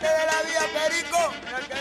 De 0.00 0.06
la 0.06 0.42
vía, 0.42 0.64
Perico, 0.72 1.79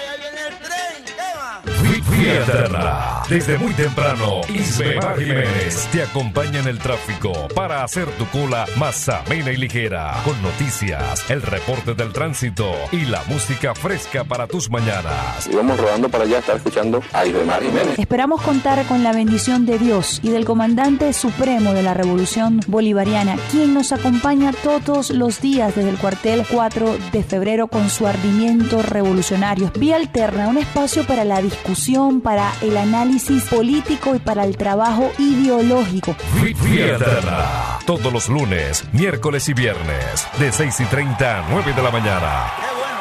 Vía 2.29 2.43
Eterna. 2.43 3.23
Desde 3.27 3.57
muy 3.57 3.73
temprano, 3.73 4.41
Isbemar 4.49 5.19
Jiménez 5.19 5.87
te 5.91 6.01
acompaña 6.01 6.59
en 6.59 6.67
el 6.67 6.79
tráfico 6.79 7.47
para 7.55 7.83
hacer 7.83 8.07
tu 8.17 8.25
cola 8.27 8.65
más 8.77 9.07
amena 9.09 9.51
y 9.51 9.57
ligera. 9.57 10.15
Con 10.23 10.39
noticias, 10.41 11.29
el 11.29 11.41
reporte 11.41 11.93
del 11.93 12.11
tránsito 12.11 12.71
y 12.91 13.05
la 13.05 13.23
música 13.27 13.75
fresca 13.75 14.23
para 14.23 14.47
tus 14.47 14.69
mañanas. 14.69 15.47
Y 15.51 15.55
vamos 15.55 15.79
rodando 15.79 16.09
para 16.09 16.23
allá, 16.23 16.39
estar 16.39 16.57
escuchando 16.57 17.03
a 17.13 17.25
Isbemar 17.25 17.61
Jiménez. 17.61 17.99
Esperamos 17.99 18.41
contar 18.41 18.83
con 18.85 19.03
la 19.03 19.13
bendición 19.13 19.65
de 19.65 19.77
Dios 19.77 20.19
y 20.23 20.29
del 20.29 20.45
comandante 20.45 21.13
supremo 21.13 21.73
de 21.73 21.83
la 21.83 21.93
Revolución 21.93 22.61
Bolivariana, 22.67 23.37
quien 23.51 23.73
nos 23.73 23.91
acompaña 23.91 24.53
todos 24.63 25.11
los 25.11 25.39
días 25.41 25.75
desde 25.75 25.89
el 25.89 25.97
cuartel 25.97 26.43
4 26.49 26.97
de 27.11 27.23
febrero 27.23 27.67
con 27.67 27.89
su 27.89 28.07
ardimiento 28.07 28.81
revolucionario. 28.81 29.71
Vía 29.77 29.97
Alterna, 29.97 30.47
un 30.47 30.57
espacio 30.57 31.05
para 31.05 31.23
la 31.23 31.41
discusión 31.41 32.18
para 32.21 32.53
el 32.61 32.77
análisis 32.77 33.43
político 33.45 34.15
y 34.15 34.19
para 34.19 34.43
el 34.43 34.57
trabajo 34.57 35.11
ideológico. 35.17 36.15
Eterna. 36.43 37.79
Todos 37.85 38.11
los 38.11 38.29
lunes, 38.29 38.83
miércoles 38.93 39.49
y 39.49 39.53
viernes, 39.53 40.27
de 40.39 40.51
6 40.51 40.79
y 40.79 40.85
30 40.85 41.39
a 41.39 41.49
9 41.49 41.73
de 41.73 41.81
la 41.81 41.91
mañana. 41.91 42.51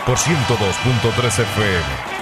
Por 0.07 0.17
102.3 0.17 1.27
FM. 1.27 2.18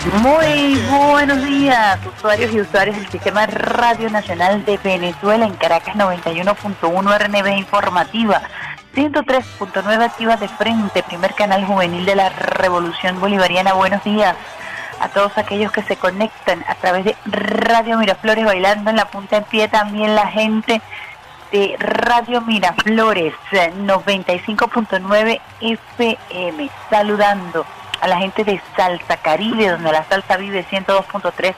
Muy 0.00 0.80
buenos 0.88 1.44
días, 1.44 1.98
usuarios 2.16 2.50
y 2.54 2.60
usuarias 2.62 2.96
del 2.96 3.10
Sistema 3.10 3.44
Radio 3.44 4.08
Nacional 4.08 4.64
de 4.64 4.78
Venezuela 4.78 5.44
en 5.44 5.52
Caracas 5.56 5.94
91.1 5.94 7.18
RNB 7.18 7.58
Informativa, 7.58 8.40
103.9 8.94 10.02
Activa 10.02 10.38
de 10.38 10.48
Frente, 10.48 11.02
primer 11.02 11.34
canal 11.34 11.66
juvenil 11.66 12.06
de 12.06 12.16
la 12.16 12.30
Revolución 12.30 13.20
Bolivariana. 13.20 13.74
Buenos 13.74 14.02
días 14.02 14.36
a 15.00 15.10
todos 15.10 15.36
aquellos 15.36 15.70
que 15.70 15.82
se 15.82 15.96
conectan 15.96 16.64
a 16.66 16.76
través 16.76 17.04
de 17.04 17.14
Radio 17.26 17.98
Miraflores 17.98 18.46
bailando 18.46 18.88
en 18.88 18.96
la 18.96 19.04
punta 19.04 19.36
en 19.36 19.44
pie, 19.44 19.68
también 19.68 20.14
la 20.14 20.28
gente 20.28 20.80
de 21.52 21.76
Radio 21.78 22.40
Miraflores 22.40 23.34
eh, 23.52 23.70
95.9 23.76 25.40
FM, 25.60 26.70
saludando 26.88 27.66
a 28.00 28.08
la 28.08 28.18
gente 28.18 28.44
de 28.44 28.60
Salsa 28.76 29.16
Caribe, 29.18 29.68
donde 29.68 29.92
la 29.92 30.04
salsa 30.04 30.36
vive 30.36 30.66
102.3 30.66 31.54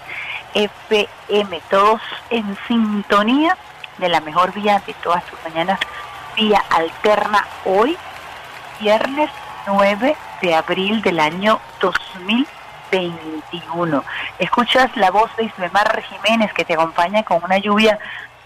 FM, 0.54 1.60
todos 1.70 2.02
en 2.30 2.56
sintonía 2.68 3.56
de 3.98 4.08
la 4.08 4.20
mejor 4.20 4.52
vía 4.52 4.80
de 4.86 4.94
todas 4.94 5.24
sus 5.24 5.36
mañanas, 5.44 5.80
vía 6.36 6.62
alterna 6.70 7.44
hoy, 7.64 7.98
viernes 8.80 9.28
9 9.66 10.16
de 10.42 10.54
abril 10.54 11.02
del 11.02 11.18
año 11.20 11.60
2021. 11.80 14.04
Escuchas 14.38 14.96
la 14.96 15.10
voz 15.10 15.34
de 15.36 15.44
Ismemar 15.44 16.02
Jiménez 16.02 16.50
que 16.52 16.64
te 16.64 16.72
acompaña 16.74 17.22
con 17.22 17.42
una 17.44 17.58
lluvia 17.58 17.98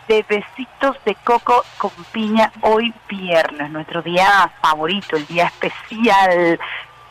de 0.09 0.25
besitos 0.29 0.97
de 1.05 1.15
coco 1.17 1.65
con 1.79 1.91
piña 2.13 2.53
hoy 2.61 2.95
viernes, 3.09 3.71
nuestro 3.71 4.03
día 4.03 4.51
favorito, 4.61 5.17
el 5.17 5.27
día 5.27 5.47
especial 5.47 6.61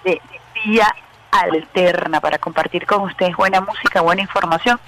de, 0.04 0.12
de 0.12 0.35
Alterna 1.32 2.22
para 2.22 2.38
compartir 2.38 2.86
con 2.86 3.02
ustedes 3.02 3.36
buena 3.36 3.62
música, 3.62 4.02
buena 4.02 4.22
información. 4.22 4.80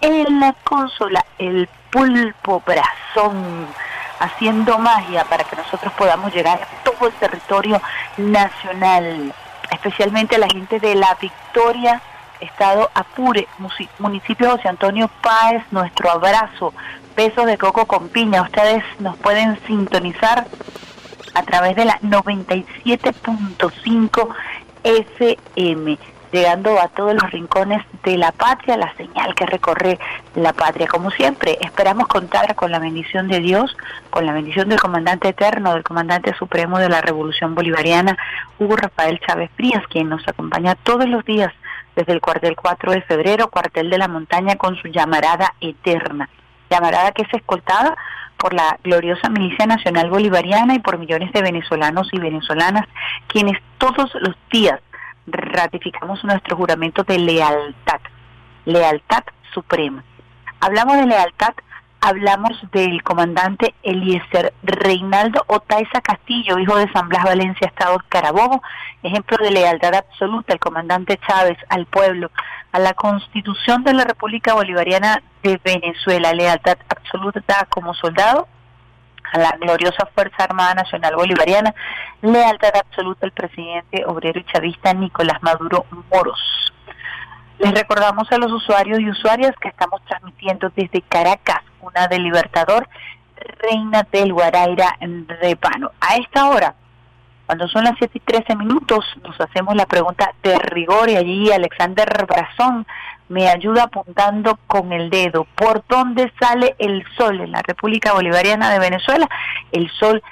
En 0.00 0.40
la 0.40 0.52
consola, 0.64 1.24
el 1.38 1.68
pulpo 1.90 2.62
brazón 2.64 3.66
haciendo 4.20 4.78
magia 4.78 5.24
para 5.24 5.42
que 5.44 5.56
nosotros 5.56 5.92
podamos 5.94 6.32
llegar 6.32 6.62
a 6.62 6.66
todo 6.84 7.08
el 7.08 7.14
territorio 7.14 7.82
nacional, 8.16 9.34
especialmente 9.70 10.36
a 10.36 10.38
la 10.38 10.48
gente 10.48 10.78
de 10.80 10.94
La 10.94 11.14
Victoria, 11.20 12.00
Estado 12.40 12.90
Apure, 12.94 13.46
municipio 13.98 14.52
José 14.52 14.68
Antonio 14.68 15.10
Páez, 15.20 15.64
nuestro 15.72 16.10
abrazo, 16.10 16.72
besos 17.16 17.46
de 17.46 17.58
coco 17.58 17.86
con 17.86 18.08
piña. 18.08 18.42
Ustedes 18.42 18.84
nos 19.00 19.16
pueden 19.16 19.58
sintonizar 19.66 20.46
a 21.34 21.42
través 21.42 21.74
de 21.76 21.84
la 21.84 22.00
97.5 22.00 24.28
FM, 24.84 25.98
llegando 26.32 26.78
a 26.80 26.88
todos 26.88 27.14
los 27.14 27.30
rincones 27.30 27.84
de 28.04 28.16
la 28.16 28.32
patria, 28.32 28.76
la 28.76 28.94
señal 28.96 29.34
que 29.34 29.46
recorre 29.46 29.98
la 30.34 30.52
patria. 30.52 30.86
Como 30.86 31.10
siempre, 31.10 31.58
esperamos 31.60 32.06
contar 32.08 32.54
con 32.54 32.70
la 32.70 32.78
bendición 32.78 33.28
de 33.28 33.40
Dios, 33.40 33.76
con 34.10 34.26
la 34.26 34.32
bendición 34.32 34.68
del 34.68 34.80
comandante 34.80 35.28
eterno, 35.28 35.74
del 35.74 35.84
comandante 35.84 36.34
supremo 36.34 36.78
de 36.78 36.88
la 36.88 37.00
Revolución 37.00 37.54
Bolivariana, 37.54 38.16
Hugo 38.58 38.76
Rafael 38.76 39.20
Chávez 39.26 39.50
Frías, 39.56 39.82
quien 39.88 40.08
nos 40.08 40.26
acompaña 40.28 40.74
todos 40.74 41.08
los 41.08 41.24
días 41.24 41.52
desde 41.96 42.12
el 42.12 42.20
cuartel 42.20 42.54
4 42.54 42.92
de 42.92 43.02
febrero, 43.02 43.50
cuartel 43.50 43.90
de 43.90 43.98
la 43.98 44.08
montaña, 44.08 44.56
con 44.56 44.76
su 44.76 44.88
llamarada 44.88 45.54
eterna. 45.60 46.28
Llamarada 46.70 47.12
que 47.12 47.22
es 47.22 47.34
escoltada 47.34 47.96
por 48.38 48.54
la 48.54 48.78
gloriosa 48.82 49.28
Milicia 49.28 49.66
Nacional 49.66 50.10
Bolivariana 50.10 50.74
y 50.74 50.78
por 50.78 50.98
millones 50.98 51.32
de 51.32 51.42
venezolanos 51.42 52.08
y 52.12 52.18
venezolanas, 52.18 52.86
quienes 53.26 53.60
todos 53.78 54.10
los 54.14 54.36
días 54.50 54.80
ratificamos 55.26 56.22
nuestro 56.24 56.56
juramento 56.56 57.02
de 57.04 57.18
lealtad, 57.18 58.00
lealtad 58.64 59.24
suprema. 59.52 60.04
Hablamos 60.60 60.96
de 60.96 61.06
lealtad, 61.06 61.54
hablamos 62.00 62.52
del 62.72 63.02
comandante 63.02 63.74
Eliezer 63.82 64.54
Reinaldo 64.62 65.44
Otaiza 65.46 66.00
Castillo, 66.00 66.58
hijo 66.58 66.76
de 66.76 66.90
San 66.92 67.08
Blas 67.08 67.24
Valencia, 67.24 67.66
Estado 67.66 67.98
Carabobo, 68.08 68.62
ejemplo 69.02 69.36
de 69.38 69.50
lealtad 69.50 69.94
absoluta, 69.94 70.52
el 70.52 70.60
comandante 70.60 71.18
Chávez 71.26 71.58
al 71.68 71.86
pueblo, 71.86 72.30
a 72.72 72.78
la 72.78 72.94
Constitución 72.94 73.82
de 73.84 73.94
la 73.94 74.04
República 74.04 74.54
Bolivariana 74.54 75.22
de 75.42 75.60
Venezuela, 75.64 76.32
lealtad 76.32 76.78
absoluta 76.88 77.66
como 77.70 77.94
soldado, 77.94 78.48
a 79.32 79.38
la 79.38 79.50
gloriosa 79.60 80.08
Fuerza 80.14 80.44
Armada 80.44 80.74
Nacional 80.74 81.16
Bolivariana, 81.16 81.74
lealtad 82.22 82.76
absoluta 82.76 83.26
al 83.26 83.32
presidente 83.32 84.04
obrero 84.06 84.40
y 84.40 84.44
chavista 84.44 84.94
Nicolás 84.94 85.42
Maduro 85.42 85.84
Moros. 86.10 86.72
Les 87.58 87.72
recordamos 87.72 88.30
a 88.30 88.38
los 88.38 88.52
usuarios 88.52 89.00
y 89.00 89.10
usuarias 89.10 89.52
que 89.60 89.68
estamos 89.68 90.00
transmitiendo 90.04 90.70
desde 90.76 91.02
Caracas, 91.02 91.62
una 91.80 92.08
de 92.08 92.18
Libertador, 92.18 92.88
Reina 93.60 94.06
del 94.10 94.32
Guaraira 94.32 94.96
Repano. 95.40 95.92
A 96.00 96.16
esta 96.16 96.48
hora, 96.48 96.74
cuando 97.46 97.66
son 97.68 97.84
las 97.84 97.94
7 97.98 98.18
y 98.18 98.20
13 98.20 98.56
minutos, 98.56 99.04
nos 99.22 99.40
hacemos 99.40 99.74
la 99.74 99.86
pregunta 99.86 100.34
de 100.42 100.58
rigor 100.58 101.08
y 101.08 101.16
allí 101.16 101.50
Alexander 101.50 102.26
Brazón 102.26 102.86
me 103.28 103.48
ayuda 103.48 103.84
apuntando 103.84 104.58
con 104.66 104.92
el 104.92 105.10
dedo. 105.10 105.46
¿Por 105.54 105.84
dónde 105.88 106.32
sale 106.40 106.74
el 106.78 107.04
sol 107.16 107.40
en 107.40 107.52
la 107.52 107.62
República 107.62 108.12
Bolivariana 108.12 108.70
de 108.70 108.78
Venezuela? 108.78 109.28
El 109.72 109.90
sol 109.90 110.22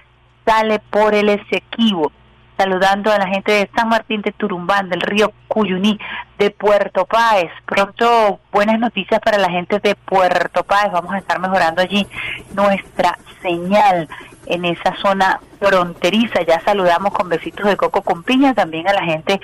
sale 0.44 0.78
por 0.78 1.14
el 1.14 1.28
Esequibo. 1.28 2.12
Saludando 2.56 3.12
a 3.12 3.18
la 3.18 3.28
gente 3.28 3.52
de 3.52 3.70
San 3.76 3.88
Martín 3.88 4.22
de 4.22 4.32
Turumbán, 4.32 4.88
del 4.88 5.00
río 5.00 5.32
Cuyuní, 5.48 5.98
de 6.38 6.50
Puerto 6.50 7.04
Páez. 7.04 7.50
Pronto 7.66 8.40
buenas 8.50 8.78
noticias 8.78 9.20
para 9.20 9.38
la 9.38 9.50
gente 9.50 9.78
de 9.78 9.94
Puerto 9.94 10.64
Páez. 10.64 10.90
Vamos 10.92 11.12
a 11.12 11.18
estar 11.18 11.38
mejorando 11.38 11.82
allí 11.82 12.06
nuestra 12.54 13.18
señal 13.42 14.08
en 14.46 14.64
esa 14.64 14.96
zona 14.96 15.40
fronteriza. 15.60 16.42
Ya 16.42 16.60
saludamos 16.60 17.12
con 17.12 17.28
besitos 17.28 17.66
de 17.66 17.76
coco 17.76 18.02
con 18.02 18.22
piña 18.22 18.54
también 18.54 18.88
a 18.88 18.94
la 18.94 19.04
gente 19.04 19.40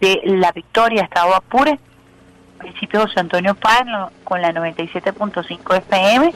de 0.00 0.20
La 0.24 0.52
Victoria, 0.52 1.02
Estado 1.02 1.34
Apure, 1.34 1.78
municipio 2.60 3.00
José 3.02 3.20
Antonio 3.20 3.54
Páez, 3.54 3.86
con 4.24 4.42
la 4.42 4.52
97.5 4.52 5.76
FM, 5.78 6.34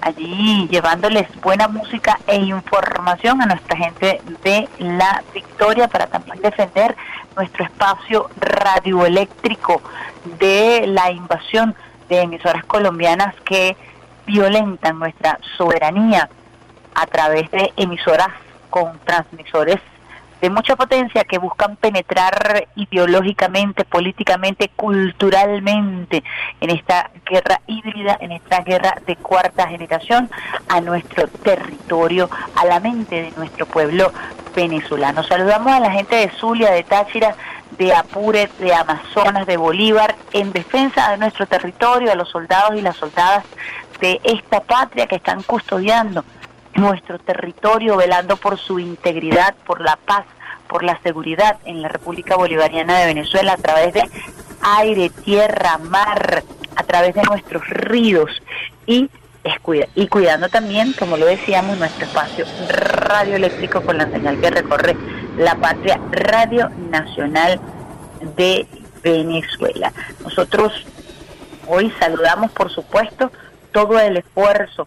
allí 0.00 0.68
llevándoles 0.68 1.28
buena 1.40 1.68
música 1.68 2.18
e 2.26 2.36
información 2.36 3.42
a 3.42 3.46
nuestra 3.46 3.76
gente 3.76 4.20
de 4.42 4.68
La 4.78 5.22
Victoria 5.32 5.88
para 5.88 6.06
también 6.06 6.40
defender 6.40 6.96
nuestro 7.36 7.64
espacio 7.64 8.30
radioeléctrico 8.38 9.82
de 10.38 10.86
la 10.86 11.10
invasión 11.10 11.74
de 12.08 12.22
emisoras 12.22 12.64
colombianas 12.64 13.34
que 13.44 13.76
violentan 14.26 14.98
nuestra 14.98 15.38
soberanía 15.56 16.28
a 16.94 17.06
través 17.06 17.50
de 17.50 17.72
emisoras 17.76 18.28
con 18.68 18.98
transmisores 19.04 19.80
de 20.40 20.50
mucha 20.50 20.76
potencia 20.76 21.24
que 21.24 21.38
buscan 21.38 21.76
penetrar 21.76 22.68
ideológicamente, 22.74 23.84
políticamente, 23.84 24.70
culturalmente 24.74 26.22
en 26.60 26.70
esta 26.70 27.10
guerra 27.24 27.60
híbrida, 27.66 28.16
en 28.20 28.32
esta 28.32 28.60
guerra 28.62 28.94
de 29.06 29.16
cuarta 29.16 29.68
generación 29.68 30.30
a 30.68 30.80
nuestro 30.80 31.28
territorio, 31.28 32.30
a 32.56 32.64
la 32.64 32.80
mente 32.80 33.22
de 33.22 33.32
nuestro 33.36 33.66
pueblo 33.66 34.12
venezolanos. 34.54 35.26
Saludamos 35.26 35.72
a 35.72 35.80
la 35.80 35.90
gente 35.90 36.16
de 36.16 36.30
Zulia, 36.30 36.70
de 36.70 36.82
Táchira, 36.84 37.36
de 37.78 37.94
Apure, 37.94 38.50
de 38.58 38.74
Amazonas, 38.74 39.46
de 39.46 39.56
Bolívar, 39.56 40.14
en 40.32 40.52
defensa 40.52 41.10
de 41.10 41.18
nuestro 41.18 41.46
territorio, 41.46 42.12
a 42.12 42.14
los 42.14 42.28
soldados 42.28 42.76
y 42.76 42.82
las 42.82 42.96
soldadas 42.96 43.44
de 44.00 44.20
esta 44.24 44.60
patria 44.60 45.06
que 45.06 45.16
están 45.16 45.42
custodiando 45.42 46.24
nuestro 46.74 47.18
territorio, 47.18 47.96
velando 47.96 48.36
por 48.36 48.58
su 48.58 48.78
integridad, 48.78 49.54
por 49.66 49.80
la 49.80 49.96
paz, 49.96 50.24
por 50.68 50.82
la 50.84 50.98
seguridad 51.02 51.58
en 51.64 51.82
la 51.82 51.88
República 51.88 52.36
Bolivariana 52.36 52.98
de 52.98 53.06
Venezuela 53.06 53.54
a 53.54 53.56
través 53.56 53.92
de 53.92 54.02
aire, 54.62 55.10
tierra, 55.10 55.78
mar, 55.78 56.44
a 56.76 56.82
través 56.84 57.14
de 57.14 57.22
nuestros 57.22 57.66
ríos 57.68 58.30
y, 58.86 59.10
y 59.94 60.06
cuidando 60.06 60.48
también, 60.48 60.92
como 60.98 61.16
lo 61.16 61.26
decíamos, 61.26 61.78
nuestro 61.78 62.04
espacio 62.04 62.44
radioeléctrico 62.68 63.80
con 63.82 63.98
la 63.98 64.08
señal 64.10 64.40
que 64.40 64.50
recorre 64.50 64.96
la 65.38 65.56
patria 65.56 66.00
Radio 66.12 66.68
Nacional 66.90 67.60
de 68.36 68.66
Venezuela. 69.02 69.92
Nosotros 70.22 70.86
hoy 71.66 71.92
saludamos, 71.98 72.52
por 72.52 72.70
supuesto, 72.70 73.32
todo 73.72 73.98
el 73.98 74.18
esfuerzo 74.18 74.86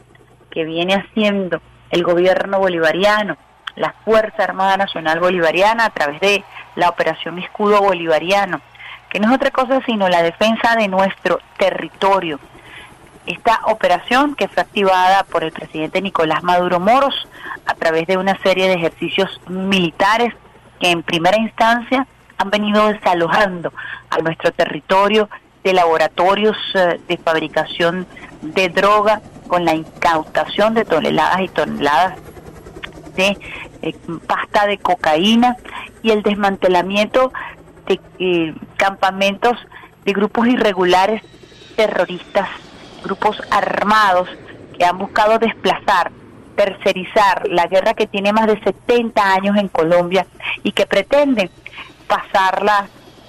que 0.50 0.64
viene 0.66 0.96
haciendo 0.96 1.62
el 1.94 2.04
gobierno 2.04 2.58
bolivariano, 2.58 3.38
la 3.76 3.94
Fuerza 4.04 4.44
Armada 4.44 4.78
Nacional 4.78 5.20
Bolivariana 5.20 5.86
a 5.86 5.90
través 5.92 6.20
de 6.22 6.44
la 6.76 6.90
Operación 6.90 7.38
Escudo 7.38 7.82
Bolivariano, 7.82 8.62
que 9.12 9.20
no 9.20 9.28
es 9.28 9.36
otra 9.36 9.52
cosa 9.52 9.80
sino 9.86 10.10
la 10.10 10.24
defensa 10.24 10.76
de 10.76 10.88
nuestro 10.88 11.40
territorio. 11.60 12.40
Esta 13.28 13.60
operación 13.68 14.34
que 14.34 14.48
fue 14.48 14.64
activada 14.64 15.24
por 15.24 15.44
el 15.44 15.52
presidente 15.52 16.02
Nicolás 16.02 16.42
Maduro 16.42 16.80
Moros 16.80 17.28
a 17.68 17.76
través 17.76 18.08
de 18.08 18.18
una 18.18 18.42
serie 18.42 18.68
de 18.68 18.74
ejercicios 18.74 19.40
militares 19.48 20.34
que 20.80 20.90
en 20.90 21.04
primera 21.04 21.38
instancia 21.38 22.08
han 22.40 22.50
venido 22.50 22.88
desalojando 22.88 23.72
a 24.10 24.18
nuestro 24.18 24.52
territorio 24.52 25.30
de 25.64 25.74
laboratorios 25.74 26.58
eh, 26.74 27.00
de 27.08 27.18
fabricación 27.18 28.08
de 28.42 28.70
droga 28.70 29.22
con 29.54 29.66
la 29.66 29.76
incautación 29.76 30.74
de 30.74 30.84
toneladas 30.84 31.42
y 31.42 31.48
toneladas 31.48 32.18
de 33.16 33.38
eh, 33.84 33.96
pasta 34.26 34.66
de 34.66 34.80
cocaína 34.80 35.58
y 36.02 36.10
el 36.10 36.24
desmantelamiento 36.24 37.32
de 37.86 38.00
eh, 38.18 38.56
campamentos 38.78 39.56
de 40.06 40.12
grupos 40.12 40.48
irregulares 40.48 41.22
terroristas, 41.76 42.50
grupos 43.04 43.40
armados 43.52 44.28
que 44.76 44.86
han 44.86 44.98
buscado 44.98 45.38
desplazar, 45.38 46.12
tercerizar 46.56 47.48
la 47.48 47.68
guerra 47.68 47.94
que 47.94 48.08
tiene 48.08 48.34
más 48.34 48.48
de 48.48 48.60
70 48.60 49.34
años 49.36 49.56
en 49.56 49.68
Colombia 49.68 50.26
y 50.64 50.72
que 50.72 50.88
pretenden 50.88 51.52
pasarla, 52.08 52.88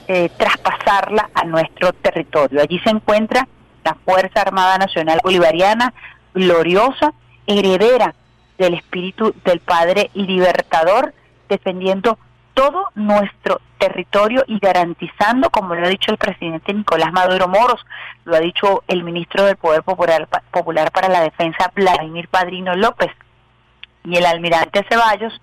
eh, 0.08 0.30
traspasarla 0.38 1.28
a 1.34 1.44
nuestro 1.44 1.92
territorio. 1.92 2.62
Allí 2.62 2.78
se 2.78 2.88
encuentra 2.88 3.46
la 3.84 3.94
Fuerza 4.06 4.40
Armada 4.40 4.78
Nacional 4.78 5.20
Bolivariana, 5.22 5.92
gloriosa, 6.34 7.14
heredera 7.46 8.14
del 8.58 8.74
espíritu 8.74 9.34
del 9.44 9.60
Padre 9.60 10.10
Libertador, 10.14 11.14
defendiendo 11.48 12.18
todo 12.54 12.88
nuestro 12.94 13.60
territorio 13.78 14.44
y 14.46 14.58
garantizando, 14.58 15.50
como 15.50 15.74
lo 15.74 15.86
ha 15.86 15.90
dicho 15.90 16.12
el 16.12 16.18
presidente 16.18 16.72
Nicolás 16.72 17.12
Maduro 17.12 17.48
Moros, 17.48 17.84
lo 18.24 18.36
ha 18.36 18.40
dicho 18.40 18.82
el 18.88 19.02
ministro 19.02 19.44
del 19.44 19.56
Poder 19.56 19.82
Popular, 19.82 20.28
Popular 20.50 20.90
para 20.92 21.08
la 21.08 21.20
Defensa, 21.20 21.70
Vladimir 21.74 22.28
Padrino 22.28 22.74
López, 22.74 23.10
y 24.04 24.16
el 24.16 24.26
almirante 24.26 24.86
Ceballos, 24.88 25.40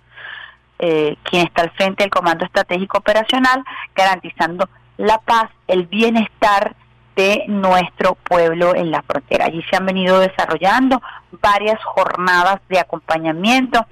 eh, 0.80 1.18
quien 1.24 1.46
está 1.46 1.64
al 1.64 1.72
frente 1.72 2.04
del 2.04 2.12
Comando 2.12 2.46
Estratégico 2.46 3.00
Operacional, 3.00 3.64
garantizando 3.94 4.70
la 4.98 5.18
paz, 5.20 5.50
el 5.68 5.86
bienestar 5.88 6.76
de 7.22 7.46
nuestro 7.48 8.16
pueblo 8.16 8.74
en 8.76 8.90
la 8.90 9.04
frontera. 9.04 9.46
Allí 9.46 9.64
se 9.70 9.76
han 9.78 9.86
venido 9.86 10.20
desarrollando 10.20 11.00
varias 11.40 11.80
jornadas 11.84 12.60
de 12.68 12.80
acompañamiento. 12.80 13.86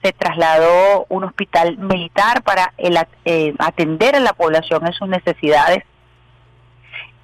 Se 0.00 0.12
trasladó 0.12 1.04
un 1.08 1.24
hospital 1.24 1.76
militar 1.76 2.42
para 2.42 2.72
el, 2.76 2.96
eh, 3.24 3.52
atender 3.58 4.14
a 4.14 4.20
la 4.20 4.32
población 4.32 4.86
en 4.86 4.92
sus 4.92 5.08
necesidades 5.08 5.82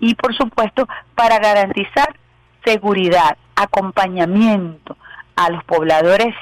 y, 0.00 0.16
por 0.16 0.34
supuesto, 0.34 0.88
para 1.14 1.38
garantizar 1.38 2.16
seguridad, 2.64 3.36
acompañamiento 3.54 4.96
a 5.36 5.50
los 5.50 5.62
pobladores 5.64 6.34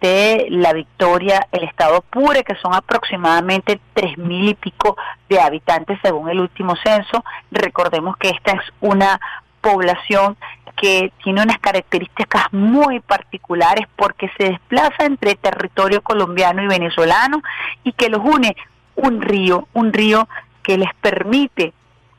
de 0.00 0.46
la 0.50 0.72
Victoria, 0.72 1.46
el 1.52 1.64
estado 1.64 2.02
Pure, 2.02 2.44
que 2.44 2.54
son 2.56 2.74
aproximadamente 2.74 3.80
tres 3.94 4.18
mil 4.18 4.48
y 4.48 4.54
pico 4.54 4.96
de 5.28 5.40
habitantes 5.40 5.98
según 6.02 6.28
el 6.28 6.40
último 6.40 6.74
censo. 6.76 7.24
Recordemos 7.50 8.16
que 8.16 8.30
esta 8.30 8.52
es 8.52 8.62
una 8.80 9.20
población 9.60 10.36
que 10.76 11.12
tiene 11.22 11.42
unas 11.42 11.58
características 11.58 12.52
muy 12.52 13.00
particulares 13.00 13.86
porque 13.96 14.30
se 14.38 14.50
desplaza 14.50 15.04
entre 15.04 15.34
territorio 15.34 16.02
colombiano 16.02 16.62
y 16.62 16.68
venezolano 16.68 17.42
y 17.82 17.92
que 17.92 18.08
los 18.08 18.20
une 18.20 18.56
un 18.94 19.20
río, 19.20 19.68
un 19.72 19.92
río 19.92 20.28
que 20.62 20.78
les 20.78 20.92
permite 21.00 21.72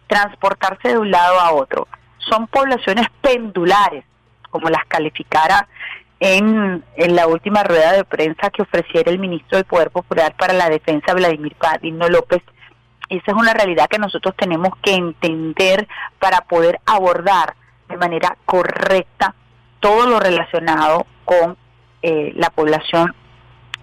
transportarse 0.07 0.89
de 0.89 0.98
un 0.98 1.12
lado 1.12 1.39
a 1.39 1.51
otro. 1.51 1.88
Son 2.18 2.48
poblaciones 2.48 3.07
pendulares, 3.21 4.04
como 4.50 4.69
las 4.69 4.86
calificara 4.86 5.68
en, 6.19 6.83
la 6.98 7.27
última 7.27 7.63
rueda 7.63 7.94
de 7.94 8.04
prensa 8.04 8.50
que 8.50 8.62
ofreciera 8.62 9.12
el 9.12 9.19
ministro 9.19 9.57
del 9.57 9.66
Poder 9.66 9.92
Popular 9.92 10.36
para 10.38 10.54
la 10.54 10.69
Defensa, 10.69 11.13
Vladimir 11.13 11.56
Padrino 11.56 12.10
López. 12.10 12.42
Esa 13.10 13.31
es 13.31 13.33
una 13.33 13.54
realidad 13.54 13.88
que 13.88 13.98
nosotros 13.98 14.36
tenemos 14.38 14.74
que 14.81 14.94
entender 14.94 15.88
para 16.19 16.42
poder 16.42 16.80
abordar 16.86 17.56
de 17.88 17.98
manera 17.98 18.38
correcta 18.45 19.33
todo 19.80 20.06
lo 20.07 20.19
relacionado 20.19 21.07
con 21.25 21.57
eh, 22.01 22.33
la 22.36 22.50
población, 22.50 23.16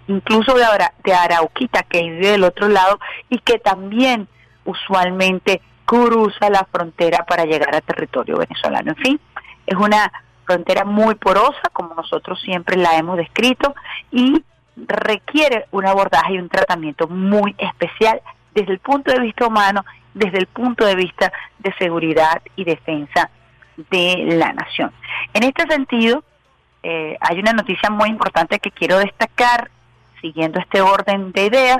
incluso 0.06 0.54
de, 0.54 0.64
de 1.04 1.14
Arauquita, 1.14 1.82
que 1.82 2.02
vive 2.02 2.32
del 2.32 2.44
otro 2.44 2.68
lado 2.68 3.00
y 3.28 3.38
que 3.38 3.58
también 3.58 4.28
usualmente 4.64 5.60
cruza 5.86 6.50
la 6.50 6.66
frontera 6.70 7.24
para 7.24 7.44
llegar 7.44 7.74
a 7.74 7.80
territorio 7.80 8.36
venezolano. 8.38 8.92
En 8.92 8.96
fin, 8.96 9.20
es 9.66 9.76
una 9.76 10.12
frontera 10.46 10.84
muy 10.84 11.14
porosa, 11.16 11.62
como 11.72 11.94
nosotros 11.94 12.40
siempre 12.40 12.76
la 12.76 12.96
hemos 12.96 13.16
descrito, 13.16 13.74
y 14.10 14.42
requiere 14.76 15.66
un 15.70 15.86
abordaje 15.86 16.34
y 16.34 16.38
un 16.38 16.48
tratamiento 16.48 17.08
muy 17.08 17.54
especial 17.58 18.20
desde 18.54 18.72
el 18.72 18.78
punto 18.78 19.12
de 19.12 19.20
vista 19.20 19.46
humano, 19.46 19.84
desde 20.14 20.38
el 20.38 20.46
punto 20.46 20.84
de 20.86 20.94
vista 20.94 21.32
de 21.58 21.74
seguridad 21.78 22.40
y 22.56 22.64
defensa 22.64 23.30
de 23.90 24.24
la 24.38 24.52
nación. 24.52 24.92
En 25.34 25.42
este 25.42 25.66
sentido, 25.66 26.24
eh, 26.82 27.16
hay 27.20 27.38
una 27.38 27.52
noticia 27.52 27.90
muy 27.90 28.08
importante 28.08 28.58
que 28.58 28.70
quiero 28.70 28.98
destacar, 28.98 29.70
siguiendo 30.20 30.58
este 30.58 30.80
orden 30.80 31.32
de 31.32 31.46
ideas, 31.46 31.78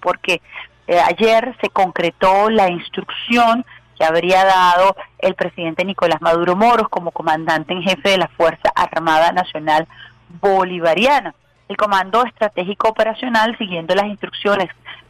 porque 0.00 0.40
eh, 0.86 0.98
ayer 1.00 1.56
se 1.60 1.68
concretó 1.70 2.50
la 2.50 2.70
instrucción 2.70 3.64
que 3.96 4.04
habría 4.04 4.44
dado 4.44 4.96
el 5.18 5.34
presidente 5.34 5.84
Nicolás 5.84 6.20
Maduro 6.20 6.56
Moros 6.56 6.88
como 6.88 7.10
comandante 7.10 7.72
en 7.72 7.82
jefe 7.82 8.10
de 8.10 8.18
la 8.18 8.28
Fuerza 8.28 8.70
Armada 8.74 9.32
Nacional 9.32 9.86
Bolivariana. 10.40 11.34
El 11.68 11.76
Comando 11.76 12.24
Estratégico 12.24 12.88
Operacional, 12.88 13.56
siguiendo 13.56 13.94
las 13.94 14.06
instrucciones 14.06 14.68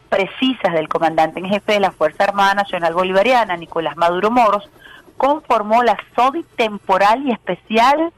precisas 0.09 0.73
del 0.73 0.89
comandante 0.89 1.41
en 1.41 1.47
jefe 1.47 1.73
de 1.73 1.81
la 1.81 1.91
Fuerza 1.91 2.25
Armada 2.25 2.55
Nacional 2.55 2.95
Bolivariana, 2.95 3.57
Nicolás 3.57 3.97
Maduro 3.97 4.31
Moros, 4.31 4.69
conformó 5.17 5.83
la 5.83 5.97
SODI 6.15 6.45
temporal 6.57 7.27
y 7.27 7.33
especial 7.33 8.13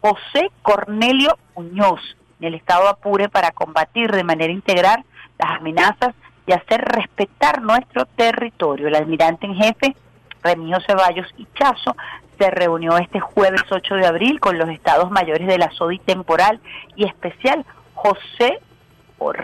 José 0.00 0.50
Cornelio 0.62 1.38
Muñoz 1.54 2.00
en 2.40 2.48
el 2.48 2.54
estado 2.54 2.88
Apure 2.88 3.28
para 3.28 3.50
combatir 3.52 4.10
de 4.10 4.24
manera 4.24 4.52
integral 4.52 5.04
las 5.38 5.58
amenazas 5.58 6.14
hacer 6.54 6.80
respetar 6.82 7.62
nuestro 7.62 8.06
territorio. 8.06 8.88
El 8.88 8.96
almirante 8.96 9.46
en 9.46 9.54
jefe, 9.54 9.94
Remigio 10.42 10.78
Ceballos 10.86 11.26
y 11.36 11.46
Chazo, 11.54 11.96
se 12.38 12.50
reunió 12.50 12.96
este 12.96 13.20
jueves 13.20 13.62
8 13.70 13.96
de 13.96 14.06
abril 14.06 14.40
con 14.40 14.58
los 14.58 14.68
estados 14.70 15.10
mayores 15.10 15.46
de 15.46 15.58
la 15.58 15.70
SODI 15.70 15.98
temporal 15.98 16.60
y 16.96 17.04
especial 17.04 17.64
José 17.94 18.60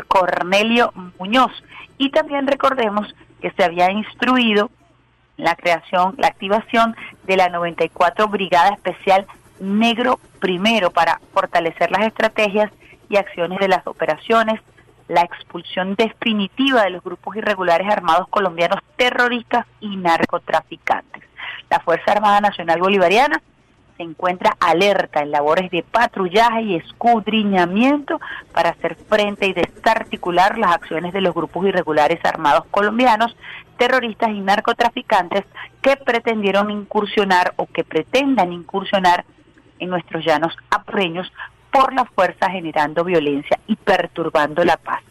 Cornelio 0.09 0.93
Muñoz. 1.19 1.53
Y 1.99 2.11
también 2.11 2.47
recordemos 2.47 3.15
que 3.41 3.51
se 3.51 3.65
había 3.65 3.91
instruido 3.91 4.71
la 5.37 5.55
creación, 5.55 6.15
la 6.17 6.29
activación 6.29 6.97
de 7.25 7.37
la 7.37 7.49
94 7.51 8.29
Brigada 8.29 8.71
Especial 8.71 9.27
Negro 9.61 10.19
Primero 10.41 10.91
para 10.91 11.21
fortalecer 11.33 11.91
las 11.91 12.07
estrategias 12.07 12.71
y 13.09 13.17
acciones 13.17 13.59
de 13.59 13.69
las 13.69 13.87
operaciones 13.87 14.61
la 15.09 15.23
expulsión 15.23 15.95
definitiva 15.95 16.83
de 16.83 16.91
los 16.91 17.03
grupos 17.03 17.37
irregulares 17.37 17.89
armados 17.89 18.29
colombianos 18.29 18.81
terroristas 18.97 19.67
y 19.81 19.97
narcotraficantes. 19.97 21.23
La 21.71 21.81
Fuerza 21.81 22.13
Armada 22.13 22.41
Nacional 22.41 22.81
Bolivariana 22.81 23.41
se 23.97 24.03
encuentra 24.03 24.57
alerta 24.61 25.23
en 25.23 25.31
labores 25.31 25.71
de 25.71 25.83
patrullaje 25.83 26.63
y 26.63 26.75
escudriñamiento 26.77 28.21
para 28.53 28.71
hacer 28.71 28.97
frente 29.09 29.47
y 29.47 29.55
desarticular 29.55 30.59
las 30.59 30.73
acciones 30.73 31.13
de 31.13 31.23
los 31.23 31.35
grupos 31.35 31.67
irregulares 31.67 32.23
armados 32.25 32.65
colombianos, 32.71 33.35
terroristas 33.79 34.31
y 34.31 34.41
narcotraficantes 34.41 35.45
que 35.81 35.97
pretendieron 35.97 36.71
incursionar 36.71 37.55
o 37.57 37.67
que 37.67 37.85
pretendan 37.85 38.53
incursionar 38.53 39.25
en 39.79 39.91
nuestros 39.91 40.25
llanos 40.25 40.57
apureños 40.71 41.31
por 41.76 41.92
la 41.92 42.06
fuerza 42.06 42.50
generando 42.50 43.04
violencia 43.04 43.59
y 43.66 43.76
perturbando 43.76 44.64
la 44.64 44.78
paz 44.78 45.02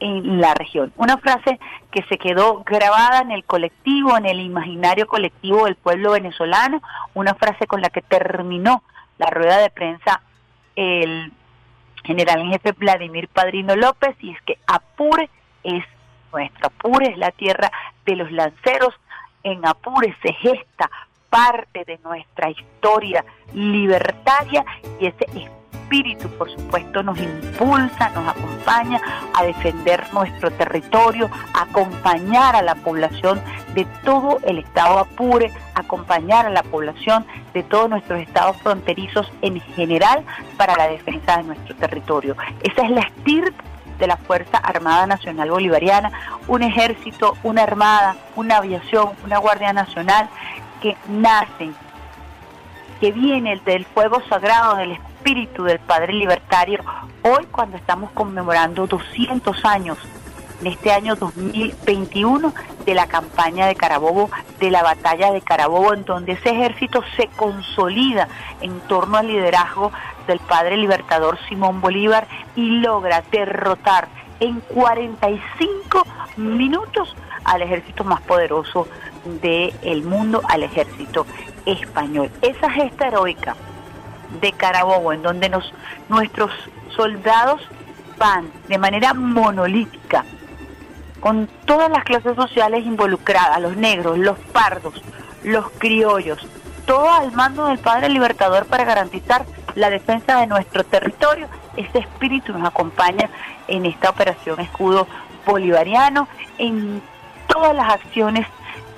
en 0.00 0.38
la 0.40 0.52
región. 0.52 0.92
Una 0.96 1.16
frase 1.16 1.58
que 1.90 2.02
se 2.04 2.18
quedó 2.18 2.62
grabada 2.62 3.20
en 3.20 3.30
el 3.30 3.44
colectivo, 3.44 4.16
en 4.16 4.26
el 4.26 4.40
imaginario 4.40 5.06
colectivo 5.06 5.64
del 5.64 5.76
pueblo 5.76 6.12
venezolano, 6.12 6.82
una 7.14 7.34
frase 7.34 7.66
con 7.66 7.80
la 7.80 7.88
que 7.88 8.02
terminó 8.02 8.82
la 9.16 9.28
rueda 9.28 9.58
de 9.58 9.70
prensa 9.70 10.20
el 10.76 11.32
general 12.04 12.40
en 12.40 12.50
jefe 12.50 12.72
Vladimir 12.72 13.28
Padrino 13.28 13.74
López, 13.76 14.14
y 14.20 14.32
es 14.32 14.42
que 14.42 14.58
Apure 14.66 15.28
es 15.62 15.84
nuestro, 16.32 16.66
Apure 16.66 17.12
es 17.12 17.18
la 17.18 17.30
tierra 17.30 17.70
de 18.04 18.16
los 18.16 18.30
lanceros, 18.30 18.94
en 19.42 19.66
Apure 19.66 20.14
se 20.22 20.34
gesta 20.34 20.90
parte 21.30 21.84
de 21.86 21.98
nuestra 22.04 22.50
historia 22.50 23.24
libertaria 23.54 24.64
y 24.98 25.06
ese 25.06 25.26
espíritu, 25.90 26.28
por 26.38 26.48
supuesto, 26.48 27.02
nos 27.02 27.18
impulsa, 27.18 28.10
nos 28.10 28.28
acompaña 28.28 29.00
a 29.34 29.42
defender 29.42 30.04
nuestro 30.12 30.52
territorio, 30.52 31.28
acompañar 31.52 32.54
a 32.54 32.62
la 32.62 32.76
población 32.76 33.40
de 33.74 33.84
todo 34.04 34.38
el 34.44 34.58
estado 34.58 35.00
Apure, 35.00 35.52
acompañar 35.74 36.46
a 36.46 36.50
la 36.50 36.62
población 36.62 37.26
de 37.54 37.64
todos 37.64 37.90
nuestros 37.90 38.20
estados 38.20 38.56
fronterizos 38.58 39.32
en 39.42 39.60
general 39.60 40.22
para 40.56 40.76
la 40.76 40.86
defensa 40.86 41.38
de 41.38 41.42
nuestro 41.42 41.74
territorio. 41.74 42.36
Esa 42.62 42.82
es 42.82 42.90
la 42.90 43.00
estirpe 43.00 43.64
de 43.98 44.06
la 44.06 44.16
Fuerza 44.16 44.58
Armada 44.58 45.08
Nacional 45.08 45.50
Bolivariana, 45.50 46.12
un 46.46 46.62
ejército, 46.62 47.36
una 47.42 47.64
armada, 47.64 48.14
una 48.36 48.58
aviación, 48.58 49.10
una 49.24 49.38
Guardia 49.38 49.72
Nacional 49.72 50.28
que 50.80 50.96
nacen, 51.08 51.74
que 53.00 53.10
viene 53.10 53.60
del 53.64 53.84
fuego 53.86 54.22
sagrado 54.28 54.76
del 54.76 54.92
espíritu 54.92 55.09
del 55.22 55.78
Padre 55.80 56.14
Libertario, 56.14 56.80
hoy 57.22 57.46
cuando 57.52 57.76
estamos 57.76 58.10
conmemorando 58.12 58.86
200 58.86 59.64
años, 59.64 59.98
en 60.60 60.66
este 60.68 60.90
año 60.92 61.14
2021, 61.14 62.52
de 62.86 62.94
la 62.94 63.06
campaña 63.06 63.66
de 63.66 63.76
Carabobo, 63.76 64.30
de 64.58 64.70
la 64.70 64.82
batalla 64.82 65.30
de 65.30 65.42
Carabobo, 65.42 65.92
en 65.92 66.04
donde 66.04 66.32
ese 66.32 66.50
ejército 66.50 67.04
se 67.16 67.28
consolida 67.28 68.28
en 68.60 68.80
torno 68.80 69.18
al 69.18 69.28
liderazgo 69.28 69.92
del 70.26 70.40
Padre 70.40 70.78
Libertador 70.78 71.38
Simón 71.48 71.80
Bolívar 71.80 72.26
y 72.56 72.80
logra 72.80 73.22
derrotar 73.30 74.08
en 74.40 74.60
45 74.60 76.06
minutos 76.38 77.14
al 77.44 77.62
ejército 77.62 78.04
más 78.04 78.22
poderoso 78.22 78.88
del 79.42 80.02
mundo, 80.02 80.40
al 80.48 80.62
ejército 80.62 81.26
español. 81.66 82.30
Esa 82.42 82.70
gesta 82.70 83.08
heroica 83.08 83.54
de 84.40 84.52
Carabobo, 84.52 85.12
en 85.12 85.22
donde 85.22 85.48
nos, 85.48 85.72
nuestros 86.08 86.50
soldados 86.96 87.60
van 88.18 88.50
de 88.68 88.78
manera 88.78 89.14
monolítica, 89.14 90.24
con 91.20 91.48
todas 91.64 91.90
las 91.90 92.04
clases 92.04 92.36
sociales 92.36 92.84
involucradas, 92.84 93.60
los 93.60 93.76
negros, 93.76 94.18
los 94.18 94.38
pardos, 94.38 94.94
los 95.42 95.70
criollos, 95.78 96.38
todo 96.86 97.10
al 97.10 97.32
mando 97.32 97.66
del 97.66 97.78
Padre 97.78 98.08
Libertador 98.08 98.66
para 98.66 98.84
garantizar 98.84 99.44
la 99.74 99.90
defensa 99.90 100.40
de 100.40 100.46
nuestro 100.46 100.84
territorio. 100.84 101.48
Ese 101.76 101.98
espíritu 101.98 102.52
nos 102.52 102.66
acompaña 102.66 103.30
en 103.68 103.86
esta 103.86 104.10
operación 104.10 104.60
escudo 104.60 105.06
bolivariano, 105.46 106.26
en 106.58 107.02
todas 107.46 107.74
las 107.74 107.92
acciones 107.92 108.46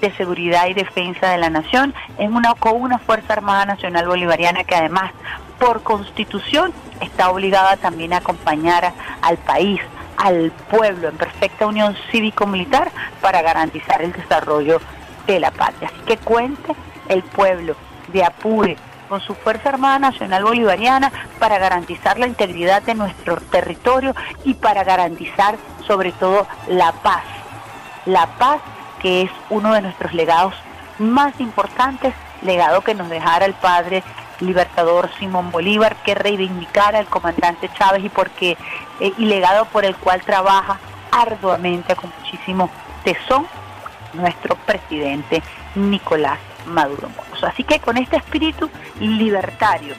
de 0.03 0.13
seguridad 0.17 0.67
y 0.67 0.75
defensa 0.75 1.31
de 1.31 1.39
la 1.39 1.49
nación, 1.49 1.95
en 2.19 2.35
una, 2.35 2.55
con 2.55 2.83
una 2.83 2.99
Fuerza 2.99 3.33
Armada 3.33 3.65
Nacional 3.65 4.07
Bolivariana 4.07 4.65
que 4.65 4.75
además 4.75 5.13
por 5.59 5.83
constitución 5.85 6.73
está 7.01 7.31
obligada 7.31 7.77
también 7.77 8.13
a 8.13 8.17
acompañar 8.19 8.93
al 9.23 9.39
país, 9.39 9.81
al 10.17 10.51
pueblo 10.69 11.09
en 11.09 11.17
perfecta 11.17 11.67
unión 11.67 11.97
cívico-militar 12.11 12.91
para 13.21 13.43
garantizar 13.43 14.03
el 14.03 14.13
desarrollo 14.13 14.81
de 15.29 15.39
la 15.39 15.53
patria. 15.53 15.89
Así 15.89 16.05
que 16.05 16.17
cuente 16.17 16.75
el 17.09 17.23
pueblo 17.23 17.77
de 18.13 18.25
Apure 18.25 18.77
con 19.09 19.21
su 19.21 19.35
Fuerza 19.35 19.69
Armada 19.69 20.01
Nacional 20.01 20.43
Bolivariana 20.43 21.13
para 21.39 21.59
garantizar 21.59 22.19
la 22.19 22.27
integridad 22.27 22.83
de 22.83 22.95
nuestro 22.95 23.37
territorio 23.37 24.17
y 24.45 24.55
para 24.55 24.83
garantizar 24.83 25.59
sobre 25.87 26.11
todo 26.11 26.49
la 26.67 26.91
paz. 26.91 27.23
La 28.05 28.27
paz 28.27 28.61
que 29.03 29.23
es 29.23 29.31
uno 29.51 29.75
de 29.75 29.83
nuestros 29.83 30.15
legados 30.15 30.55
más 30.99 31.39
importantes, 31.41 32.15
legado 32.43 32.81
que 32.83 32.95
nos 32.95 33.09
dejara 33.11 33.45
el 33.45 33.55
padre 33.55 34.03
libertador 34.41 35.11
Simón 35.19 35.51
Bolívar, 35.51 35.97
que 35.97 36.15
reivindicara 36.15 36.99
al 36.99 37.07
comandante 37.07 37.71
Chávez 37.75 38.05
y 38.05 38.09
porque 38.09 38.57
eh, 39.01 39.13
y 39.19 39.27
legado 39.27 39.65
por 39.67 39.85
el 39.85 39.97
cual 39.97 40.23
trabaja 40.23 40.79
arduamente 41.11 41.95
con 41.95 42.11
muchísimo 42.21 42.71
tesón 43.05 43.47
nuestro 44.15 44.57
presidente 44.57 45.43
Nicolás 45.75 46.39
Maduro 46.67 47.09
Moros. 47.11 47.45
Así 47.45 47.65
que 47.65 47.81
con 47.81 47.97
este 47.97 48.17
espíritu 48.17 48.71
libertario, 49.01 49.95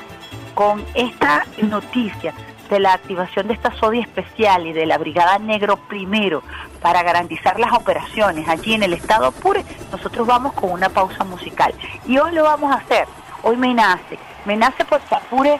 con 0.53 0.83
esta 0.93 1.45
noticia 1.62 2.33
de 2.69 2.79
la 2.79 2.93
activación 2.93 3.48
de 3.48 3.53
esta 3.53 3.72
SODI 3.75 4.00
especial 4.00 4.67
y 4.67 4.74
de 4.74 4.86
la 4.86 4.98
Brigada 4.98 5.38
Negro 5.39 5.77
primero 5.77 6.43
para 6.83 7.01
garantizar 7.01 7.59
las 7.59 7.71
operaciones 7.71 8.47
allí 8.47 8.73
en 8.73 8.83
el 8.83 8.93
estado 8.93 9.27
Apure, 9.27 9.63
nosotros 9.89 10.27
vamos 10.27 10.53
con 10.53 10.69
una 10.69 10.89
pausa 10.89 11.23
musical. 11.23 11.73
Y 12.05 12.19
hoy 12.19 12.33
lo 12.33 12.43
vamos 12.43 12.71
a 12.71 12.75
hacer, 12.75 13.07
hoy 13.41 13.55
me 13.55 13.73
nace, 13.73 14.19
me 14.45 14.57
nace 14.57 14.83
porque 14.85 15.15
Apure, 15.15 15.59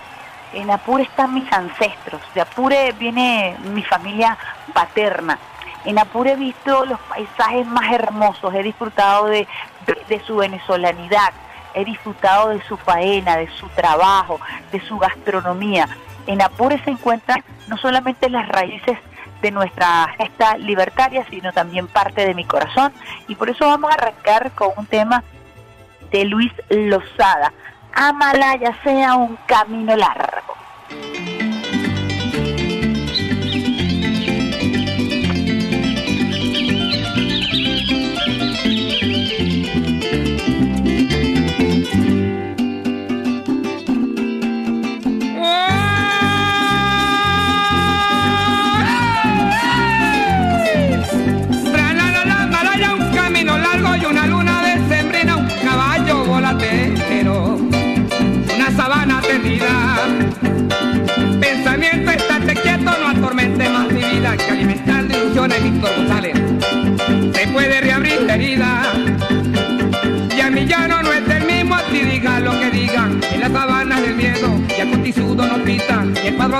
en 0.54 0.70
Apure 0.70 1.04
están 1.04 1.34
mis 1.34 1.52
ancestros, 1.52 2.22
de 2.36 2.42
Apure 2.42 2.92
viene 2.92 3.56
mi 3.74 3.84
familia 3.84 4.38
paterna. 4.74 5.40
En 5.86 5.98
Apure 5.98 6.34
he 6.34 6.36
visto 6.36 6.86
los 6.86 7.00
paisajes 7.00 7.66
más 7.66 7.92
hermosos, 7.94 8.54
he 8.54 8.62
disfrutado 8.62 9.28
de, 9.28 9.48
su 10.28 10.36
venezolanidad, 10.36 11.32
he 11.74 11.86
disfrutado 11.86 12.50
de 12.50 12.62
su 12.64 12.76
faena, 12.76 13.38
de 13.38 13.50
su 13.50 13.68
trabajo, 13.70 14.40
de 14.74 14.82
su 14.82 15.00
gastronomía 15.00 15.88
en 16.28 16.42
Apure 16.42 16.82
se 16.84 16.92
encuentran 16.92 17.44
no 17.68 17.78
solamente 17.78 18.30
las 18.30 18.48
raíces 18.48 18.98
de 19.44 19.52
nuestra 19.52 20.08
gesta 20.18 20.58
libertaria, 20.58 21.24
sino 21.30 21.52
también 21.52 21.88
parte 21.88 22.26
de 22.26 22.34
mi 22.34 22.46
corazón. 22.46 22.92
Y 23.28 23.36
por 23.36 23.50
eso 23.50 23.68
vamos 23.68 23.92
a 23.92 23.94
arrancar 23.94 24.52
con 24.54 24.70
un 24.78 24.88
tema 24.88 25.24
de 26.10 26.26
Luis 26.26 26.52
Lozada. 26.70 27.54
Amalaya 27.94 28.76
sea 28.84 29.16
un 29.16 29.38
camino 29.46 29.96
largo. 29.96 30.56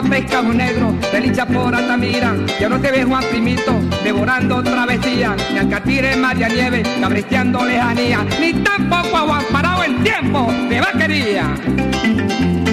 Pita. 0.02 0.42
Y 0.42 0.50
el 0.50 0.58
negro, 0.58 0.96
de 1.12 1.46
por 1.46 1.76
Altamira. 1.76 2.36
Ya 2.60 2.70
no 2.70 2.80
te 2.80 2.92
ves 2.92 3.06
Juan 3.06 3.24
Primito, 3.30 3.74
devorando 4.04 4.64
travesía. 4.64 5.36
Ni 5.52 5.60
al 5.60 5.70
Catire 5.70 6.16
María 6.16 6.48
Nieve, 6.48 6.84
cabreteando 7.00 7.64
lejanía. 7.66 8.26
Ni 8.40 8.54
tampoco 8.54 9.18
a 9.18 9.22
Juan 9.22 9.44
Parado 9.52 9.84
en 9.84 10.04
tiempo 10.04 10.52
de 10.70 10.80
vaquería. 10.80 12.73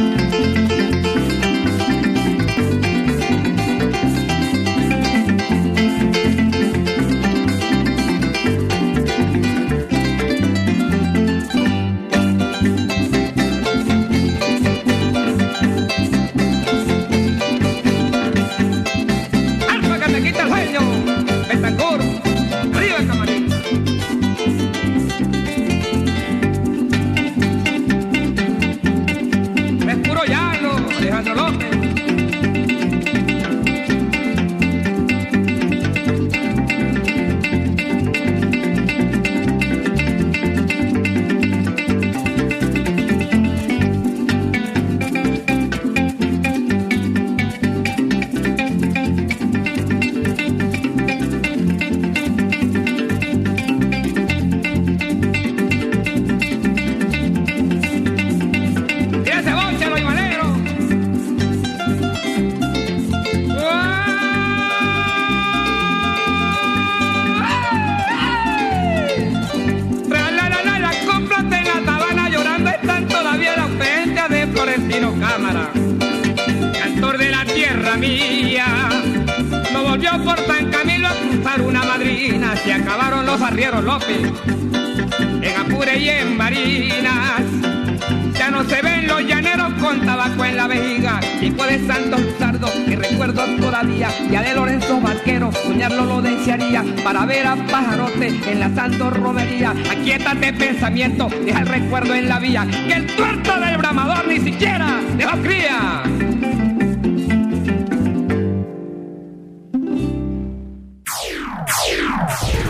Santo 98.91 99.11
Romería. 99.11 99.71
Aquietate 99.91 100.53
pensamiento, 100.53 101.29
deja 101.45 101.61
el 101.61 101.67
recuerdo 101.67 102.15
en 102.15 102.29
la 102.29 102.39
vía. 102.39 102.67
Que 102.67 102.95
el 102.95 103.07
tuerto 103.07 103.59
del 103.61 103.77
bramador 103.79 104.27
ni 104.27 104.41
siquiera 104.41 105.01
dejó 105.17 105.37
cría. 105.43 106.03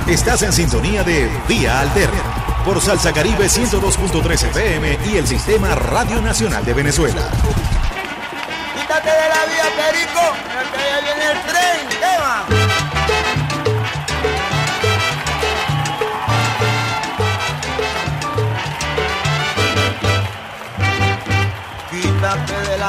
Estás 0.09 0.43
en 0.43 0.53
sintonía 0.53 1.05
de 1.05 1.29
Vía 1.49 1.81
Alterna 1.81 2.23
por 2.65 2.81
Salsa 2.81 3.13
Caribe 3.13 3.47
102.13 3.47 4.51
FM 4.51 4.99
y 5.13 5.17
el 5.17 5.27
Sistema 5.27 5.75
Radio 5.75 6.21
Nacional 6.21 6.65
de 6.65 6.75
Venezuela. 6.75 7.31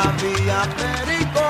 Vía, 0.02 0.64
Perico. 0.78 1.42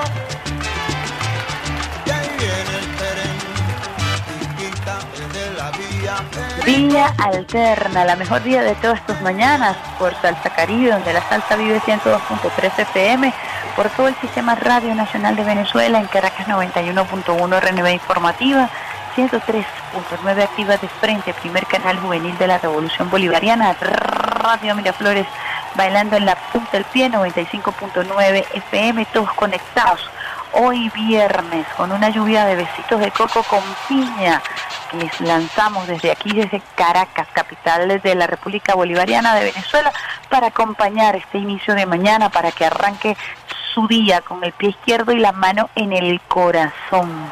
Y 4.58 5.56
la 5.56 5.70
vía, 5.70 6.16
Perico. 6.30 6.64
Vía 6.66 7.14
Alterna, 7.16 8.04
la 8.04 8.16
mejor 8.16 8.42
día 8.42 8.62
de 8.62 8.74
todas 8.74 9.04
tus 9.06 9.18
mañanas 9.22 9.76
por 9.98 10.14
Salsa 10.20 10.50
Caribe, 10.50 10.90
donde 10.90 11.14
la 11.14 11.26
salsa 11.28 11.56
vive 11.56 11.80
102.3 11.80 12.78
FM, 12.78 13.32
por 13.74 13.88
todo 13.90 14.08
el 14.08 14.16
Sistema 14.16 14.54
Radio 14.54 14.94
Nacional 14.94 15.34
de 15.34 15.44
Venezuela, 15.44 15.98
en 15.98 16.06
Caracas 16.06 16.46
91.1 16.46 17.60
RNB 17.60 17.88
Informativa, 17.94 18.68
103.9 19.16 20.42
Activa 20.42 20.76
de 20.76 20.88
Frente, 20.88 21.32
primer 21.34 21.66
canal 21.66 21.98
juvenil 21.98 22.36
de 22.36 22.46
la 22.46 22.58
Revolución 22.58 23.08
Bolivariana, 23.08 23.74
Radio 23.80 24.74
Miraflores, 24.74 25.26
bailando 25.74 26.16
en 26.16 26.26
la 26.26 26.36
punta 26.36 26.70
del 26.72 26.84
pie, 26.84 27.10
95.9 27.10 28.46
FM, 28.54 29.04
todos 29.06 29.32
conectados. 29.32 30.00
Hoy 30.54 30.90
viernes, 30.90 31.66
con 31.76 31.92
una 31.92 32.10
lluvia 32.10 32.44
de 32.44 32.56
besitos 32.56 33.00
de 33.00 33.10
coco 33.10 33.42
con 33.44 33.62
piña, 33.88 34.42
que 34.90 35.10
lanzamos 35.24 35.86
desde 35.86 36.10
aquí, 36.10 36.32
desde 36.32 36.60
Caracas, 36.74 37.26
capital 37.32 38.00
de 38.02 38.14
la 38.14 38.26
República 38.26 38.74
Bolivariana 38.74 39.34
de 39.34 39.44
Venezuela, 39.44 39.90
para 40.28 40.48
acompañar 40.48 41.16
este 41.16 41.38
inicio 41.38 41.74
de 41.74 41.86
mañana, 41.86 42.28
para 42.28 42.52
que 42.52 42.66
arranque 42.66 43.16
su 43.72 43.88
día 43.88 44.20
con 44.20 44.44
el 44.44 44.52
pie 44.52 44.70
izquierdo 44.70 45.12
y 45.12 45.18
la 45.18 45.32
mano 45.32 45.70
en 45.74 45.94
el 45.94 46.20
corazón, 46.20 47.30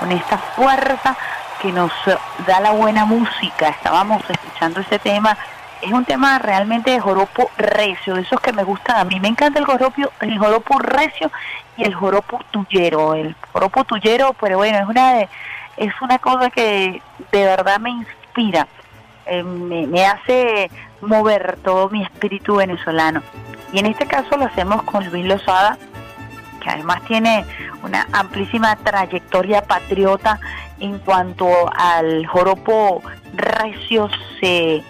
con 0.00 0.10
esta 0.10 0.38
fuerza 0.38 1.16
que 1.62 1.70
nos 1.70 1.92
da 2.46 2.60
la 2.60 2.72
buena 2.72 3.04
música. 3.04 3.68
Estábamos 3.68 4.22
escuchando 4.28 4.80
este 4.80 4.98
tema. 4.98 5.38
Es 5.82 5.92
un 5.92 6.04
tema 6.04 6.38
realmente 6.38 6.90
de 6.90 7.00
joropo 7.00 7.50
recio, 7.58 8.14
de 8.14 8.22
esos 8.22 8.40
que 8.40 8.52
me 8.52 8.64
gustan 8.64 8.96
a 8.96 9.04
mí. 9.04 9.20
Me 9.20 9.28
encanta 9.28 9.58
el 9.58 9.66
joropo, 9.66 10.10
el 10.20 10.38
joropo 10.38 10.78
recio 10.78 11.30
y 11.76 11.84
el 11.84 11.94
joropo 11.94 12.40
tuyero. 12.50 13.14
El 13.14 13.36
joropo 13.52 13.84
tuyero, 13.84 14.34
pero 14.40 14.56
bueno, 14.58 14.78
es 14.78 14.86
una 14.88 15.14
de, 15.14 15.28
es 15.76 15.92
una 16.00 16.18
cosa 16.18 16.50
que 16.50 17.02
de 17.30 17.44
verdad 17.44 17.78
me 17.78 17.90
inspira, 17.90 18.66
eh, 19.26 19.42
me, 19.42 19.86
me 19.86 20.06
hace 20.06 20.70
mover 21.00 21.58
todo 21.62 21.90
mi 21.90 22.02
espíritu 22.02 22.56
venezolano. 22.56 23.22
Y 23.72 23.78
en 23.78 23.86
este 23.86 24.06
caso 24.06 24.36
lo 24.36 24.46
hacemos 24.46 24.82
con 24.84 25.08
Luis 25.10 25.26
Lozada, 25.26 25.76
que 26.62 26.70
además 26.70 27.02
tiene 27.04 27.44
una 27.82 28.06
amplísima 28.12 28.76
trayectoria 28.76 29.62
patriota 29.62 30.40
en 30.80 30.98
cuanto 30.98 31.48
al 31.76 32.26
joropo 32.26 33.02
recio 33.34 34.08
se, 34.40 34.82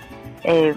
eh, 0.47 0.75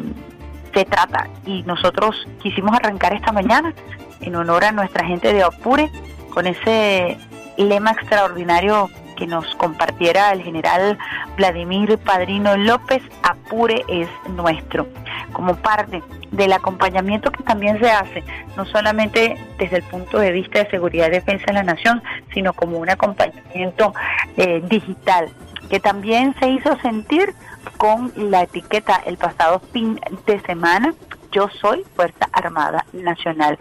se 0.74 0.86
trata. 0.86 1.28
Y 1.46 1.64
nosotros 1.64 2.28
quisimos 2.42 2.76
arrancar 2.76 3.14
esta 3.14 3.32
mañana 3.32 3.74
en 4.22 4.36
honor 4.36 4.66
a 4.66 4.72
nuestra 4.72 5.06
gente 5.06 5.34
de 5.34 5.44
Apure 5.44 5.90
con 6.34 6.48
ese 6.48 7.18
lema 7.58 7.92
extraordinario 7.92 8.90
que 9.16 9.28
nos 9.28 9.54
compartiera 9.56 10.32
el 10.32 10.42
general 10.44 10.98
Vladimir 11.36 11.98
Padrino 11.98 12.56
López, 12.56 13.04
Apure 13.22 13.84
es 13.90 14.08
nuestro, 14.30 14.88
como 15.34 15.56
parte 15.56 16.02
del 16.32 16.54
acompañamiento 16.54 17.32
que 17.32 17.44
también 17.44 17.80
se 17.80 17.92
hace, 17.92 18.24
no 18.56 18.66
solamente 18.66 19.36
desde 19.58 19.78
el 19.78 19.84
punto 19.84 20.20
de 20.20 20.32
vista 20.32 20.64
de 20.64 20.70
seguridad 20.70 21.08
y 21.08 21.12
defensa 21.12 21.46
de 21.48 21.54
la 21.54 21.64
nación, 21.64 22.02
sino 22.34 22.54
como 22.54 22.78
un 22.78 22.90
acompañamiento 22.90 23.94
eh, 24.38 24.62
digital, 24.70 25.30
que 25.70 25.82
también 25.82 26.34
se 26.40 26.50
hizo 26.50 26.78
sentir 26.80 27.34
con 27.78 28.12
la 28.16 28.44
etiqueta 28.44 29.02
el 29.06 29.18
pasado 29.18 29.62
fin 29.72 30.00
de 30.26 30.40
semana, 30.42 30.94
yo 31.32 31.50
soy 31.62 31.86
Fuerza 31.96 32.28
Armada 32.32 32.86
Nacional 32.94 33.58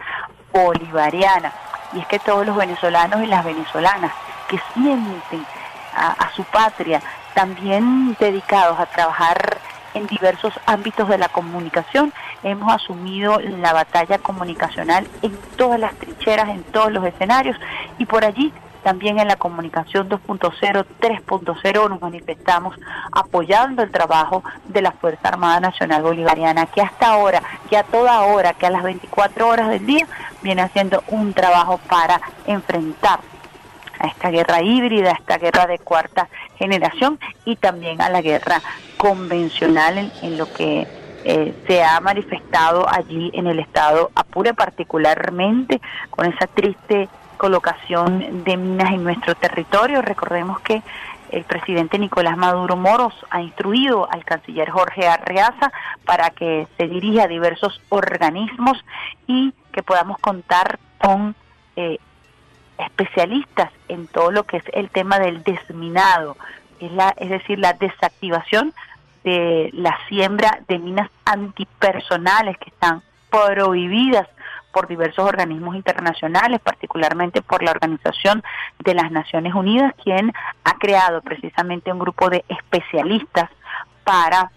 Bolivariana. 0.52 1.52
Y 1.92 2.00
es 2.00 2.06
que 2.06 2.18
todos 2.18 2.46
los 2.46 2.56
venezolanos 2.56 3.22
y 3.22 3.26
las 3.26 3.44
venezolanas 3.44 4.12
que 4.48 4.60
sienten 4.74 5.44
a, 5.94 6.30
su 6.34 6.44
patria, 6.44 7.02
también 7.34 8.16
dedicados 8.20 8.78
a 8.78 8.86
trabajar 8.86 9.58
en 9.94 10.06
diversos 10.06 10.52
ámbitos 10.66 11.08
de 11.08 11.18
la 11.18 11.28
comunicación, 11.28 12.12
hemos 12.42 12.72
asumido 12.72 13.40
la 13.40 13.72
batalla 13.72 14.18
comunicacional 14.18 15.08
en 15.22 15.36
todas 15.56 15.80
las 15.80 15.94
trincheras, 15.94 16.50
en 16.50 16.62
todos 16.64 16.92
los 16.92 17.04
escenarios 17.04 17.56
y 17.98 18.06
por 18.06 18.24
allí 18.24 18.52
también 18.88 19.18
en 19.18 19.28
la 19.28 19.36
comunicación 19.36 20.08
2.0, 20.08 20.86
3.0 20.98 21.90
nos 21.90 22.00
manifestamos 22.00 22.74
apoyando 23.12 23.82
el 23.82 23.90
trabajo 23.90 24.42
de 24.64 24.80
la 24.80 24.92
Fuerza 24.92 25.28
Armada 25.28 25.60
Nacional 25.60 26.00
Bolivariana, 26.00 26.64
que 26.64 26.80
hasta 26.80 27.08
ahora, 27.08 27.42
que 27.68 27.76
a 27.76 27.82
toda 27.82 28.22
hora, 28.22 28.54
que 28.54 28.64
a 28.64 28.70
las 28.70 28.82
24 28.82 29.46
horas 29.46 29.68
del 29.68 29.84
día, 29.84 30.06
viene 30.40 30.62
haciendo 30.62 31.04
un 31.08 31.34
trabajo 31.34 31.78
para 31.86 32.18
enfrentar 32.46 33.20
a 33.98 34.06
esta 34.06 34.30
guerra 34.30 34.62
híbrida, 34.62 35.10
a 35.10 35.16
esta 35.16 35.36
guerra 35.36 35.66
de 35.66 35.78
cuarta 35.78 36.30
generación 36.56 37.20
y 37.44 37.56
también 37.56 38.00
a 38.00 38.08
la 38.08 38.22
guerra 38.22 38.62
convencional 38.96 40.10
en, 40.22 40.38
lo 40.38 40.50
que 40.50 40.86
eh, 41.24 41.54
se 41.66 41.84
ha 41.84 42.00
manifestado 42.00 42.88
allí 42.88 43.30
en 43.34 43.48
el 43.48 43.58
estado 43.58 44.10
Apure, 44.14 44.54
particularmente 44.54 45.78
con 46.08 46.24
esa 46.24 46.46
triste 46.46 47.10
colocación 47.38 48.44
de 48.44 48.56
minas 48.56 48.92
en 48.92 49.04
nuestro 49.04 49.34
territorio. 49.34 50.02
Recordemos 50.02 50.60
que 50.60 50.82
el 51.30 51.44
presidente 51.44 51.98
Nicolás 51.98 52.36
Maduro 52.36 52.76
Moros 52.76 53.14
ha 53.30 53.40
instruido 53.40 54.10
al 54.10 54.24
canciller 54.24 54.70
Jorge 54.70 55.06
Arreaza 55.06 55.72
para 56.04 56.30
que 56.30 56.66
se 56.76 56.86
dirija 56.86 57.24
a 57.24 57.28
diversos 57.28 57.80
organismos 57.88 58.84
y 59.26 59.54
que 59.72 59.82
podamos 59.82 60.18
contar 60.18 60.78
con 60.98 61.34
eh, 61.76 61.98
especialistas 62.78 63.70
en 63.88 64.06
todo 64.06 64.30
lo 64.30 64.44
que 64.44 64.58
es 64.58 64.64
el 64.72 64.90
tema 64.90 65.18
del 65.18 65.42
desminado, 65.42 66.36
es, 66.80 66.92
la, 66.92 67.14
es 67.16 67.30
decir, 67.30 67.58
la 67.58 67.72
desactivación 67.72 68.72
de 69.24 69.70
la 69.72 69.98
siembra 70.08 70.60
de 70.68 70.78
minas 70.78 71.10
antipersonales 71.24 72.56
que 72.58 72.70
están 72.70 73.02
prohibidas 73.30 74.28
por 74.78 74.86
diversos 74.86 75.24
organismos 75.26 75.74
internacionales, 75.74 76.60
particularmente 76.60 77.42
por 77.42 77.64
la 77.64 77.72
Organización 77.72 78.44
de 78.78 78.94
las 78.94 79.10
Naciones 79.10 79.52
Unidas, 79.52 79.92
quien 80.04 80.32
ha 80.62 80.74
creado 80.78 81.20
precisamente 81.20 81.92
un 81.92 81.98
grupo 81.98 82.30
de 82.30 82.44
especialistas 82.48 83.50
para 84.04 84.52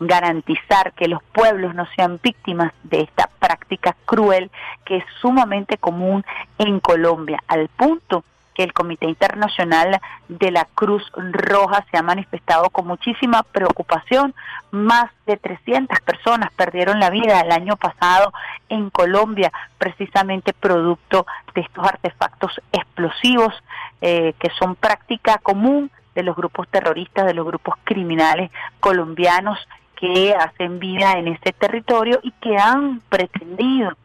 garantizar 0.00 0.92
que 0.92 1.08
los 1.08 1.22
pueblos 1.32 1.74
no 1.74 1.86
sean 1.96 2.20
víctimas 2.22 2.74
de 2.82 3.00
esta 3.00 3.30
práctica 3.38 3.96
cruel 4.04 4.50
que 4.84 4.98
es 4.98 5.04
sumamente 5.22 5.78
común 5.78 6.22
en 6.58 6.78
Colombia, 6.80 7.42
al 7.48 7.68
punto 7.68 8.22
que 8.54 8.62
el 8.62 8.72
Comité 8.72 9.06
Internacional 9.06 10.00
de 10.28 10.50
la 10.50 10.66
Cruz 10.74 11.02
Roja 11.16 11.84
se 11.90 11.98
ha 11.98 12.02
manifestado 12.02 12.70
con 12.70 12.86
muchísima 12.86 13.42
preocupación. 13.42 14.34
Más 14.70 15.10
de 15.26 15.36
300 15.36 16.00
personas 16.00 16.50
perdieron 16.54 17.00
la 17.00 17.10
vida 17.10 17.40
el 17.40 17.52
año 17.52 17.76
pasado 17.76 18.32
en 18.68 18.90
Colombia, 18.90 19.52
precisamente 19.78 20.52
producto 20.52 21.26
de 21.54 21.62
estos 21.62 21.84
artefactos 21.86 22.60
explosivos 22.72 23.52
eh, 24.00 24.34
que 24.38 24.50
son 24.58 24.76
práctica 24.76 25.38
común 25.38 25.90
de 26.14 26.22
los 26.22 26.36
grupos 26.36 26.68
terroristas, 26.68 27.26
de 27.26 27.34
los 27.34 27.46
grupos 27.46 27.74
criminales 27.84 28.50
colombianos 28.80 29.58
que 29.96 30.34
hacen 30.34 30.78
vida 30.78 31.12
en 31.18 31.28
este 31.28 31.52
territorio 31.52 32.20
y 32.22 32.32
que 32.32 32.56
han 32.56 33.00
pretendido 33.08 33.96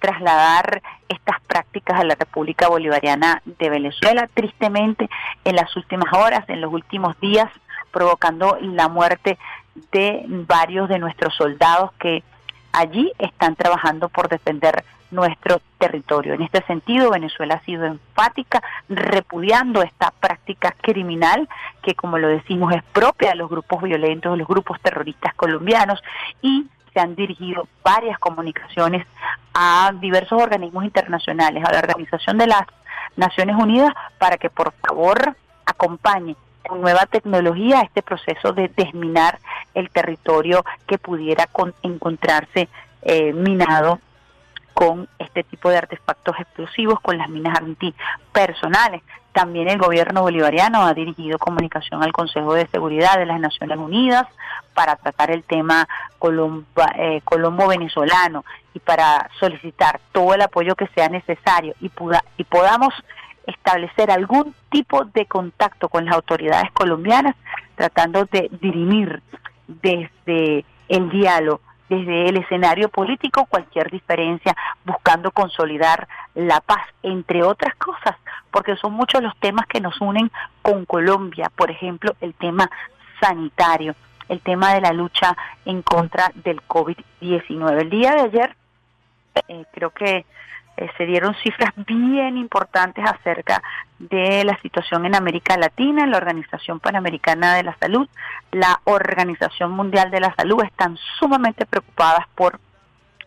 trasladar 0.00 0.82
estas 1.08 1.40
prácticas 1.42 2.00
a 2.00 2.04
la 2.04 2.14
República 2.14 2.68
Bolivariana 2.68 3.42
de 3.44 3.70
Venezuela. 3.70 4.28
Tristemente, 4.32 5.08
en 5.44 5.56
las 5.56 5.74
últimas 5.76 6.12
horas, 6.12 6.44
en 6.48 6.60
los 6.60 6.72
últimos 6.72 7.18
días, 7.20 7.48
provocando 7.92 8.58
la 8.60 8.88
muerte 8.88 9.38
de 9.92 10.24
varios 10.26 10.88
de 10.88 10.98
nuestros 10.98 11.34
soldados 11.36 11.92
que 11.98 12.22
allí 12.72 13.12
están 13.18 13.56
trabajando 13.56 14.08
por 14.08 14.28
defender 14.28 14.84
nuestro 15.10 15.60
territorio. 15.78 16.34
En 16.34 16.42
este 16.42 16.62
sentido, 16.66 17.10
Venezuela 17.10 17.54
ha 17.54 17.64
sido 17.64 17.84
enfática 17.84 18.62
repudiando 18.88 19.82
esta 19.82 20.12
práctica 20.12 20.74
criminal 20.80 21.48
que, 21.82 21.94
como 21.94 22.18
lo 22.18 22.28
decimos, 22.28 22.72
es 22.74 22.82
propia 22.92 23.30
de 23.30 23.36
los 23.36 23.50
grupos 23.50 23.82
violentos, 23.82 24.32
de 24.32 24.38
los 24.38 24.48
grupos 24.48 24.80
terroristas 24.80 25.34
colombianos 25.34 26.00
y 26.42 26.66
se 26.92 27.00
han 27.00 27.14
dirigido 27.14 27.68
varias 27.84 28.18
comunicaciones 28.18 29.06
a 29.54 29.92
diversos 30.00 30.40
organismos 30.40 30.84
internacionales, 30.84 31.64
a 31.64 31.72
la 31.72 31.78
Organización 31.78 32.38
de 32.38 32.46
las 32.46 32.62
Naciones 33.16 33.56
Unidas, 33.56 33.92
para 34.18 34.36
que 34.36 34.50
por 34.50 34.72
favor 34.86 35.36
acompañe 35.66 36.36
con 36.66 36.80
nueva 36.80 37.06
tecnología 37.06 37.80
este 37.80 38.02
proceso 38.02 38.52
de 38.52 38.68
desminar 38.68 39.38
el 39.74 39.90
territorio 39.90 40.64
que 40.86 40.98
pudiera 40.98 41.48
encontrarse 41.82 42.68
eh, 43.02 43.32
minado 43.32 43.98
con 44.80 45.06
este 45.18 45.44
tipo 45.44 45.68
de 45.68 45.76
artefactos 45.76 46.34
explosivos, 46.38 46.98
con 47.00 47.18
las 47.18 47.28
minas 47.28 47.54
antipersonales. 47.58 49.02
También 49.32 49.68
el 49.68 49.76
gobierno 49.76 50.22
bolivariano 50.22 50.86
ha 50.86 50.94
dirigido 50.94 51.38
comunicación 51.38 52.02
al 52.02 52.14
Consejo 52.14 52.54
de 52.54 52.66
Seguridad 52.68 53.18
de 53.18 53.26
las 53.26 53.38
Naciones 53.38 53.76
Unidas 53.76 54.26
para 54.72 54.96
tratar 54.96 55.32
el 55.32 55.42
tema 55.42 55.86
eh, 56.96 57.20
colombo-venezolano 57.24 58.46
y 58.72 58.78
para 58.78 59.28
solicitar 59.38 60.00
todo 60.12 60.32
el 60.32 60.40
apoyo 60.40 60.74
que 60.74 60.86
sea 60.94 61.10
necesario 61.10 61.74
y, 61.82 61.90
y 62.38 62.44
podamos 62.44 62.94
establecer 63.46 64.10
algún 64.10 64.54
tipo 64.70 65.04
de 65.04 65.26
contacto 65.26 65.90
con 65.90 66.06
las 66.06 66.14
autoridades 66.14 66.72
colombianas, 66.72 67.36
tratando 67.74 68.24
de 68.32 68.48
dirimir 68.62 69.20
desde 69.66 70.64
el 70.88 71.10
diálogo 71.10 71.60
desde 71.90 72.28
el 72.28 72.36
escenario 72.36 72.88
político 72.88 73.46
cualquier 73.46 73.90
diferencia, 73.90 74.56
buscando 74.84 75.32
consolidar 75.32 76.06
la 76.36 76.60
paz, 76.60 76.86
entre 77.02 77.42
otras 77.42 77.74
cosas, 77.74 78.14
porque 78.52 78.76
son 78.76 78.92
muchos 78.92 79.20
los 79.20 79.36
temas 79.38 79.66
que 79.66 79.80
nos 79.80 80.00
unen 80.00 80.30
con 80.62 80.84
Colombia, 80.84 81.50
por 81.54 81.68
ejemplo, 81.68 82.14
el 82.20 82.32
tema 82.34 82.70
sanitario, 83.20 83.96
el 84.28 84.40
tema 84.40 84.72
de 84.72 84.82
la 84.82 84.92
lucha 84.92 85.36
en 85.64 85.82
contra 85.82 86.30
del 86.36 86.62
COVID-19. 86.62 87.80
El 87.80 87.90
día 87.90 88.14
de 88.14 88.20
ayer, 88.20 88.56
eh, 89.48 89.64
creo 89.72 89.90
que 89.90 90.24
eh, 90.76 90.88
se 90.96 91.06
dieron 91.06 91.34
cifras 91.42 91.72
bien 91.86 92.36
importantes 92.36 93.04
acerca 93.04 93.62
de 93.98 94.44
la 94.44 94.56
situación 94.60 95.04
en 95.04 95.14
América 95.14 95.56
Latina, 95.56 96.06
la 96.06 96.16
Organización 96.16 96.80
Panamericana 96.80 97.54
de 97.54 97.64
la 97.64 97.76
Salud, 97.78 98.08
la 98.52 98.80
Organización 98.84 99.72
Mundial 99.72 100.10
de 100.10 100.20
la 100.20 100.34
Salud 100.34 100.62
están 100.64 100.96
sumamente 101.18 101.66
preocupadas 101.66 102.26
por 102.34 102.58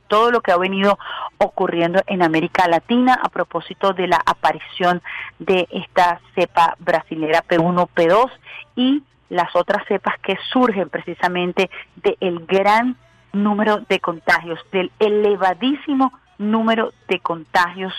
todo 0.08 0.32
lo 0.32 0.42
que 0.42 0.52
ha 0.52 0.58
venido 0.58 0.98
ocurriendo 1.38 2.02
en 2.08 2.22
América 2.22 2.68
Latina 2.68 3.20
a 3.22 3.30
propósito 3.30 3.94
de 3.94 4.08
la 4.08 4.22
aparición 4.26 5.02
de 5.40 5.68
esta 5.72 6.20
cepa 6.36 6.76
brasilera 6.80 7.44
P1, 7.48 7.90
P2 7.96 8.32
y 8.76 9.04
las 9.30 9.56
otras 9.56 9.86
cepas 9.88 10.20
que 10.22 10.38
surgen 10.52 10.90
precisamente 10.90 11.70
del 11.96 12.46
gran 12.46 12.96
número 13.32 13.80
de 13.90 14.00
contagios, 14.00 14.60
del 14.72 14.92
elevadísimo 15.00 16.14
número 16.38 16.94
de 17.08 17.20
contagios 17.20 17.94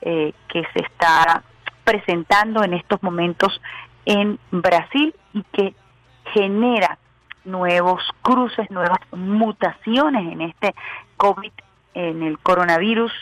eh, 0.00 0.32
que 0.48 0.62
se 0.72 0.80
está 0.80 1.42
presentando 1.84 2.62
en 2.62 2.74
estos 2.74 3.02
momentos 3.02 3.60
en 4.04 4.38
Brasil 4.50 5.14
y 5.32 5.42
que 5.52 5.74
genera 6.32 6.98
nuevos 7.44 8.02
cruces, 8.22 8.70
nuevas 8.70 8.98
mutaciones 9.12 10.32
en 10.32 10.42
este 10.42 10.74
COVID, 11.16 11.52
en 11.94 12.22
el 12.22 12.38
coronavirus 12.38 13.12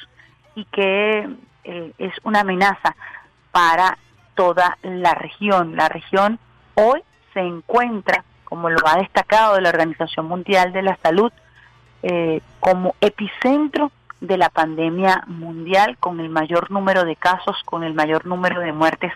y 0.55 0.65
que 0.67 1.29
eh, 1.65 1.93
es 1.99 2.13
una 2.25 2.41
amenaza 2.41 2.97
para 3.53 3.99
toda 4.35 4.79
la 4.83 5.15
región. 5.15 5.77
La 5.77 5.89
región 5.89 6.39
hoy 6.75 7.03
se 7.33 7.41
encuentra, 7.41 8.25
como 8.45 8.71
lo 8.71 8.87
ha 8.87 8.99
destacado 8.99 9.61
la 9.61 9.71
Organización 9.71 10.27
Mundial 10.27 10.73
de 10.73 10.83
la 10.83 10.97
Salud, 11.03 11.33
eh, 12.03 12.41
como 12.61 12.95
epicentro 13.01 13.91
de 14.21 14.39
la 14.39 14.49
pandemia 14.49 15.25
mundial 15.27 15.97
con 15.99 16.21
el 16.21 16.29
mayor 16.29 16.71
número 16.71 17.05
de 17.05 17.17
casos, 17.17 17.57
con 17.65 17.85
el 17.85 17.95
mayor 17.95 18.27
número 18.27 18.61
de 18.61 18.73
muertes 18.73 19.13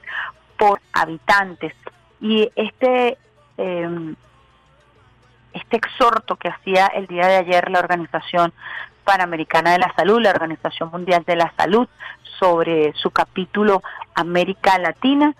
por 0.58 0.80
habitantes. 0.92 1.74
Y 2.20 2.50
este, 2.54 3.16
em, 3.56 4.14
este 5.52 5.76
exhorto 5.76 6.36
que 6.36 6.48
hacía 6.48 6.86
el 6.86 7.06
día 7.06 7.26
de 7.26 7.36
ayer 7.36 7.70
la 7.70 7.78
Organización 7.78 8.52
Panamericana 9.04 9.72
de 9.72 9.78
la 9.78 9.92
Salud, 9.94 10.20
la 10.20 10.30
Organización 10.30 10.90
Mundial 10.90 11.24
de 11.26 11.36
la 11.36 11.52
Salud, 11.56 11.88
sobre 12.38 12.92
su 12.94 13.10
capítulo 13.10 13.82
América 14.14 14.78
Latina, 14.78 15.34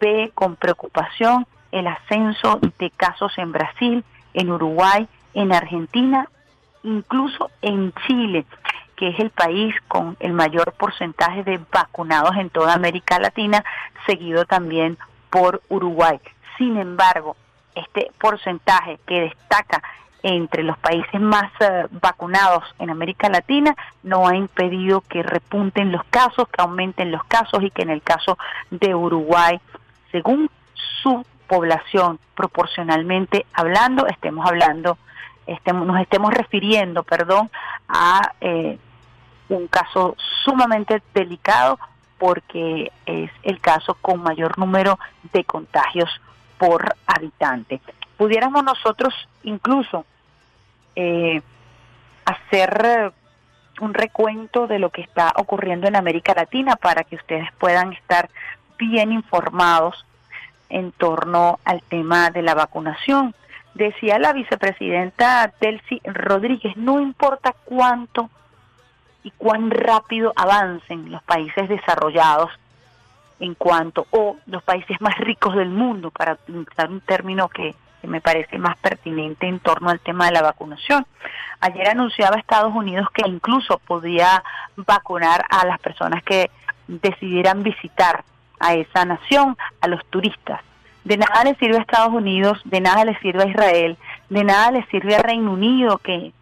ve 0.00 0.30
con 0.34 0.56
preocupación 0.56 1.46
el 1.72 1.86
ascenso 1.86 2.60
de 2.78 2.90
casos 2.90 3.32
en 3.38 3.52
Brasil, 3.52 4.04
en 4.34 4.50
Uruguay, 4.50 5.08
en 5.34 5.52
Argentina, 5.52 6.28
incluso 6.86 7.50
en 7.62 7.92
Chile 8.06 8.46
que 8.96 9.08
es 9.08 9.20
el 9.20 9.30
país 9.30 9.74
con 9.88 10.16
el 10.20 10.32
mayor 10.32 10.72
porcentaje 10.72 11.44
de 11.44 11.60
vacunados 11.70 12.34
en 12.36 12.48
toda 12.48 12.72
América 12.72 13.18
Latina, 13.18 13.62
seguido 14.06 14.46
también 14.46 14.96
por 15.30 15.62
Uruguay. 15.68 16.18
Sin 16.56 16.78
embargo, 16.78 17.36
este 17.74 18.10
porcentaje 18.18 18.98
que 19.06 19.20
destaca 19.20 19.82
entre 20.22 20.62
los 20.62 20.78
países 20.78 21.20
más 21.20 21.52
eh, 21.60 21.86
vacunados 21.90 22.64
en 22.78 22.90
América 22.90 23.28
Latina 23.28 23.76
no 24.02 24.26
ha 24.26 24.34
impedido 24.34 25.02
que 25.02 25.22
repunten 25.22 25.92
los 25.92 26.02
casos, 26.04 26.48
que 26.48 26.62
aumenten 26.62 27.12
los 27.12 27.22
casos 27.24 27.62
y 27.62 27.70
que 27.70 27.82
en 27.82 27.90
el 27.90 28.02
caso 28.02 28.38
de 28.70 28.94
Uruguay, 28.94 29.60
según 30.10 30.50
su 31.02 31.24
población 31.46 32.18
proporcionalmente 32.34 33.46
hablando, 33.52 34.06
estemos 34.06 34.46
hablando, 34.46 34.98
estemos, 35.46 35.86
nos 35.86 36.00
estemos 36.00 36.32
refiriendo, 36.32 37.02
perdón, 37.02 37.50
a 37.88 38.32
eh, 38.40 38.78
un 39.48 39.66
caso 39.68 40.16
sumamente 40.44 41.02
delicado 41.14 41.78
porque 42.18 42.90
es 43.04 43.30
el 43.42 43.60
caso 43.60 43.94
con 44.00 44.22
mayor 44.22 44.58
número 44.58 44.98
de 45.32 45.44
contagios 45.44 46.10
por 46.58 46.96
habitante. 47.06 47.80
Pudiéramos 48.16 48.64
nosotros 48.64 49.14
incluso 49.42 50.06
eh, 50.94 51.42
hacer 52.24 53.12
un 53.80 53.92
recuento 53.92 54.66
de 54.66 54.78
lo 54.78 54.90
que 54.90 55.02
está 55.02 55.32
ocurriendo 55.36 55.86
en 55.86 55.96
América 55.96 56.32
Latina 56.34 56.76
para 56.76 57.04
que 57.04 57.16
ustedes 57.16 57.48
puedan 57.58 57.92
estar 57.92 58.30
bien 58.78 59.12
informados 59.12 60.06
en 60.68 60.92
torno 60.92 61.60
al 61.64 61.82
tema 61.82 62.30
de 62.30 62.42
la 62.42 62.54
vacunación. 62.54 63.34
Decía 63.76 64.18
la 64.18 64.32
vicepresidenta 64.32 65.52
Delcy 65.60 66.00
Rodríguez, 66.02 66.74
no 66.78 66.98
importa 66.98 67.54
cuánto 67.66 68.30
y 69.22 69.30
cuán 69.32 69.70
rápido 69.70 70.32
avancen 70.34 71.12
los 71.12 71.22
países 71.24 71.68
desarrollados 71.68 72.50
en 73.38 73.52
cuanto, 73.54 74.06
o 74.12 74.38
los 74.46 74.62
países 74.62 74.98
más 75.02 75.18
ricos 75.18 75.54
del 75.56 75.68
mundo, 75.68 76.10
para 76.10 76.38
utilizar 76.48 76.88
un 76.88 77.02
término 77.02 77.50
que, 77.50 77.74
me 78.02 78.22
parece 78.22 78.56
más 78.56 78.78
pertinente 78.78 79.46
en 79.46 79.58
torno 79.58 79.90
al 79.90 80.00
tema 80.00 80.24
de 80.24 80.32
la 80.32 80.40
vacunación. 80.40 81.04
Ayer 81.60 81.88
anunciaba 81.88 82.38
Estados 82.38 82.74
Unidos 82.74 83.08
que 83.12 83.28
incluso 83.28 83.78
podía 83.80 84.42
vacunar 84.76 85.44
a 85.50 85.66
las 85.66 85.78
personas 85.80 86.22
que 86.22 86.50
decidieran 86.88 87.62
visitar 87.62 88.24
a 88.58 88.72
esa 88.72 89.04
nación, 89.04 89.54
a 89.82 89.88
los 89.88 90.02
turistas. 90.06 90.62
De 91.06 91.16
nada 91.16 91.44
le 91.44 91.54
sirve 91.54 91.76
a 91.76 91.82
Estados 91.82 92.12
Unidos, 92.12 92.60
de 92.64 92.80
nada 92.80 93.04
le 93.04 93.16
sirve 93.20 93.44
a 93.44 93.46
Israel, 93.46 93.96
de 94.28 94.42
nada 94.42 94.72
le 94.72 94.84
sirve 94.86 95.14
a 95.14 95.22
Reino 95.22 95.52
Unido 95.52 95.98
que 95.98 96.32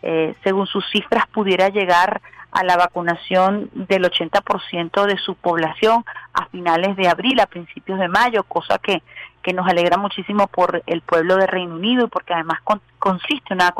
eh, 0.00 0.34
según 0.42 0.66
sus 0.66 0.82
cifras 0.90 1.26
pudiera 1.26 1.68
llegar 1.68 2.22
a 2.50 2.64
la 2.64 2.78
vacunación 2.78 3.68
del 3.74 4.04
80% 4.04 5.04
de 5.04 5.18
su 5.18 5.34
población 5.34 6.06
a 6.32 6.46
finales 6.46 6.96
de 6.96 7.06
abril, 7.06 7.38
a 7.38 7.44
principios 7.44 7.98
de 7.98 8.08
mayo, 8.08 8.44
cosa 8.44 8.78
que, 8.78 9.02
que 9.42 9.52
nos 9.52 9.68
alegra 9.68 9.98
muchísimo 9.98 10.46
por 10.46 10.82
el 10.86 11.02
pueblo 11.02 11.36
de 11.36 11.46
Reino 11.46 11.74
Unido 11.74 12.06
y 12.06 12.08
porque 12.08 12.32
además 12.32 12.60
consiste 12.98 13.52
en 13.52 13.56
una 13.56 13.74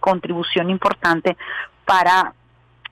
contribución 0.00 0.70
importante 0.70 1.36
para 1.84 2.32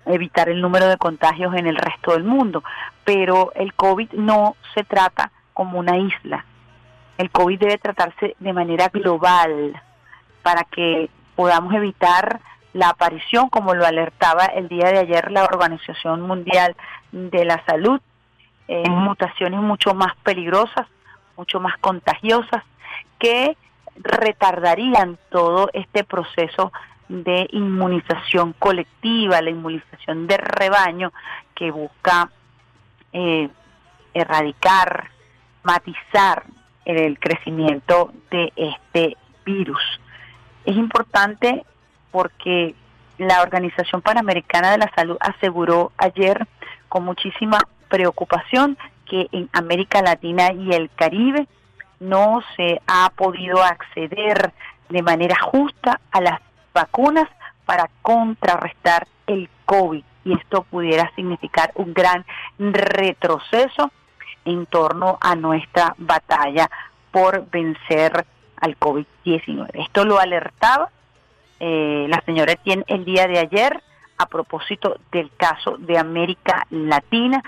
evitar 0.05 0.51
el 0.51 0.61
número 0.61 0.87
de 0.87 0.99
contagios 0.99 1.55
en 1.55 1.66
el 1.66 1.77
resto 1.77 2.12
del 2.12 2.25
mundo. 2.25 2.62
Pero 3.07 3.53
el 3.55 3.73
COVID 3.73 4.12
no 4.12 4.55
se 4.75 4.85
trata 4.85 5.33
como 5.55 5.79
una 5.79 5.97
isla. 5.97 6.44
El 7.18 7.31
COVID 7.31 7.59
debe 7.59 7.79
tratarse 7.79 8.37
de 8.38 8.53
manera 8.53 8.88
global 8.88 9.81
para 10.42 10.64
que 10.64 11.09
podamos 11.37 11.74
evitar 11.74 12.40
la 12.72 12.88
aparición, 12.88 13.48
como 13.48 13.74
lo 13.74 13.87
alertaba 13.87 14.46
el 14.46 14.68
día 14.68 14.90
de 14.90 14.98
ayer 14.98 15.31
la 15.31 15.44
Organización 15.44 16.22
Mundial 16.22 16.77
de 17.12 17.44
la 17.44 17.64
Salud, 17.66 18.00
en 18.66 18.92
mutaciones 18.92 19.61
mucho 19.61 19.94
más 19.94 20.16
peligrosas, 20.22 20.87
mucho 21.37 21.61
más 21.61 21.77
contagiosas, 21.79 22.64
que 23.18 23.57
retardarían 23.96 25.18
todo 25.31 25.70
este 25.72 26.03
proceso 26.03 26.72
de 27.09 27.46
inmunización 27.53 28.55
colectiva, 28.59 29.40
la 29.40 29.50
inmunización 29.50 30.27
de 30.27 30.37
rebaño 30.37 31.12
que 31.55 31.70
busca 31.70 32.31
eh, 33.12 33.48
erradicar, 34.14 35.11
matizar 35.62 36.44
el 36.85 37.18
crecimiento 37.18 38.12
de 38.31 38.53
este 38.57 39.16
virus. 39.44 39.83
Es 40.64 40.77
importante 40.77 41.64
porque 42.11 42.75
la 43.18 43.42
Organización 43.42 44.03
Panamericana 44.03 44.73
de 44.73 44.79
la 44.79 44.92
Salud 44.94 45.16
aseguró 45.20 45.92
ayer 45.97 46.47
con 46.88 47.05
muchísima 47.05 47.59
preocupación 47.88 48.77
que 49.07 49.29
en 49.33 49.49
América 49.53 50.03
Latina 50.03 50.53
y 50.53 50.73
el 50.73 50.90
Caribe 50.94 51.47
no 52.01 52.42
se 52.57 52.81
ha 52.87 53.11
podido 53.14 53.62
acceder 53.62 54.53
de 54.88 55.03
manera 55.03 55.37
justa 55.40 56.01
a 56.11 56.20
las 56.20 56.40
vacunas 56.73 57.29
para 57.64 57.88
contrarrestar 58.03 59.07
el 59.27 59.49
COVID 59.64 60.05
y 60.25 60.33
esto 60.33 60.62
pudiera 60.64 61.11
significar 61.14 61.70
un 61.75 61.94
gran 61.94 62.25
retroceso 62.59 63.90
en 64.44 64.66
torno 64.66 65.18
a 65.20 65.35
nuestra 65.35 65.94
batalla 65.98 66.70
por 67.11 67.48
vencer 67.50 68.26
al 68.61 68.78
COVID-19. 68.78 69.70
Esto 69.74 70.04
lo 70.04 70.18
alertaba 70.18 70.90
eh, 71.61 72.07
la 72.09 72.20
señora 72.26 72.52
Etienne 72.52 72.85
el 72.88 73.04
día 73.04 73.26
de 73.26 73.38
ayer 73.38 73.83
a 74.18 74.26
propósito 74.26 74.98
del 75.12 75.30
caso 75.37 75.76
de 75.78 75.98
América 75.98 76.66
Latina, 76.70 77.42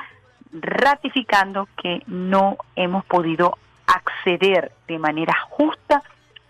ratificando 0.52 1.68
que 1.80 2.02
no 2.06 2.56
hemos 2.74 3.04
podido 3.04 3.59
acceder 3.87 4.72
de 4.88 4.98
manera 4.98 5.35
justa 5.48 6.02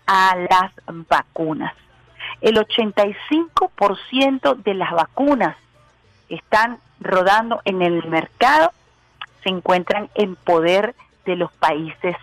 a 0.05 0.35
las 0.49 0.71
vacunas. 1.07 1.73
El 2.41 2.57
85% 2.57 4.55
de 4.55 4.73
las 4.73 4.91
vacunas 4.91 5.55
están 6.29 6.79
rodando 6.99 7.61
en 7.65 7.81
el 7.81 8.05
mercado 8.07 8.71
se 9.47 9.53
encuentran 9.53 10.09
en 10.15 10.35
poder 10.35 10.95
de 11.25 11.37
los 11.37 11.51
países 11.53 12.17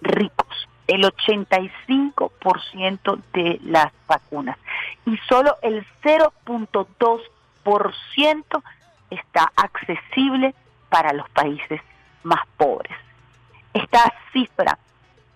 ricos, 0.00 0.68
el 0.86 1.04
85% 1.04 3.22
de 3.34 3.60
las 3.62 3.92
vacunas 4.06 4.56
y 5.04 5.18
solo 5.28 5.58
el 5.60 5.86
0.2% 6.02 8.62
está 9.10 9.52
accesible 9.56 10.54
para 10.88 11.12
los 11.12 11.28
países 11.30 11.82
más 12.22 12.40
pobres. 12.56 12.96
Esta 13.74 14.10
cifra 14.32 14.78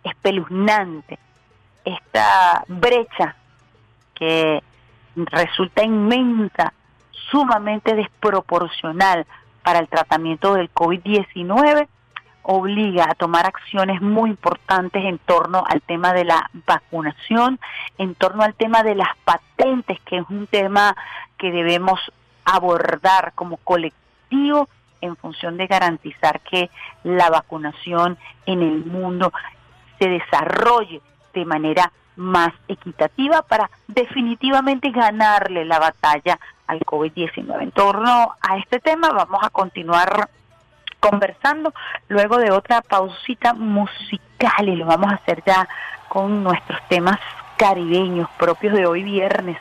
espeluznante, 0.02 1.18
esta 1.84 2.64
brecha 2.68 3.36
que 4.14 4.62
resulta 5.14 5.84
inmensa, 5.84 6.72
sumamente 7.30 7.94
desproporcional 7.94 9.26
para 9.66 9.80
el 9.80 9.88
tratamiento 9.88 10.54
del 10.54 10.72
COVID-19, 10.72 11.88
obliga 12.42 13.06
a 13.10 13.16
tomar 13.16 13.46
acciones 13.46 14.00
muy 14.00 14.30
importantes 14.30 15.04
en 15.04 15.18
torno 15.18 15.64
al 15.66 15.82
tema 15.82 16.12
de 16.12 16.24
la 16.24 16.48
vacunación, 16.68 17.58
en 17.98 18.14
torno 18.14 18.44
al 18.44 18.54
tema 18.54 18.84
de 18.84 18.94
las 18.94 19.08
patentes, 19.24 19.98
que 20.02 20.18
es 20.18 20.24
un 20.30 20.46
tema 20.46 20.94
que 21.36 21.50
debemos 21.50 21.98
abordar 22.44 23.32
como 23.34 23.56
colectivo 23.56 24.68
en 25.00 25.16
función 25.16 25.56
de 25.56 25.66
garantizar 25.66 26.38
que 26.42 26.70
la 27.02 27.28
vacunación 27.28 28.18
en 28.46 28.62
el 28.62 28.84
mundo 28.84 29.32
se 29.98 30.08
desarrolle 30.08 31.02
de 31.34 31.44
manera 31.44 31.90
más 32.16 32.52
equitativa 32.68 33.42
para 33.42 33.70
definitivamente 33.88 34.90
ganarle 34.90 35.64
la 35.64 35.78
batalla 35.78 36.38
al 36.66 36.80
COVID-19. 36.80 37.62
En 37.62 37.70
torno 37.70 38.34
a 38.40 38.56
este 38.58 38.80
tema 38.80 39.10
vamos 39.10 39.42
a 39.42 39.50
continuar 39.50 40.28
conversando 41.00 41.72
luego 42.08 42.38
de 42.38 42.50
otra 42.50 42.80
pausita 42.80 43.54
musical 43.54 44.68
y 44.68 44.76
lo 44.76 44.86
vamos 44.86 45.12
a 45.12 45.16
hacer 45.16 45.42
ya 45.46 45.68
con 46.08 46.42
nuestros 46.42 46.80
temas 46.88 47.18
caribeños 47.56 48.28
propios 48.38 48.74
de 48.74 48.86
hoy 48.86 49.02
viernes 49.02 49.58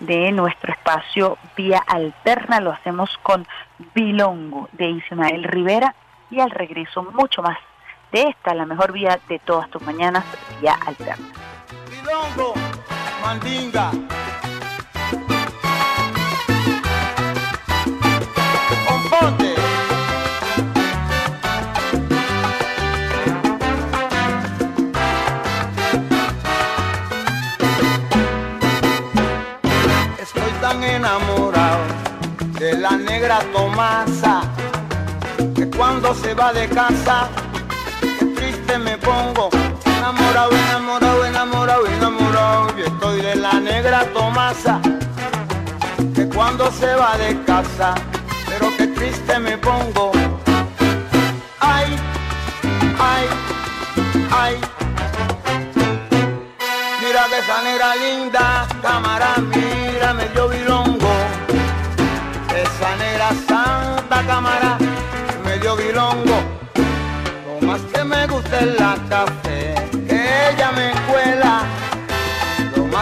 de 0.00 0.32
nuestro 0.32 0.72
espacio 0.72 1.38
Vía 1.56 1.82
Alterna. 1.86 2.60
Lo 2.60 2.72
hacemos 2.72 3.16
con 3.22 3.46
Bilongo 3.94 4.68
de 4.72 4.90
Ismael 4.90 5.44
Rivera 5.44 5.94
y 6.30 6.40
al 6.40 6.50
regreso 6.50 7.02
mucho 7.02 7.42
más 7.42 7.58
de 8.10 8.28
esta, 8.28 8.54
la 8.54 8.66
mejor 8.66 8.92
vía 8.92 9.18
de 9.28 9.38
todas 9.38 9.70
tus 9.70 9.80
mañanas, 9.82 10.24
Vía 10.60 10.76
Alterna. 10.86 11.26
Bilongo, 12.12 12.52
Mandinga. 13.22 13.90
Componte. 18.86 19.54
Estoy 30.20 30.42
tan 30.60 30.84
enamorado 30.84 31.78
de 32.58 32.76
la 32.76 32.90
negra 32.90 33.38
Tomasa 33.54 34.42
que 35.54 35.70
cuando 35.70 36.14
se 36.14 36.34
va 36.34 36.52
de 36.52 36.68
casa, 36.68 37.28
qué 38.18 38.26
triste 38.36 38.76
me 38.76 38.98
pongo. 38.98 39.48
Yo 42.82 42.88
estoy 42.88 43.20
de 43.20 43.36
la 43.36 43.52
negra 43.60 44.04
Tomasa 44.12 44.80
que 46.16 46.28
cuando 46.28 46.68
se 46.72 46.92
va 46.96 47.16
de 47.16 47.40
casa, 47.44 47.94
pero 48.48 48.76
qué 48.76 48.88
triste 48.88 49.38
me 49.38 49.56
pongo. 49.56 50.10
Ay, 51.60 51.96
ay, 52.98 53.26
ay. 54.32 54.60
Mira 57.00 57.22
que 57.30 57.38
esa 57.38 57.62
negra 57.62 57.94
linda, 57.94 58.66
cámara, 58.82 59.36
mira 59.38 60.12
medio 60.14 60.48
bilongo. 60.48 61.12
Esa 62.48 62.96
negra 62.96 63.28
santa 63.46 64.26
cámara, 64.26 64.76
medio 65.44 65.76
bilongo. 65.76 66.36
Lo 67.46 67.64
más 67.64 67.80
que 67.94 68.02
me 68.02 68.26
gusta 68.26 68.58
es 68.58 68.80
la 68.80 68.96
café, 69.08 69.41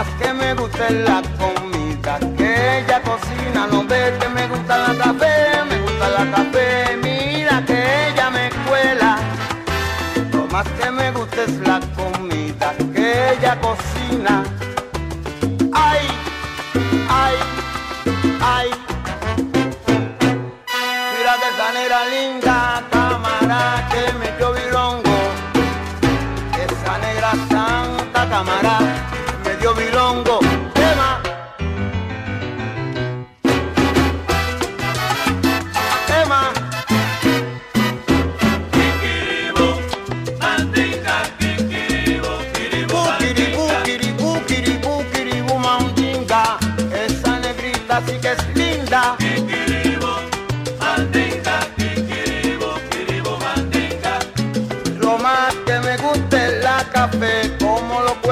más 0.01 0.13
que 0.19 0.33
me 0.33 0.53
gusta 0.55 0.87
es 0.87 0.93
la 1.09 1.21
comida, 1.37 2.19
que 2.35 2.79
ella 2.79 3.01
cocina. 3.03 3.67
No 3.71 3.83
ve 3.85 4.13
que 4.19 4.29
me 4.29 4.47
gusta 4.47 4.77
la 4.87 4.93
café, 5.03 5.63
me 5.69 5.77
gusta 5.79 6.09
la 6.17 6.23
café. 6.35 6.97
Mira 7.03 7.63
que 7.67 8.09
ella 8.09 8.29
me 8.31 8.49
cuela. 8.67 9.19
Lo 10.33 10.47
más 10.47 10.67
que 10.79 10.89
me 10.89 11.11
gusta 11.11 11.43
es 11.43 11.55
la 11.67 11.79
comida 11.95 12.73
que 12.95 13.33
ella 13.33 13.59
cocina. 13.61 14.43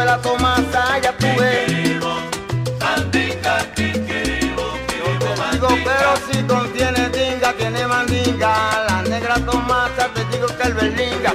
Cuela 0.09 0.21
Tomasa, 0.21 0.99
ya 1.01 1.11
tuve. 1.17 1.99
Pero 5.83 6.15
si 6.31 6.43
contiene 6.43 7.09
tinga, 7.09 7.53
tiene 7.53 7.87
mandinga. 7.87 8.85
La 8.87 9.03
negra 9.03 9.35
Tomasa, 9.35 10.09
te 10.13 10.23
digo 10.25 10.47
que 10.47 10.63
el 10.63 10.73
berlinga, 10.73 11.33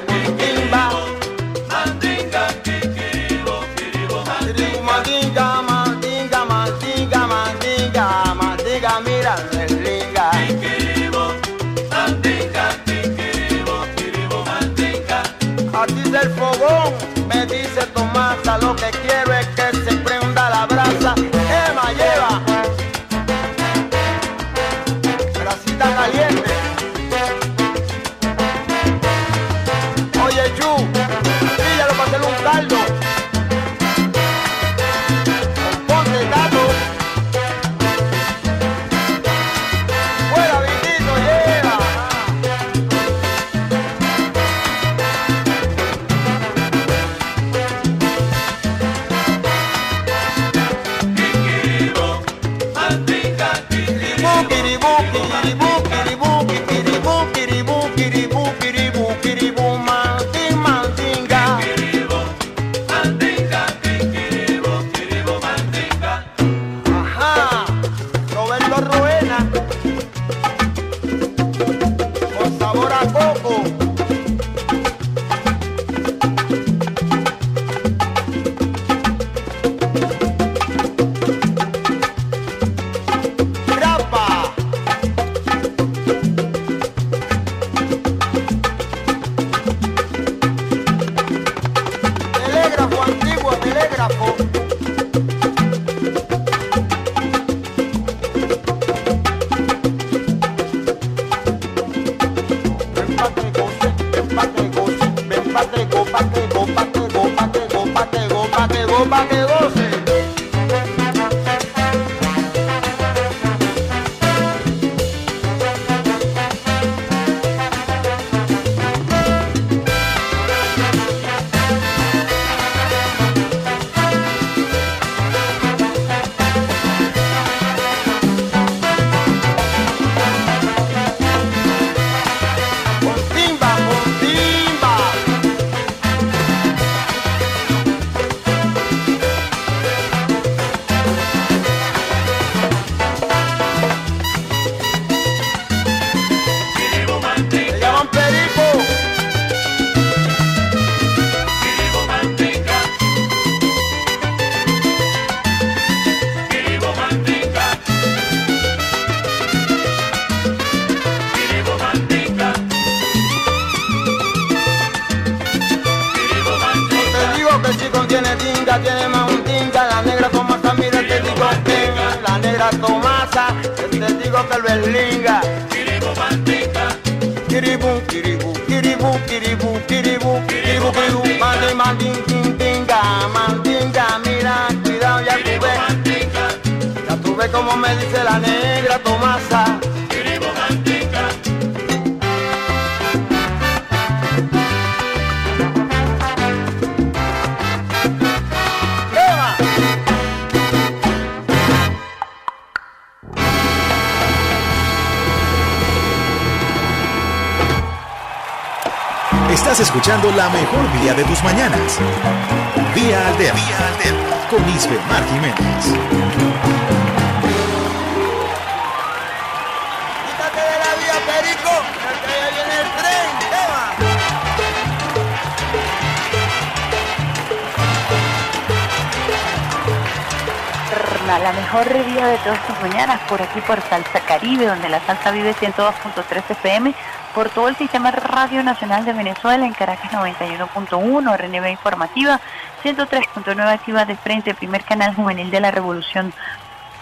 Donde 234.85 234.99
la 234.99 235.07
salsa 235.07 235.31
vive 235.31 235.55
102.3 235.55 236.43
FM, 236.51 236.95
por 237.35 237.49
todo 237.49 237.69
el 237.69 237.77
sistema 237.77 238.11
Radio 238.11 238.63
Nacional 238.63 239.07
de 239.07 239.15
Venezuela 239.15 239.65
en 239.65 239.73
Caracas 239.73 240.13
91.1, 240.13 241.39
RNB 241.39 241.71
Informativa 241.71 242.39
103.9 242.83 243.67
activa 243.67 244.05
de 244.05 244.15
frente, 244.15 244.53
primer 244.53 244.85
canal 244.85 245.15
juvenil 245.15 245.51
de 245.51 245.61
la 245.61 245.71
Revolución 245.71 246.35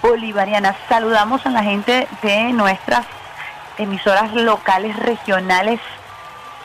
Bolivariana. 0.00 0.76
Saludamos 0.88 1.44
a 1.44 1.50
la 1.50 1.64
gente 1.64 2.06
de 2.22 2.52
nuestras 2.52 3.04
emisoras 3.78 4.32
locales, 4.32 4.94
regionales, 4.94 5.80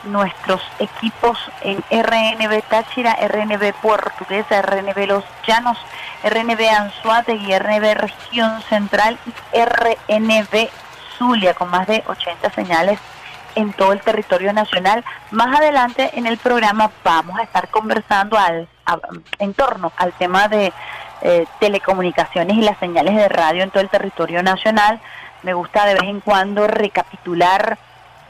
nuestros 0.04 0.62
equipos 0.78 1.36
en 1.62 1.78
RNB 1.90 2.62
Táchira, 2.62 3.18
RNB 3.26 3.72
Portuguesa, 3.82 4.62
RNB 4.62 5.08
Los 5.08 5.24
Llanos, 5.44 5.78
RNB 6.22 6.60
Anzuategui, 6.78 7.58
RNB 7.58 7.94
Región 7.94 8.62
Central 8.68 9.18
y 9.26 9.58
RNB 9.58 10.70
Zulia, 11.18 11.54
con 11.54 11.70
más 11.70 11.86
de 11.86 12.02
80 12.06 12.50
señales 12.50 12.98
en 13.54 13.72
todo 13.72 13.92
el 13.92 14.00
territorio 14.00 14.52
nacional. 14.52 15.04
Más 15.30 15.56
adelante 15.58 16.10
en 16.14 16.26
el 16.26 16.38
programa 16.38 16.90
vamos 17.04 17.38
a 17.38 17.42
estar 17.42 17.68
conversando 17.68 18.38
al, 18.38 18.68
en 19.38 19.54
torno 19.54 19.92
al 19.96 20.12
tema 20.12 20.48
de 20.48 20.72
eh, 21.22 21.46
telecomunicaciones 21.58 22.56
y 22.56 22.62
las 22.62 22.78
señales 22.78 23.16
de 23.16 23.28
radio 23.28 23.64
en 23.64 23.70
todo 23.70 23.82
el 23.82 23.88
territorio 23.88 24.42
nacional. 24.42 25.00
Me 25.42 25.54
gusta 25.54 25.86
de 25.86 25.94
vez 25.94 26.04
en 26.04 26.20
cuando 26.20 26.66
recapitular 26.66 27.78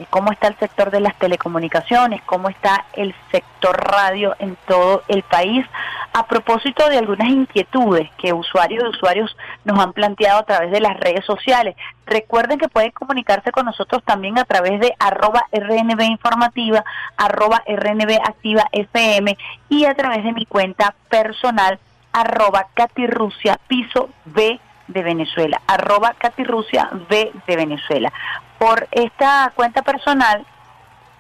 cómo 0.07 0.33
está 0.33 0.49
el 0.49 0.57
sector 0.59 0.91
de 0.91 1.01
las 1.01 1.17
telecomunicaciones, 1.17 2.23
cómo 2.23 2.49
está 2.49 2.85
el 2.93 3.15
sector 3.31 3.77
radio 3.77 4.35
en 4.39 4.57
todo 4.67 5.03
el 5.09 5.23
país, 5.23 5.67
a 6.13 6.27
propósito 6.27 6.89
de 6.89 6.99
algunas 6.99 7.29
inquietudes 7.29 8.11
que 8.19 8.33
usuarios 8.33 8.83
y 8.85 8.89
usuarios 8.89 9.37
nos 9.65 9.79
han 9.79 9.93
planteado 9.93 10.41
a 10.41 10.45
través 10.45 10.71
de 10.71 10.81
las 10.81 10.99
redes 10.99 11.25
sociales. 11.25 11.77
Recuerden 12.07 12.59
que 12.59 12.69
pueden 12.69 12.93
comunicarse 12.93 13.53
con 13.53 13.67
nosotros 13.67 14.03
también 14.05 14.39
a 14.39 14.45
través 14.45 14.81
de 14.81 14.95
arroba 14.99 15.45
RNB 15.53 16.01
Informativa, 16.03 16.85
arroba 17.17 17.63
RNB 17.67 18.19
Activa 18.25 18.67
FM 18.73 19.37
y 19.69 19.85
a 19.85 19.95
través 19.95 20.25
de 20.25 20.33
mi 20.33 20.47
cuenta 20.47 20.95
personal, 21.09 21.79
arroba 22.13 22.67
Katy 22.75 23.07
Rusia, 23.07 23.59
piso 23.69 24.09
B 24.25 24.59
de 24.89 25.03
Venezuela, 25.03 25.61
arroba 25.67 26.15
Katy 26.19 26.45
Rusia 26.45 26.91
B 27.09 27.31
de 27.47 27.57
Venezuela. 27.57 28.13
Por 28.59 28.89
esta 28.91 29.53
cuenta 29.55 29.83
personal, 29.83 30.45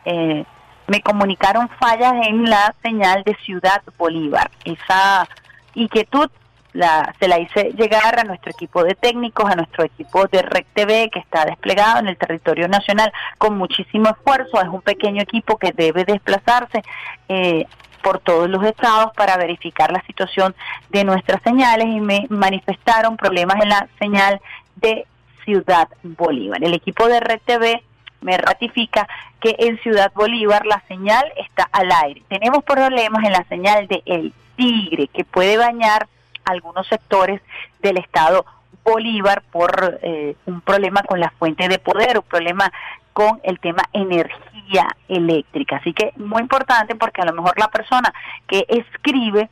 eh, 0.04 0.44
me 0.86 1.02
comunicaron 1.02 1.68
fallas 1.78 2.14
en 2.26 2.48
la 2.48 2.74
señal 2.82 3.22
de 3.24 3.34
Ciudad 3.44 3.82
Bolívar. 3.96 4.50
Esa 4.64 5.28
inquietud 5.74 6.30
la, 6.72 7.14
se 7.18 7.28
la 7.28 7.38
hice 7.38 7.72
llegar 7.76 8.18
a 8.18 8.24
nuestro 8.24 8.50
equipo 8.50 8.84
de 8.84 8.94
técnicos, 8.94 9.50
a 9.50 9.56
nuestro 9.56 9.84
equipo 9.84 10.26
de 10.26 10.42
REC 10.42 10.66
TV 10.74 11.10
que 11.10 11.18
está 11.18 11.44
desplegado 11.44 12.00
en 12.00 12.08
el 12.08 12.16
territorio 12.16 12.68
nacional 12.68 13.12
con 13.36 13.56
muchísimo 13.58 14.10
esfuerzo. 14.10 14.60
Es 14.60 14.68
un 14.68 14.82
pequeño 14.82 15.22
equipo 15.22 15.56
que 15.56 15.72
debe 15.72 16.04
desplazarse 16.04 16.82
eh, 17.28 17.66
por 18.02 18.18
todos 18.20 18.48
los 18.48 18.64
estados 18.64 19.12
para 19.14 19.36
verificar 19.36 19.92
la 19.92 20.02
situación 20.02 20.54
de 20.90 21.04
nuestras 21.04 21.42
señales 21.42 21.86
y 21.86 22.00
me 22.00 22.26
manifestaron 22.28 23.16
problemas 23.16 23.62
en 23.62 23.68
la 23.68 23.88
señal 23.98 24.40
de 24.76 25.06
Ciudad 25.44 25.88
Bolívar. 26.02 26.62
El 26.62 26.74
equipo 26.74 27.06
de 27.06 27.20
REC 27.20 27.42
TV 27.42 27.82
me 28.20 28.36
ratifica 28.36 29.08
que 29.40 29.54
en 29.58 29.78
Ciudad 29.80 30.12
Bolívar 30.14 30.66
la 30.66 30.82
señal 30.88 31.24
está 31.36 31.68
al 31.72 31.90
aire. 32.04 32.22
Tenemos 32.28 32.64
problemas 32.64 33.24
en 33.24 33.32
la 33.32 33.44
señal 33.44 33.86
de 33.86 34.02
El 34.06 34.32
Tigre 34.56 35.08
que 35.08 35.24
puede 35.24 35.56
bañar 35.56 36.08
algunos 36.44 36.86
sectores 36.88 37.40
del 37.80 37.98
estado 37.98 38.44
Bolívar 38.88 39.42
por 39.50 39.98
eh, 40.02 40.36
un 40.46 40.60
problema 40.60 41.02
con 41.02 41.20
la 41.20 41.30
fuente 41.38 41.68
de 41.68 41.78
poder, 41.78 42.18
un 42.18 42.24
problema 42.24 42.72
con 43.12 43.40
el 43.42 43.58
tema 43.58 43.82
energía 43.92 44.88
eléctrica. 45.08 45.76
Así 45.76 45.92
que 45.92 46.12
muy 46.16 46.42
importante 46.42 46.94
porque 46.94 47.20
a 47.20 47.24
lo 47.24 47.32
mejor 47.32 47.58
la 47.58 47.68
persona 47.68 48.12
que 48.46 48.64
escribe 48.68 49.50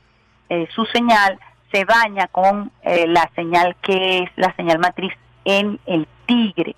eh, 0.48 0.68
su 0.74 0.86
señal 0.86 1.38
se 1.72 1.84
baña 1.84 2.28
con 2.28 2.70
eh, 2.82 3.06
la 3.08 3.28
señal 3.34 3.76
que 3.82 4.20
es 4.20 4.30
la 4.36 4.54
señal 4.54 4.78
matriz 4.78 5.12
en 5.44 5.78
el 5.86 6.06
Tigre, 6.26 6.74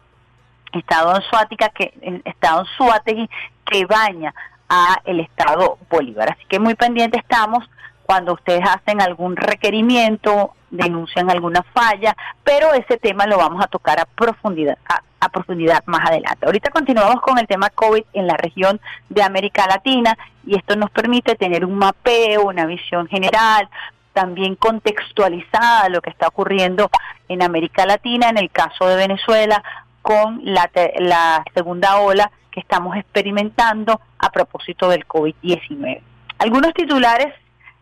estado 0.73 1.17
en 1.17 1.23
Suática, 1.23 1.69
que 1.71 1.93
estado 2.25 2.61
en 2.61 2.67
Suátegui, 2.77 3.31
que 3.65 3.87
baña 3.87 4.35
a 4.69 5.01
el 5.05 5.21
estado 5.21 5.79
Bolívar. 5.89 6.33
Así 6.33 6.45
que 6.49 6.59
muy 6.59 6.75
pendiente 6.75 7.19
estamos 7.19 7.69
cuando 8.05 8.33
ustedes 8.33 8.65
hacen 8.65 9.03
algún 9.03 9.37
requerimiento, 9.37 10.55
denuncian 10.71 11.31
alguna 11.31 11.63
falla, 11.63 12.17
pero 12.45 12.73
ese 12.75 12.99
tema 12.99 13.27
lo 13.27 13.39
vamos 13.39 13.65
a 13.65 13.69
tocar 13.69 13.99
a 14.01 14.05
profundidad, 14.05 14.79
a, 15.21 15.29
profundidad 15.29 15.83
más 15.87 16.09
adelante. 16.09 16.47
Ahorita 16.47 16.71
continuamos 16.71 17.21
con 17.21 17.39
el 17.39 17.47
tema 17.47 17.71
COVID 17.71 18.05
en 18.13 18.27
la 18.27 18.37
región 18.37 18.81
de 19.09 19.23
América 19.23 19.67
Latina 19.67 20.17
y 20.47 20.57
esto 20.57 20.77
nos 20.77 20.91
permite 20.91 21.35
tener 21.35 21.65
un 21.65 21.77
mapeo, 21.77 22.45
una 22.45 22.67
visión 22.67 23.09
general, 23.09 23.69
también 24.13 24.57
contextualizada 24.57 25.89
lo 25.91 26.01
que 26.01 26.11
está 26.11 26.29
ocurriendo 26.29 26.91
en 27.29 27.43
América 27.43 27.85
Latina, 27.85 28.31
en 28.31 28.39
el 28.39 28.51
caso 28.51 28.87
de 28.87 28.97
Venezuela, 28.97 29.63
con 30.03 30.41
la, 30.45 30.71
la 30.99 31.45
segunda 31.55 31.99
ola 31.99 32.31
que 32.51 32.61
estamos 32.61 32.97
experimentando 32.97 34.01
a 34.19 34.31
propósito 34.31 34.89
del 34.89 35.07
COVID-19. 35.07 36.01
Algunos 36.39 36.73
titulares 36.73 37.35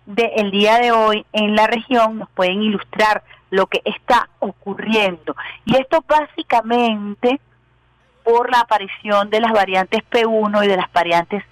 del 0.07 0.50
día 0.50 0.78
de 0.78 0.92
hoy 0.92 1.26
en 1.32 1.54
la 1.57 1.66
región 1.66 2.18
nos 2.18 2.30
pueden 2.30 2.62
ilustrar 2.62 3.22
lo 3.50 3.66
que 3.66 3.82
está 3.84 4.30
ocurriendo. 4.38 5.36
Y 5.64 5.76
esto 5.76 6.04
básicamente 6.07 7.40
por 8.24 8.50
la 8.50 8.61
aparición 8.61 9.28
de 9.30 9.40
las 9.40 9.52
variantes 9.52 10.02
P1 10.11 10.64
y 10.64 10.68
de 10.68 10.76
las 10.76 10.92
variantes 10.92 11.42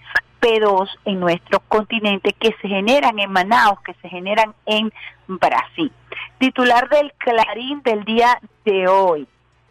P2 0.41 0.89
en 1.05 1.19
nuestro 1.21 1.61
continente 1.61 2.33
que 2.33 2.55
se 2.61 2.69
generan 2.69 3.19
en 3.19 3.33
Manaus, 3.33 3.81
que 3.81 3.95
se 3.95 4.09
generan 4.09 4.55
en 4.67 4.93
Brasil. 5.27 5.91
Titular 6.39 6.91
del 6.91 7.13
Clarín 7.15 7.83
del 7.83 8.05
día 8.05 8.39
de 8.65 8.87
hoy, 8.89 9.27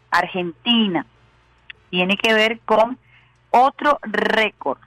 Argentina, 0.09 1.05
tiene 1.89 2.17
que 2.17 2.33
ver 2.33 2.59
con 2.61 2.97
otro 3.51 3.99
récord, 4.01 4.79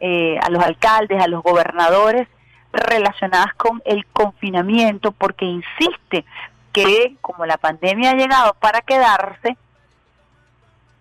eh, 0.00 0.38
a 0.42 0.48
los 0.50 0.62
alcaldes, 0.64 1.22
a 1.22 1.28
los 1.28 1.42
gobernadores 1.42 2.26
relacionadas 2.72 3.54
con 3.54 3.82
el 3.84 4.06
confinamiento, 4.06 5.12
porque 5.12 5.44
insiste 5.44 6.24
que 6.72 7.16
como 7.20 7.46
la 7.46 7.58
pandemia 7.58 8.10
ha 8.10 8.14
llegado 8.14 8.54
para 8.54 8.80
quedarse, 8.80 9.56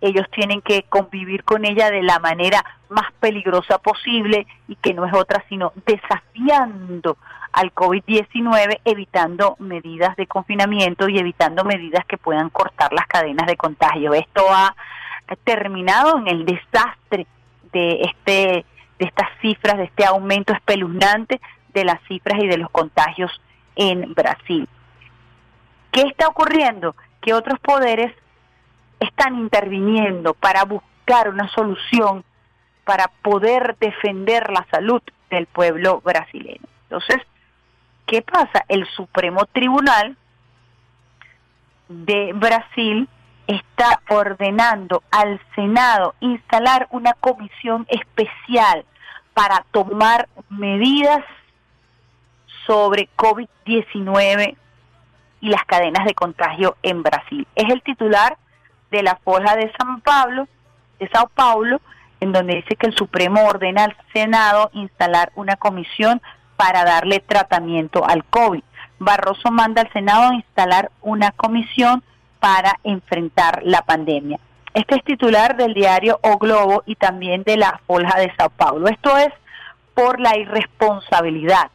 ellos 0.01 0.25
tienen 0.31 0.61
que 0.61 0.83
convivir 0.83 1.43
con 1.43 1.65
ella 1.65 1.91
de 1.91 2.01
la 2.01 2.19
manera 2.19 2.63
más 2.89 3.11
peligrosa 3.19 3.77
posible 3.77 4.47
y 4.67 4.75
que 4.77 4.93
no 4.93 5.05
es 5.05 5.13
otra 5.13 5.43
sino 5.49 5.73
desafiando 5.85 7.17
al 7.51 7.73
COVID-19, 7.73 8.81
evitando 8.85 9.55
medidas 9.59 10.15
de 10.15 10.27
confinamiento 10.27 11.09
y 11.09 11.19
evitando 11.19 11.63
medidas 11.63 12.05
que 12.05 12.17
puedan 12.17 12.49
cortar 12.49 12.93
las 12.93 13.07
cadenas 13.07 13.47
de 13.47 13.57
contagio. 13.57 14.13
Esto 14.13 14.45
ha 14.51 14.75
terminado 15.43 16.17
en 16.19 16.27
el 16.27 16.45
desastre 16.45 17.27
de 17.71 18.01
este 18.01 18.65
de 18.99 19.05
estas 19.05 19.29
cifras, 19.41 19.77
de 19.77 19.85
este 19.85 20.05
aumento 20.05 20.53
espeluznante 20.53 21.39
de 21.73 21.85
las 21.85 22.01
cifras 22.07 22.43
y 22.43 22.47
de 22.47 22.57
los 22.57 22.69
contagios 22.69 23.31
en 23.75 24.13
Brasil. 24.13 24.67
¿Qué 25.91 26.01
está 26.01 26.27
ocurriendo? 26.27 26.95
Que 27.21 27.33
otros 27.33 27.59
poderes 27.59 28.13
están 28.99 29.35
interviniendo 29.35 30.33
para 30.33 30.65
buscar 30.65 31.29
una 31.29 31.49
solución 31.49 32.25
para 32.83 33.07
poder 33.21 33.77
defender 33.79 34.51
la 34.51 34.65
salud 34.69 35.01
del 35.29 35.45
pueblo 35.45 36.01
brasileño. 36.01 36.67
Entonces, 36.83 37.17
¿qué 38.09 38.23
pasa? 38.23 38.65
El 38.67 38.87
Supremo 38.87 39.45
Tribunal 39.45 40.17
de 41.87 42.33
Brasil 42.33 43.07
está 43.45 44.01
ordenando 44.09 45.03
al 45.11 45.39
Senado 45.53 46.15
instalar 46.19 46.87
una 46.89 47.13
comisión 47.13 47.85
especial 47.87 48.83
para 49.35 49.63
tomar 49.71 50.27
medidas 50.49 51.23
sobre 52.65 53.09
COVID-19 53.15 54.57
y 55.41 55.49
las 55.49 55.63
cadenas 55.65 56.05
de 56.05 56.15
contagio 56.15 56.77
en 56.81 57.03
Brasil. 57.03 57.47
Es 57.55 57.71
el 57.71 57.83
titular 57.83 58.37
de 58.89 59.03
la 59.03 59.17
Forja 59.17 59.55
de 59.55 59.71
San 59.77 60.01
Pablo, 60.01 60.47
de 60.99 61.07
Sao 61.09 61.29
Paulo, 61.29 61.79
en 62.21 62.31
donde 62.31 62.55
dice 62.55 62.75
que 62.75 62.87
el 62.87 62.95
Supremo 62.95 63.45
ordena 63.45 63.85
al 63.85 63.95
Senado 64.13 64.71
instalar 64.73 65.31
una 65.35 65.55
comisión 65.55 66.21
para 66.59 66.83
darle 66.83 67.21
tratamiento 67.21 68.05
al 68.05 68.25
COVID. 68.25 68.61
Barroso 68.99 69.49
manda 69.49 69.81
al 69.81 69.93
Senado 69.93 70.31
a 70.31 70.35
instalar 70.35 70.91
una 71.01 71.31
comisión 71.31 72.03
para 72.41 72.75
enfrentar 72.83 73.61
la 73.63 73.81
pandemia. 73.81 74.41
Este 74.73 74.95
es 74.95 75.03
titular 75.05 75.55
del 75.55 75.73
diario 75.73 76.19
O 76.21 76.37
Globo 76.37 76.83
y 76.85 76.95
también 76.95 77.43
de 77.43 77.55
la 77.55 77.79
Folja 77.87 78.19
de 78.19 78.33
Sao 78.35 78.49
Paulo. 78.49 78.89
Esto 78.89 79.17
es 79.17 79.29
por 79.93 80.19
la 80.19 80.37
irresponsabilidad, 80.37 81.71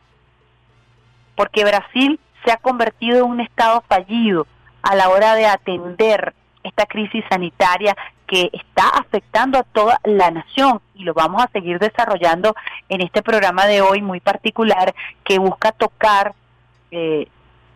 porque 1.34 1.64
Brasil 1.64 2.20
se 2.44 2.52
ha 2.52 2.58
convertido 2.58 3.20
en 3.20 3.24
un 3.24 3.40
estado 3.40 3.82
fallido 3.88 4.46
a 4.82 4.94
la 4.94 5.08
hora 5.08 5.34
de 5.34 5.46
atender 5.46 6.34
esta 6.62 6.84
crisis 6.84 7.24
sanitaria 7.30 7.96
que 8.34 8.50
está 8.52 8.88
afectando 8.88 9.58
a 9.58 9.62
toda 9.62 10.00
la 10.02 10.28
nación 10.32 10.80
y 10.96 11.04
lo 11.04 11.14
vamos 11.14 11.40
a 11.40 11.48
seguir 11.52 11.78
desarrollando 11.78 12.56
en 12.88 13.00
este 13.00 13.22
programa 13.22 13.64
de 13.66 13.80
hoy 13.80 14.02
muy 14.02 14.18
particular 14.18 14.92
que 15.22 15.38
busca 15.38 15.70
tocar 15.70 16.34
eh, 16.90 17.28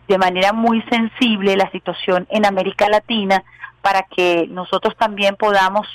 de 0.09 0.19
manera 0.19 0.53
muy 0.53 0.83
sensible 0.91 1.57
la 1.57 1.71
situación 1.71 2.27
en 2.31 2.45
América 2.45 2.89
Latina 2.89 3.45
para 3.83 4.03
que 4.03 4.49
nosotros 4.49 4.97
también 4.97 5.37
podamos 5.37 5.87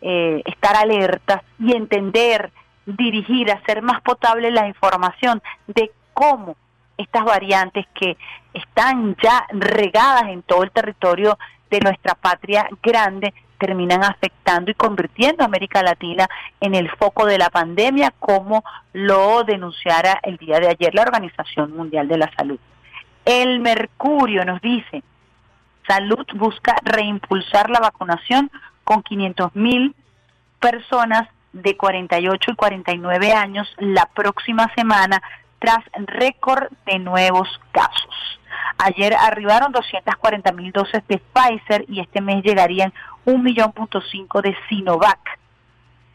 eh, 0.00 0.40
estar 0.46 0.76
alertas 0.76 1.42
y 1.58 1.76
entender, 1.76 2.52
dirigir, 2.86 3.50
hacer 3.50 3.82
más 3.82 4.00
potable 4.00 4.50
la 4.50 4.66
información 4.66 5.42
de 5.66 5.90
cómo 6.14 6.56
estas 6.96 7.22
variantes 7.22 7.84
que 7.92 8.16
están 8.54 9.14
ya 9.22 9.46
regadas 9.50 10.30
en 10.30 10.40
todo 10.40 10.62
el 10.62 10.70
territorio 10.70 11.38
de 11.68 11.80
nuestra 11.80 12.14
patria 12.14 12.66
grande 12.82 13.34
terminan 13.58 14.04
afectando 14.04 14.70
y 14.70 14.74
convirtiendo 14.74 15.42
a 15.42 15.46
América 15.46 15.82
Latina 15.82 16.28
en 16.60 16.74
el 16.74 16.90
foco 16.90 17.26
de 17.26 17.38
la 17.38 17.50
pandemia, 17.50 18.12
como 18.18 18.64
lo 18.92 19.44
denunciara 19.44 20.20
el 20.22 20.36
día 20.36 20.60
de 20.60 20.68
ayer 20.68 20.94
la 20.94 21.02
Organización 21.02 21.76
Mundial 21.76 22.08
de 22.08 22.18
la 22.18 22.30
Salud. 22.36 22.58
El 23.24 23.60
Mercurio 23.60 24.44
nos 24.44 24.60
dice, 24.60 25.02
Salud 25.86 26.26
busca 26.34 26.76
reimpulsar 26.82 27.70
la 27.70 27.80
vacunación 27.80 28.50
con 28.84 29.02
500 29.02 29.54
mil 29.54 29.94
personas 30.60 31.28
de 31.52 31.76
48 31.76 32.50
y 32.50 32.54
49 32.54 33.32
años 33.32 33.68
la 33.78 34.06
próxima 34.06 34.70
semana 34.74 35.22
tras 35.58 35.84
récord 36.06 36.68
de 36.86 36.98
nuevos 36.98 37.48
casos. 37.72 38.40
Ayer 38.78 39.14
arribaron 39.14 39.72
240 39.72 40.52
mil 40.52 40.72
dosis 40.72 41.02
de 41.08 41.18
Pfizer 41.18 41.84
y 41.88 42.00
este 42.00 42.20
mes 42.20 42.42
llegarían 42.44 42.92
un 43.24 43.42
millón 43.42 43.72
punto 43.72 44.00
cinco 44.00 44.42
de 44.42 44.56
Sinovac. 44.68 45.38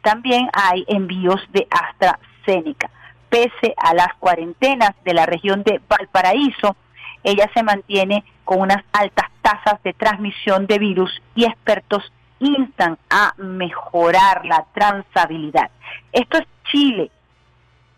También 0.01 0.49
hay 0.53 0.85
envíos 0.87 1.41
de 1.51 1.67
AstraZeneca. 1.69 2.89
Pese 3.29 3.73
a 3.77 3.93
las 3.93 4.13
cuarentenas 4.19 4.91
de 5.03 5.13
la 5.13 5.25
región 5.25 5.63
de 5.63 5.81
Valparaíso, 5.87 6.75
ella 7.23 7.49
se 7.53 7.63
mantiene 7.63 8.23
con 8.43 8.61
unas 8.61 8.83
altas 8.91 9.27
tasas 9.41 9.81
de 9.83 9.93
transmisión 9.93 10.67
de 10.67 10.79
virus 10.79 11.21
y 11.35 11.45
expertos 11.45 12.11
instan 12.39 12.97
a 13.09 13.33
mejorar 13.37 14.45
la 14.45 14.65
transabilidad. 14.73 15.69
Esto 16.11 16.39
es 16.39 16.47
Chile. 16.71 17.11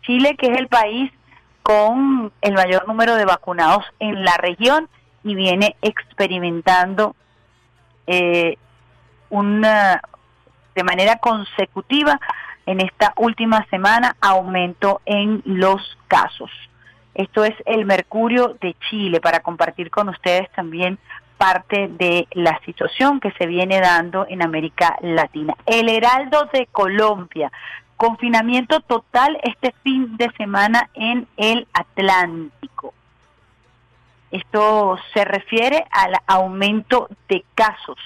Chile 0.02 0.36
que 0.36 0.48
es 0.48 0.58
el 0.58 0.68
país 0.68 1.10
con 1.64 2.30
el 2.42 2.52
mayor 2.52 2.86
número 2.86 3.16
de 3.16 3.24
vacunados 3.24 3.86
en 3.98 4.22
la 4.22 4.36
región 4.36 4.86
y 5.24 5.34
viene 5.34 5.76
experimentando 5.80 7.16
eh, 8.06 8.58
una, 9.30 10.02
de 10.74 10.84
manera 10.84 11.16
consecutiva 11.16 12.20
en 12.66 12.82
esta 12.82 13.14
última 13.16 13.64
semana 13.70 14.14
aumento 14.20 15.00
en 15.06 15.42
los 15.46 15.80
casos. 16.06 16.50
Esto 17.14 17.44
es 17.44 17.54
el 17.64 17.86
Mercurio 17.86 18.58
de 18.60 18.76
Chile 18.90 19.22
para 19.22 19.40
compartir 19.40 19.90
con 19.90 20.10
ustedes 20.10 20.50
también 20.52 20.98
parte 21.38 21.88
de 21.88 22.28
la 22.32 22.60
situación 22.66 23.20
que 23.20 23.32
se 23.32 23.46
viene 23.46 23.80
dando 23.80 24.26
en 24.28 24.42
América 24.42 24.96
Latina. 25.00 25.54
El 25.64 25.88
Heraldo 25.88 26.48
de 26.52 26.66
Colombia 26.66 27.50
Confinamiento 28.04 28.80
total 28.80 29.38
este 29.44 29.74
fin 29.82 30.18
de 30.18 30.30
semana 30.32 30.90
en 30.92 31.26
el 31.38 31.66
Atlántico. 31.72 32.92
Esto 34.30 34.98
se 35.14 35.24
refiere 35.24 35.86
al 35.90 36.12
aumento 36.26 37.08
de 37.30 37.46
casos. 37.54 37.96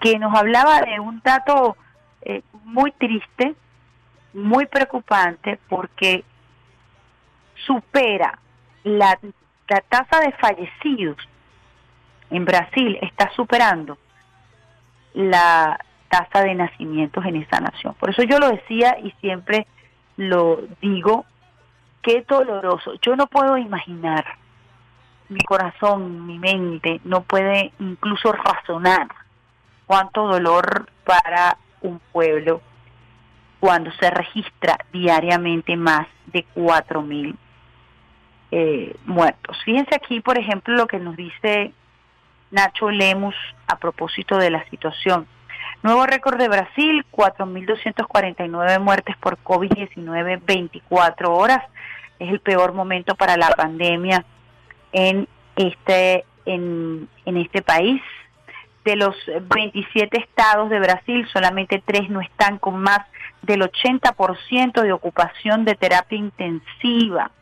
que 0.01 0.19
nos 0.19 0.35
hablaba 0.35 0.81
de 0.83 1.01
un 1.01 1.21
dato 1.25 1.77
eh, 2.23 2.43
muy 2.65 2.93
triste, 2.93 3.55
muy 4.35 4.67
preocupante, 4.67 5.59
porque 5.69 6.25
supera 7.67 8.39
la, 8.85 9.19
la 9.69 9.81
tasa 9.83 10.21
de 10.21 10.33
fallecidos 10.33 11.17
en 12.31 12.45
Brasil, 12.45 12.99
está 13.03 13.31
superando 13.35 13.99
la 15.15 15.79
tasa 16.09 16.43
de 16.43 16.55
nacimientos 16.55 17.25
en 17.25 17.37
esa 17.37 17.61
nación. 17.61 17.95
Por 17.95 18.11
eso 18.11 18.23
yo 18.23 18.39
lo 18.39 18.51
decía 18.51 18.97
y 19.03 19.13
siempre 19.21 19.67
lo 20.17 20.61
digo, 20.81 21.25
qué 22.03 22.25
doloroso. 22.29 22.95
Yo 23.03 23.17
no 23.17 23.27
puedo 23.27 23.57
imaginar 23.57 24.25
mi 25.29 25.41
corazón, 25.41 26.27
mi 26.27 26.39
mente 26.39 27.01
no 27.05 27.23
puede 27.23 27.73
incluso 27.79 28.33
razonar 28.33 29.09
cuánto 29.87 30.27
dolor 30.27 30.89
para 31.05 31.57
un 31.81 32.01
pueblo 32.13 32.61
cuando 33.61 33.91
se 33.93 34.11
registra 34.11 34.79
diariamente 34.93 35.77
más 35.77 36.07
de 36.27 36.45
cuatro 36.55 37.03
mil 37.03 37.37
eh, 38.51 38.95
muertos. 39.05 39.57
Fíjense 39.65 39.95
aquí, 39.95 40.21
por 40.21 40.39
ejemplo, 40.39 40.75
lo 40.75 40.87
que 40.87 40.99
nos 40.99 41.17
dice 41.17 41.73
Nacho 42.51 42.91
Lemus 42.91 43.35
a 43.67 43.77
propósito 43.79 44.39
de 44.39 44.51
la 44.51 44.65
situación. 44.71 45.27
Nuevo 45.83 46.07
récord 46.07 46.39
de 46.39 46.49
Brasil, 46.49 47.05
4.249 47.13 48.81
muertes 48.81 49.17
por 49.19 49.39
COVID-19, 49.43 50.41
24 50.45 51.35
horas. 51.35 51.63
Es 52.19 52.31
el 52.31 52.41
peor 52.41 52.73
momento 52.73 53.15
para 53.15 53.37
la 53.37 53.51
pandemia 53.51 54.25
en 54.93 55.29
este, 55.57 56.25
en, 56.45 57.09
en 57.25 57.37
este 57.37 57.63
país. 57.63 58.03
De 58.85 58.95
los 58.95 59.17
27 59.53 60.17
estados 60.17 60.71
de 60.71 60.79
Brasil, 60.79 61.27
solamente 61.33 61.83
tres 61.85 62.09
no 62.09 62.21
están 62.21 62.59
con 62.59 62.81
más 62.81 63.01
del 63.43 63.63
80% 63.63 64.81
de 64.81 64.93
ocupación 64.93 65.65
de 65.65 65.75
terapia 65.75 66.19
intensiva. 66.19 67.33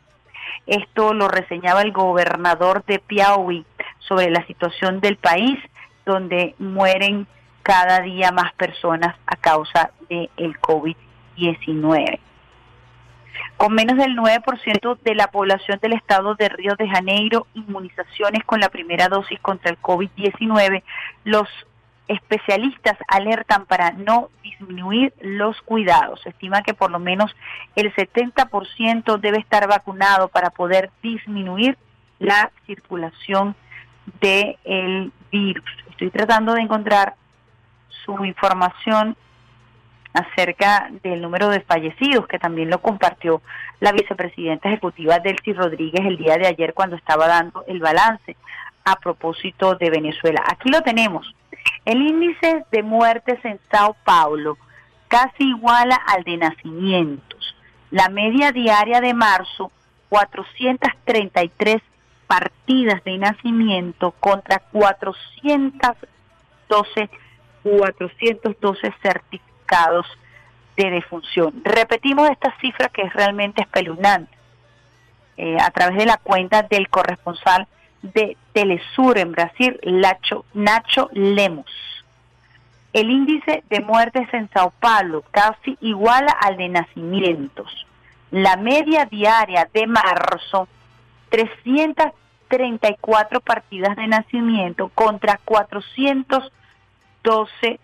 Esto 0.65 1.13
lo 1.13 1.27
reseñaba 1.27 1.83
el 1.83 1.91
gobernador 1.91 2.83
de 2.85 2.97
Piauí 2.97 3.63
sobre 3.99 4.31
la 4.31 4.45
situación 4.47 4.99
del 5.01 5.17
país 5.17 5.59
donde 6.05 6.55
mueren 6.59 7.27
cada 7.63 8.01
día 8.01 8.31
más 8.31 8.53
personas 8.53 9.15
a 9.25 9.35
causa 9.35 9.91
del 10.09 10.29
el 10.37 10.59
COVID-19. 10.59 12.19
Con 13.65 13.73
menos 13.73 13.97
del 13.97 14.15
9% 14.15 14.99
de 15.01 15.15
la 15.15 15.31
población 15.31 15.79
del 15.81 15.93
estado 15.93 16.35
de 16.35 16.49
Río 16.49 16.75
de 16.75 16.87
Janeiro, 16.87 17.47
inmunizaciones 17.55 18.43
con 18.43 18.59
la 18.59 18.69
primera 18.69 19.07
dosis 19.07 19.39
contra 19.39 19.71
el 19.71 19.81
COVID-19, 19.81 20.83
los 21.23 21.49
especialistas 22.07 22.95
alertan 23.07 23.65
para 23.65 23.89
no 23.89 24.29
disminuir 24.43 25.15
los 25.19 25.59
cuidados. 25.63 26.21
Se 26.21 26.29
estima 26.29 26.61
que 26.61 26.75
por 26.75 26.91
lo 26.91 26.99
menos 26.99 27.35
el 27.75 27.91
70% 27.91 29.19
debe 29.19 29.39
estar 29.39 29.67
vacunado 29.67 30.27
para 30.27 30.51
poder 30.51 30.91
disminuir 31.01 31.75
la 32.19 32.51
circulación 32.67 33.55
del 34.21 35.11
virus. 35.31 35.65
Estoy 35.89 36.11
tratando 36.11 36.53
de 36.53 36.61
encontrar 36.61 37.15
su 38.05 38.25
información 38.25 39.17
acerca 40.15 40.89
del 41.03 41.21
número 41.21 41.49
de 41.49 41.59
fallecidos, 41.59 42.25
que 42.27 42.39
también 42.39 42.69
lo 42.69 42.81
compartió 42.81 43.41
la 43.81 43.91
vicepresidenta 43.91 44.69
ejecutiva 44.69 45.19
Delcy 45.19 45.51
Rodríguez 45.53 46.05
el 46.05 46.17
día 46.17 46.37
de 46.37 46.47
ayer 46.47 46.73
cuando 46.73 46.95
estaba 46.95 47.27
dando 47.27 47.65
el 47.67 47.79
balance 47.79 48.37
a 48.85 48.95
propósito 48.95 49.75
de 49.75 49.89
Venezuela. 49.89 50.41
Aquí 50.47 50.69
lo 50.69 50.81
tenemos. 50.81 51.35
El 51.83 52.01
índice 52.01 52.63
de 52.71 52.81
muertes 52.81 53.43
en 53.43 53.59
Sao 53.69 53.95
Paulo 54.05 54.57
casi 55.09 55.49
iguala 55.49 55.99
al 56.07 56.23
de 56.23 56.37
nacimientos. 56.37 57.55
La 57.91 58.07
media 58.09 58.53
diaria 58.53 59.01
de 59.01 59.13
marzo, 59.13 59.71
433 60.09 61.81
partidas 62.25 63.03
de 63.03 63.17
nacimiento 63.17 64.11
contra 64.19 64.59
412, 64.71 67.09
412 67.63 68.93
certificados 69.01 69.54
de 70.77 70.91
defunción. 70.91 71.61
Repetimos 71.63 72.29
esta 72.29 72.53
cifra 72.59 72.89
que 72.89 73.03
es 73.03 73.13
realmente 73.13 73.61
espeluznante. 73.61 74.35
Eh, 75.37 75.57
a 75.59 75.69
través 75.71 75.97
de 75.97 76.05
la 76.05 76.17
cuenta 76.17 76.61
del 76.63 76.89
corresponsal 76.89 77.67
de 78.01 78.35
Telesur 78.53 79.17
en 79.17 79.33
Brasil, 79.33 79.77
Nacho 80.53 81.09
Lemos. 81.11 81.65
El 82.93 83.09
índice 83.09 83.65
de 83.69 83.81
muertes 83.81 84.33
en 84.33 84.49
Sao 84.53 84.71
Paulo 84.79 85.25
casi 85.31 85.77
iguala 85.81 86.31
al 86.31 86.55
de 86.55 86.69
nacimientos. 86.69 87.85
La 88.31 88.55
media 88.55 89.03
diaria 89.05 89.69
de 89.73 89.87
marzo, 89.87 90.69
334 91.29 93.41
partidas 93.41 93.97
de 93.97 94.07
nacimiento 94.07 94.89
contra 94.95 95.41
412 95.43 97.79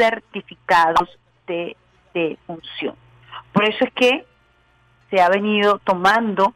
certificados 0.00 1.18
de, 1.46 1.76
de 2.14 2.38
función. 2.46 2.94
Por 3.52 3.64
eso 3.64 3.84
es 3.84 3.92
que 3.92 4.24
se 5.10 5.20
ha 5.20 5.28
venido 5.28 5.78
tomando 5.80 6.54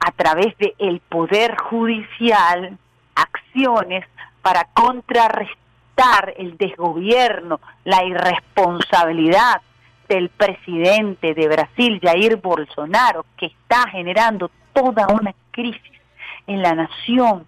a 0.00 0.10
través 0.12 0.56
del 0.56 0.74
el 0.78 1.00
poder 1.00 1.56
judicial 1.58 2.78
acciones 3.14 4.06
para 4.40 4.64
contrarrestar 4.72 6.34
el 6.38 6.56
desgobierno, 6.56 7.60
la 7.84 8.02
irresponsabilidad 8.04 9.60
del 10.08 10.30
presidente 10.30 11.34
de 11.34 11.48
Brasil, 11.48 12.00
Jair 12.02 12.36
Bolsonaro, 12.36 13.26
que 13.36 13.46
está 13.46 13.88
generando 13.90 14.50
toda 14.72 15.06
una 15.08 15.34
crisis 15.50 16.00
en 16.46 16.62
la 16.62 16.74
nación, 16.74 17.46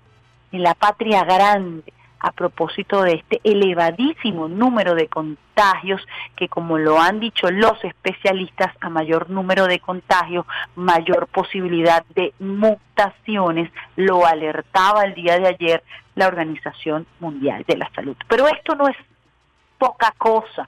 en 0.53 0.63
la 0.63 0.75
patria 0.75 1.25
grande, 1.25 1.93
a 2.25 2.33
propósito 2.33 3.03
de 3.03 3.17
este 3.17 3.39
elevadísimo 3.45 4.49
número 4.49 4.95
de 4.95 5.09
contagios 5.09 6.01
que 6.37 6.49
como 6.49 6.79
lo 6.79 6.99
han 6.99 7.21
dicho 7.21 7.51
los 7.51 7.85
especialistas, 7.85 8.75
a 8.81 8.89
mayor 8.89 9.29
número 9.29 9.67
de 9.67 9.79
contagios, 9.79 10.47
mayor 10.75 11.27
posibilidad 11.27 12.03
de 12.15 12.33
mutaciones, 12.39 13.71
lo 13.97 14.25
alertaba 14.25 15.05
el 15.05 15.13
día 15.13 15.39
de 15.39 15.49
ayer 15.49 15.85
la 16.15 16.27
Organización 16.27 17.07
Mundial 17.21 17.63
de 17.69 17.77
la 17.77 17.91
Salud. 17.95 18.17
Pero 18.27 18.49
esto 18.49 18.75
no 18.75 18.89
es 18.89 18.97
poca 19.77 20.15
cosa 20.17 20.67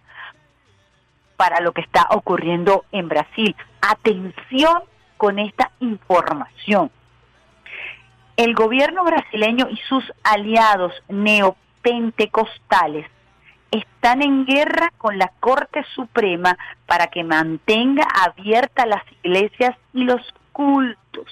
para 1.39 1.61
lo 1.61 1.73
que 1.73 1.81
está 1.81 2.07
ocurriendo 2.11 2.85
en 2.93 3.09
Brasil. 3.09 3.57
Atención 3.81 4.83
con 5.17 5.39
esta 5.39 5.71
información 5.81 6.91
el 8.37 8.55
gobierno 8.55 9.05
brasileño 9.05 9.69
y 9.71 9.77
sus 9.89 10.05
aliados 10.23 10.93
neopentecostales 11.09 13.07
están 13.71 14.23
en 14.23 14.45
guerra 14.45 14.93
con 14.99 15.19
la 15.19 15.33
Corte 15.41 15.85
Suprema 15.95 16.57
para 16.87 17.09
que 17.09 17.25
mantenga 17.25 18.07
abiertas 18.25 18.87
las 18.87 19.03
iglesias 19.23 19.77
y 19.93 20.05
los 20.05 20.23
cultos. 20.53 21.27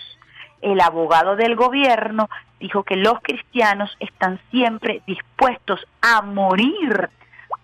El 0.61 0.81
abogado 0.81 1.37
del 1.37 1.57
gobierno 1.57 2.29
dijo 2.59 2.83
que 2.83 2.97
los 2.97 3.21
cristianos 3.21 3.95
están 4.01 4.41
siempre 4.51 5.03
dispuestos 5.07 5.87
a 6.01 6.23
morir 6.23 7.11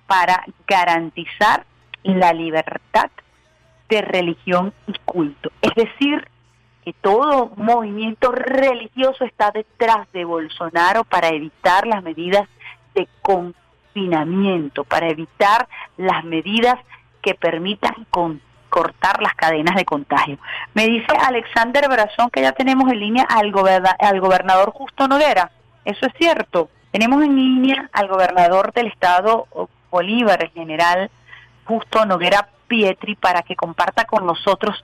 para 0.07 0.45
garantizar 0.67 1.65
la 2.03 2.33
libertad 2.33 3.11
de 3.89 4.03
religión 4.03 4.73
y 4.87 4.93
culto. 5.05 5.51
Es 5.63 5.75
decir, 5.75 6.29
que 6.85 6.93
todo 6.95 7.53
movimiento 7.57 8.33
religioso 8.33 9.25
está 9.25 9.51
detrás 9.51 10.11
de 10.13 10.25
Bolsonaro 10.25 11.05
para 11.05 11.29
evitar 11.29 11.87
las 11.87 12.03
medidas 12.03 12.49
de 12.95 13.09
confinamiento, 13.23 14.85
para 14.85 15.09
evitar 15.09 15.69
las 15.97 16.25
medidas 16.25 16.77
que 17.23 17.35
permitan 17.35 18.07
cortar 18.71 19.23
las 19.23 19.35
cadenas 19.35 19.77
de 19.77 19.85
contagio. 19.85 20.39
Me 20.75 20.87
dice 20.87 21.13
Alexander 21.21 21.89
Brazón 21.89 22.31
que 22.31 22.41
ya 22.41 22.53
tenemos 22.53 22.91
en 22.91 23.01
línea 23.01 23.25
al, 23.29 23.53
al 23.99 24.21
gobernador 24.21 24.71
Justo 24.71 25.07
Noguera. 25.07 25.51
Eso 25.85 26.07
es 26.07 26.13
cierto. 26.17 26.71
Tenemos 26.93 27.23
en 27.23 27.37
línea 27.37 27.91
al 27.93 28.09
gobernador 28.09 28.73
del 28.73 28.87
estado 28.87 29.47
Bolívar, 29.91 30.43
el 30.43 30.51
general 30.51 31.11
Justo 31.65 32.05
Noguera 32.07 32.49
Pietri, 32.69 33.17
para 33.17 33.43
que 33.43 33.57
comparta 33.57 34.05
con 34.05 34.27
nosotros 34.27 34.83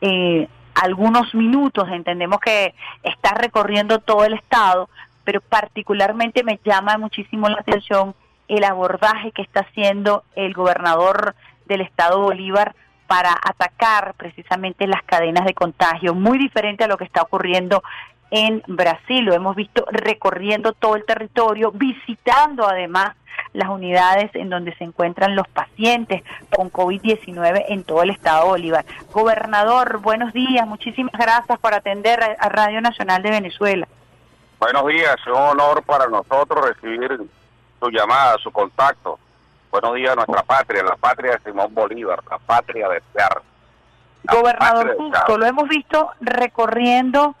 eh, 0.00 0.48
algunos 0.82 1.34
minutos, 1.34 1.88
entendemos 1.90 2.40
que 2.40 2.74
está 3.02 3.34
recorriendo 3.34 3.98
todo 3.98 4.24
el 4.24 4.34
estado, 4.34 4.88
pero 5.24 5.40
particularmente 5.40 6.44
me 6.44 6.58
llama 6.64 6.98
muchísimo 6.98 7.48
la 7.48 7.60
atención 7.60 8.14
el 8.48 8.64
abordaje 8.64 9.32
que 9.32 9.42
está 9.42 9.60
haciendo 9.60 10.24
el 10.34 10.54
gobernador 10.54 11.34
del 11.66 11.82
estado 11.82 12.20
Bolívar 12.20 12.74
para 13.06 13.32
atacar 13.42 14.14
precisamente 14.14 14.86
las 14.86 15.02
cadenas 15.02 15.44
de 15.44 15.54
contagio, 15.54 16.14
muy 16.14 16.38
diferente 16.38 16.84
a 16.84 16.88
lo 16.88 16.96
que 16.96 17.04
está 17.04 17.22
ocurriendo 17.22 17.82
en 18.30 18.62
Brasil. 18.66 19.24
Lo 19.24 19.34
hemos 19.34 19.56
visto 19.56 19.84
recorriendo 19.90 20.72
todo 20.72 20.96
el 20.96 21.04
territorio, 21.04 21.70
visitando 21.72 22.66
además 22.66 23.16
las 23.52 23.68
unidades 23.68 24.30
en 24.34 24.50
donde 24.50 24.74
se 24.76 24.84
encuentran 24.84 25.36
los 25.36 25.48
pacientes 25.48 26.22
con 26.54 26.70
COVID-19 26.70 27.64
en 27.68 27.84
todo 27.84 28.02
el 28.02 28.10
estado 28.10 28.44
de 28.44 28.48
Bolívar. 28.50 28.84
Gobernador, 29.12 29.98
buenos 29.98 30.32
días, 30.32 30.66
muchísimas 30.66 31.12
gracias 31.12 31.58
por 31.58 31.74
atender 31.74 32.20
a 32.38 32.48
Radio 32.48 32.80
Nacional 32.80 33.22
de 33.22 33.30
Venezuela. 33.30 33.88
Buenos 34.58 34.86
días, 34.86 35.16
es 35.20 35.26
un 35.28 35.40
honor 35.40 35.82
para 35.84 36.08
nosotros 36.08 36.68
recibir 36.68 37.16
su 37.80 37.90
llamada, 37.90 38.36
su 38.42 38.50
contacto. 38.50 39.18
Buenos 39.70 39.94
días 39.94 40.12
a 40.12 40.16
nuestra 40.16 40.42
patria, 40.42 40.82
la 40.82 40.96
patria 40.96 41.32
de 41.32 41.38
Simón 41.40 41.72
Bolívar, 41.72 42.20
la 42.28 42.38
patria 42.38 42.88
de 42.88 43.02
Ser. 43.12 43.40
Gobernador 44.24 44.96
Justo, 44.96 45.38
lo 45.38 45.46
hemos 45.46 45.68
visto 45.68 46.10
recorriendo 46.20 47.36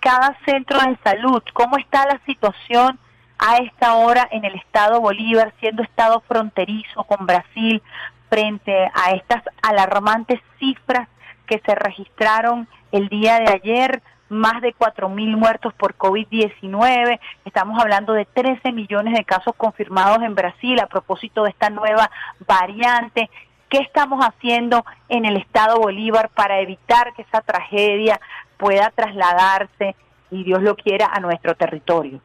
cada 0.00 0.36
centro 0.44 0.80
de 0.80 0.98
salud. 1.04 1.42
¿Cómo 1.52 1.76
está 1.76 2.06
la 2.06 2.20
situación 2.26 2.98
a 3.38 3.56
esta 3.58 3.94
hora 3.94 4.26
en 4.30 4.44
el 4.44 4.54
estado 4.56 5.00
Bolívar, 5.00 5.52
siendo 5.60 5.82
estado 5.82 6.20
fronterizo 6.26 7.04
con 7.04 7.26
Brasil, 7.26 7.82
frente 8.28 8.90
a 8.94 9.12
estas 9.12 9.42
alarmantes 9.62 10.40
cifras 10.58 11.08
que 11.46 11.60
se 11.64 11.74
registraron 11.74 12.68
el 12.92 13.08
día 13.08 13.38
de 13.38 13.52
ayer? 13.52 14.02
más 14.30 14.62
de 14.62 14.72
mil 15.08 15.36
muertos 15.36 15.74
por 15.74 15.96
COVID-19, 15.98 17.18
estamos 17.44 17.80
hablando 17.80 18.12
de 18.12 18.24
13 18.26 18.70
millones 18.70 19.14
de 19.14 19.24
casos 19.24 19.54
confirmados 19.56 20.22
en 20.22 20.36
Brasil 20.36 20.78
a 20.78 20.86
propósito 20.86 21.42
de 21.42 21.50
esta 21.50 21.68
nueva 21.68 22.08
variante. 22.46 23.28
¿Qué 23.68 23.78
estamos 23.78 24.24
haciendo 24.24 24.84
en 25.08 25.24
el 25.24 25.36
estado 25.36 25.80
Bolívar 25.80 26.30
para 26.30 26.60
evitar 26.60 27.12
que 27.14 27.22
esa 27.22 27.40
tragedia 27.40 28.20
pueda 28.60 28.92
trasladarse 28.94 29.96
y 30.30 30.44
Dios 30.44 30.62
lo 30.62 30.76
quiera 30.76 31.08
a 31.12 31.18
nuestro 31.18 31.54
territorio. 31.54 32.20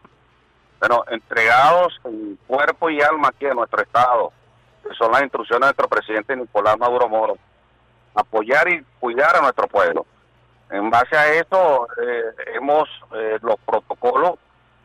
Bueno, 0.80 1.04
entregados 1.10 2.00
en 2.04 2.38
cuerpo 2.46 2.90
y 2.90 3.02
alma 3.02 3.30
aquí 3.30 3.46
en 3.46 3.56
nuestro 3.56 3.82
Estado, 3.82 4.32
que 4.84 4.94
son 4.96 5.12
las 5.12 5.24
instrucciones 5.24 5.62
de 5.62 5.68
nuestro 5.68 5.88
presidente 5.88 6.36
Nicolás 6.36 6.78
Maduro 6.78 7.08
Moro, 7.10 7.38
apoyar 8.14 8.68
y 8.70 8.84
cuidar 9.00 9.36
a 9.38 9.42
nuestro 9.42 9.68
pueblo. 9.68 10.06
En 10.70 10.90
base 10.90 11.16
a 11.16 11.34
esto, 11.34 11.88
eh, 12.04 12.24
hemos 12.56 12.90
eh, 13.16 13.40
los 13.42 13.56
protocolos 13.66 14.36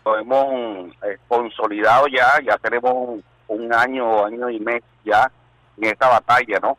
lo 0.05 0.18
hemos 0.18 0.94
eh, 1.03 1.18
consolidado 1.28 2.07
ya, 2.07 2.40
ya 2.42 2.57
tenemos 2.57 2.92
un, 2.92 3.24
un 3.48 3.74
año, 3.74 4.24
año 4.24 4.48
y 4.48 4.59
mes 4.59 4.82
ya 5.05 5.30
en 5.76 5.84
esta 5.84 6.09
batalla, 6.09 6.59
¿no? 6.61 6.78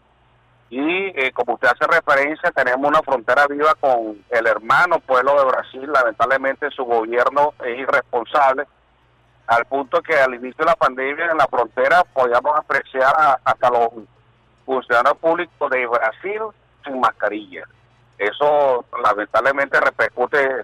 Y 0.72 0.80
eh, 0.80 1.34
como 1.34 1.55
usted 1.55 1.67
hace 1.67 1.86
referencia, 1.86 2.49
tenemos 2.51 2.88
una 2.88 3.01
frontera 3.01 3.45
viva 3.45 3.76
con 3.76 4.24
el 4.30 4.47
hermano 4.47 5.01
pueblo 5.01 5.38
de 5.38 5.51
Brasil. 5.51 5.91
Lamentablemente 5.91 6.72
su 6.72 6.86
gobierno 6.86 7.53
es 7.65 7.78
irresponsable, 7.78 8.63
al 9.47 9.65
punto 9.65 10.01
que 10.01 10.15
al 10.15 10.34
inicio 10.34 10.63
de 10.63 10.72
la 10.72 10.78
pandemia 10.78 11.26
en 11.26 11.38
la 11.38 11.47
frontera 11.47 12.05
podíamos 12.13 12.57
apreciar 12.57 13.13
hasta 13.43 13.69
los 13.69 13.89
funcionarios 14.65 15.17
públicos 15.17 15.69
de 15.69 15.86
Brasil 15.88 16.41
sin 16.86 17.01
mascarilla. 17.01 17.65
Eso 18.17 18.86
lamentablemente 19.03 19.78
repercute 19.78 20.63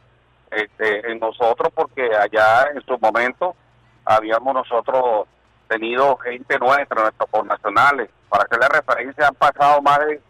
este, 0.50 1.12
en 1.12 1.20
nosotros 1.20 1.70
porque 1.76 2.16
allá 2.16 2.70
en 2.74 2.82
su 2.86 2.98
momento 2.98 3.58
habíamos 4.06 4.54
nosotros 4.54 5.28
tenido 5.68 6.18
gente 6.18 6.58
nuestra, 6.60 7.02
nuestros 7.02 7.46
nacionales 7.46 8.10
para 8.30 8.44
hacerle 8.44 8.68
referencia, 8.70 9.28
han 9.28 9.36
pasado 9.36 9.82
más 9.82 10.00
de 10.00 10.22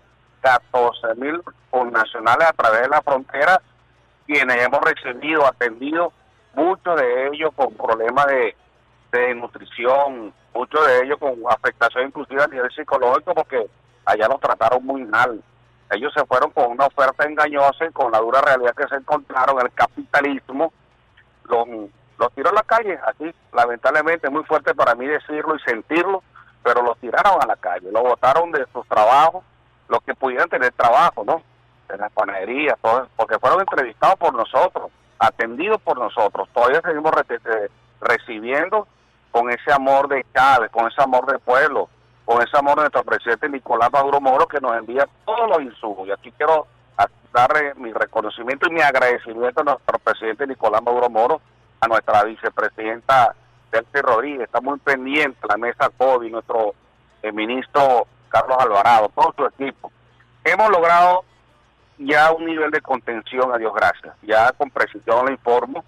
14 0.41 1.15
mil 1.15 1.41
nacionales 1.91 2.47
a 2.47 2.53
través 2.53 2.81
de 2.81 2.89
la 2.89 3.01
frontera, 3.01 3.61
quienes 4.25 4.63
hemos 4.63 4.81
recibido, 4.81 5.45
atendido, 5.45 6.11
muchos 6.53 6.99
de 6.99 7.27
ellos 7.27 7.51
con 7.55 7.73
problemas 7.75 8.25
de, 8.27 8.55
de 9.11 9.35
nutrición, 9.35 10.33
muchos 10.53 10.88
de 10.88 11.03
ellos 11.03 11.17
con 11.19 11.35
afectación 11.49 12.07
inclusive 12.07 12.43
a 12.43 12.47
nivel 12.47 12.71
psicológico, 12.71 13.33
porque 13.33 13.67
allá 14.05 14.27
los 14.27 14.39
trataron 14.39 14.85
muy 14.85 15.03
mal. 15.05 15.41
Ellos 15.91 16.11
se 16.13 16.25
fueron 16.25 16.51
con 16.51 16.71
una 16.71 16.88
oferta 16.88 17.25
engañosa 17.25 17.85
y 17.85 17.91
con 17.91 18.11
la 18.11 18.19
dura 18.19 18.41
realidad 18.41 18.75
que 18.75 18.88
se 18.88 18.95
encontraron, 18.95 19.61
el 19.61 19.71
capitalismo, 19.71 20.73
los, 21.45 21.67
los 22.18 22.32
tiró 22.34 22.49
a 22.49 22.53
la 22.53 22.63
calle, 22.63 22.99
así, 23.05 23.34
lamentablemente, 23.53 24.30
muy 24.30 24.43
fuerte 24.43 24.74
para 24.74 24.95
mí 24.95 25.05
decirlo 25.05 25.55
y 25.55 25.59
sentirlo, 25.59 26.24
pero 26.63 26.82
los 26.82 26.97
tiraron 26.97 27.41
a 27.41 27.45
la 27.45 27.55
calle, 27.55 27.91
los 27.91 28.03
botaron 28.03 28.51
de 28.51 28.65
sus 28.74 28.88
trabajos, 28.88 29.43
los 29.88 30.01
que 30.01 30.15
pudieran 30.15 30.49
tener 30.49 30.72
trabajo, 30.74 31.24
¿no? 31.26 31.41
De 31.88 31.97
las 31.97 32.11
panaderías, 32.11 32.78
porque 33.15 33.39
fueron 33.39 33.61
entrevistados 33.61 34.18
por 34.18 34.34
nosotros, 34.34 34.91
atendidos 35.20 35.82
por 35.82 35.97
nosotros. 35.97 36.49
Todavía 36.53 36.82
seguimos 36.82 37.11
eh, 37.30 37.70
recibiendo 38.01 38.88
con 39.32 39.49
ese 39.49 39.72
amor 39.72 40.07
de 40.09 40.26
Chávez, 40.34 40.72
con 40.72 40.88
ese 40.88 41.01
amor 41.01 41.26
del 41.28 41.39
pueblo, 41.39 41.89
con 42.26 42.41
ese 42.41 42.57
amor 42.57 42.76
de 42.76 42.82
nuestro 42.82 43.03
presidente 43.03 43.47
Nicolás 43.47 43.91
Maduro 43.91 44.20
Moro 44.20 44.47
que 44.47 44.59
nos 44.59 44.76
envía 44.76 45.07
todos 45.26 45.49
los 45.49 45.61
insumos. 45.61 46.07
Y 46.07 46.11
aquí 46.11 46.32
quiero 46.32 46.68
darle 47.34 47.74
mi 47.76 47.93
reconocimiento 47.93 48.68
y 48.68 48.74
mi 48.74 48.82
agradecimiento 48.82 49.61
a 49.61 49.63
nuestro 49.63 49.99
presidente 49.99 50.47
Nicolás 50.47 50.82
Maduro 50.82 51.09
Moro, 51.09 51.41
a 51.80 51.88
nuestra 51.88 52.23
vicepresidenta 52.23 53.36
Delcy 53.71 54.01
Rodríguez, 54.01 54.41
está 54.41 54.61
muy 54.61 54.80
pendiente 54.80 55.39
la 55.47 55.57
mesa 55.57 55.89
COVID, 55.97 56.32
nuestro 56.32 56.73
eh, 57.21 57.32
ministro 57.32 58.07
Carlos 58.30 58.57
Alvarado, 58.59 59.11
todo 59.13 59.34
su 59.36 59.45
equipo. 59.45 59.91
Hemos 60.43 60.69
logrado 60.69 61.23
ya 61.97 62.32
un 62.32 62.45
nivel 62.45 62.71
de 62.71 62.82
contención, 62.82 63.53
a 63.53 63.57
Dios 63.57 63.73
gracias. 63.73 64.15
Ya 64.21 64.51
con 64.53 64.69
precisión 64.69 65.25
le 65.25 65.34
informo. 65.34 65.84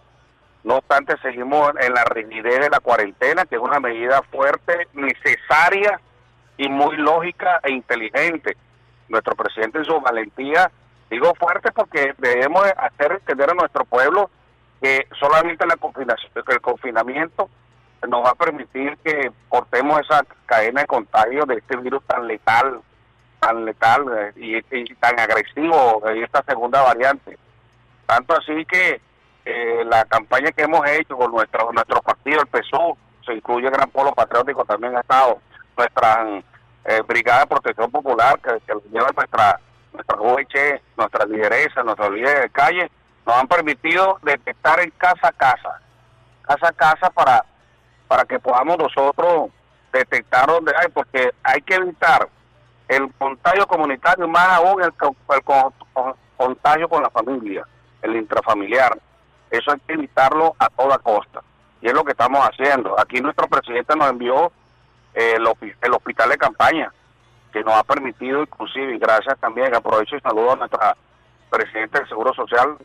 No 0.63 0.75
obstante, 0.77 1.15
seguimos 1.21 1.71
en 1.79 1.93
la 1.93 2.03
rigidez 2.03 2.59
de 2.59 2.69
la 2.69 2.79
cuarentena, 2.79 3.45
que 3.45 3.55
es 3.55 3.61
una 3.61 3.79
medida 3.79 4.21
fuerte, 4.23 4.87
necesaria 4.93 5.99
y 6.57 6.67
muy 6.67 6.97
lógica 6.97 7.59
e 7.63 7.71
inteligente. 7.71 8.57
Nuestro 9.07 9.35
presidente 9.35 9.79
en 9.79 9.85
su 9.85 9.99
valentía, 10.01 10.69
digo 11.09 11.33
fuerte 11.35 11.71
porque 11.71 12.13
debemos 12.17 12.65
hacer 12.77 13.13
entender 13.13 13.51
a 13.51 13.53
nuestro 13.53 13.85
pueblo 13.85 14.29
que 14.81 15.07
solamente 15.19 15.65
la 15.65 15.75
el 16.47 16.61
confinamiento 16.61 17.49
nos 18.07 18.23
va 18.23 18.29
a 18.29 18.35
permitir 18.35 18.97
que 19.03 19.31
cortemos 19.49 19.99
esa 20.01 20.23
cadena 20.45 20.81
de 20.81 20.87
contagio 20.87 21.45
de 21.45 21.55
este 21.55 21.75
virus 21.77 22.03
tan 22.05 22.27
letal, 22.27 22.81
tan 23.39 23.65
letal 23.65 24.05
eh, 24.37 24.63
y, 24.71 24.95
tan 24.95 25.19
agresivo 25.19 26.01
de 26.05 26.23
esta 26.23 26.43
segunda 26.43 26.81
variante. 26.81 27.37
Tanto 28.05 28.33
así 28.33 28.65
que 28.65 29.01
eh, 29.45 29.83
la 29.85 30.05
campaña 30.05 30.51
que 30.51 30.63
hemos 30.63 30.87
hecho 30.89 31.17
con 31.17 31.31
nuestro 31.31 31.71
nuestro 31.73 32.01
partido, 32.01 32.41
el 32.41 32.47
PSU, 32.47 32.97
se 33.25 33.33
incluye 33.33 33.67
el 33.67 33.73
Gran 33.73 33.89
Polo 33.89 34.13
Patriótico, 34.13 34.63
también 34.63 34.95
ha 34.95 35.01
estado 35.01 35.39
nuestra 35.77 36.41
eh, 36.85 37.01
Brigada 37.05 37.41
de 37.41 37.47
Protección 37.47 37.91
Popular, 37.91 38.39
que, 38.39 38.59
que 38.65 38.73
lleva 38.91 39.09
nuestra 39.15 39.59
nuestra 39.91 40.21
UH, 40.21 40.81
nuestra 40.97 41.25
lideresa, 41.25 41.83
nuestra 41.83 42.09
líderes 42.09 42.43
de 42.43 42.49
calle, 42.49 42.91
nos 43.25 43.35
han 43.35 43.47
permitido 43.47 44.19
detectar 44.23 44.79
en 44.79 44.91
casa 44.91 45.27
a 45.27 45.31
casa, 45.31 45.81
casa 46.43 46.67
a 46.67 46.73
casa 46.73 47.09
para 47.09 47.45
para 48.09 48.25
que 48.25 48.39
podamos 48.39 48.75
nosotros 48.79 49.51
detectar 49.93 50.47
dónde 50.47 50.73
hay, 50.75 50.87
porque 50.89 51.31
hay 51.43 51.61
que 51.61 51.75
evitar 51.75 52.27
el 52.87 53.13
contagio 53.13 53.67
comunitario, 53.67 54.27
más 54.27 54.49
aún 54.57 54.81
el, 54.81 54.91
contagio 56.35 56.89
con 56.89 57.03
la 57.03 57.09
familia, 57.11 57.65
el 58.01 58.15
intrafamiliar. 58.15 58.97
Eso 59.51 59.71
hay 59.71 59.79
que 59.81 59.93
evitarlo 59.93 60.55
a 60.57 60.69
toda 60.69 60.97
costa. 60.97 61.41
Y 61.81 61.87
es 61.87 61.93
lo 61.93 62.03
que 62.03 62.11
estamos 62.11 62.39
haciendo. 62.41 62.99
Aquí 62.99 63.21
nuestro 63.21 63.47
presidente 63.47 63.95
nos 63.95 64.09
envió 64.09 64.51
eh, 65.13 65.35
el, 65.37 65.75
el 65.79 65.93
hospital 65.93 66.29
de 66.29 66.37
campaña, 66.39 66.91
que 67.53 67.63
nos 67.63 67.75
ha 67.75 67.83
permitido 67.83 68.41
inclusive, 68.41 68.95
y 68.95 68.97
gracias 68.97 69.39
también, 69.39 69.75
aprovecho 69.75 70.15
y 70.15 70.21
saludo 70.21 70.53
a 70.53 70.55
nuestra 70.55 70.97
presidenta 71.51 71.99
del 71.99 72.09
Seguro 72.09 72.33
Social, 72.33 72.75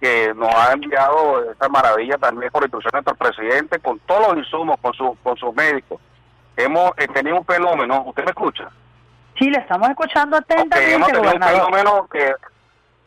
que 0.00 0.34
nos 0.34 0.54
ha 0.54 0.72
enviado 0.72 1.50
esta 1.50 1.68
maravilla 1.68 2.18
también 2.18 2.50
por 2.50 2.62
instrucción 2.62 2.90
de 2.92 3.02
nuestro 3.02 3.14
presidente, 3.14 3.78
con 3.78 3.98
todos 4.00 4.28
los 4.28 4.38
insumos, 4.38 4.78
con, 4.80 4.92
su, 4.94 5.16
con 5.22 5.36
sus 5.36 5.54
médicos. 5.54 6.00
Hemos 6.56 6.92
eh, 6.96 7.08
tenido 7.08 7.36
un 7.36 7.44
fenómeno, 7.44 8.04
¿usted 8.06 8.24
me 8.24 8.30
escucha? 8.30 8.68
Sí, 9.38 9.50
le 9.50 9.58
estamos 9.58 9.88
escuchando 9.90 10.36
atentamente, 10.36 10.94
hemos 10.94 11.08
tenido 11.08 11.32
un 11.32 11.42
fenómeno 11.42 12.08
que, 12.10 12.34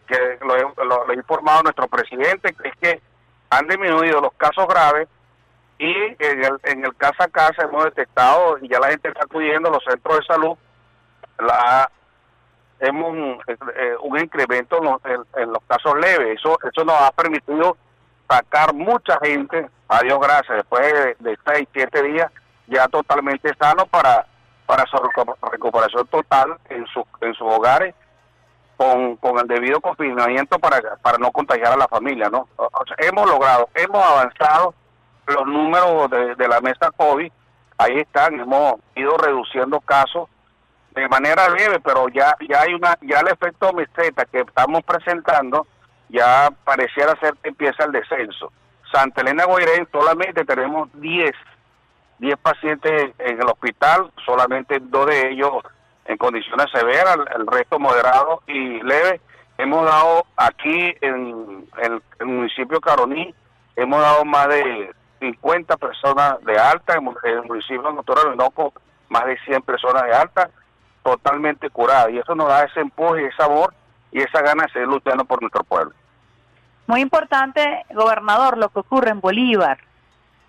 que 0.07 0.39
lo, 0.41 1.07
ha 1.07 1.13
informado 1.13 1.63
nuestro 1.63 1.87
presidente, 1.87 2.53
que 2.53 2.69
es 2.69 2.75
que 2.77 3.01
han 3.49 3.67
disminuido 3.67 4.21
los 4.21 4.33
casos 4.33 4.67
graves 4.67 5.07
y 5.79 5.91
en 5.91 6.43
el, 6.43 6.59
en 6.63 6.85
el 6.85 6.95
casa 6.95 7.23
a 7.23 7.27
casa 7.27 7.63
hemos 7.63 7.85
detectado, 7.85 8.57
y 8.61 8.67
ya 8.67 8.79
la 8.79 8.89
gente 8.89 9.07
está 9.07 9.23
acudiendo 9.23 9.69
a 9.69 9.71
los 9.73 9.83
centros 9.83 10.19
de 10.19 10.25
salud, 10.25 10.57
la 11.39 11.89
hemos 12.79 13.39
eh, 13.47 13.95
un 14.01 14.19
incremento 14.19 14.77
en 15.35 15.51
los, 15.51 15.63
casos 15.67 15.93
leves. 15.99 16.39
Eso, 16.39 16.57
eso 16.63 16.83
nos 16.83 16.95
ha 17.01 17.11
permitido 17.11 17.77
sacar 18.27 18.73
mucha 18.73 19.17
gente, 19.23 19.69
a 19.87 20.01
Dios 20.01 20.19
gracias, 20.19 20.57
después 20.57 21.17
de, 21.19 21.37
seis, 21.45 21.67
siete 21.73 22.03
días, 22.03 22.31
ya 22.67 22.87
totalmente 22.87 23.53
sano 23.59 23.85
para, 23.87 24.25
para 24.65 24.85
su 24.85 24.97
recuperación 25.51 26.05
total 26.07 26.57
en, 26.69 26.85
su, 26.87 27.05
en 27.21 27.33
sus 27.33 27.47
hogares 27.51 27.95
con, 28.77 29.17
con 29.17 29.39
el 29.39 29.47
debido 29.47 29.81
confinamiento 29.81 30.59
para, 30.59 30.79
para 30.97 31.17
no 31.17 31.31
contagiar 31.31 31.73
a 31.73 31.77
la 31.77 31.87
familia. 31.87 32.29
¿no? 32.29 32.47
hemos 32.97 33.29
logrado, 33.29 33.69
hemos 33.73 34.03
avanzado 34.05 34.75
los 35.25 35.45
números 35.47 36.09
de, 36.11 36.35
de 36.35 36.47
la 36.47 36.61
mesa 36.61 36.91
COVID, 36.95 37.31
ahí 37.77 37.99
están, 37.99 38.39
hemos 38.39 38.75
ido 38.95 39.17
reduciendo 39.17 39.81
casos 39.81 40.29
de 40.95 41.07
manera 41.07 41.49
leve, 41.49 41.79
pero 41.79 42.09
ya 42.09 42.35
ya 42.47 42.61
hay 42.61 42.73
una 42.73 42.97
ya 43.01 43.19
el 43.19 43.27
efecto 43.27 43.71
meseta 43.73 44.25
que 44.25 44.41
estamos 44.41 44.83
presentando 44.83 45.67
ya 46.09 46.49
pareciera 46.63 47.15
ser 47.19 47.35
que 47.35 47.49
empieza 47.49 47.85
el 47.85 47.91
descenso. 47.91 48.51
Santa 48.91 49.21
Elena 49.21 49.45
Guairén 49.45 49.87
solamente 49.91 50.43
tenemos 50.45 50.89
10 50.93 51.31
10 52.19 52.37
pacientes 52.37 53.11
en 53.17 53.41
el 53.41 53.47
hospital, 53.47 54.11
solamente 54.25 54.79
dos 54.79 55.07
de 55.07 55.31
ellos 55.31 55.63
en 56.05 56.17
condiciones 56.17 56.67
severas, 56.71 57.17
el 57.35 57.47
resto 57.47 57.79
moderado 57.79 58.41
y 58.47 58.81
leve. 58.81 59.21
Hemos 59.57 59.85
dado 59.85 60.25
aquí 60.37 60.93
en, 61.01 61.67
el 61.81 62.01
municipio 62.25 62.81
Caroní, 62.81 63.33
hemos 63.75 64.01
dado 64.01 64.25
más 64.25 64.47
de 64.49 64.91
50 65.19 65.77
personas 65.77 66.43
de 66.45 66.57
alta, 66.57 66.95
en 66.95 67.07
el 67.23 67.43
municipio 67.43 67.83
de 67.83 68.01
Doctor 68.35 68.73
más 69.09 69.25
de 69.25 69.37
100 69.45 69.61
personas 69.63 70.03
de 70.03 70.13
alta, 70.13 70.49
totalmente 71.11 71.69
curada. 71.69 72.09
Y 72.09 72.17
eso 72.17 72.35
nos 72.35 72.47
da 72.47 72.63
ese 72.63 72.81
empuje, 72.81 73.27
ese 73.27 73.37
sabor 73.37 73.73
y 74.11 74.21
esa 74.21 74.41
gana 74.41 74.63
de 74.63 74.73
seguir 74.73 74.87
luchando 74.87 75.25
por 75.25 75.41
nuestro 75.41 75.63
pueblo. 75.63 75.93
Muy 76.87 77.01
importante, 77.01 77.85
gobernador, 77.93 78.57
lo 78.57 78.69
que 78.69 78.79
ocurre 78.79 79.11
en 79.11 79.21
Bolívar. 79.21 79.77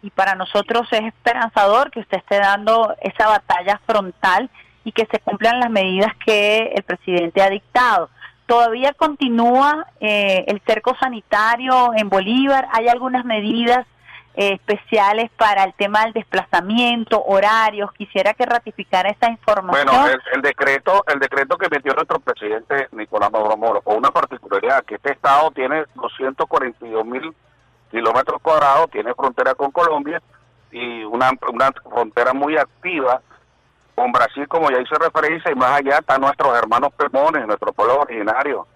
Y 0.02 0.10
para 0.10 0.34
nosotros 0.34 0.88
es 0.92 1.02
esperanzador 1.02 1.90
que 1.90 2.00
usted 2.00 2.18
esté 2.18 2.38
dando 2.38 2.94
esa 3.02 3.28
batalla 3.28 3.78
frontal 3.86 4.48
y 4.84 4.92
que 4.92 5.06
se 5.10 5.18
cumplan 5.18 5.60
las 5.60 5.70
medidas 5.70 6.12
que 6.24 6.72
el 6.74 6.82
presidente 6.82 7.42
ha 7.42 7.50
dictado. 7.50 8.08
Todavía 8.46 8.94
continúa 8.94 9.86
eh, 10.00 10.44
el 10.48 10.60
cerco 10.66 10.96
sanitario 10.98 11.92
en 11.94 12.08
Bolívar. 12.08 12.66
Hay 12.72 12.88
algunas 12.88 13.24
medidas 13.24 13.86
especiales 14.34 15.30
para 15.36 15.64
el 15.64 15.74
tema 15.74 16.04
del 16.04 16.12
desplazamiento, 16.12 17.22
horarios. 17.24 17.92
Quisiera 17.92 18.34
que 18.34 18.46
ratificara 18.46 19.10
esta 19.10 19.30
información. 19.30 19.86
Bueno, 19.86 20.18
el, 20.32 20.42
decreto, 20.42 21.04
el 21.06 21.18
decreto 21.18 21.58
que 21.58 21.68
metió 21.68 21.92
nuestro 21.94 22.20
presidente 22.20 22.88
Nicolás 22.92 23.30
Maduro 23.32 23.56
Moro, 23.56 23.82
con 23.82 23.96
una 23.96 24.10
particularidad 24.10 24.84
que 24.84 24.96
este 24.96 25.12
estado 25.12 25.50
tiene 25.50 25.84
242 25.94 27.04
mil 27.04 27.34
kilómetros 27.90 28.40
cuadrados, 28.40 28.90
tiene 28.90 29.14
frontera 29.14 29.54
con 29.54 29.70
Colombia 29.72 30.22
y 30.70 31.02
una, 31.04 31.30
una 31.52 31.72
frontera 31.72 32.32
muy 32.32 32.56
activa 32.56 33.20
con 33.94 34.12
Brasil, 34.12 34.48
como 34.48 34.70
ya 34.70 34.80
hice 34.80 34.94
referencia, 34.94 35.50
y 35.50 35.54
más 35.54 35.78
allá 35.78 35.98
están 35.98 36.20
nuestros 36.22 36.56
hermanos 36.56 36.92
pemones, 36.94 37.46
nuestro 37.46 37.72
pueblo 37.72 38.00
originario. 38.00 38.66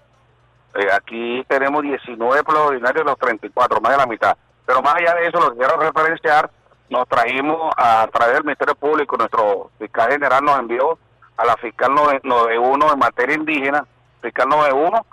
Eh, 0.74 0.88
aquí 0.92 1.44
tenemos 1.48 1.82
19 1.82 2.42
pueblos 2.42 2.66
originarios 2.66 3.06
los 3.06 3.18
34, 3.18 3.80
más 3.80 3.92
de 3.92 3.98
la 3.98 4.06
mitad. 4.06 4.36
Pero 4.66 4.82
más 4.82 4.94
allá 4.94 5.14
de 5.14 5.28
eso, 5.28 5.40
lo 5.40 5.52
que 5.52 5.58
quiero 5.58 5.76
referenciar, 5.76 6.50
nos 6.88 7.08
trajimos 7.08 7.72
a 7.76 8.06
través 8.12 8.34
del 8.34 8.44
Ministerio 8.44 8.74
Público, 8.74 9.16
nuestro 9.16 9.70
fiscal 9.78 10.10
general 10.10 10.44
nos 10.44 10.58
envió 10.58 10.98
a 11.36 11.44
la 11.44 11.56
fiscal 11.56 11.94
91 11.94 12.92
en 12.92 12.98
materia 12.98 13.36
indígena, 13.36 13.86
fiscal 14.20 14.48
91 14.48 15.06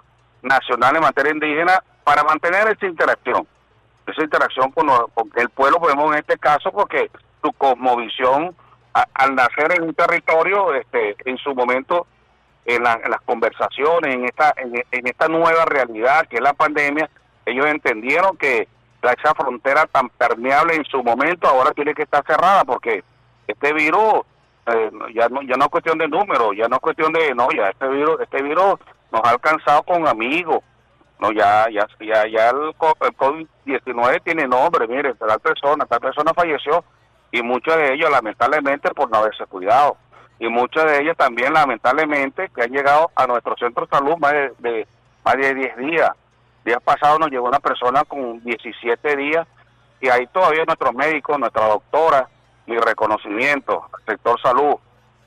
nacional 0.44 0.96
en 0.96 1.02
materia 1.02 1.34
indígena, 1.34 1.84
para 2.04 2.24
mantener 2.24 2.68
esa 2.68 2.86
interacción, 2.86 3.48
esa 4.08 4.24
interacción 4.24 4.72
con, 4.72 4.90
el 5.36 5.50
pueblo, 5.50 5.80
podemos 5.80 6.12
en 6.14 6.20
este 6.20 6.38
caso, 6.38 6.72
porque 6.72 7.10
su 7.42 7.52
cosmovisión 7.54 8.56
al 8.94 9.36
nacer 9.36 9.72
en 9.72 9.84
un 9.84 9.94
territorio, 9.94 10.74
este, 10.74 11.16
en 11.24 11.38
su 11.38 11.56
momento, 11.56 12.08
en, 12.66 12.84
las 12.84 13.22
conversaciones, 13.26 14.14
en 14.14 14.26
esta, 14.26 14.54
en, 14.58 15.08
esta 15.08 15.28
nueva 15.28 15.66
realidad 15.66 16.28
que 16.28 16.38
es 16.38 16.42
la 16.42 16.54
pandemia, 16.54 17.10
ellos 17.46 17.66
entendieron 17.68 18.38
que 18.38 18.68
esa 19.02 19.34
frontera 19.34 19.86
tan 19.88 20.10
permeable 20.10 20.76
en 20.76 20.86
su 20.86 21.04
momento 21.04 21.48
ahora 21.48 21.72
tiene 21.72 21.94
que 21.94 22.04
estar 22.04 22.24
cerrada 22.26 22.64
porque 22.64 23.04
este 23.48 23.74
virus 23.74 24.22
eh, 24.68 24.92
ya 25.14 25.28
no 25.30 25.42
ya 25.42 25.56
no 25.56 25.66
es 25.66 25.72
cuestión 25.72 25.98
de 25.98 26.08
número, 26.08 26.54
ya 26.54 26.68
no 26.68 26.76
es 26.76 26.82
cuestión 26.82 27.12
de 27.12 27.34
no, 27.34 27.50
ya 27.52 27.70
este 27.70 27.88
virus 27.88 28.22
este 28.22 28.42
virus 28.44 28.76
nos 29.12 29.22
ha 29.24 29.32
alcanzado 29.32 29.84
con 29.84 30.08
amigos. 30.08 30.60
No, 31.20 31.32
ya 31.32 31.68
ya 31.70 31.88
ya 32.00 32.28
ya 32.28 32.50
el 32.50 32.74
COVID-19 32.78 34.24
tiene 34.24 34.48
nombre, 34.48 34.88
mire, 34.88 35.14
tal 35.16 35.40
persona, 35.40 35.86
tal 35.86 36.00
persona 36.00 36.34
falleció 36.34 36.84
y 37.32 37.42
muchos 37.42 37.76
de 37.76 37.94
ellos 37.94 38.10
lamentablemente 38.10 38.90
por 38.92 39.10
no 39.10 39.18
haberse 39.18 39.46
cuidado 39.46 39.98
y 40.42 40.50
muchos 40.50 40.84
de 40.86 41.02
ellos 41.02 41.16
también 41.16 41.54
lamentablemente 41.54 42.50
que 42.50 42.64
han 42.64 42.72
llegado 42.72 43.12
a 43.16 43.28
nuestro 43.28 43.56
centro 43.58 43.86
de 43.86 43.96
salud 43.96 44.18
más 44.18 44.34
de, 44.34 44.88
más 45.24 45.36
de 45.36 45.54
10 45.54 45.78
días. 45.78 46.10
Días 46.64 46.82
pasados 46.84 47.20
nos 47.20 47.32
llegó 47.32 47.48
una 47.48 47.60
persona 47.60 48.04
con 48.04 48.44
17 48.44 49.16
días 49.16 49.48
y 50.00 50.10
ahí 50.10 50.28
todavía 50.28 50.64
nuestros 50.66 50.94
médicos, 50.94 51.40
nuestra 51.40 51.68
doctora, 51.68 52.28
mi 52.68 52.78
reconocimiento 52.78 53.88
al 53.92 54.06
sector 54.06 54.40
salud, 54.42 54.76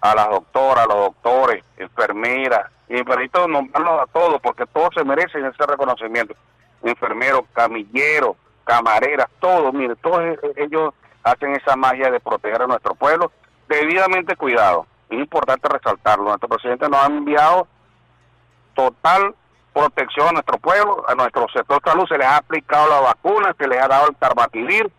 a 0.01 0.15
las 0.15 0.29
doctoras, 0.29 0.85
a 0.85 0.89
los 0.89 0.99
doctores, 1.07 1.65
enfermeras, 1.77 2.71
y 2.89 3.03
permito 3.03 3.49
nombrarlos 3.49 4.03
a 4.03 4.07
todos 4.07 4.41
porque 4.41 4.67
todos 4.67 4.91
se 4.95 5.05
merecen 5.05 5.45
ese 5.45 5.67
reconocimiento. 5.67 6.35
Enfermeros, 6.83 7.43
camilleros, 7.53 8.37
camareras, 8.65 9.29
todos, 9.41 9.73
mire, 9.73 9.97
todos 9.97 10.21
e-, 10.21 10.39
e-, 10.43 10.65
ellos 10.65 10.93
hacen 11.23 11.55
esa 11.55 11.77
magia 11.77 12.11
de 12.11 12.21
proteger 12.21 12.63
a 12.63 12.67
nuestro 12.67 12.95
pueblo, 12.95 13.33
debidamente 13.69 14.37
cuidado. 14.37 14.87
Es 15.09 15.19
importante 15.19 15.69
resaltarlo. 15.69 16.25
Nuestro 16.25 16.49
presidente 16.49 16.89
nos 16.89 17.01
ha 17.01 17.07
enviado 17.07 17.67
total 18.75 19.35
protección 19.75 20.29
a 20.29 20.33
nuestro 20.33 20.57
pueblo, 20.59 21.05
a 21.07 21.15
nuestro 21.15 21.47
sector 21.53 21.83
salud, 21.85 22.07
se 22.09 22.17
les 22.17 22.27
ha 22.27 22.39
aplicado 22.39 22.89
la 22.89 23.01
vacuna, 23.01 23.55
se 23.59 23.69
les 23.69 23.83
ha 23.83 23.89
dado 23.89 24.09
el 24.09 24.17
carbativir. 24.17 24.91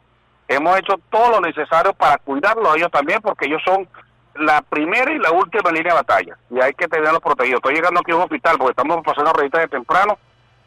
Hemos 0.47 0.77
hecho 0.77 0.99
todo 1.09 1.31
lo 1.31 1.41
necesario 1.41 1.93
para 1.93 2.17
cuidarlos 2.19 2.71
a 2.71 2.77
ellos 2.77 2.91
también, 2.91 3.19
porque 3.21 3.45
ellos 3.47 3.61
son 3.65 3.87
la 4.35 4.61
primera 4.61 5.11
y 5.11 5.17
la 5.17 5.31
última 5.31 5.71
línea 5.71 5.93
de 5.93 5.99
batalla, 5.99 6.37
y 6.49 6.59
hay 6.61 6.73
que 6.73 6.87
tenerlos 6.87 7.21
protegidos. 7.21 7.59
Estoy 7.59 7.75
llegando 7.75 8.01
aquí 8.01 8.11
a 8.11 8.17
un 8.17 8.23
hospital 8.23 8.57
porque 8.57 8.71
estamos 8.71 9.01
pasando 9.03 9.31
revistas 9.31 9.61
de 9.61 9.67
temprano 9.69 10.17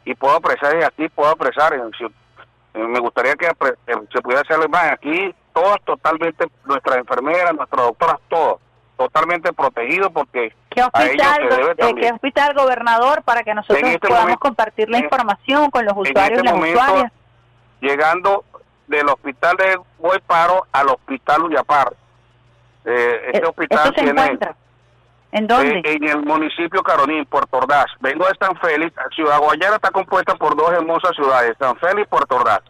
y 0.05 0.15
puedo 0.15 0.35
apreciar 0.35 0.73
desde 0.73 0.87
aquí, 0.87 1.07
puedo 1.09 1.29
apreciar, 1.29 1.79
me 2.73 2.99
gustaría 2.99 3.35
que 3.35 3.47
se 4.11 4.21
pudiera 4.21 4.41
hacer 4.41 4.67
más 4.69 4.91
aquí 4.91 5.33
todas 5.53 5.79
totalmente, 5.83 6.47
nuestras 6.65 6.97
enfermeras, 6.97 7.53
nuestras 7.53 7.85
doctoras, 7.85 8.17
todos, 8.27 8.59
totalmente 8.99 9.53
protegidos 9.53 10.11
porque 10.11 10.53
¿Qué 10.69 10.83
hospital, 10.83 11.49
eh, 11.77 11.95
¿qué 11.95 12.11
hospital 12.11 12.53
gobernador 12.53 13.23
para 13.23 13.43
que 13.43 13.53
nosotros 13.53 13.81
este 13.81 14.09
podamos 14.09 14.35
compartir 14.37 14.89
la 14.89 14.99
información 14.99 15.71
con 15.71 15.85
los 15.85 15.93
usuarios 15.95 16.39
este 16.39 16.41
y 16.41 16.43
las 16.43 16.69
usuarias? 16.69 17.11
Llegando 17.79 18.43
del 18.87 19.07
hospital 19.07 19.55
de 19.55 19.79
Guayparo 19.99 20.67
al 20.73 20.89
hospital 20.89 21.43
Uyapar. 21.43 21.93
Eh, 22.83 23.21
este 23.27 23.45
eh, 23.45 23.47
hospital 23.47 23.83
se 23.85 23.91
tiene... 23.93 24.09
Encuentra? 24.09 24.55
¿En 25.31 25.47
dónde? 25.47 25.77
Eh, 25.77 25.93
en 25.93 26.03
el 26.03 26.25
municipio 26.25 26.83
Caroní, 26.83 27.23
Puerto 27.23 27.57
Ordaz. 27.57 27.85
Vengo 28.01 28.27
de 28.27 28.33
San 28.37 28.53
Félix. 28.57 28.93
Ciudad 29.15 29.39
Guayana 29.39 29.75
está 29.75 29.91
compuesta 29.91 30.35
por 30.35 30.57
dos 30.57 30.71
hermosas 30.71 31.15
ciudades, 31.15 31.55
San 31.57 31.77
Félix 31.77 32.01
y 32.01 32.09
Puerto 32.09 32.35
Ordaz 32.35 32.61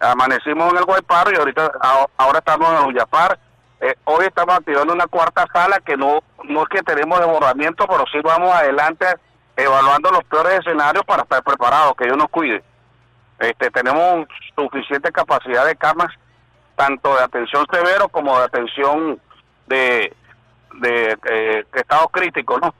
amanecimos 0.00 0.70
en 0.72 0.78
el 0.78 0.84
Guayparo 0.84 1.32
y 1.32 1.36
ahorita 1.36 1.72
ahora 2.16 2.38
estamos 2.38 2.68
en 2.68 2.88
Uyapar. 2.88 3.38
Eh, 3.80 3.94
hoy 4.04 4.26
estamos 4.26 4.54
activando 4.54 4.92
una 4.92 5.06
cuarta 5.06 5.46
sala 5.52 5.80
que 5.80 5.96
no 5.96 6.22
no 6.44 6.62
es 6.62 6.68
que 6.68 6.82
tenemos 6.82 7.18
desbordamiento, 7.18 7.86
pero 7.86 8.04
sí 8.12 8.18
vamos 8.22 8.54
adelante 8.54 9.06
evaluando 9.56 10.10
los 10.10 10.24
peores 10.24 10.60
escenarios 10.60 11.04
para 11.04 11.22
estar 11.22 11.42
preparados, 11.42 11.94
que 11.96 12.04
Dios 12.04 12.16
nos 12.16 12.28
cuide. 12.28 12.62
Este, 13.38 13.70
tenemos 13.70 14.26
suficiente 14.54 15.10
capacidad 15.12 15.64
de 15.66 15.76
camas, 15.76 16.12
tanto 16.76 17.14
de 17.14 17.22
atención 17.22 17.64
severo 17.72 18.08
como 18.08 18.38
de 18.38 18.44
atención 18.44 19.20
de, 19.66 20.14
de 20.80 21.18
eh, 21.30 21.64
estado 21.72 22.08
crítico, 22.08 22.58
¿no? 22.58 22.74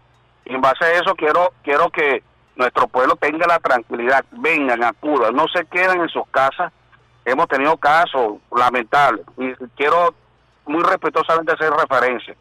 Y 0.45 0.55
en 0.55 0.61
base 0.61 0.85
a 0.85 0.93
eso 0.93 1.15
quiero 1.15 1.53
quiero 1.63 1.91
que 1.91 2.23
nuestro 2.57 2.87
pueblo 2.87 3.17
tenga 3.17 3.47
la 3.47 3.59
tranquilidad, 3.59 4.25
vengan, 4.33 4.85
acudan, 4.85 5.35
no 5.35 5.47
se 5.49 5.65
queden 5.67 6.03
en 6.03 6.09
sus 6.09 6.27
casas, 6.29 6.73
hemos 7.25 7.49
tenido 7.49 7.77
casos 7.77 8.35
lamentables 8.55 9.25
y 9.39 9.55
quiero 9.77 10.15
muy 10.67 10.83
respetuosamente 10.83 11.53
hacer 11.53 11.71
referencia. 11.71 12.35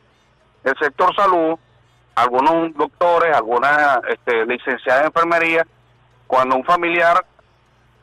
El 0.63 0.77
sector 0.77 1.15
salud, 1.15 1.57
algunos 2.15 2.73
doctores, 2.75 3.35
algunas 3.35 3.99
este, 4.09 4.45
licenciadas 4.45 5.01
de 5.01 5.07
enfermería, 5.07 5.67
cuando 6.27 6.55
un 6.55 6.63
familiar, 6.63 7.25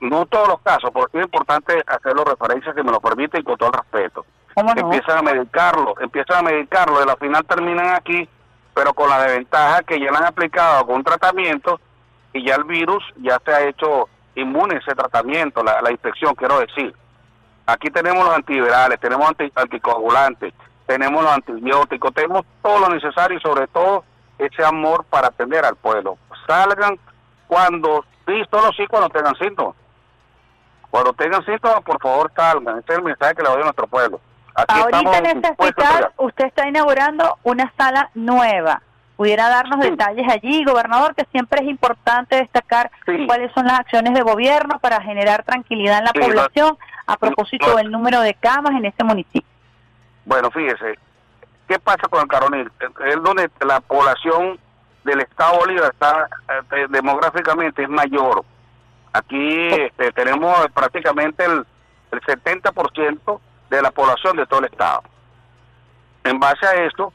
no 0.01 0.27
todos 0.27 0.49
los 0.49 0.61
casos, 0.61 0.91
porque 0.93 1.19
es 1.19 1.25
importante 1.25 1.83
hacerlo 1.87 2.25
referencia 2.25 2.73
que 2.73 2.83
me 2.83 2.93
lo 2.93 3.01
permite 3.01 3.41
y 3.41 3.43
con 3.43 3.57
todo 3.57 3.71
el 3.71 3.75
respeto. 3.75 4.25
Empiezan 4.77 5.19
a 5.19 5.23
medicarlo, 5.23 5.95
empiezan 6.01 6.39
a 6.39 6.51
medicarlo 6.51 7.05
y 7.05 7.09
al 7.09 7.17
final 7.19 7.45
terminan 7.45 7.95
aquí, 7.95 8.29
pero 8.75 8.93
con 8.93 9.09
la 9.09 9.23
desventaja 9.23 9.83
que 9.83 9.99
ya 9.99 10.11
le 10.11 10.17
han 10.17 10.25
aplicado 10.25 10.79
algún 10.79 11.05
tratamiento 11.05 11.81
y 12.33 12.45
ya 12.47 12.57
el 12.57 12.65
virus 12.65 13.03
ya 13.17 13.41
se 13.45 13.53
ha 13.53 13.67
hecho 13.67 14.09
inmune 14.35 14.77
ese 14.77 14.95
tratamiento, 14.95 15.63
la, 15.63 15.81
la 15.83 15.91
infección, 15.91 16.35
quiero 16.35 16.61
decir. 16.61 16.95
Aquí 17.73 17.89
tenemos 17.91 18.25
los 18.25 18.35
antivirales, 18.35 18.99
tenemos 18.99 19.31
anticoagulantes, 19.55 20.53
tenemos 20.87 21.23
los 21.23 21.33
antibióticos, 21.33 22.13
tenemos 22.13 22.45
todo 22.63 22.81
lo 22.81 22.89
necesario 22.89 23.39
y 23.39 23.41
sobre 23.41 23.69
todo 23.69 24.05
ese 24.39 24.65
amor 24.65 25.05
para 25.05 25.29
atender 25.29 25.65
al 25.65 25.77
pueblo. 25.77 26.19
Salgan 26.49 26.99
cuando, 27.47 28.05
sí, 28.27 28.43
solo 28.51 28.73
sí 28.73 28.87
cuando 28.89 29.09
tengan 29.11 29.37
síntomas. 29.37 29.77
Cuando 30.91 31.13
tengan 31.13 31.45
síntomas, 31.45 31.83
por 31.83 32.01
favor 32.01 32.33
salgan. 32.35 32.79
Ese 32.79 32.93
es 32.93 32.99
el 32.99 33.05
mensaje 33.05 33.37
que 33.37 33.43
le 33.43 33.51
doy 33.51 33.61
a 33.61 33.65
nuestro 33.65 33.87
pueblo. 33.87 34.21
Ahorita 34.55 35.19
en 35.19 35.27
este 35.27 35.55
hospital 35.57 36.13
usted 36.17 36.47
está 36.47 36.67
inaugurando 36.67 37.39
una 37.45 37.73
sala 37.77 38.11
nueva 38.15 38.83
pudiera 39.21 39.51
darnos 39.51 39.81
detalles 39.81 40.27
allí, 40.33 40.65
gobernador, 40.65 41.15
que 41.15 41.27
siempre 41.31 41.61
es 41.63 41.69
importante 41.69 42.37
destacar 42.37 42.91
cuáles 43.27 43.53
son 43.53 43.67
las 43.67 43.81
acciones 43.81 44.15
de 44.15 44.23
gobierno 44.23 44.79
para 44.79 45.03
generar 45.03 45.43
tranquilidad 45.43 45.99
en 45.99 46.05
la 46.05 46.13
población 46.15 46.79
a 47.07 47.19
propósito 47.19 47.77
del 47.77 47.91
número 47.91 48.23
de 48.23 48.33
camas 48.33 48.73
en 48.73 48.87
este 48.87 49.05
municipio. 49.05 49.47
Bueno, 50.25 50.51
fíjese, 50.51 50.99
¿qué 51.69 51.79
pasa 51.79 52.09
con 52.09 52.23
el 52.23 52.29
Caronil? 52.29 52.73
Es 53.09 53.23
donde 53.23 53.51
la 53.61 53.81
población 53.81 54.59
del 55.05 55.21
Estado 55.21 55.59
Bolívar 55.59 55.91
está 55.93 56.27
eh, 56.73 56.87
demográficamente 56.89 57.83
es 57.83 57.91
mayor. 57.91 58.43
Aquí 59.13 59.67
este, 59.69 60.13
tenemos 60.13 60.67
prácticamente 60.73 61.45
el, 61.45 61.67
el 62.13 62.21
70% 62.23 63.41
de 63.69 63.83
la 63.83 63.91
población 63.91 64.39
de 64.39 64.47
todo 64.47 64.61
el 64.61 64.73
Estado. 64.73 65.03
En 66.25 66.41
base 66.41 66.65
a 66.67 66.87
esto, 66.87 67.13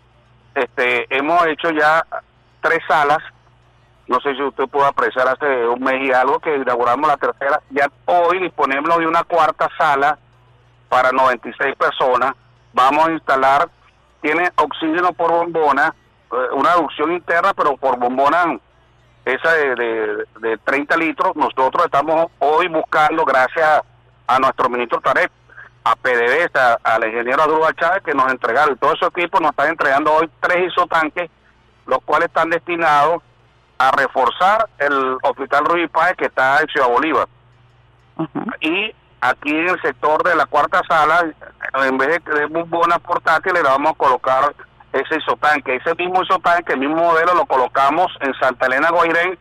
este, 0.56 1.06
hemos 1.16 1.46
hecho 1.48 1.70
ya 1.72 2.06
tres 2.62 2.80
salas. 2.88 3.20
No 4.08 4.20
sé 4.22 4.34
si 4.36 4.42
usted 4.42 4.66
pudo 4.66 4.86
apreciar 4.86 5.28
hace 5.28 5.68
un 5.68 5.84
mes 5.84 6.02
y 6.02 6.12
algo 6.12 6.40
que 6.40 6.56
inauguramos 6.56 7.08
la 7.08 7.18
tercera. 7.18 7.62
Ya 7.72 7.90
hoy 8.06 8.40
disponemos 8.40 8.98
de 8.98 9.08
una 9.08 9.24
cuarta 9.24 9.70
sala 9.78 10.18
para 10.90 11.12
96 11.12 11.76
personas. 11.76 12.36
Vamos 12.74 13.08
a 13.08 13.12
instalar, 13.12 13.70
tiene 14.22 14.52
oxígeno 14.56 15.12
por 15.14 15.32
bombona, 15.32 15.94
eh, 16.32 16.36
una 16.54 16.74
reducción 16.74 17.12
interna, 17.12 17.54
pero 17.54 17.78
por 17.78 17.98
bombona 17.98 18.60
esa 19.26 19.52
de, 19.54 20.26
de, 20.40 20.58
30 20.64 20.98
litros. 20.98 21.36
Nosotros 21.36 21.86
estamos 21.86 22.28
hoy 22.40 22.68
buscando, 22.68 23.26
gracias 23.26 23.82
a 24.28 24.40
nuestro 24.40 24.70
ministro 24.70 25.02
Tarek, 25.02 25.32
a 25.86 25.96
PDVSA, 25.96 26.80
al 26.84 27.06
ingeniero 27.06 27.44
Adrúbal 27.44 27.76
Chávez 27.76 28.04
que 28.04 28.14
nos 28.14 28.30
entregaron. 28.32 28.74
Y 28.74 28.78
todo 28.78 28.94
ese 28.94 29.06
equipo 29.06 29.40
nos 29.40 29.52
están 29.52 29.70
entregando 29.70 30.14
hoy 30.14 30.30
tres 30.40 30.72
isotanques, 30.72 31.30
los 31.86 32.00
cuales 32.04 32.28
están 32.28 32.50
destinados 32.50 33.22
a 33.78 33.92
reforzar 33.92 34.68
el 34.80 35.18
hospital 35.22 35.66
Ruiz 35.66 35.90
Páez 35.92 36.18
que 36.18 36.26
está 36.26 36.60
en 36.60 36.68
Ciudad 36.68 36.90
Bolívar. 36.90 37.28
Y 38.62 38.96
aquí 39.22 39.52
en 39.52 39.70
el 39.70 39.82
sector 39.82 40.24
de 40.24 40.36
la 40.36 40.48
cuarta 40.48 40.82
sala, 40.88 41.24
en 41.86 41.98
vez 41.98 42.20
de, 42.24 42.34
de 42.34 42.46
bombonas 42.48 43.00
portátiles, 43.00 43.62
le 43.62 43.70
vamos 43.70 43.92
a 43.92 43.96
colocar 43.96 44.56
ese 44.92 45.18
isotanque. 45.18 45.76
Ese 45.76 45.94
mismo 45.96 46.24
isotanque, 46.24 46.74
el 46.74 46.80
mismo 46.80 46.96
modelo, 46.96 47.36
lo 47.36 47.46
colocamos 47.46 48.12
en 48.22 48.34
Santa 48.36 48.66
Elena 48.66 48.90
Guairén. 48.90 49.38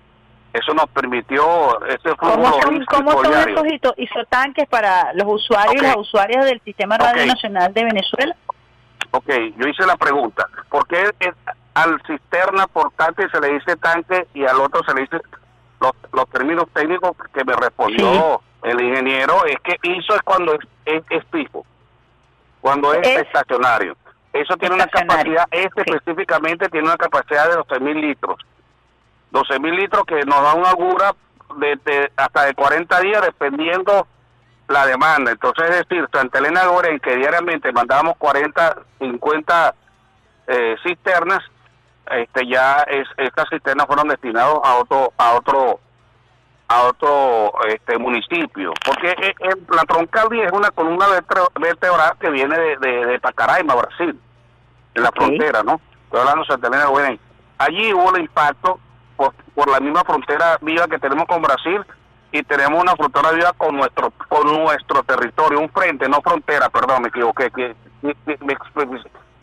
Eso 0.54 0.72
nos 0.72 0.86
permitió 0.90 1.84
ese 1.86 2.14
flujo 2.14 2.16
¿Cómo 2.36 2.62
son, 2.62 2.84
cómo 2.84 3.10
son 3.24 3.48
esos 3.48 3.64
iso- 3.66 3.94
isotanques 3.96 4.68
para 4.68 5.12
los 5.14 5.26
usuarios 5.26 5.82
y 5.82 5.86
las 5.86 5.96
usuarias 5.96 6.44
del 6.44 6.60
Sistema 6.60 6.96
Radio 6.96 7.22
Ok. 7.24 7.28
Nacional 7.28 7.74
de 7.74 7.84
Venezuela? 7.84 8.36
Ok, 9.10 9.28
yo 9.56 9.66
hice 9.68 9.84
la 9.84 9.96
pregunta. 9.96 10.46
¿Por 10.70 10.86
qué 10.86 11.10
al 11.74 12.00
cisterna 12.06 12.68
portátil 12.68 13.28
se 13.32 13.40
le 13.40 13.54
dice 13.54 13.76
tanque 13.76 14.28
y 14.32 14.44
al 14.46 14.60
otro 14.60 14.82
se 14.84 14.94
le 14.94 15.00
dice 15.02 15.18
los, 15.80 15.92
los 16.12 16.28
términos 16.30 16.66
técnicos 16.72 17.16
que 17.34 17.44
me 17.44 17.54
respondió 17.54 18.40
el 18.62 18.80
ingeniero? 18.80 19.44
Es 19.46 19.56
que 19.58 19.76
ISO 19.82 20.14
es 20.14 20.22
cuando 20.22 20.54
es, 20.54 20.60
es, 20.86 21.02
es 21.10 21.24
fijo, 21.32 21.66
cuando 22.60 22.94
es, 22.94 23.06
Es 23.06 23.22
estacionario. 23.22 23.96
Eso 24.32 24.56
tiene 24.56 24.76
una 24.76 24.86
capacidad, 24.86 25.46
este 25.50 25.82
Sí. 25.84 25.90
específicamente 25.94 26.68
tiene 26.68 26.86
una 26.86 26.96
capacidad 26.96 27.48
de 27.48 27.56
12 27.56 27.80
mil 27.80 28.00
litros. 28.00 28.36
12 29.34 29.58
mil 29.58 29.74
litros 29.74 30.04
que 30.06 30.24
nos 30.24 30.40
da 30.42 30.54
una 30.54 30.70
agura 30.70 31.12
de, 31.56 31.76
de 31.84 32.12
hasta 32.16 32.44
de 32.44 32.54
40 32.54 33.00
días 33.00 33.20
dependiendo 33.22 34.06
la 34.68 34.86
demanda. 34.86 35.32
Entonces, 35.32 35.68
es 35.70 35.76
decir, 35.88 36.08
Santa 36.12 36.38
Elena 36.38 36.64
Goren, 36.66 36.98
que 37.00 37.16
diariamente 37.16 37.70
mandábamos 37.72 38.16
40, 38.16 38.76
50 39.00 39.74
eh, 40.46 40.76
cisternas, 40.82 41.40
este 42.10 42.46
ya 42.46 42.76
es, 42.86 43.06
estas 43.16 43.48
cisternas 43.50 43.86
fueron 43.86 44.08
destinadas 44.08 44.54
a 44.62 44.76
otro, 44.76 45.12
a 45.18 45.32
otro, 45.32 45.80
a 46.68 46.82
otro 46.84 47.52
este 47.68 47.98
municipio, 47.98 48.72
porque 48.86 49.10
eh, 49.10 49.34
la 49.68 49.82
troncal 49.82 50.28
10 50.30 50.46
es 50.46 50.52
una 50.52 50.70
columna 50.70 51.06
vertebra- 51.08 51.48
vertebral 51.60 52.12
que 52.20 52.30
viene 52.30 52.56
de, 52.58 52.76
de, 52.78 53.06
de 53.06 53.20
Pacaraima, 53.20 53.74
Brasil, 53.74 54.18
en 54.94 55.02
la 55.02 55.10
frontera, 55.12 55.62
¿no? 55.62 55.80
Estoy 56.04 56.20
hablando 56.20 56.42
de 56.42 56.46
Santa 56.46 56.68
Elena 56.68 56.86
Goren. 56.86 57.20
Allí 57.58 57.92
hubo 57.92 58.14
el 58.14 58.22
impacto 58.22 58.78
por, 59.16 59.34
por 59.54 59.70
la 59.70 59.80
misma 59.80 60.02
frontera 60.04 60.58
viva 60.60 60.86
que 60.88 60.98
tenemos 60.98 61.26
con 61.26 61.42
Brasil 61.42 61.80
y 62.32 62.42
tenemos 62.42 62.82
una 62.82 62.96
frontera 62.96 63.30
viva 63.32 63.52
con 63.52 63.76
nuestro 63.76 64.12
con 64.28 64.46
nuestro 64.64 65.02
territorio, 65.04 65.60
un 65.60 65.68
frente, 65.70 66.08
no 66.08 66.20
frontera, 66.20 66.68
perdón, 66.68 67.02
me 67.02 67.08
equivoqué, 67.08 67.50
que, 67.50 67.74
que- 68.02 68.38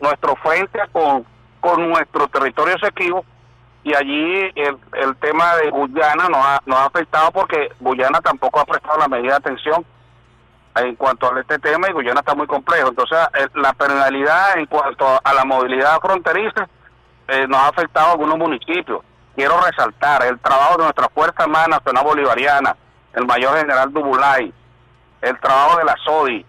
nuestro 0.00 0.36
frente 0.36 0.78
con, 0.92 1.24
con 1.60 1.88
nuestro 1.88 2.28
territorio 2.28 2.76
sequivo 2.78 3.24
y 3.84 3.94
allí 3.94 4.50
el, 4.54 4.76
el 4.94 5.16
tema 5.16 5.56
de 5.56 5.70
Guyana 5.70 6.28
nos 6.28 6.38
ha, 6.44 6.60
nos 6.66 6.78
ha 6.78 6.84
afectado 6.86 7.30
porque 7.32 7.70
Guyana 7.80 8.20
tampoco 8.20 8.60
ha 8.60 8.64
prestado 8.64 8.98
la 8.98 9.08
medida 9.08 9.30
de 9.32 9.36
atención 9.36 9.84
en 10.76 10.94
cuanto 10.96 11.32
a 11.32 11.40
este 11.40 11.58
tema 11.58 11.88
y 11.88 11.92
Guyana 11.92 12.20
está 12.20 12.34
muy 12.34 12.46
complejo. 12.46 12.88
Entonces, 12.88 13.18
eh, 13.34 13.46
la 13.54 13.72
penalidad 13.74 14.56
en 14.58 14.66
cuanto 14.66 15.06
a 15.22 15.34
la 15.34 15.44
movilidad 15.44 16.00
fronteriza 16.00 16.68
eh, 17.28 17.46
nos 17.46 17.58
ha 17.58 17.68
afectado 17.68 18.08
a 18.08 18.12
algunos 18.12 18.38
municipios. 18.38 19.00
Quiero 19.34 19.60
resaltar 19.60 20.24
el 20.26 20.38
trabajo 20.40 20.76
de 20.76 20.84
nuestra 20.84 21.08
Fuerza 21.08 21.44
Armada 21.44 21.68
Nacional 21.68 22.04
Bolivariana, 22.04 22.76
el 23.14 23.26
mayor 23.26 23.56
general 23.58 23.92
Dubulay, 23.92 24.52
el 25.22 25.40
trabajo 25.40 25.78
de 25.78 25.84
la 25.84 25.96
SODI, 26.04 26.46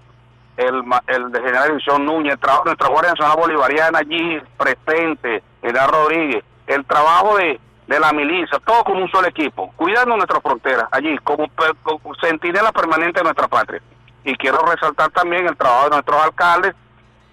el, 0.58 0.84
el 1.08 1.32
de 1.32 1.40
general 1.40 1.70
División 1.70 2.06
Núñez, 2.06 2.34
el 2.34 2.40
trabajo 2.40 2.64
de 2.64 2.70
nuestra 2.72 2.90
Guardia 2.90 3.12
Nacional 3.12 3.38
Bolivariana 3.38 4.00
allí 4.00 4.42
presente, 4.58 5.44
General 5.62 5.90
Rodríguez, 5.90 6.44
el 6.68 6.86
trabajo 6.86 7.38
de, 7.38 7.60
la 7.88 8.12
milicia, 8.12 8.60
todo 8.66 8.84
como 8.84 9.04
un 9.04 9.12
solo 9.12 9.28
equipo, 9.28 9.72
cuidando 9.76 10.16
nuestras 10.16 10.42
fronteras 10.42 10.88
allí, 10.92 11.16
como, 11.24 11.48
como 11.84 12.16
sentinela 12.16 12.72
permanente 12.72 13.20
de 13.20 13.24
nuestra 13.24 13.48
patria. 13.48 13.82
Y 14.24 14.36
quiero 14.36 14.58
resaltar 14.66 15.12
también 15.12 15.48
el 15.48 15.56
trabajo 15.56 15.86
de 15.86 15.90
nuestros 15.92 16.22
alcaldes, 16.22 16.74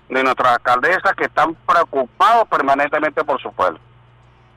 de 0.09 0.22
nuestras 0.22 0.53
alcaldesas 0.53 1.14
que 1.16 1.24
están 1.24 1.55
preocupados 1.66 2.46
permanentemente 2.48 3.24
por 3.24 3.40
su 3.40 3.51
pueblo. 3.53 3.78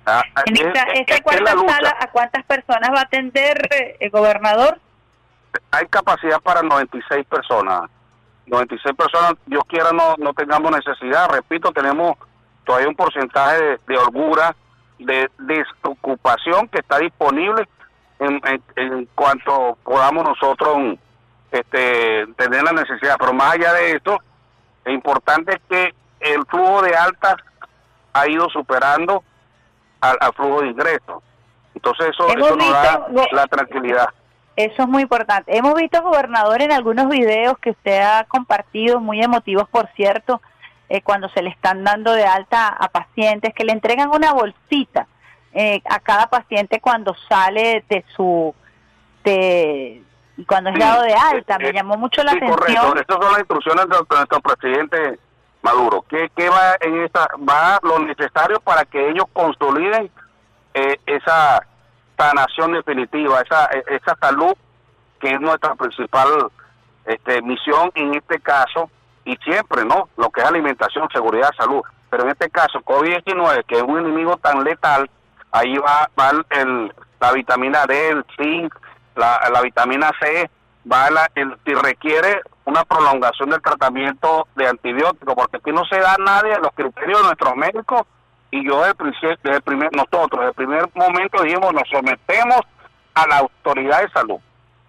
Ah, 0.05 0.23
En 0.45 0.55
es- 0.55 0.61
esta, 0.63 0.81
es- 0.83 0.99
esta 1.01 1.15
es 1.15 1.21
cuarta 1.21 1.51
sala, 1.67 1.95
¿a 1.99 2.07
cuántas 2.07 2.43
personas 2.45 2.89
va 2.93 2.99
a 2.99 3.03
atender 3.03 3.57
eh, 3.73 3.97
el 3.99 4.09
gobernador? 4.09 4.79
hay 5.71 5.85
capacidad 5.87 6.39
para 6.41 6.63
96 6.63 7.25
personas. 7.27 7.83
96 8.47 8.95
personas, 8.95 9.33
Dios 9.45 9.63
quiera 9.67 9.91
no, 9.91 10.15
no 10.17 10.33
tengamos 10.33 10.71
necesidad. 10.71 11.29
Repito, 11.29 11.71
tenemos 11.71 12.17
todavía 12.65 12.89
un 12.89 12.95
porcentaje 12.95 13.61
de, 13.61 13.79
de 13.87 13.97
holgura, 13.97 14.55
de 14.99 15.29
desocupación 15.37 16.67
que 16.69 16.79
está 16.79 16.97
disponible 16.99 17.67
en, 18.19 18.41
en, 18.45 18.63
en 18.75 19.05
cuanto 19.15 19.77
podamos 19.83 20.23
nosotros 20.27 20.97
este, 21.51 22.25
tener 22.35 22.63
la 22.63 22.71
necesidad. 22.71 23.15
Pero 23.19 23.33
más 23.33 23.53
allá 23.53 23.73
de 23.73 23.91
esto, 23.91 24.17
es 24.85 24.93
importante 24.93 25.61
que 25.69 25.93
el 26.19 26.43
flujo 26.47 26.81
de 26.81 26.95
altas 26.95 27.35
ha 28.13 28.27
ido 28.27 28.49
superando 28.49 29.23
al, 30.03 30.17
al 30.19 30.33
flujo 30.33 30.61
de 30.61 30.67
ingresos. 30.67 31.23
Entonces 31.75 32.07
eso, 32.09 32.27
eso 32.27 32.55
nos 32.55 32.69
da 32.71 33.07
la 33.31 33.47
tranquilidad. 33.47 34.07
Eso 34.55 34.83
es 34.83 34.87
muy 34.87 35.01
importante. 35.01 35.57
Hemos 35.57 35.73
visto, 35.73 36.01
gobernador, 36.03 36.61
en 36.61 36.71
algunos 36.71 37.09
videos 37.09 37.57
que 37.59 37.71
usted 37.71 37.99
ha 38.01 38.23
compartido, 38.25 38.99
muy 38.99 39.21
emotivos, 39.23 39.67
por 39.69 39.87
cierto, 39.95 40.41
eh, 40.89 41.01
cuando 41.01 41.27
se 41.29 41.41
le 41.41 41.49
están 41.49 41.83
dando 41.83 42.11
de 42.13 42.25
alta 42.25 42.67
a 42.67 42.87
pacientes, 42.89 43.53
que 43.55 43.63
le 43.65 43.71
entregan 43.71 44.09
una 44.09 44.31
bolsita 44.33 45.07
eh, 45.53 45.81
a 45.89 45.99
cada 45.99 46.27
paciente 46.27 46.79
cuando 46.79 47.15
sale 47.27 47.83
de 47.89 48.05
su... 48.15 48.53
de 49.23 50.03
cuando 50.47 50.69
es 50.69 50.75
Sí, 50.75 50.81
dado 50.81 51.01
de 51.03 51.13
alta. 51.13 51.55
eh, 51.55 51.59
Me 51.59 51.69
eh, 51.69 51.73
llamó 51.73 51.97
mucho 51.97 52.23
la 52.23 52.31
sí, 52.31 52.37
atención. 52.37 52.59
correcto. 52.59 53.01
Estas 53.01 53.17
son 53.17 53.31
las 53.31 53.39
instrucciones 53.39 53.85
de 53.89 53.95
nuestro 54.17 54.41
presidente 54.41 55.19
Maduro. 55.63 56.05
¿Qué, 56.09 56.29
qué 56.35 56.49
va 56.49 56.75
en 56.81 57.03
esta? 57.03 57.27
Va 57.37 57.79
lo 57.81 57.99
necesario 57.99 58.59
para 58.59 58.85
que 58.85 59.09
ellos 59.09 59.25
consoliden 59.33 60.11
eh, 60.73 60.99
esa 61.05 61.65
sanación 62.17 62.73
definitiva, 62.73 63.41
esa, 63.41 63.65
esa 63.87 64.15
salud 64.19 64.53
que 65.19 65.31
es 65.31 65.39
nuestra 65.39 65.73
principal 65.75 66.27
este, 67.05 67.41
misión 67.41 67.91
en 67.95 68.13
este 68.13 68.39
caso 68.41 68.89
y 69.23 69.37
siempre, 69.37 69.85
¿no? 69.85 70.09
Lo 70.17 70.29
que 70.29 70.41
es 70.41 70.47
alimentación, 70.47 71.07
seguridad, 71.11 71.51
salud. 71.57 71.81
Pero 72.09 72.23
en 72.23 72.31
este 72.31 72.49
caso, 72.49 72.81
COVID-19, 72.81 73.65
que 73.65 73.77
es 73.77 73.83
un 73.83 73.99
enemigo 73.99 74.35
tan 74.37 74.63
letal, 74.65 75.09
ahí 75.51 75.77
va, 75.77 76.09
va 76.19 76.31
el, 76.49 76.93
la 77.21 77.31
vitamina 77.31 77.85
D, 77.85 78.09
el 78.09 78.25
zinc, 78.35 78.75
la, 79.15 79.49
la 79.51 79.61
vitamina 79.61 80.11
C, 80.19 80.49
va 80.91 81.09
la, 81.09 81.31
el, 81.35 81.57
si 81.65 81.73
requiere 81.73 82.41
una 82.65 82.83
prolongación 82.85 83.49
del 83.49 83.61
tratamiento 83.61 84.47
de 84.55 84.67
antibióticos, 84.67 85.35
porque 85.35 85.57
aquí 85.57 85.71
no 85.71 85.83
se 85.85 85.99
da 85.99 86.15
nadie 86.19 86.57
los 86.59 86.71
criterios 86.73 87.19
de 87.19 87.25
nuestros 87.25 87.55
médicos 87.55 88.03
y 88.51 88.65
yo 88.65 88.83
desde 88.83 89.55
el, 89.55 89.61
primer, 89.61 89.89
nosotros 89.93 90.29
desde 90.31 90.47
el 90.47 90.53
primer 90.53 90.89
momento 90.93 91.41
dijimos 91.43 91.73
nos 91.73 91.89
sometemos 91.89 92.61
a 93.15 93.27
la 93.27 93.37
autoridad 93.39 94.01
de 94.01 94.09
salud, 94.09 94.39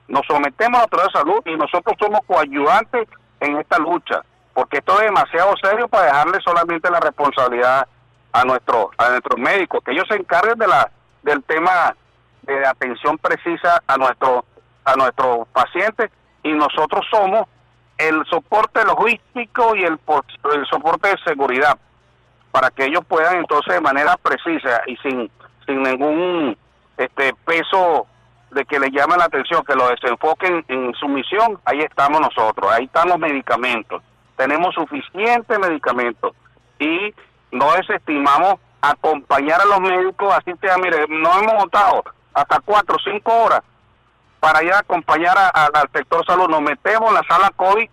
nos 0.06 0.26
sometemos 0.26 0.76
a 0.76 0.78
la 0.78 0.82
autoridad 0.82 1.06
de 1.06 1.18
salud 1.18 1.42
y 1.46 1.56
nosotros 1.56 1.96
somos 1.98 2.20
coayudantes 2.26 3.08
en 3.40 3.56
esta 3.56 3.78
lucha, 3.78 4.22
porque 4.52 4.78
esto 4.78 5.00
es 5.00 5.06
demasiado 5.06 5.54
serio 5.62 5.88
para 5.88 6.06
dejarle 6.06 6.40
solamente 6.44 6.90
la 6.90 7.00
responsabilidad 7.00 7.88
a 8.32 8.44
nuestros 8.44 8.88
a 8.98 9.08
nuestros 9.08 9.38
médicos, 9.40 9.82
que 9.84 9.92
ellos 9.92 10.06
se 10.08 10.16
encarguen 10.16 10.58
de 10.58 10.66
la 10.66 10.90
del 11.22 11.42
tema 11.44 11.96
de 12.42 12.66
atención 12.66 13.18
precisa 13.18 13.82
a 13.86 13.96
nuestro 13.96 14.44
a 14.84 14.94
nuestros 14.94 15.48
pacientes 15.48 16.10
y 16.42 16.52
nosotros 16.52 17.04
somos 17.10 17.48
el 17.98 18.24
soporte 18.26 18.84
logístico 18.84 19.74
y 19.76 19.84
el, 19.84 19.98
el 20.54 20.66
soporte 20.66 21.08
de 21.08 21.18
seguridad 21.24 21.78
para 22.50 22.70
que 22.70 22.84
ellos 22.84 23.04
puedan 23.06 23.36
entonces 23.36 23.74
de 23.74 23.80
manera 23.80 24.16
precisa 24.16 24.82
y 24.86 24.96
sin 24.98 25.30
sin 25.66 25.82
ningún 25.82 26.56
este 26.96 27.34
peso 27.44 28.06
de 28.50 28.64
que 28.64 28.78
le 28.78 28.90
llamen 28.90 29.18
la 29.18 29.24
atención, 29.24 29.64
que 29.64 29.74
lo 29.74 29.88
desenfoquen 29.88 30.64
en 30.68 30.94
su 30.94 31.08
misión, 31.08 31.58
ahí 31.64 31.80
estamos 31.80 32.20
nosotros, 32.20 32.70
ahí 32.70 32.84
están 32.84 33.08
los 33.08 33.18
medicamentos, 33.18 34.02
tenemos 34.36 34.74
suficientes 34.74 35.58
medicamentos 35.58 36.34
y 36.78 37.12
no 37.50 37.72
desestimamos 37.72 38.56
acompañar 38.80 39.60
a 39.60 39.64
los 39.64 39.80
médicos, 39.80 40.32
así 40.34 40.52
sea, 40.60 40.76
mire, 40.78 41.06
nos 41.08 41.42
hemos 41.42 41.54
montado 41.54 42.04
hasta 42.32 42.60
cuatro 42.60 42.96
cinco 43.02 43.32
horas 43.44 43.62
para 44.44 44.62
ir 44.62 44.72
a 44.74 44.80
acompañar 44.80 45.38
a- 45.38 45.48
al 45.48 45.88
sector 45.90 46.22
salud, 46.26 46.50
nos 46.50 46.60
metemos 46.60 47.08
en 47.08 47.14
la 47.14 47.22
sala 47.26 47.50
COVID 47.56 47.88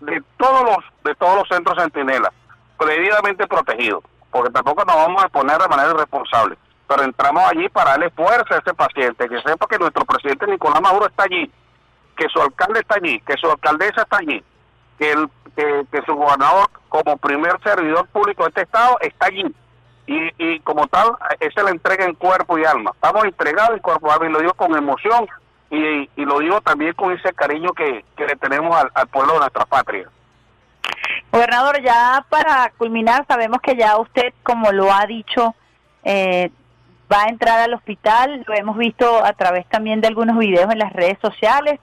de 0.00 0.22
todos 0.36 0.62
los 0.62 0.76
de 1.02 1.14
todos 1.16 1.34
los 1.36 1.48
centros 1.48 1.76
centinelas, 1.76 2.30
debidamente 2.78 3.44
protegidos, 3.48 4.04
porque 4.30 4.50
tampoco 4.50 4.84
nos 4.84 4.94
vamos 4.94 5.24
a 5.24 5.28
poner 5.28 5.58
de 5.58 5.66
manera 5.68 5.90
irresponsable, 5.90 6.56
pero 6.86 7.02
entramos 7.02 7.42
allí 7.50 7.68
para 7.70 7.90
darle 7.92 8.10
fuerza 8.10 8.54
a 8.54 8.58
ese 8.58 8.72
paciente, 8.74 9.28
que 9.28 9.40
sepa 9.42 9.66
que 9.66 9.78
nuestro 9.78 10.04
presidente 10.04 10.46
Nicolás 10.46 10.80
Maduro 10.80 11.06
está 11.06 11.24
allí, 11.24 11.50
que 12.16 12.28
su 12.28 12.40
alcalde 12.40 12.80
está 12.80 12.96
allí, 12.96 13.20
que 13.20 13.34
su 13.40 13.50
alcaldesa 13.50 14.02
está 14.02 14.18
allí, 14.18 14.44
que, 14.98 15.10
el, 15.12 15.28
que, 15.56 16.02
su 16.06 16.14
gobernador 16.14 16.68
como 16.88 17.16
primer 17.16 17.60
servidor 17.64 18.06
público 18.08 18.44
de 18.44 18.48
este 18.50 18.62
estado 18.62 18.96
está 19.00 19.26
allí. 19.26 19.52
Y, 20.08 20.60
como 20.60 20.86
tal, 20.86 21.16
esa 21.40 21.64
la 21.64 21.70
entrega 21.70 22.04
en 22.04 22.14
cuerpo 22.14 22.56
y 22.58 22.64
alma. 22.64 22.92
Estamos 22.94 23.24
entregados 23.24 23.70
en 23.72 23.80
cuerpo 23.80 24.06
y 24.06 24.10
alma, 24.12 24.26
y 24.26 24.32
lo 24.32 24.38
digo 24.38 24.54
con 24.54 24.76
emoción, 24.76 25.26
y, 25.70 26.08
y 26.16 26.24
lo 26.24 26.38
digo 26.38 26.60
también 26.60 26.92
con 26.94 27.12
ese 27.12 27.32
cariño 27.32 27.72
que, 27.72 28.04
que 28.16 28.26
le 28.26 28.36
tenemos 28.36 28.76
al, 28.94 29.08
pueblo 29.08 29.34
de 29.34 29.38
nuestra 29.40 29.64
patria. 29.64 30.08
Gobernador, 31.32 31.82
ya 31.82 32.24
para 32.28 32.72
culminar, 32.76 33.26
sabemos 33.26 33.60
que 33.60 33.76
ya 33.76 33.98
usted, 33.98 34.32
como 34.42 34.72
lo 34.72 34.92
ha 34.92 35.06
dicho, 35.06 35.54
eh, 36.04 36.50
va 37.12 37.24
a 37.24 37.28
entrar 37.28 37.60
al 37.60 37.74
hospital, 37.74 38.44
lo 38.46 38.54
hemos 38.54 38.76
visto 38.76 39.24
a 39.24 39.32
través 39.32 39.66
también 39.68 40.00
de 40.00 40.08
algunos 40.08 40.38
videos 40.38 40.70
en 40.70 40.78
las 40.78 40.92
redes 40.92 41.18
sociales, 41.20 41.80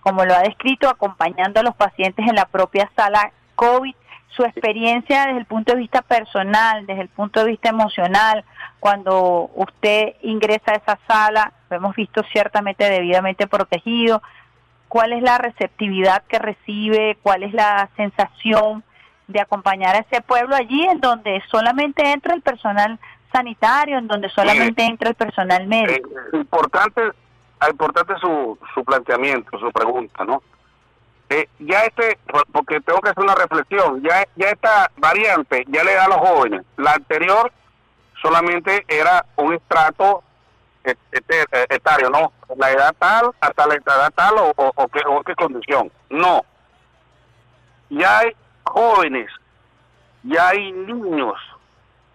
como 0.00 0.24
lo 0.24 0.34
ha 0.34 0.40
descrito, 0.40 0.88
acompañando 0.88 1.60
a 1.60 1.64
los 1.64 1.74
pacientes 1.74 2.26
en 2.26 2.36
la 2.36 2.46
propia 2.46 2.90
sala 2.96 3.32
COVID, 3.56 3.94
su 4.28 4.44
experiencia 4.44 5.26
desde 5.26 5.38
el 5.38 5.46
punto 5.46 5.72
de 5.72 5.78
vista 5.78 6.02
personal, 6.02 6.86
desde 6.86 7.02
el 7.02 7.08
punto 7.08 7.40
de 7.40 7.50
vista 7.50 7.70
emocional, 7.70 8.44
cuando 8.80 9.50
usted 9.54 10.14
ingresa 10.22 10.72
a 10.72 10.76
esa 10.76 10.98
sala, 11.08 11.52
lo 11.70 11.76
hemos 11.76 11.96
visto 11.96 12.22
ciertamente 12.32 12.88
debidamente 12.88 13.46
protegido, 13.46 14.22
cuál 14.88 15.12
es 15.12 15.22
la 15.22 15.38
receptividad 15.38 16.22
que 16.24 16.38
recibe, 16.38 17.18
cuál 17.22 17.42
es 17.42 17.52
la 17.52 17.88
sensación 17.96 18.84
de 19.26 19.40
acompañar 19.40 19.96
a 19.96 20.00
ese 20.00 20.20
pueblo 20.22 20.54
allí 20.54 20.84
en 20.86 21.00
donde 21.00 21.42
solamente 21.50 22.12
entra 22.12 22.34
el 22.34 22.42
personal 22.42 22.98
sanitario, 23.32 23.98
en 23.98 24.06
donde 24.06 24.28
solamente 24.30 24.84
entra 24.84 25.10
el 25.10 25.16
personal 25.16 25.66
médico. 25.66 26.08
Eh, 26.32 26.36
importante, 26.36 27.02
importante 27.68 28.14
su, 28.20 28.58
su 28.72 28.84
planteamiento, 28.84 29.58
su 29.58 29.70
pregunta, 29.72 30.24
¿no? 30.24 30.42
Eh, 31.28 31.48
ya 31.58 31.80
este, 31.80 32.18
porque 32.52 32.80
tengo 32.80 33.00
que 33.00 33.10
hacer 33.10 33.24
una 33.24 33.34
reflexión, 33.34 34.00
ya, 34.00 34.24
ya 34.36 34.50
esta 34.50 34.92
variante 34.96 35.64
ya 35.66 35.82
le 35.82 35.94
da 35.94 36.04
a 36.04 36.08
los 36.08 36.18
jóvenes. 36.18 36.62
La 36.76 36.92
anterior 36.92 37.52
solamente 38.22 38.84
era 38.86 39.26
un 39.34 39.54
estrato 39.54 40.22
etario, 41.68 42.10
¿no? 42.10 42.32
La 42.56 42.70
edad 42.70 42.94
tal, 42.98 43.30
hasta 43.40 43.66
la 43.66 43.74
edad 43.74 44.12
tal 44.14 44.38
o, 44.38 44.52
o, 44.56 44.88
qué, 44.88 45.00
o 45.06 45.22
qué 45.22 45.34
condición. 45.34 45.90
No. 46.10 46.44
Ya 47.90 48.18
hay 48.18 48.36
jóvenes, 48.64 49.30
ya 50.22 50.48
hay 50.48 50.72
niños 50.72 51.34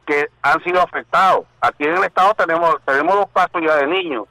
que 0.05 0.27
han 0.41 0.61
sido 0.63 0.81
afectados. 0.81 1.45
Aquí 1.61 1.83
en 1.85 1.97
el 1.97 2.03
estado 2.03 2.33
tenemos 2.33 2.75
tenemos 2.85 3.15
dos 3.15 3.29
casos 3.33 3.61
ya 3.65 3.75
de 3.77 3.87
niños 3.87 4.25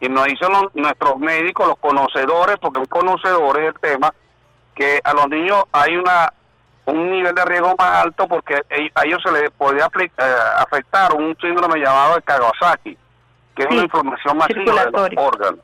y 0.00 0.08
nos 0.08 0.24
dicen 0.24 0.48
nuestros 0.74 1.18
médicos, 1.18 1.68
los 1.68 1.78
conocedores, 1.78 2.56
porque 2.58 2.80
son 2.80 2.86
conocedores 2.86 3.64
del 3.64 3.80
tema, 3.80 4.14
que 4.74 5.00
a 5.04 5.12
los 5.12 5.28
niños 5.28 5.64
hay 5.72 5.96
una 5.96 6.32
un 6.86 7.10
nivel 7.10 7.34
de 7.34 7.44
riesgo 7.44 7.74
más 7.78 8.04
alto 8.04 8.26
porque 8.26 8.54
a 8.94 9.04
ellos 9.04 9.22
se 9.22 9.30
les 9.30 9.50
podía 9.50 9.86
eh, 9.86 10.10
afectar 10.56 11.14
un 11.14 11.36
síndrome 11.40 11.78
llamado 11.78 12.16
de 12.16 12.22
Kawasaki 12.22 12.98
que 13.60 13.66
es 13.66 13.70
una 13.72 13.82
inflamación 13.82 14.38
masiva 14.38 14.84
de 14.84 14.90
los 14.90 15.10
órganos. 15.16 15.60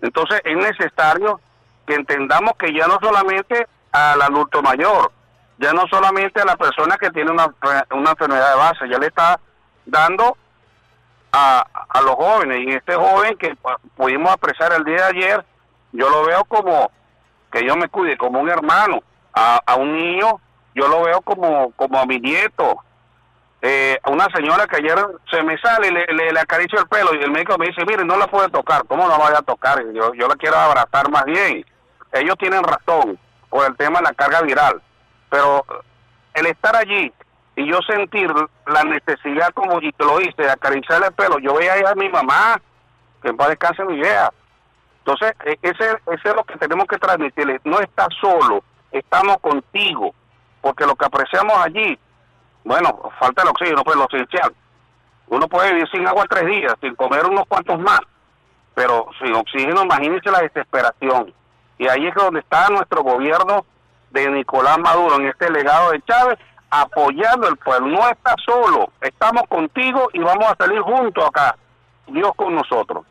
Entonces 0.00 0.40
es 0.44 0.56
necesario 0.56 1.40
que 1.86 1.94
entendamos 1.94 2.52
que 2.58 2.72
ya 2.72 2.86
no 2.86 2.98
solamente 3.02 3.66
al 3.92 4.22
adulto 4.22 4.62
mayor, 4.62 5.12
ya 5.58 5.74
no 5.74 5.86
solamente 5.88 6.40
a 6.40 6.46
la 6.46 6.56
persona 6.56 6.96
que 6.96 7.10
tiene 7.10 7.30
una, 7.30 7.52
una 7.90 8.10
enfermedad 8.10 8.50
de 8.52 8.56
base, 8.56 8.88
ya 8.88 8.98
le 8.98 9.08
está 9.08 9.38
dando 9.84 10.38
a, 11.32 11.66
a 11.90 12.00
los 12.00 12.14
jóvenes. 12.14 12.60
Y 12.66 12.70
este 12.70 12.94
joven 12.94 13.36
que 13.36 13.54
pudimos 13.94 14.32
apreciar 14.32 14.72
el 14.72 14.84
día 14.84 14.96
de 14.96 15.04
ayer, 15.04 15.44
yo 15.92 16.08
lo 16.08 16.24
veo 16.24 16.44
como 16.46 16.90
que 17.52 17.62
yo 17.66 17.76
me 17.76 17.88
cuide, 17.88 18.16
como 18.16 18.40
un 18.40 18.48
hermano. 18.48 19.00
A, 19.34 19.60
a 19.66 19.76
un 19.76 19.92
niño, 19.94 20.40
yo 20.74 20.88
lo 20.88 21.02
veo 21.02 21.20
como, 21.20 21.72
como 21.72 21.98
a 21.98 22.06
mi 22.06 22.18
nieto, 22.18 22.78
eh, 23.64 24.00
una 24.06 24.26
señora 24.34 24.66
que 24.66 24.78
ayer 24.78 24.98
se 25.30 25.40
me 25.44 25.56
sale 25.58 25.86
y 25.86 25.90
le, 25.92 26.32
le, 26.32 26.40
acaricio 26.40 26.80
el 26.80 26.88
pelo 26.88 27.14
y 27.14 27.22
el 27.22 27.30
médico 27.30 27.56
me 27.58 27.68
dice, 27.68 27.84
mire, 27.86 28.04
no 28.04 28.16
la 28.16 28.26
puede 28.26 28.48
tocar, 28.48 28.84
¿cómo 28.88 29.04
no 29.04 29.10
la 29.10 29.18
vaya 29.18 29.38
a 29.38 29.42
tocar? 29.42 29.80
Yo, 29.92 30.12
yo 30.14 30.26
la 30.26 30.34
quiero 30.34 30.56
abrazar 30.56 31.08
más 31.12 31.24
bien. 31.24 31.64
Ellos 32.12 32.36
tienen 32.38 32.64
razón 32.64 33.16
por 33.48 33.64
el 33.64 33.76
tema 33.76 34.00
de 34.00 34.06
la 34.06 34.14
carga 34.14 34.40
viral, 34.42 34.82
pero 35.30 35.64
el 36.34 36.46
estar 36.46 36.74
allí 36.74 37.12
y 37.54 37.70
yo 37.70 37.78
sentir 37.82 38.32
la 38.66 38.82
necesidad, 38.82 39.52
como 39.54 39.78
te 39.78 39.92
lo 40.04 40.20
hice, 40.20 40.42
de 40.42 40.50
acariciarle 40.50 41.06
el 41.06 41.12
pelo, 41.12 41.38
yo 41.38 41.54
veía 41.54 41.74
a 41.88 41.94
mi 41.94 42.08
mamá, 42.08 42.60
que 43.22 43.28
en 43.28 43.36
paz 43.36 43.50
descanse 43.50 43.84
mi 43.84 43.94
vieja. 43.94 44.32
Entonces, 44.98 45.34
e, 45.44 45.56
ese, 45.62 45.98
ese 46.06 46.28
es 46.28 46.34
lo 46.34 46.42
que 46.42 46.56
tenemos 46.58 46.86
que 46.86 46.98
transmitirle, 46.98 47.60
no 47.62 47.78
estás 47.78 48.08
solo, 48.20 48.64
estamos 48.90 49.36
contigo, 49.38 50.12
porque 50.60 50.84
lo 50.84 50.96
que 50.96 51.04
apreciamos 51.04 51.56
allí 51.58 51.96
bueno, 52.64 53.10
falta 53.18 53.42
el 53.42 53.48
oxígeno, 53.48 53.82
pues 53.84 53.96
lo 53.96 54.06
esencial. 54.06 54.54
Uno 55.28 55.48
puede 55.48 55.72
vivir 55.72 55.88
sin 55.90 56.06
agua 56.06 56.26
tres 56.28 56.46
días, 56.46 56.74
sin 56.80 56.94
comer 56.94 57.24
unos 57.26 57.46
cuantos 57.46 57.78
más, 57.80 58.00
pero 58.74 59.08
sin 59.20 59.34
oxígeno, 59.34 59.82
imagínense 59.82 60.30
la 60.30 60.40
desesperación. 60.40 61.32
Y 61.78 61.88
ahí 61.88 62.06
es 62.06 62.14
donde 62.14 62.40
está 62.40 62.68
nuestro 62.68 63.02
gobierno 63.02 63.64
de 64.10 64.30
Nicolás 64.30 64.78
Maduro, 64.78 65.16
en 65.16 65.28
este 65.28 65.50
legado 65.50 65.90
de 65.90 66.02
Chávez, 66.02 66.38
apoyando 66.70 67.48
el 67.48 67.56
pueblo. 67.56 67.88
No 67.88 68.08
está 68.08 68.34
solo, 68.44 68.92
estamos 69.00 69.42
contigo 69.48 70.08
y 70.12 70.20
vamos 70.20 70.46
a 70.46 70.56
salir 70.56 70.80
juntos 70.80 71.24
acá. 71.24 71.56
Dios 72.06 72.32
con 72.36 72.54
nosotros. 72.54 73.04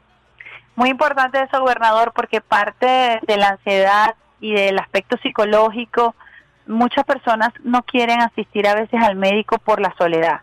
Muy 0.75 0.89
importante 0.89 1.41
eso, 1.41 1.59
gobernador, 1.59 2.11
porque 2.13 2.41
parte 2.41 3.19
de 3.21 3.37
la 3.37 3.49
ansiedad 3.49 4.15
y 4.39 4.53
del 4.53 4.79
aspecto 4.79 5.17
psicológico 5.17 6.15
muchas 6.67 7.03
personas 7.05 7.49
no 7.63 7.83
quieren 7.83 8.21
asistir 8.21 8.67
a 8.67 8.75
veces 8.75 9.01
al 9.01 9.15
médico 9.15 9.57
por 9.57 9.81
la 9.81 9.93
soledad. 9.97 10.41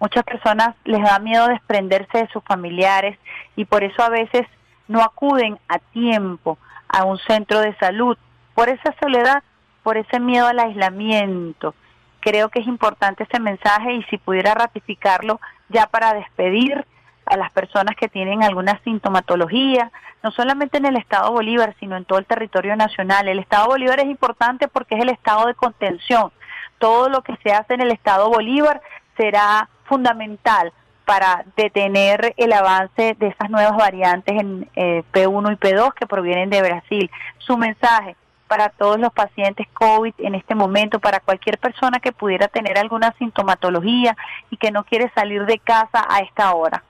Muchas 0.00 0.24
personas 0.24 0.74
les 0.84 1.02
da 1.02 1.18
miedo 1.18 1.48
desprenderse 1.48 2.18
de 2.18 2.28
sus 2.28 2.42
familiares 2.44 3.18
y 3.56 3.64
por 3.64 3.82
eso 3.82 4.02
a 4.02 4.10
veces 4.10 4.46
no 4.88 5.02
acuden 5.02 5.58
a 5.68 5.78
tiempo 5.78 6.58
a 6.88 7.04
un 7.04 7.18
centro 7.18 7.60
de 7.60 7.74
salud. 7.76 8.16
Por 8.54 8.68
esa 8.68 8.94
soledad, 9.00 9.42
por 9.82 9.96
ese 9.96 10.20
miedo 10.20 10.46
al 10.46 10.58
aislamiento. 10.58 11.74
Creo 12.20 12.48
que 12.48 12.60
es 12.60 12.66
importante 12.66 13.24
ese 13.24 13.40
mensaje 13.40 13.94
y 13.94 14.02
si 14.04 14.18
pudiera 14.18 14.54
ratificarlo 14.54 15.40
ya 15.68 15.86
para 15.86 16.14
despedir 16.14 16.84
a 17.26 17.36
las 17.36 17.52
personas 17.52 17.96
que 17.96 18.08
tienen 18.08 18.42
alguna 18.42 18.80
sintomatología, 18.84 19.90
no 20.22 20.30
solamente 20.30 20.78
en 20.78 20.86
el 20.86 20.96
Estado 20.96 21.30
Bolívar, 21.32 21.74
sino 21.78 21.96
en 21.96 22.04
todo 22.04 22.18
el 22.18 22.26
territorio 22.26 22.76
nacional. 22.76 23.28
El 23.28 23.38
Estado 23.38 23.66
Bolívar 23.66 24.00
es 24.00 24.06
importante 24.06 24.68
porque 24.68 24.94
es 24.94 25.02
el 25.02 25.10
estado 25.10 25.46
de 25.46 25.54
contención. 25.54 26.32
Todo 26.78 27.08
lo 27.08 27.22
que 27.22 27.36
se 27.42 27.52
hace 27.52 27.74
en 27.74 27.80
el 27.80 27.92
Estado 27.92 28.28
Bolívar 28.28 28.80
será 29.16 29.68
fundamental 29.84 30.72
para 31.04 31.44
detener 31.56 32.34
el 32.36 32.52
avance 32.52 33.14
de 33.18 33.28
esas 33.28 33.48
nuevas 33.50 33.76
variantes 33.76 34.40
en 34.40 34.68
eh, 34.74 35.04
P1 35.12 35.52
y 35.52 35.56
P2 35.56 35.94
que 35.94 36.06
provienen 36.06 36.50
de 36.50 36.62
Brasil. 36.62 37.10
Su 37.38 37.56
mensaje 37.56 38.16
para 38.48 38.68
todos 38.70 38.98
los 38.98 39.12
pacientes 39.12 39.66
COVID 39.72 40.14
en 40.18 40.34
este 40.34 40.54
momento, 40.54 40.98
para 40.98 41.20
cualquier 41.20 41.58
persona 41.58 42.00
que 42.00 42.12
pudiera 42.12 42.48
tener 42.48 42.78
alguna 42.78 43.14
sintomatología 43.18 44.16
y 44.50 44.56
que 44.56 44.70
no 44.70 44.84
quiere 44.84 45.10
salir 45.14 45.46
de 45.46 45.58
casa 45.58 46.04
a 46.08 46.20
esta 46.20 46.52
hora 46.52 46.82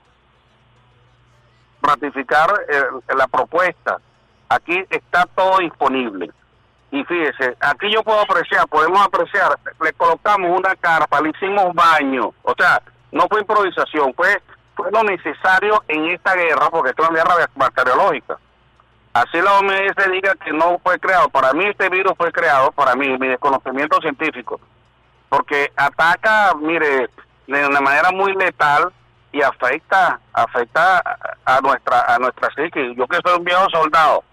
ratificar 1.81 2.49
eh, 2.67 3.13
la 3.15 3.27
propuesta. 3.27 3.97
Aquí 4.49 4.83
está 4.89 5.25
todo 5.35 5.59
disponible. 5.59 6.31
Y 6.91 7.03
fíjese, 7.03 7.57
aquí 7.59 7.91
yo 7.91 8.01
puedo 8.01 8.21
apreciar, 8.21 8.67
podemos 8.67 9.05
apreciar, 9.05 9.57
le 9.81 9.91
colocamos 9.93 10.57
una 10.57 10.75
carpa, 10.75 11.19
le 11.19 11.29
hicimos 11.31 11.73
baño. 11.73 12.33
O 12.43 12.53
sea, 12.57 12.81
no 13.11 13.27
fue 13.27 13.41
improvisación, 13.41 14.13
fue, 14.13 14.41
fue 14.75 14.89
lo 14.91 15.03
necesario 15.03 15.83
en 15.89 16.05
esta 16.11 16.33
guerra, 16.35 16.69
porque 16.69 16.91
es 16.91 16.99
una 16.99 17.09
guerra 17.09 17.49
bacteriológica. 17.55 18.37
Así 19.13 19.41
la 19.41 19.57
OMS 19.57 20.11
diga 20.11 20.35
que 20.35 20.53
no 20.53 20.79
fue 20.83 20.99
creado. 20.99 21.27
Para 21.29 21.51
mí 21.53 21.65
este 21.65 21.89
virus 21.89 22.13
fue 22.15 22.31
creado, 22.31 22.71
para 22.71 22.95
mí, 22.95 23.17
mi 23.17 23.27
desconocimiento 23.27 23.99
científico, 23.99 24.59
porque 25.27 25.71
ataca, 25.75 26.53
mire, 26.55 27.09
de 27.47 27.67
una 27.67 27.81
manera 27.81 28.11
muy 28.11 28.33
letal 28.33 28.93
y 29.37 29.41
afecta 29.41 30.19
afecta 30.33 31.01
a 31.45 31.61
nuestra 31.61 32.01
a 32.13 32.17
nuestra 32.17 32.49
psique. 32.55 32.95
Yo 32.95 33.07
que 33.07 33.19
soy 33.23 33.37
un 33.37 33.43
viejo 33.43 33.69
soldado, 33.69 34.23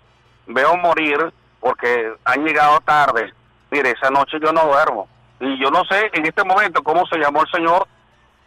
veo 0.46 0.76
morir 0.76 1.32
porque 1.60 2.14
han 2.24 2.44
llegado 2.44 2.80
tarde. 2.80 3.32
Mire, 3.70 3.90
esa 3.90 4.10
noche 4.10 4.38
yo 4.40 4.52
no 4.52 4.66
duermo. 4.66 5.08
Y 5.40 5.60
yo 5.60 5.70
no 5.70 5.84
sé 5.84 6.10
en 6.12 6.24
este 6.26 6.44
momento 6.44 6.82
cómo 6.82 7.06
se 7.06 7.18
llamó 7.18 7.42
el 7.42 7.50
señor 7.50 7.86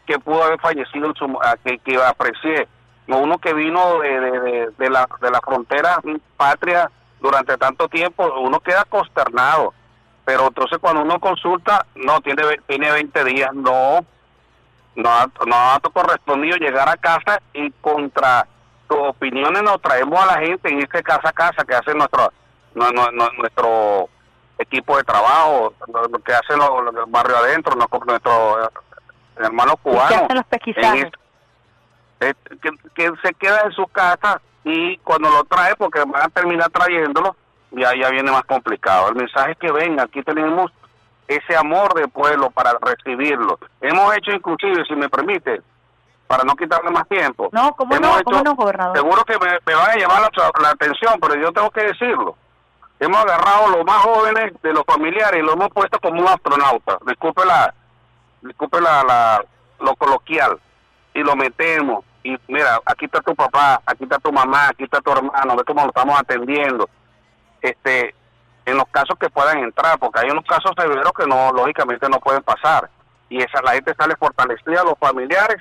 que 0.05 0.17
pudo 0.19 0.43
haber 0.43 0.59
fallecido, 0.59 1.07
en 1.07 1.15
su, 1.15 1.39
que, 1.63 1.77
que 1.79 2.01
aprecié. 2.01 2.67
Uno 3.07 3.38
que 3.38 3.53
vino 3.53 3.99
de, 3.99 4.19
de, 4.19 4.69
de, 4.77 4.89
la, 4.89 5.07
de 5.21 5.31
la 5.31 5.41
frontera 5.41 6.01
patria 6.38 6.89
durante 7.19 7.57
tanto 7.57 7.88
tiempo, 7.88 8.34
uno 8.39 8.59
queda 8.59 8.84
consternado. 8.85 9.73
Pero 10.25 10.47
entonces 10.47 10.77
cuando 10.79 11.01
uno 11.01 11.19
consulta, 11.19 11.85
no, 11.95 12.19
tiene, 12.21 12.43
tiene 12.67 12.91
20 12.91 13.23
días, 13.25 13.53
no, 13.53 14.05
no 14.98 15.10
ha, 15.10 15.30
no 15.45 15.56
ha 15.56 15.80
correspondido 15.80 16.57
llegar 16.57 16.90
a 16.90 16.98
casa 16.98 17.40
y 17.53 17.72
contra 17.82 18.48
tus 18.90 18.98
opiniones 18.98 19.61
nos 19.61 19.82
traemos 19.82 20.19
a 20.19 20.26
la 20.26 20.40
gente 20.40 20.69
en 20.69 20.80
este 20.80 21.03
casa 21.03 21.30
a 21.30 21.34
casa 21.34 21.64
que 21.64 21.76
hace 21.76 21.94
nuestro 21.94 22.34
nuestro 23.38 24.10
equipo 24.60 24.98
de 24.98 25.03
trabajo, 25.03 25.74
lo, 25.88 26.19
que 26.19 26.34
hacen 26.34 26.57
los, 26.57 27.11
barrio 27.11 27.38
adentro, 27.38 27.76
nuestros 27.76 28.65
eh, 28.65 28.69
hermanos 29.38 29.76
cubanos. 29.82 30.28
los 30.34 30.45
que, 32.19 32.34
que, 32.95 33.11
se 33.24 33.34
queda 33.36 33.61
en 33.65 33.72
su 33.72 33.86
casa 33.88 34.41
y 34.64 34.98
cuando 34.98 35.30
lo 35.30 35.44
trae, 35.44 35.76
porque 35.76 35.99
van 35.99 36.24
a 36.24 36.30
terminar 36.30 36.69
trayéndolo, 36.69 37.36
ya, 37.72 37.91
ya 37.95 38.10
viene 38.10 38.32
más 38.32 38.45
complicado. 38.45 39.10
El 39.10 39.15
mensaje 39.15 39.52
es 39.52 39.57
que 39.57 39.72
venga, 39.72 40.03
aquí 40.03 40.24
tenemos 40.24 40.72
ese 41.27 41.55
amor 41.57 41.93
de 41.93 42.07
pueblo 42.07 42.49
para 42.51 42.73
recibirlo. 42.81 43.59
Hemos 43.81 44.15
hecho 44.15 44.31
inclusive, 44.31 44.83
si 44.85 44.95
me 44.95 45.09
permite, 45.09 45.61
para 46.27 46.43
no 46.43 46.55
quitarle 46.55 46.89
más 46.91 47.07
tiempo. 47.07 47.49
No, 47.51 47.73
¿cómo 47.75 47.95
hemos 47.95 48.07
no, 48.09 48.15
hecho- 48.15 48.23
cómo 48.25 48.43
no, 48.43 48.55
gobernador? 48.55 48.97
Seguro 48.97 49.23
que 49.25 49.37
me, 49.39 49.51
me 49.65 49.73
van 49.75 49.91
a 49.91 49.95
llamar 49.95 50.21
la, 50.21 50.51
la 50.61 50.69
atención, 50.69 51.19
pero 51.21 51.35
yo 51.35 51.51
tengo 51.51 51.69
que 51.71 51.83
decirlo. 51.83 52.35
Hemos 52.99 53.19
agarrado 53.23 53.69
los 53.69 53.85
más 53.85 53.97
jóvenes 54.01 54.53
de 54.63 54.73
los 54.73 54.83
familiares 54.85 55.39
y 55.41 55.45
lo 55.45 55.53
hemos 55.53 55.69
puesto 55.69 55.99
como 55.99 56.21
un 56.21 56.27
astronauta. 56.27 56.97
Disculpe 57.05 57.45
la, 57.45 57.73
disculpe 58.41 58.81
la, 58.81 59.03
la- 59.03 59.45
lo 59.79 59.95
coloquial. 59.95 60.57
Y 61.13 61.21
lo 61.23 61.35
metemos. 61.35 62.03
Y 62.23 62.35
mira, 62.47 62.79
aquí 62.85 63.05
está 63.05 63.21
tu 63.21 63.33
papá, 63.35 63.81
aquí 63.85 64.03
está 64.03 64.17
tu 64.19 64.31
mamá, 64.31 64.69
aquí 64.69 64.83
está 64.83 64.99
tu 65.01 65.11
hermano, 65.11 65.55
ve 65.55 65.63
cómo 65.65 65.81
lo 65.83 65.87
estamos 65.87 66.19
atendiendo. 66.19 66.89
Este, 67.61 68.13
en 68.68 68.77
los 68.77 68.88
casos 68.89 69.18
que 69.18 69.30
puedan 69.30 69.60
entrar, 69.60 69.98
porque 69.98 70.19
hay 70.19 70.30
unos 70.30 70.45
casos 70.45 70.72
severos 70.77 71.11
que 71.14 71.26
no, 71.26 71.52
lógicamente 71.52 72.07
no 72.10 72.19
pueden 72.19 72.44
pasar. 72.44 72.89
Y 73.30 73.41
esa 73.41 73.61
la 73.64 73.72
gente 73.72 73.95
sale 73.98 74.15
fortalecida, 74.18 74.84
los 74.84 74.98
familiares, 74.99 75.57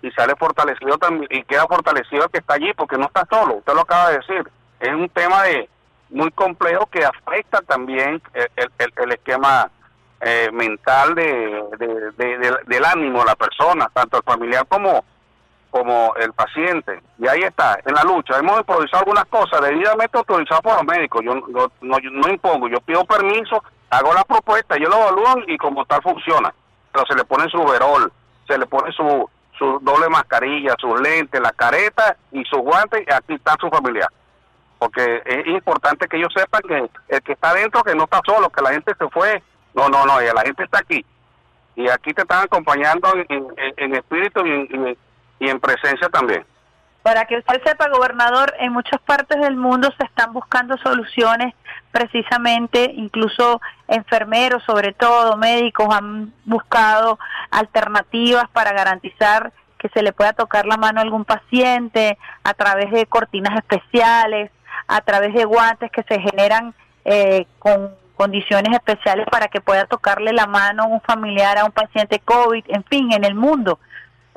y 0.00 0.10
sale 0.12 0.34
fortalecido 0.36 0.96
también, 0.98 1.26
y 1.30 1.42
queda 1.42 1.66
fortalecido 1.66 2.24
el 2.24 2.30
que 2.30 2.38
está 2.38 2.54
allí, 2.54 2.72
porque 2.74 2.96
no 2.96 3.06
está 3.06 3.26
solo, 3.28 3.56
usted 3.56 3.74
lo 3.74 3.80
acaba 3.80 4.10
de 4.10 4.18
decir. 4.18 4.48
Es 4.80 4.90
un 4.94 5.08
tema 5.08 5.42
de 5.42 5.68
muy 6.10 6.30
complejo 6.30 6.86
que 6.86 7.04
afecta 7.04 7.60
también 7.62 8.22
el, 8.34 8.70
el- 8.96 9.12
esquema 9.12 9.68
eh, 10.20 10.48
mental 10.52 11.14
de, 11.16 11.62
de- 11.78 12.10
de- 12.12 12.38
de- 12.38 12.58
del 12.66 12.84
ánimo 12.84 13.18
de 13.20 13.26
la 13.26 13.34
persona, 13.36 13.90
tanto 13.92 14.16
el 14.18 14.22
familiar 14.22 14.64
como 14.68 15.04
como 15.70 16.14
el 16.16 16.32
paciente. 16.32 17.00
Y 17.18 17.26
ahí 17.28 17.42
está, 17.42 17.78
en 17.84 17.94
la 17.94 18.02
lucha. 18.02 18.38
Hemos 18.38 18.58
improvisado 18.58 19.00
algunas 19.00 19.26
cosas 19.26 19.60
debidamente 19.60 20.16
autorizadas 20.16 20.62
por 20.62 20.74
los 20.74 20.84
médicos. 20.84 21.22
Yo, 21.24 21.34
yo- 21.48 21.70
no, 21.82 21.98
yo 21.98 22.10
no 22.10 22.28
impongo, 22.28 22.68
yo 22.68 22.80
pido 22.80 23.04
permiso, 23.04 23.62
hago 23.90 24.12
la 24.14 24.24
propuesta, 24.24 24.76
ellos 24.76 24.88
lo 24.90 24.96
evalúan 25.02 25.44
y 25.46 25.56
como 25.58 25.84
tal 25.84 26.02
funciona. 26.02 26.52
Pero 26.92 27.04
se 27.06 27.14
le 27.14 27.24
pone 27.24 27.48
su 27.50 27.58
overol, 27.60 28.10
se 28.46 28.56
le 28.58 28.66
pone 28.66 28.90
su, 28.92 29.28
su 29.58 29.78
doble 29.82 30.08
mascarilla, 30.08 30.74
sus 30.78 30.98
lentes, 31.00 31.40
la 31.40 31.52
careta 31.52 32.16
y 32.32 32.42
sus 32.44 32.60
guantes 32.60 33.04
y 33.06 33.12
aquí 33.12 33.34
está 33.34 33.54
su 33.60 33.68
familiar. 33.68 34.08
Porque 34.78 35.22
es 35.24 35.46
importante 35.48 36.06
que 36.08 36.16
ellos 36.16 36.32
sepan 36.34 36.62
que 36.62 36.88
el 37.08 37.22
que 37.22 37.32
está 37.32 37.50
adentro, 37.50 37.82
que 37.82 37.94
no 37.94 38.04
está 38.04 38.20
solo, 38.24 38.48
que 38.48 38.62
la 38.62 38.70
gente 38.70 38.92
se 38.98 39.08
fue. 39.08 39.42
No, 39.74 39.88
no, 39.88 40.06
no, 40.06 40.20
la 40.20 40.42
gente 40.42 40.64
está 40.64 40.78
aquí. 40.78 41.04
Y 41.76 41.88
aquí 41.88 42.12
te 42.14 42.22
están 42.22 42.44
acompañando 42.44 43.08
en, 43.14 43.26
en- 43.56 43.74
en 43.76 43.94
espíritu 43.96 44.44
y 44.46 44.50
en- 44.50 44.96
y- 45.38 45.48
en 45.48 45.60
presencia 45.60 46.08
también. 46.08 46.44
Para 47.02 47.24
que 47.24 47.38
usted 47.38 47.62
sepa, 47.64 47.88
gobernador, 47.88 48.52
en 48.58 48.72
muchas 48.72 49.00
partes 49.00 49.40
del 49.40 49.56
mundo 49.56 49.88
se 49.96 50.04
están 50.04 50.32
buscando 50.32 50.76
soluciones 50.78 51.54
precisamente, 51.90 52.92
incluso 52.94 53.60
enfermeros, 53.86 54.62
sobre 54.64 54.92
todo 54.92 55.36
médicos, 55.36 55.88
han 55.94 56.32
buscado 56.44 57.18
alternativas 57.50 58.48
para 58.50 58.72
garantizar 58.72 59.52
que 59.78 59.88
se 59.90 60.02
le 60.02 60.12
pueda 60.12 60.32
tocar 60.32 60.66
la 60.66 60.76
mano 60.76 60.98
a 61.00 61.02
algún 61.04 61.24
paciente 61.24 62.18
a 62.42 62.52
través 62.54 62.90
de 62.90 63.06
cortinas 63.06 63.56
especiales, 63.56 64.50
a 64.88 65.00
través 65.00 65.32
de 65.34 65.44
guantes 65.44 65.90
que 65.92 66.02
se 66.02 66.20
generan 66.20 66.74
eh, 67.04 67.46
con 67.58 67.94
condiciones 68.16 68.74
especiales 68.74 69.26
para 69.30 69.46
que 69.48 69.60
pueda 69.60 69.86
tocarle 69.86 70.32
la 70.32 70.46
mano 70.46 70.88
un 70.88 71.00
familiar 71.00 71.56
a 71.56 71.64
un 71.64 71.70
paciente 71.72 72.18
COVID, 72.18 72.64
en 72.68 72.84
fin, 72.84 73.12
en 73.12 73.24
el 73.24 73.34
mundo 73.36 73.78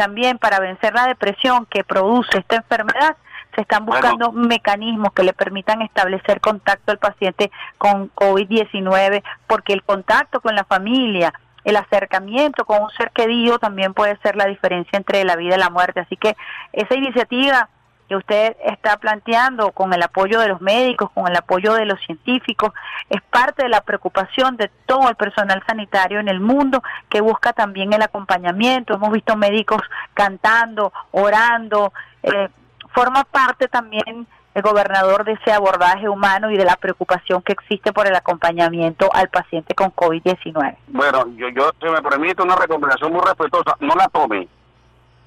también 0.02 0.40
para 0.40 0.60
vencer 0.60 0.95
la 0.95 1.06
depresión 1.06 1.68
que 1.68 1.84
produce 1.84 2.40
esta 2.40 2.56
enfermedad, 2.56 3.15
se 3.53 3.61
están 3.61 3.86
Bueno. 3.86 4.02
buscando 4.02 4.32
mecanismos 4.32 5.14
que 5.14 5.22
le 5.22 5.32
permitan 5.32 5.84
establecer 5.84 6.41
contacto 6.41 6.91
al 6.91 6.98
paciente 6.98 7.52
con 7.78 8.10
COVID-19, 8.15 9.22
porque 9.45 9.73
el 9.73 9.84
contacto 9.84 10.41
con 10.41 10.56
la 10.56 10.64
familia, 10.64 11.32
el 11.65 11.76
acercamiento 11.76 12.65
con 12.65 12.82
un 12.82 12.90
ser 12.98 13.11
querido 13.11 13.60
también 13.60 13.94
puede 13.94 14.18
ser 14.23 14.36
la 14.36 14.45
diferencia 14.48 14.98
entre 14.98 15.23
la 15.23 15.36
vida 15.36 15.53
y 15.56 15.60
la 15.60 15.69
muerte. 15.69 15.99
Así 15.99 16.18
que 16.18 16.36
esa 16.73 16.95
iniciativa 16.95 17.69
que 18.11 18.17
usted 18.17 18.57
está 18.65 18.97
planteando 18.97 19.71
con 19.71 19.93
el 19.93 20.03
apoyo 20.03 20.41
de 20.41 20.49
los 20.49 20.59
médicos, 20.59 21.09
con 21.11 21.29
el 21.29 21.38
apoyo 21.38 21.75
de 21.75 21.85
los 21.85 21.97
científicos, 22.01 22.73
es 23.09 23.21
parte 23.21 23.63
de 23.63 23.69
la 23.69 23.79
preocupación 23.79 24.57
de 24.57 24.69
todo 24.85 25.07
el 25.07 25.15
personal 25.15 25.63
sanitario 25.65 26.19
en 26.19 26.27
el 26.27 26.41
mundo 26.41 26.83
que 27.07 27.21
busca 27.21 27.53
también 27.53 27.93
el 27.93 28.01
acompañamiento. 28.01 28.95
Hemos 28.95 29.13
visto 29.13 29.38
médicos 29.38 29.79
cantando, 30.13 30.91
orando, 31.11 31.93
eh, 32.23 32.49
forma 32.93 33.23
parte 33.23 33.69
también 33.69 34.27
el 34.55 34.61
gobernador 34.61 35.23
de 35.23 35.31
ese 35.31 35.53
abordaje 35.53 36.09
humano 36.09 36.51
y 36.51 36.57
de 36.57 36.65
la 36.65 36.75
preocupación 36.75 37.41
que 37.41 37.53
existe 37.53 37.93
por 37.93 38.07
el 38.07 38.15
acompañamiento 38.17 39.09
al 39.13 39.29
paciente 39.29 39.73
con 39.73 39.88
COVID-19. 39.95 40.75
Bueno, 40.88 41.27
yo, 41.38 41.47
yo, 41.47 41.71
si 41.79 41.88
me 41.88 42.01
permite 42.01 42.43
una 42.43 42.57
recomendación 42.57 43.13
muy 43.13 43.21
respetuosa, 43.21 43.77
no 43.79 43.95
la 43.95 44.09
tome, 44.09 44.49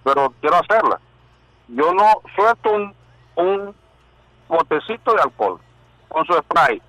pero 0.04 0.34
quiero 0.42 0.56
hacerla. 0.56 1.00
Yo 1.68 1.92
no 1.92 2.22
suelto 2.34 2.72
un, 2.72 2.94
un 3.36 3.74
botecito 4.48 5.14
de 5.14 5.22
alcohol 5.22 5.60
con 6.08 6.24
su 6.26 6.32
spray. 6.34 6.80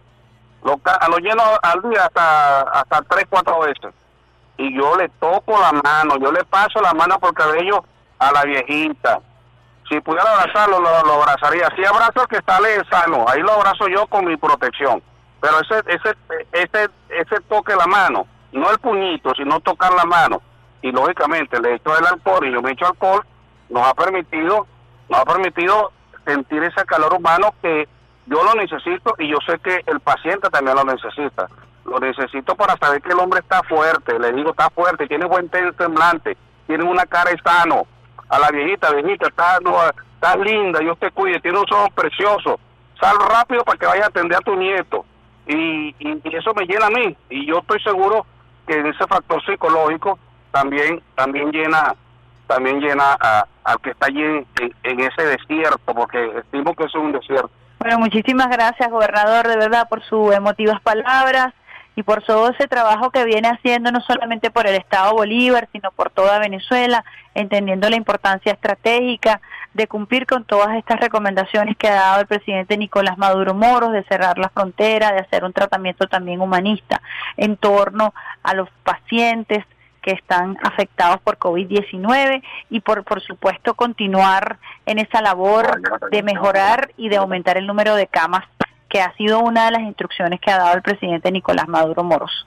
Lo, 0.63 0.79
lo 1.09 1.17
lleno 1.17 1.43
al 1.61 1.81
día 1.89 2.05
hasta, 2.05 2.61
hasta 2.61 3.01
tres, 3.03 3.25
cuatro 3.29 3.59
veces. 3.59 3.93
Y 4.57 4.75
yo 4.75 4.95
le 4.95 5.09
toco 5.19 5.59
la 5.59 5.71
mano, 5.71 6.17
yo 6.17 6.31
le 6.31 6.43
paso 6.45 6.81
la 6.81 6.93
mano 6.93 7.19
por 7.19 7.29
el 7.29 7.35
cabello 7.35 7.85
a 8.19 8.31
la 8.31 8.43
viejita. 8.43 9.19
Si 9.89 9.99
pudiera 9.99 10.31
abrazarlo, 10.31 10.79
lo, 10.79 10.89
abrazaría. 10.89 11.69
Si 11.75 11.85
abrazo 11.85 12.21
al 12.21 12.27
que 12.27 12.39
sale 12.45 12.83
sano, 12.89 13.25
ahí 13.27 13.41
lo 13.41 13.51
abrazo 13.51 13.87
yo 13.87 14.07
con 14.07 14.25
mi 14.25 14.35
protección. 14.37 15.03
Pero 15.41 15.59
ese, 15.59 15.83
ese, 15.87 16.15
ese, 16.53 16.89
ese 17.09 17.41
toque 17.47 17.75
la 17.75 17.85
mano, 17.85 18.25
no 18.51 18.71
el 18.71 18.79
puñito, 18.79 19.33
sino 19.35 19.59
tocar 19.59 19.93
la 19.93 20.05
mano. 20.05 20.41
Y 20.81 20.91
lógicamente 20.91 21.59
le 21.59 21.75
echo 21.75 21.95
el 21.97 22.05
alcohol 22.05 22.47
y 22.47 22.53
yo 22.53 22.61
me 22.61 22.71
echo 22.71 22.87
alcohol, 22.87 23.23
nos 23.69 23.87
ha 23.87 23.93
permitido, 23.93 24.67
nos 25.09 25.19
ha 25.19 25.25
permitido 25.25 25.91
sentir 26.25 26.63
ese 26.63 26.85
calor 26.85 27.13
humano 27.13 27.53
que 27.61 27.87
yo 28.25 28.43
lo 28.43 28.55
necesito 28.55 29.15
y 29.19 29.27
yo 29.29 29.37
sé 29.45 29.59
que 29.59 29.81
el 29.85 29.99
paciente 29.99 30.49
también 30.49 30.75
lo 30.75 30.83
necesita. 30.83 31.47
Lo 31.85 31.99
necesito 31.99 32.55
para 32.55 32.75
saber 32.77 33.01
que 33.01 33.11
el 33.11 33.19
hombre 33.19 33.41
está 33.41 33.61
fuerte, 33.63 34.17
le 34.17 34.33
digo 34.33 34.49
está 34.49 34.69
fuerte, 34.71 35.07
tiene 35.07 35.25
buen 35.25 35.49
semblante, 35.77 36.35
tiene 36.65 36.83
una 36.83 37.05
cara 37.05 37.31
sano. 37.43 37.85
A 38.27 38.39
la 38.39 38.49
viejita, 38.49 38.91
viejita, 38.91 39.27
no, 39.63 39.77
está 39.87 40.35
linda, 40.35 40.79
Dios 40.79 40.97
te 40.97 41.11
cuide, 41.11 41.39
tiene 41.39 41.59
un 41.59 41.65
ojos 41.71 41.91
preciosos. 41.93 42.59
Sal 42.99 43.17
rápido 43.19 43.63
para 43.63 43.77
que 43.77 43.85
vayas 43.85 44.05
a 44.05 44.09
atender 44.09 44.37
a 44.37 44.41
tu 44.41 44.55
nieto. 44.55 45.05
Y, 45.45 45.95
y, 45.99 46.21
y 46.23 46.35
eso 46.35 46.53
me 46.55 46.65
llena 46.65 46.87
a 46.87 46.89
mí. 46.89 47.15
Y 47.29 47.45
yo 47.45 47.59
estoy 47.59 47.79
seguro 47.81 48.25
que 48.65 48.79
ese 48.79 49.05
factor 49.07 49.45
psicológico 49.45 50.17
también 50.51 51.03
también 51.13 51.51
llena 51.51 51.93
también 52.47 52.79
llena 52.79 53.15
a- 53.19 53.45
al 53.63 53.79
que 53.81 53.91
está 53.91 54.07
allí 54.07 54.21
en, 54.23 54.45
en- 54.83 54.99
ese 54.99 55.23
desierto, 55.25 55.93
porque 55.93 56.31
estimo 56.39 56.73
que 56.75 56.83
es 56.85 56.95
un 56.95 57.11
desierto. 57.11 57.49
Bueno, 57.79 57.99
muchísimas 57.99 58.47
gracias, 58.49 58.89
gobernador, 58.89 59.47
de 59.47 59.57
verdad, 59.57 59.87
por 59.89 60.03
sus 60.03 60.33
emotivas 60.33 60.79
palabras 60.81 61.53
y 61.97 62.03
por 62.03 62.21
todo 62.23 62.49
ese 62.49 62.67
trabajo 62.67 63.09
que 63.09 63.23
viene 63.23 63.47
haciendo 63.47 63.89
no 63.91 64.01
solamente 64.01 64.51
por 64.51 64.67
el 64.67 64.75
Estado 64.75 65.13
Bolívar, 65.13 65.69
sino 65.71 65.91
por 65.91 66.09
toda 66.09 66.39
Venezuela, 66.39 67.05
entendiendo 67.35 67.89
la 67.89 67.95
importancia 67.95 68.51
estratégica 68.51 69.39
de 69.73 69.87
cumplir 69.87 70.25
con 70.25 70.43
todas 70.45 70.75
estas 70.75 70.99
recomendaciones 70.99 71.77
que 71.77 71.87
ha 71.87 71.95
dado 71.95 72.21
el 72.21 72.27
presidente 72.27 72.77
Nicolás 72.77 73.17
Maduro 73.17 73.53
Moros, 73.53 73.91
de 73.93 74.03
cerrar 74.03 74.37
la 74.37 74.49
frontera, 74.49 75.11
de 75.13 75.19
hacer 75.19 75.43
un 75.45 75.53
tratamiento 75.53 76.07
también 76.07 76.41
humanista 76.41 77.01
en 77.37 77.55
torno 77.57 78.13
a 78.43 78.53
los 78.53 78.69
pacientes 78.83 79.63
que 80.05 80.11
están 80.11 80.55
afectados 80.61 81.19
por 81.21 81.39
COVID-19 81.39 82.43
y 82.69 82.79
por, 82.81 83.03
por 83.03 83.23
supuesto, 83.23 83.73
continuar 83.73 84.59
en 84.85 84.99
esa 84.99 85.19
labor 85.19 85.81
de 86.11 86.21
mejorar 86.21 86.91
y 86.95 87.09
de 87.09 87.17
aumentar 87.17 87.57
el 87.57 87.65
número 87.65 87.95
de 87.95 88.05
camas, 88.05 88.45
que 88.87 89.01
ha 89.01 89.11
sido 89.15 89.39
una 89.39 89.65
de 89.65 89.71
las 89.71 89.81
instrucciones 89.81 90.39
que 90.39 90.51
ha 90.51 90.59
dado 90.59 90.75
el 90.75 90.83
presidente 90.83 91.31
Nicolás 91.31 91.67
Maduro 91.67 92.03
Moros. 92.03 92.45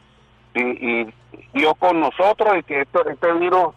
Y, 0.55 0.60
y 0.60 1.14
Dios 1.52 1.74
con 1.80 1.98
nosotros 1.98 2.59
y 2.59 2.62
que 2.62 2.82
esto, 2.82 3.05
este 3.09 3.32
virus 3.32 3.74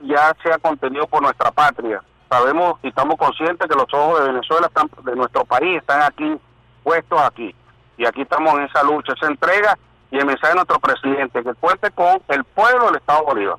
ya 0.00 0.34
sea 0.42 0.58
contenido 0.58 1.06
por 1.06 1.22
nuestra 1.22 1.52
patria. 1.52 2.02
Sabemos 2.28 2.80
y 2.82 2.88
estamos 2.88 3.16
conscientes 3.16 3.68
que 3.68 3.76
los 3.76 3.94
ojos 3.94 4.24
de 4.24 4.32
Venezuela, 4.32 4.66
están, 4.66 4.90
de 5.04 5.14
nuestro 5.14 5.44
país, 5.44 5.78
están 5.78 6.02
aquí, 6.02 6.36
puestos 6.82 7.20
aquí. 7.20 7.54
Y 7.96 8.04
aquí 8.04 8.22
estamos 8.22 8.54
en 8.54 8.64
esa 8.64 8.82
lucha, 8.82 9.12
esa 9.12 9.28
entrega 9.28 9.78
y 10.10 10.18
el 10.18 10.26
mensaje 10.26 10.48
de 10.48 10.54
nuestro 10.56 10.80
presidente, 10.80 11.42
que 11.42 11.54
cuente 11.54 11.90
con 11.90 12.20
el 12.28 12.44
pueblo 12.44 12.86
del 12.86 12.96
Estado 12.96 13.24
Bolívar. 13.24 13.56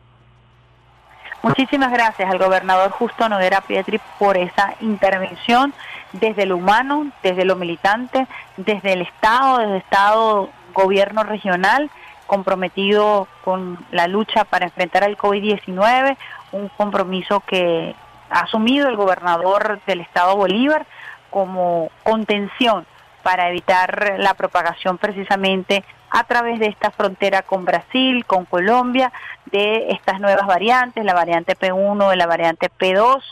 Muchísimas 1.44 1.92
gracias 1.92 2.30
al 2.30 2.38
gobernador 2.38 2.92
Justo 2.92 3.28
Noguera 3.28 3.62
Pietri 3.62 4.00
por 4.20 4.38
esa 4.38 4.76
intervención 4.80 5.74
desde 6.14 6.46
lo 6.46 6.58
humano, 6.58 7.12
desde 7.24 7.46
lo 7.46 7.56
militante, 7.56 8.28
desde 8.58 8.94
el 8.94 9.02
Estado, 9.02 9.58
desde 9.58 9.72
el 9.72 9.78
Estado, 9.78 10.50
gobierno 10.74 11.24
regional, 11.24 11.90
comprometido 12.28 13.28
con 13.44 13.84
la 13.92 14.08
lucha 14.08 14.44
para 14.44 14.66
enfrentar 14.66 15.04
al 15.04 15.18
COVID-19, 15.18 16.16
un 16.52 16.70
compromiso 16.70 17.40
que 17.40 17.96
ha 18.30 18.42
asumido 18.42 18.88
el 18.88 18.96
gobernador 18.96 19.82
del 19.88 20.02
Estado 20.02 20.36
Bolívar 20.36 20.86
como 21.32 21.90
contención 22.04 22.86
para 23.24 23.50
evitar 23.50 24.16
la 24.18 24.36
propagación 24.36 24.98
precisamente 24.98 25.84
a 26.12 26.26
través 26.26 26.60
de 26.60 26.68
esta 26.68 26.92
frontera 26.92 27.42
con 27.42 27.64
Brasil, 27.66 28.26
con 28.26 28.46
Colombia, 28.46 29.12
de 29.46 29.88
estas 29.92 30.20
nuevas 30.20 30.46
variantes, 30.46 31.06
la 31.06 31.14
variante 31.14 31.58
P1 31.58 32.14
y 32.14 32.18
la 32.18 32.28
variante 32.28 32.70
P2, 32.70 33.24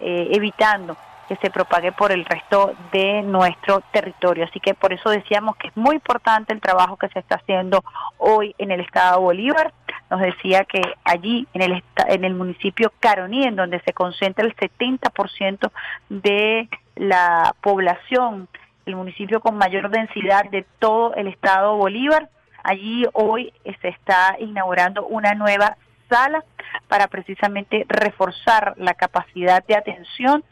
eh, 0.00 0.28
evitando 0.32 0.96
que 1.28 1.36
se 1.36 1.50
propague 1.50 1.92
por 1.92 2.12
el 2.12 2.24
resto 2.24 2.74
de 2.92 3.22
nuestro 3.22 3.80
territorio. 3.92 4.44
Así 4.44 4.60
que 4.60 4.74
por 4.74 4.92
eso 4.92 5.10
decíamos 5.10 5.56
que 5.56 5.68
es 5.68 5.76
muy 5.76 5.94
importante 5.96 6.52
el 6.52 6.60
trabajo 6.60 6.96
que 6.96 7.08
se 7.08 7.20
está 7.20 7.36
haciendo 7.36 7.82
hoy 8.18 8.54
en 8.58 8.70
el 8.70 8.80
estado 8.80 9.18
de 9.18 9.24
Bolívar. 9.24 9.72
Nos 10.10 10.20
decía 10.20 10.64
que 10.64 10.82
allí 11.04 11.46
en 11.54 11.62
el, 11.62 11.82
en 12.08 12.24
el 12.24 12.34
municipio 12.34 12.92
Caroní, 13.00 13.44
en 13.44 13.56
donde 13.56 13.80
se 13.80 13.92
concentra 13.92 14.44
el 14.44 14.54
70% 14.54 15.70
de 16.10 16.68
la 16.96 17.54
población, 17.60 18.48
el 18.86 18.96
municipio 18.96 19.40
con 19.40 19.56
mayor 19.56 19.90
densidad 19.90 20.48
de 20.50 20.64
todo 20.78 21.14
el 21.14 21.28
estado 21.28 21.76
Bolívar, 21.76 22.28
allí 22.62 23.04
hoy 23.12 23.52
se 23.80 23.88
está 23.88 24.36
inaugurando 24.38 25.06
una 25.06 25.34
nueva 25.34 25.76
sala 26.08 26.44
para 26.88 27.08
precisamente 27.08 27.86
reforzar 27.88 28.74
la 28.76 28.94
capacidad 28.94 29.64
de 29.64 29.76
atención 29.76 30.44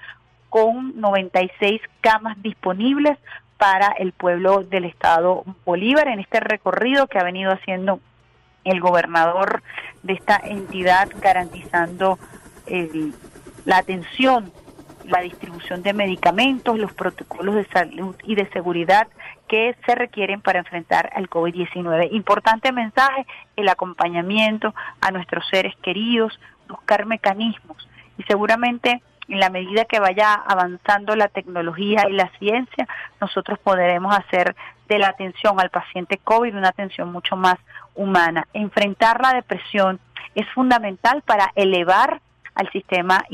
con 0.48 1.00
96 1.00 1.80
camas 2.00 2.40
disponibles 2.42 3.18
para 3.58 3.88
el 3.98 4.12
pueblo 4.12 4.64
del 4.64 4.84
estado 4.84 5.44
Bolívar 5.64 6.08
en 6.08 6.20
este 6.20 6.40
recorrido 6.40 7.06
que 7.06 7.18
ha 7.18 7.24
venido 7.24 7.52
haciendo 7.52 8.00
el 8.64 8.80
gobernador 8.80 9.62
de 10.02 10.14
esta 10.14 10.40
entidad 10.42 11.08
garantizando 11.20 12.18
la 13.64 13.78
atención, 13.78 14.52
la 15.04 15.20
distribución 15.20 15.82
de 15.82 15.92
medicamentos, 15.92 16.78
los 16.78 16.92
protocolos 16.92 17.54
de 17.54 17.66
salud 17.66 18.14
y 18.24 18.34
de 18.34 18.48
seguridad 18.50 19.08
que 19.48 19.76
se 19.84 19.94
requieren 19.94 20.40
para 20.40 20.60
enfrentar 20.60 21.10
al 21.14 21.28
COVID-19. 21.28 22.08
Importante 22.12 22.72
mensaje, 22.72 23.26
el 23.56 23.68
acompañamiento 23.68 24.74
a 25.00 25.10
nuestros 25.10 25.46
seres 25.48 25.74
queridos, 25.82 26.38
buscar 26.68 27.06
mecanismos 27.06 27.88
y 28.18 28.22
seguramente 28.24 29.02
en 29.28 29.40
la 29.40 29.50
medida 29.50 29.84
que 29.84 30.00
vaya 30.00 30.34
avanzando 30.34 31.14
la 31.16 31.28
tecnología 31.28 32.06
y 32.08 32.12
la 32.12 32.30
ciencia, 32.38 32.88
nosotros 33.20 33.58
podremos 33.60 34.14
hacer 34.16 34.54
de 34.88 34.98
la 34.98 35.08
atención 35.08 35.58
al 35.60 35.70
paciente 35.70 36.18
COVID 36.18 36.56
una 36.56 36.68
atención 36.68 37.10
mucho 37.10 37.36
más 37.36 37.56
humana. 37.94 38.46
Enfrentar 38.52 39.20
la 39.22 39.32
depresión 39.32 40.00
es 40.34 40.48
fundamental 40.50 41.22
para 41.22 41.52
elevar 41.54 42.20
al 42.54 42.70
sistema 42.70 43.24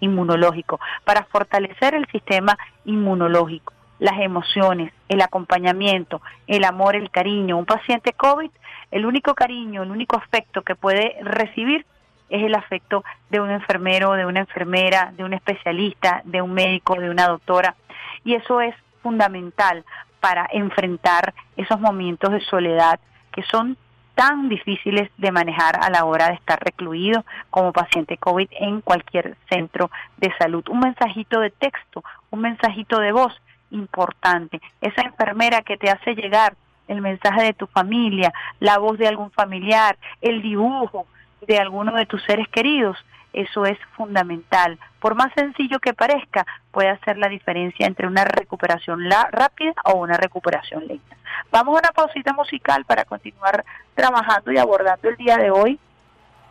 inmunológico, 0.00 0.80
para 1.04 1.24
fortalecer 1.24 1.94
el 1.94 2.06
sistema 2.06 2.58
inmunológico, 2.84 3.72
las 3.98 4.20
emociones, 4.20 4.92
el 5.08 5.20
acompañamiento, 5.20 6.20
el 6.46 6.64
amor, 6.64 6.96
el 6.96 7.10
cariño. 7.10 7.56
Un 7.56 7.66
paciente 7.66 8.12
COVID, 8.12 8.50
el 8.90 9.06
único 9.06 9.34
cariño, 9.34 9.82
el 9.82 9.90
único 9.90 10.16
afecto 10.16 10.62
que 10.62 10.74
puede 10.74 11.16
recibir 11.22 11.86
es 12.28 12.42
el 12.42 12.54
afecto 12.54 13.04
de 13.30 13.40
un 13.40 13.50
enfermero, 13.50 14.12
de 14.12 14.26
una 14.26 14.40
enfermera, 14.40 15.12
de 15.16 15.24
un 15.24 15.34
especialista, 15.34 16.22
de 16.24 16.42
un 16.42 16.52
médico, 16.52 16.94
de 17.00 17.10
una 17.10 17.28
doctora. 17.28 17.76
Y 18.24 18.34
eso 18.34 18.60
es 18.60 18.74
fundamental 19.02 19.84
para 20.20 20.48
enfrentar 20.52 21.34
esos 21.56 21.78
momentos 21.80 22.32
de 22.32 22.40
soledad 22.40 22.98
que 23.30 23.42
son 23.42 23.76
tan 24.14 24.48
difíciles 24.48 25.10
de 25.18 25.32
manejar 25.32 25.78
a 25.82 25.90
la 25.90 26.04
hora 26.04 26.28
de 26.28 26.34
estar 26.34 26.58
recluido 26.62 27.24
como 27.50 27.72
paciente 27.72 28.16
COVID 28.16 28.48
en 28.52 28.80
cualquier 28.80 29.36
centro 29.48 29.90
de 30.18 30.32
salud. 30.38 30.64
Un 30.68 30.80
mensajito 30.80 31.40
de 31.40 31.50
texto, 31.50 32.04
un 32.30 32.40
mensajito 32.40 33.00
de 33.00 33.12
voz 33.12 33.32
importante. 33.70 34.60
Esa 34.80 35.02
enfermera 35.02 35.62
que 35.62 35.76
te 35.76 35.90
hace 35.90 36.14
llegar 36.14 36.54
el 36.86 37.00
mensaje 37.00 37.42
de 37.42 37.54
tu 37.54 37.66
familia, 37.66 38.32
la 38.60 38.78
voz 38.78 38.98
de 38.98 39.08
algún 39.08 39.30
familiar, 39.30 39.96
el 40.20 40.42
dibujo, 40.42 41.06
de 41.46 41.58
alguno 41.58 41.94
de 41.94 42.06
tus 42.06 42.22
seres 42.24 42.48
queridos. 42.48 42.96
Eso 43.34 43.66
es 43.66 43.76
fundamental. 43.96 44.78
Por 45.00 45.16
más 45.16 45.32
sencillo 45.34 45.80
que 45.80 45.92
parezca, 45.92 46.46
puede 46.70 46.88
hacer 46.88 47.18
la 47.18 47.28
diferencia 47.28 47.84
entre 47.84 48.06
una 48.06 48.24
recuperación 48.24 49.00
rápida 49.32 49.74
o 49.84 49.96
una 49.96 50.16
recuperación 50.16 50.86
lenta. 50.86 51.16
Vamos 51.50 51.74
a 51.76 51.80
una 51.80 51.90
pausita 51.90 52.32
musical 52.32 52.84
para 52.84 53.04
continuar 53.04 53.64
trabajando 53.96 54.52
y 54.52 54.58
abordando 54.58 55.08
el 55.08 55.16
día 55.16 55.36
de 55.36 55.50
hoy 55.50 55.80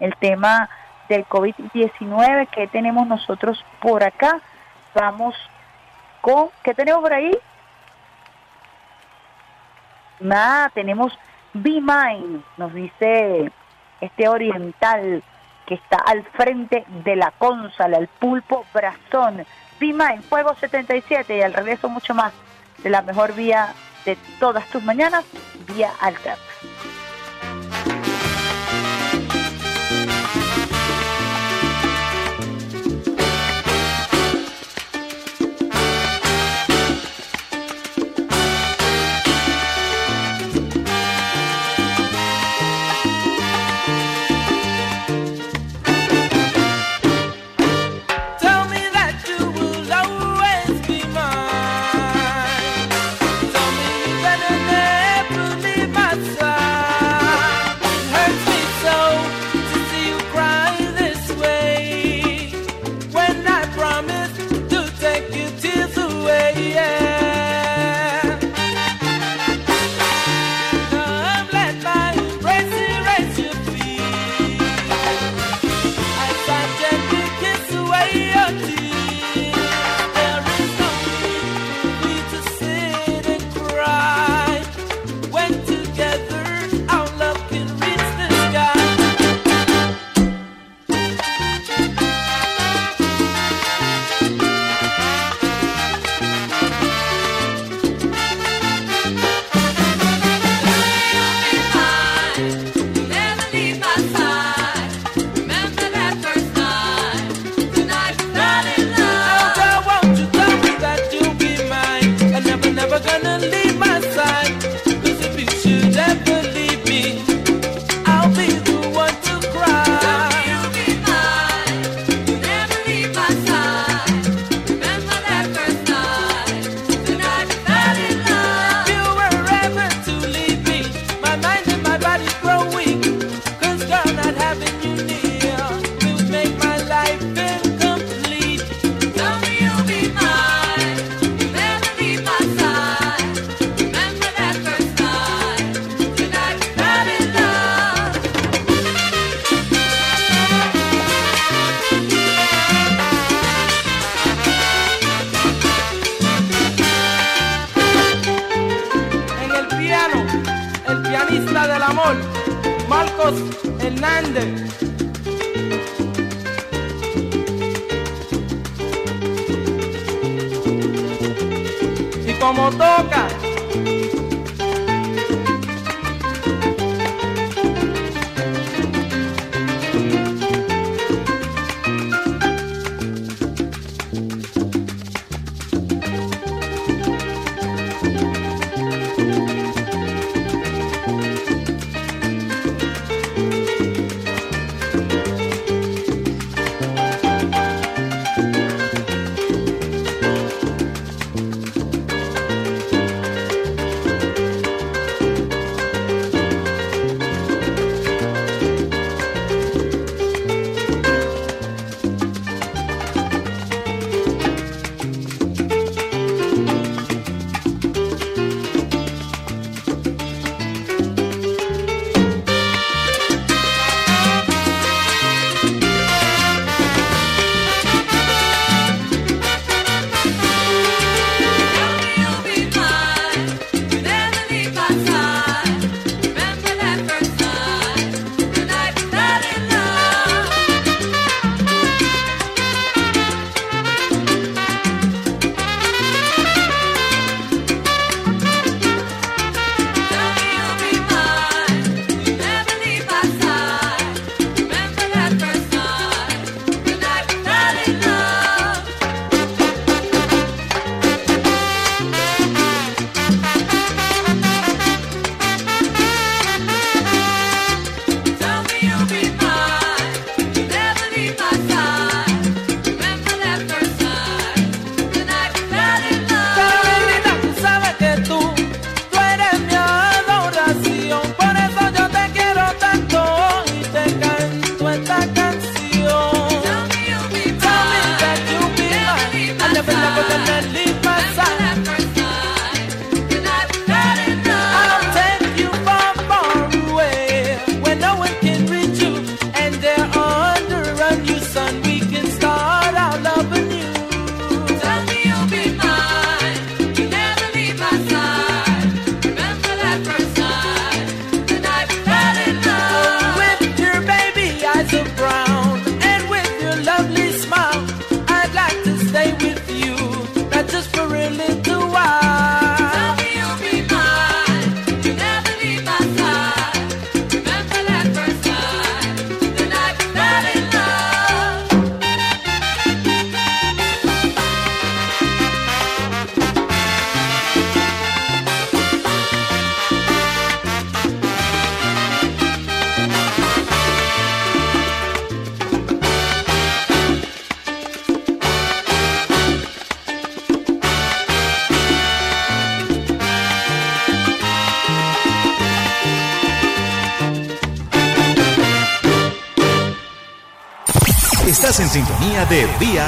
el 0.02 0.14
tema 0.18 0.70
del 1.08 1.26
COVID-19 1.26 2.50
que 2.50 2.68
tenemos 2.68 3.08
nosotros 3.08 3.64
por 3.80 4.04
acá. 4.04 4.42
Vamos 4.94 5.36
con, 6.20 6.50
¿qué 6.64 6.74
tenemos 6.74 7.02
por 7.02 7.14
ahí? 7.14 7.32
Nada, 10.20 10.70
tenemos 10.70 11.18
Be 11.54 11.80
Mine, 11.80 12.42
nos 12.58 12.74
dice 12.74 13.52
este 14.02 14.28
oriental 14.28 15.24
que 15.66 15.76
está 15.76 15.98
al 15.98 16.24
frente 16.24 16.86
de 17.04 17.16
la 17.16 17.32
consala, 17.32 17.98
el 17.98 18.08
pulpo 18.08 18.66
brazón. 18.74 19.46
Pima 19.80 20.14
en 20.14 20.24
Fuego 20.24 20.56
77 20.56 21.38
y 21.38 21.42
al 21.42 21.54
regreso 21.54 21.90
mucho 21.90 22.14
más 22.14 22.34
de 22.84 22.90
la 22.90 23.02
mejor 23.02 23.34
vía 23.34 23.74
de 24.06 24.18
todas 24.40 24.68
tus 24.68 24.84
mañanas, 24.84 25.26
vía 25.68 25.92
alterna. 26.02 26.44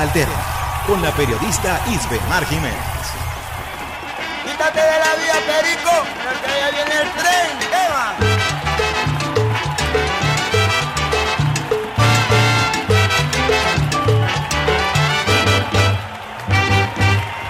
Alterna 0.06 0.44
con 0.86 1.02
la 1.02 1.10
periodista 1.12 1.82
Mar 2.30 2.46
Jiménez. 2.46 2.76
Quítate 4.46 4.80
de 4.80 5.00
la 5.00 5.16
vía, 5.16 5.34
Perico, 5.48 5.92
porque 6.24 6.48
allá 6.52 6.70
viene 6.70 6.96
el 7.02 7.10
tren, 7.20 7.58
Eva. 7.88 8.06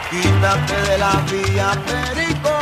Quítate 0.10 0.76
de 0.92 0.98
la 0.98 1.14
vía, 1.30 1.70
Perico. 1.86 2.54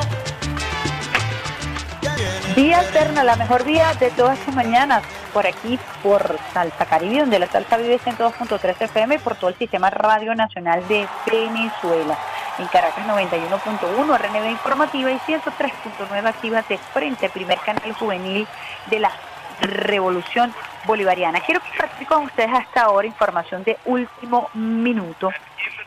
Vía 2.56 2.80
alterna, 2.80 3.24
la 3.24 3.36
mejor 3.36 3.64
vía 3.64 3.94
de 3.94 4.10
todas 4.10 4.40
sus 4.40 4.56
mañanas 4.56 5.03
por 5.34 5.47
aquí, 5.47 5.80
por 6.01 6.38
Salsa 6.53 6.85
Caribe, 6.85 7.22
donde 7.22 7.39
la 7.39 7.47
salsa 7.47 7.77
vive 7.77 7.99
102.3 7.99 8.76
FM 8.80 9.15
y 9.15 9.18
por 9.18 9.35
todo 9.35 9.49
el 9.49 9.57
sistema 9.57 9.89
Radio 9.89 10.35
Nacional 10.35 10.88
de 10.88 11.07
Venezuela. 11.30 12.18
En 12.60 12.68
Caracas 12.68 13.05
91.1 13.07 14.18
RNB 14.18 14.51
Informativa 14.51 15.11
y 15.11 15.18
103.9 15.18 16.27
Activa 16.27 16.61
de 16.69 16.77
Frente, 16.77 17.30
primer 17.30 17.57
canal 17.60 17.93
juvenil 17.93 18.47
de 18.91 18.99
la 18.99 19.11
Revolución 19.60 20.53
Bolivariana. 20.85 21.39
Quiero 21.39 21.61
compartir 21.61 22.07
con 22.07 22.26
ustedes 22.26 22.51
hasta 22.53 22.84
ahora 22.84 23.07
información 23.07 23.64
de 23.64 23.77
último 23.85 24.49
minuto, 24.53 25.31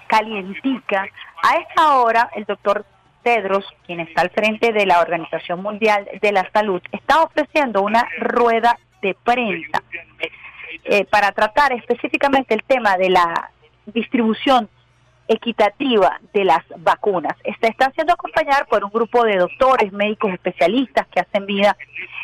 calientica. 0.09 1.07
A 1.43 1.57
esta 1.57 1.97
hora, 1.97 2.31
el 2.35 2.45
doctor 2.45 2.85
Tedros, 3.23 3.65
quien 3.87 4.01
está 4.01 4.23
al 4.23 4.31
frente 4.31 4.73
de 4.73 4.87
la 4.87 5.01
Organización 5.01 5.63
Mundial 5.63 6.09
de 6.21 6.33
la 6.33 6.49
Salud, 6.53 6.81
está 6.93 7.23
ofreciendo 7.23 7.83
una 7.83 8.09
rueda 8.19 8.79
de 9.03 9.15
prensa 9.15 9.83
eh, 10.85 11.05
para 11.07 11.33
tratar 11.33 11.73
específicamente 11.73 12.55
el 12.55 12.63
tema 12.63 12.97
de 12.97 13.11
la 13.11 13.51
distribución 13.87 14.69
equitativa 15.29 16.21
de 16.33 16.45
las 16.45 16.65
vacunas. 16.79 17.35
Está, 17.45 17.69
está 17.69 17.91
siendo 17.93 18.13
acompañar 18.13 18.67
por 18.67 18.85
un 18.85 18.91
grupo 18.91 19.25
de 19.25 19.37
doctores, 19.37 19.93
médicos 19.93 20.33
especialistas 20.33 21.07
que 21.09 21.21
hacen 21.21 21.47
vida 21.47 21.77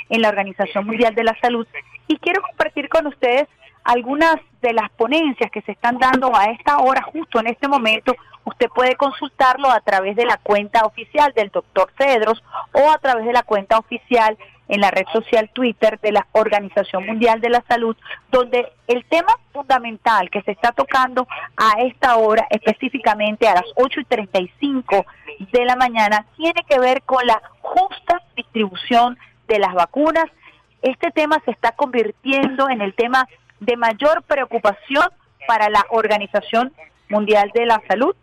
en 0.08 0.22
la 0.22 0.28
Organización 0.28 0.86
Mundial 0.86 1.14
de 1.14 1.24
la 1.24 1.36
Salud 1.40 1.66
y 2.06 2.18
quiero 2.18 2.42
compartir 2.42 2.88
con 2.88 3.06
ustedes 3.06 3.48
algunas 3.84 4.36
de 4.60 4.72
las 4.72 4.90
ponencias 4.90 5.50
que 5.50 5.62
se 5.62 5.72
están 5.72 5.98
dando 5.98 6.34
a 6.36 6.44
esta 6.46 6.78
hora, 6.78 7.02
justo 7.02 7.40
en 7.40 7.48
este 7.48 7.66
momento. 7.66 8.14
Usted 8.44 8.68
puede 8.68 8.96
consultarlo 8.96 9.70
a 9.70 9.80
través 9.80 10.16
de 10.16 10.24
la 10.24 10.36
cuenta 10.36 10.84
oficial 10.84 11.32
del 11.34 11.50
doctor 11.50 11.90
Cedros 11.98 12.42
o 12.72 12.90
a 12.90 12.98
través 12.98 13.24
de 13.26 13.32
la 13.32 13.42
cuenta 13.42 13.78
oficial 13.78 14.36
en 14.68 14.80
la 14.80 14.90
red 14.90 15.05
social 15.12 15.51
Twitter 15.52 15.98
de 16.01 16.12
la 16.12 16.26
Organización 16.32 17.06
Mundial 17.06 17.40
de 17.40 17.51
la 17.51 17.62
Salud, 17.68 17.97
donde 18.30 18.72
el 18.86 19.05
tema 19.05 19.39
fundamental 19.52 20.30
que 20.30 20.43
se 20.43 20.52
está 20.52 20.72
tocando 20.72 21.26
a 21.56 21.80
esta 21.82 22.16
hora, 22.16 22.47
específicamente 22.51 23.48
a 23.48 23.55
las 23.55 23.64
8 23.76 24.01
y 24.01 24.05
35 24.05 25.06
de 25.52 25.64
la 25.64 25.76
mañana, 25.76 26.26
tiene 26.36 26.62
que 26.68 26.78
ver 26.78 27.02
con 27.02 27.26
la 27.26 27.43
justa 27.60 28.22
distribución 28.36 29.18
de 29.48 29.59
las 29.59 29.74
vacunas. 29.74 30.26
Este 30.80 31.10
tema 31.10 31.40
se 31.44 31.51
está 31.51 31.72
convirtiendo 31.72 32.68
en 32.70 32.80
el 32.80 32.94
tema 32.94 33.28
de 33.60 33.76
mayor 33.76 34.22
preocupación 34.22 35.06
para 35.47 35.68
la 35.70 35.84
Organización 35.90 36.72
Mundial 37.09 37.51
de 37.55 37.66
la 37.66 37.82
Salud. 37.89 38.16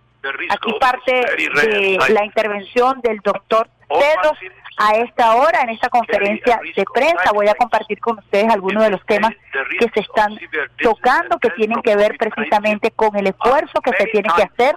Aquí 0.49 0.73
parte 0.79 1.13
de 1.13 1.97
la 2.09 2.25
intervención 2.25 2.99
del 3.01 3.19
doctor 3.19 3.69
Pedro 3.87 4.31
a 4.79 4.93
esta 4.93 5.35
hora 5.35 5.61
en 5.61 5.69
esta 5.69 5.89
conferencia 5.89 6.59
de 6.75 6.85
prensa. 6.93 7.31
Voy 7.33 7.47
a 7.49 7.53
compartir 7.53 7.99
con 7.99 8.17
ustedes 8.17 8.49
algunos 8.51 8.83
de 8.83 8.91
los 8.91 9.05
temas 9.05 9.31
que 9.77 9.89
se 9.93 9.99
están 9.99 10.39
tocando, 10.81 11.37
que 11.37 11.49
tienen 11.51 11.81
que 11.81 11.97
ver 11.97 12.17
precisamente 12.17 12.89
con 12.91 13.15
el 13.17 13.27
esfuerzo 13.27 13.81
que 13.81 13.91
se 13.97 14.05
tiene 14.05 14.29
que 14.35 14.43
hacer 14.43 14.75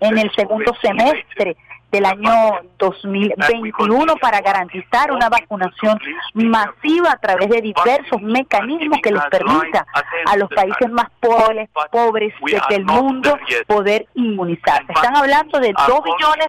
en 0.00 0.18
el 0.18 0.30
segundo 0.34 0.76
semestre 0.82 1.56
del 1.90 2.04
año 2.04 2.60
2021 2.78 4.16
para 4.16 4.42
garantizar 4.42 5.10
una 5.12 5.30
vacunación 5.30 5.98
masiva 6.34 7.12
a 7.12 7.18
través 7.18 7.48
de 7.48 7.62
diversos 7.62 8.20
mecanismos 8.20 8.98
que 9.02 9.12
les 9.12 9.24
permita 9.26 9.86
a 10.26 10.36
los 10.36 10.50
países 10.50 10.90
más 10.90 11.06
pobres, 11.20 11.70
pobres 11.90 12.34
del 12.68 12.84
mundo 12.84 13.38
poder 13.66 14.06
inmunizarse. 14.14 14.92
Están 14.92 15.16
hablando 15.16 15.58
de 15.58 15.72
2 15.72 16.00
billones 16.04 16.48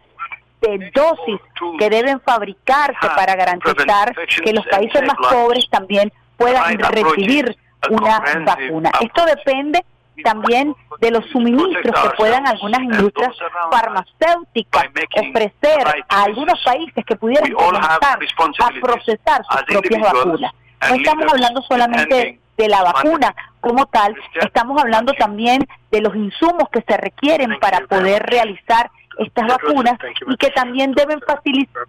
de 0.60 0.90
dosis 0.94 1.40
que 1.78 1.90
deben 1.90 2.20
fabricarse 2.20 3.08
para 3.14 3.36
garantizar 3.36 4.14
que 4.44 4.52
los 4.52 4.66
países 4.66 5.02
más 5.06 5.16
pobres 5.30 5.68
también 5.70 6.12
puedan 6.36 6.78
recibir 6.78 7.56
una 7.90 8.20
vacuna. 8.44 8.90
Esto 9.00 9.24
depende 9.26 9.84
también 10.22 10.74
de 11.00 11.10
los 11.10 11.24
suministros 11.30 11.94
que 12.02 12.16
puedan 12.16 12.46
algunas 12.46 12.80
industrias 12.80 13.36
farmacéuticas 13.70 14.86
ofrecer 15.16 16.04
a 16.08 16.22
algunos 16.24 16.60
países 16.64 17.04
que 17.04 17.16
pudieran 17.16 17.52
comenzar 17.52 18.18
a 18.18 18.80
procesar 18.80 19.42
sus 19.48 19.62
propias 19.62 20.12
vacunas. 20.12 20.52
No 20.88 20.94
estamos 20.94 21.32
hablando 21.32 21.62
solamente 21.62 22.40
de 22.56 22.68
la 22.68 22.82
vacuna 22.82 23.34
como 23.60 23.86
tal, 23.86 24.16
estamos 24.40 24.80
hablando 24.80 25.12
también 25.14 25.66
de 25.90 26.00
los 26.00 26.14
insumos 26.14 26.68
que 26.72 26.82
se 26.86 26.96
requieren 26.96 27.58
para 27.60 27.80
poder 27.86 28.24
realizar 28.24 28.90
estas 29.18 29.46
vacunas 29.46 29.98
y 30.26 30.36
que 30.36 30.50
también 30.50 30.92
deben 30.92 31.20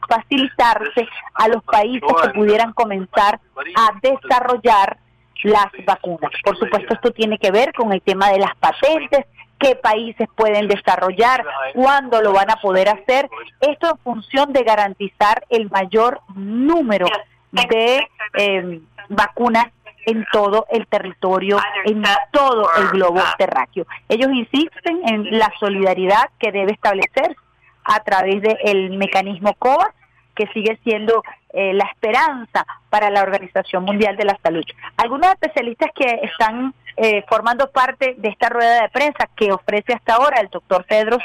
facilitarse 0.08 1.08
a 1.34 1.48
los 1.48 1.64
países 1.64 2.10
que 2.22 2.30
pudieran 2.30 2.74
comenzar 2.74 3.40
a 3.76 3.92
desarrollar 4.02 4.98
las 5.44 5.68
vacunas. 5.86 6.32
Por 6.44 6.58
supuesto, 6.58 6.94
esto 6.94 7.12
tiene 7.12 7.38
que 7.38 7.52
ver 7.52 7.74
con 7.74 7.94
el 7.94 8.02
tema 8.02 8.30
de 8.30 8.40
las 8.40 8.56
patentes, 8.58 9.26
qué 9.60 9.76
países 9.76 10.28
pueden 10.36 10.68
desarrollar, 10.68 11.46
cuándo 11.74 12.22
lo 12.22 12.34
van 12.34 12.50
a 12.50 12.58
poder 12.58 12.90
hacer. 12.90 13.30
Esto 13.62 13.92
en 13.92 13.98
función 14.00 14.54
de 14.54 14.64
garantizar 14.64 15.44
el 15.50 15.70
mayor 15.70 16.22
número 16.36 17.08
de 17.52 18.08
eh, 18.36 18.82
vacunas 19.10 19.66
en 20.10 20.26
todo 20.32 20.66
el 20.72 20.88
territorio, 20.88 21.58
en 21.86 22.04
todo 22.32 22.70
el 22.78 22.90
globo 22.90 23.22
terráqueo. 23.38 23.86
Ellos 24.08 24.30
insisten 24.34 25.02
en 25.08 25.38
la 25.38 25.52
solidaridad 25.60 26.30
que 26.40 26.52
debe 26.52 26.72
establecer 26.72 27.36
a 27.84 28.00
través 28.02 28.42
del 28.42 28.98
mecanismo 28.98 29.54
COVAX, 29.56 29.94
que 30.36 30.48
sigue 30.48 30.80
siendo 30.84 31.24
eh, 31.54 31.74
la 31.74 31.86
esperanza 31.86 32.66
para 32.90 33.10
la 33.10 33.22
Organización 33.22 33.84
Mundial 33.84 34.16
de 34.16 34.26
la 34.26 34.38
Salud. 34.42 34.64
Algunos 34.98 35.32
especialistas 35.32 35.90
que 35.94 36.22
están 36.24 36.74
eh, 36.98 37.24
formando 37.28 37.70
parte 37.72 38.16
de 38.18 38.30
esta 38.30 38.50
rueda 38.50 38.82
de 38.82 38.90
prensa 38.90 39.30
que 39.36 39.52
ofrece 39.52 39.94
hasta 39.94 40.16
ahora 40.16 40.40
el 40.40 40.48
doctor 40.48 40.86
Pedro 40.86 41.18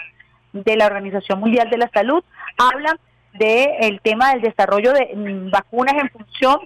de 0.52 0.77
la 0.77 0.86
Organización 0.86 1.40
Mundial 1.40 1.70
de 1.70 1.78
la 1.78 1.90
Salud 1.90 2.23
hablan 2.59 2.98
del 3.35 4.01
tema 4.01 4.31
del 4.31 4.43
desarrollo 4.43 4.93
de 4.93 5.11
mm, 5.15 5.51
vacunas 5.51 5.94
en 5.94 6.11
función 6.11 6.59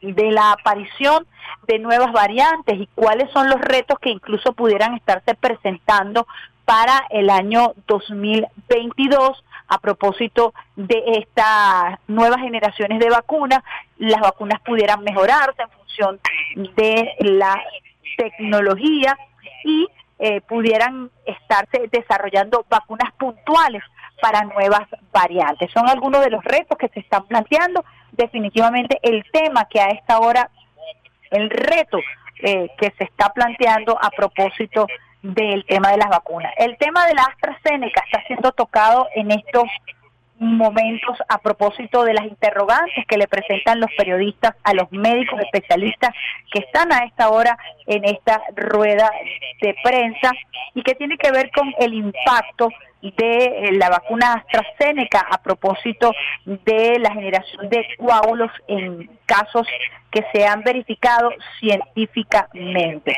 de 0.00 0.30
la 0.30 0.52
aparición 0.52 1.26
de 1.66 1.78
nuevas 1.78 2.12
variantes 2.12 2.78
y 2.78 2.88
cuáles 2.94 3.30
son 3.32 3.48
los 3.48 3.60
retos 3.60 3.98
que 3.98 4.10
incluso 4.10 4.52
pudieran 4.52 4.94
estarse 4.94 5.34
presentando 5.34 6.26
para 6.64 7.04
el 7.10 7.30
año 7.30 7.72
2022 7.86 9.44
a 9.68 9.78
propósito 9.78 10.54
de 10.76 11.02
estas 11.18 11.98
nuevas 12.08 12.40
generaciones 12.40 12.98
de 12.98 13.10
vacunas. 13.10 13.62
Las 13.96 14.20
vacunas 14.20 14.60
pudieran 14.60 15.02
mejorarse 15.02 15.62
en 15.62 15.70
función 15.70 16.20
de 16.76 17.14
la 17.20 17.60
tecnología 18.16 19.16
y 19.64 19.88
eh, 20.18 20.40
pudieran 20.42 21.10
estarse 21.26 21.88
desarrollando 21.92 22.64
vacunas 22.68 23.12
puntuales 23.18 23.82
para 24.20 24.42
nuevas 24.42 24.88
variantes. 25.12 25.70
Son 25.72 25.88
algunos 25.88 26.24
de 26.24 26.30
los 26.30 26.42
retos 26.44 26.76
que 26.76 26.88
se 26.88 27.00
están 27.00 27.24
planteando. 27.26 27.84
Definitivamente 28.12 28.98
el 29.02 29.24
tema 29.32 29.66
que 29.66 29.80
a 29.80 29.88
esta 29.88 30.18
hora, 30.18 30.50
el 31.30 31.50
reto 31.50 31.98
eh, 32.42 32.68
que 32.78 32.92
se 32.96 33.04
está 33.04 33.30
planteando 33.30 33.98
a 34.00 34.10
propósito 34.10 34.86
del 35.22 35.64
tema 35.66 35.90
de 35.90 35.98
las 35.98 36.08
vacunas. 36.08 36.52
El 36.56 36.76
tema 36.78 37.06
de 37.06 37.14
la 37.14 37.22
AstraZeneca 37.22 38.02
está 38.06 38.22
siendo 38.26 38.52
tocado 38.52 39.08
en 39.14 39.30
estos 39.32 39.64
momentos 40.38 41.18
a 41.28 41.38
propósito 41.38 42.04
de 42.04 42.14
las 42.14 42.24
interrogantes 42.24 43.04
que 43.06 43.18
le 43.18 43.26
presentan 43.26 43.80
los 43.80 43.90
periodistas 43.96 44.54
a 44.62 44.72
los 44.72 44.90
médicos 44.92 45.40
especialistas 45.40 46.10
que 46.52 46.60
están 46.60 46.92
a 46.92 47.04
esta 47.04 47.28
hora 47.30 47.58
en 47.86 48.04
esta 48.04 48.40
rueda 48.54 49.10
de 49.60 49.74
prensa 49.82 50.30
y 50.74 50.82
que 50.82 50.94
tiene 50.94 51.18
que 51.18 51.32
ver 51.32 51.50
con 51.50 51.74
el 51.80 51.92
impacto 51.92 52.68
de 53.02 53.44
eh, 53.44 53.72
la 53.72 53.90
vacuna 53.90 54.34
AstraZeneca 54.34 55.20
a 55.30 55.42
propósito 55.42 56.12
de 56.44 56.98
la 56.98 57.12
generación 57.12 57.68
de 57.68 57.86
coágulos 57.98 58.50
en 58.66 59.10
casos 59.26 59.66
que 60.10 60.24
se 60.32 60.46
han 60.46 60.62
verificado 60.62 61.30
científicamente. 61.60 63.14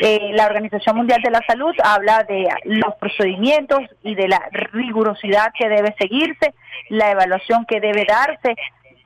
Eh, 0.00 0.30
la 0.32 0.46
Organización 0.46 0.96
Mundial 0.96 1.22
de 1.22 1.30
la 1.30 1.40
Salud 1.46 1.74
habla 1.82 2.24
de 2.24 2.48
los 2.64 2.94
procedimientos 2.96 3.80
y 4.02 4.14
de 4.14 4.28
la 4.28 4.42
rigurosidad 4.50 5.52
que 5.56 5.68
debe 5.68 5.94
seguirse, 5.98 6.52
la 6.88 7.12
evaluación 7.12 7.64
que 7.66 7.80
debe 7.80 8.04
darse 8.04 8.56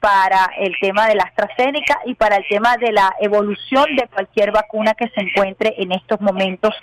para 0.01 0.51
el 0.59 0.75
tema 0.81 1.07
de 1.09 1.15
la 1.15 1.25
AstraZeneca 1.25 2.01
y 2.05 2.15
para 2.15 2.37
el 2.37 2.45
tema 2.49 2.77
de 2.77 2.93
la 2.93 3.15
evolución 3.21 3.97
de 3.97 4.07
cualquier 4.09 4.53
vacuna 4.53 4.95
que 4.95 5.09
se 5.09 5.21
encuentre 5.21 5.75
en 5.79 5.93
estos 5.93 6.21
momentos 6.21 6.75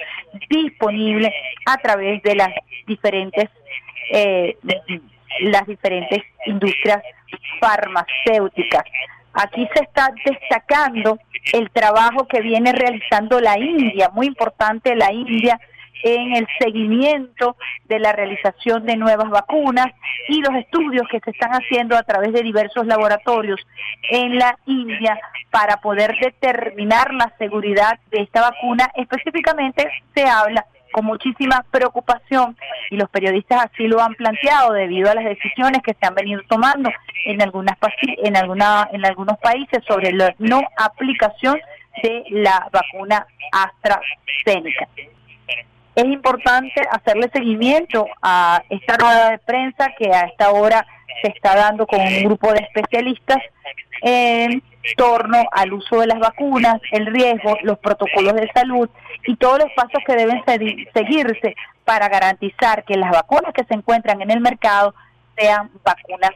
disponible 0.49 1.33
a 1.65 1.77
través 1.77 2.21
de 2.23 2.35
las 2.35 2.49
diferentes 2.87 3.49
eh, 4.11 4.57
las 5.41 5.65
diferentes 5.65 6.21
industrias 6.45 7.01
farmacéuticas. 7.59 8.83
Aquí 9.33 9.67
se 9.73 9.83
está 9.83 10.09
destacando 10.25 11.17
el 11.53 11.71
trabajo 11.71 12.27
que 12.27 12.41
viene 12.41 12.71
realizando 12.71 13.39
la 13.39 13.57
India, 13.57 14.09
muy 14.13 14.27
importante 14.27 14.95
la 14.95 15.11
India 15.11 15.59
en 16.03 16.35
el 16.35 16.47
seguimiento 16.59 17.55
de 17.85 17.99
la 17.99 18.11
realización 18.11 18.85
de 18.85 18.97
nuevas 18.97 19.29
vacunas 19.29 19.87
y 20.27 20.41
los 20.41 20.55
estudios 20.55 21.07
que 21.09 21.19
se 21.19 21.31
están 21.31 21.51
haciendo 21.51 21.95
a 21.95 22.03
través 22.03 22.33
de 22.33 22.43
diversos 22.43 22.85
laboratorios 22.85 23.59
en 24.09 24.37
la 24.37 24.57
India 24.65 25.19
para 25.51 25.77
poder 25.77 26.15
determinar 26.19 27.13
la 27.13 27.33
seguridad 27.37 27.99
de 28.11 28.21
esta 28.21 28.41
vacuna. 28.41 28.89
Específicamente 28.95 29.89
se 30.15 30.25
habla 30.25 30.65
con 30.91 31.05
muchísima 31.05 31.65
preocupación 31.71 32.55
y 32.91 32.97
los 32.97 33.09
periodistas 33.09 33.65
así 33.65 33.87
lo 33.87 33.99
han 33.99 34.13
planteado 34.13 34.73
debido 34.73 35.09
a 35.09 35.15
las 35.15 35.25
decisiones 35.25 35.81
que 35.81 35.95
se 35.99 36.05
han 36.05 36.13
venido 36.13 36.41
tomando 36.47 36.91
en 37.25 37.41
algunas 37.41 37.77
en 38.01 38.37
alguna 38.37 38.87
en 38.93 39.05
algunos 39.05 39.37
países 39.39 39.83
sobre 39.87 40.11
la 40.13 40.33
no 40.37 40.61
aplicación 40.77 41.59
de 42.03 42.23
la 42.29 42.69
vacuna 42.71 43.25
AstraZeneca 43.51 44.87
es 45.95 46.05
importante 46.05 46.81
hacerle 46.91 47.29
seguimiento 47.31 48.05
a 48.21 48.63
esta 48.69 48.97
rueda 48.97 49.31
de 49.31 49.37
prensa 49.39 49.91
que 49.97 50.11
a 50.11 50.21
esta 50.21 50.51
hora 50.51 50.85
se 51.21 51.29
está 51.29 51.55
dando 51.55 51.85
con 51.85 51.99
un 51.99 52.23
grupo 52.23 52.51
de 52.51 52.59
especialistas 52.59 53.39
en 54.01 54.63
torno 54.97 55.43
al 55.51 55.71
uso 55.73 56.01
de 56.01 56.07
las 56.07 56.19
vacunas, 56.19 56.81
el 56.91 57.05
riesgo, 57.05 57.57
los 57.61 57.79
protocolos 57.79 58.33
de 58.33 58.49
salud 58.53 58.89
y 59.25 59.35
todos 59.37 59.59
los 59.59 59.71
pasos 59.75 60.03
que 60.05 60.15
deben 60.15 60.43
seguirse 60.93 61.55
para 61.85 62.09
garantizar 62.09 62.83
que 62.83 62.97
las 62.97 63.11
vacunas 63.11 63.53
que 63.53 63.63
se 63.65 63.73
encuentran 63.75 64.21
en 64.21 64.31
el 64.31 64.41
mercado 64.41 64.93
sean 65.37 65.69
vacunas 65.83 66.31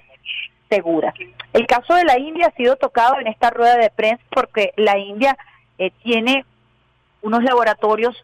seguras. 0.70 1.14
El 1.54 1.66
caso 1.66 1.96
de 1.96 2.06
la 2.06 2.20
India 2.20 2.48
ha 2.48 2.56
sido 2.56 2.76
tocado 2.76 3.20
en 3.20 3.28
esta 3.28 3.50
rueda 3.50 3.78
de 3.78 3.90
prensa 3.90 4.24
porque 4.30 4.74
la 4.76 4.98
India 4.98 5.38
eh, 5.78 5.92
tiene 6.04 6.46
unos 7.22 7.44
laboratorios 7.44 8.16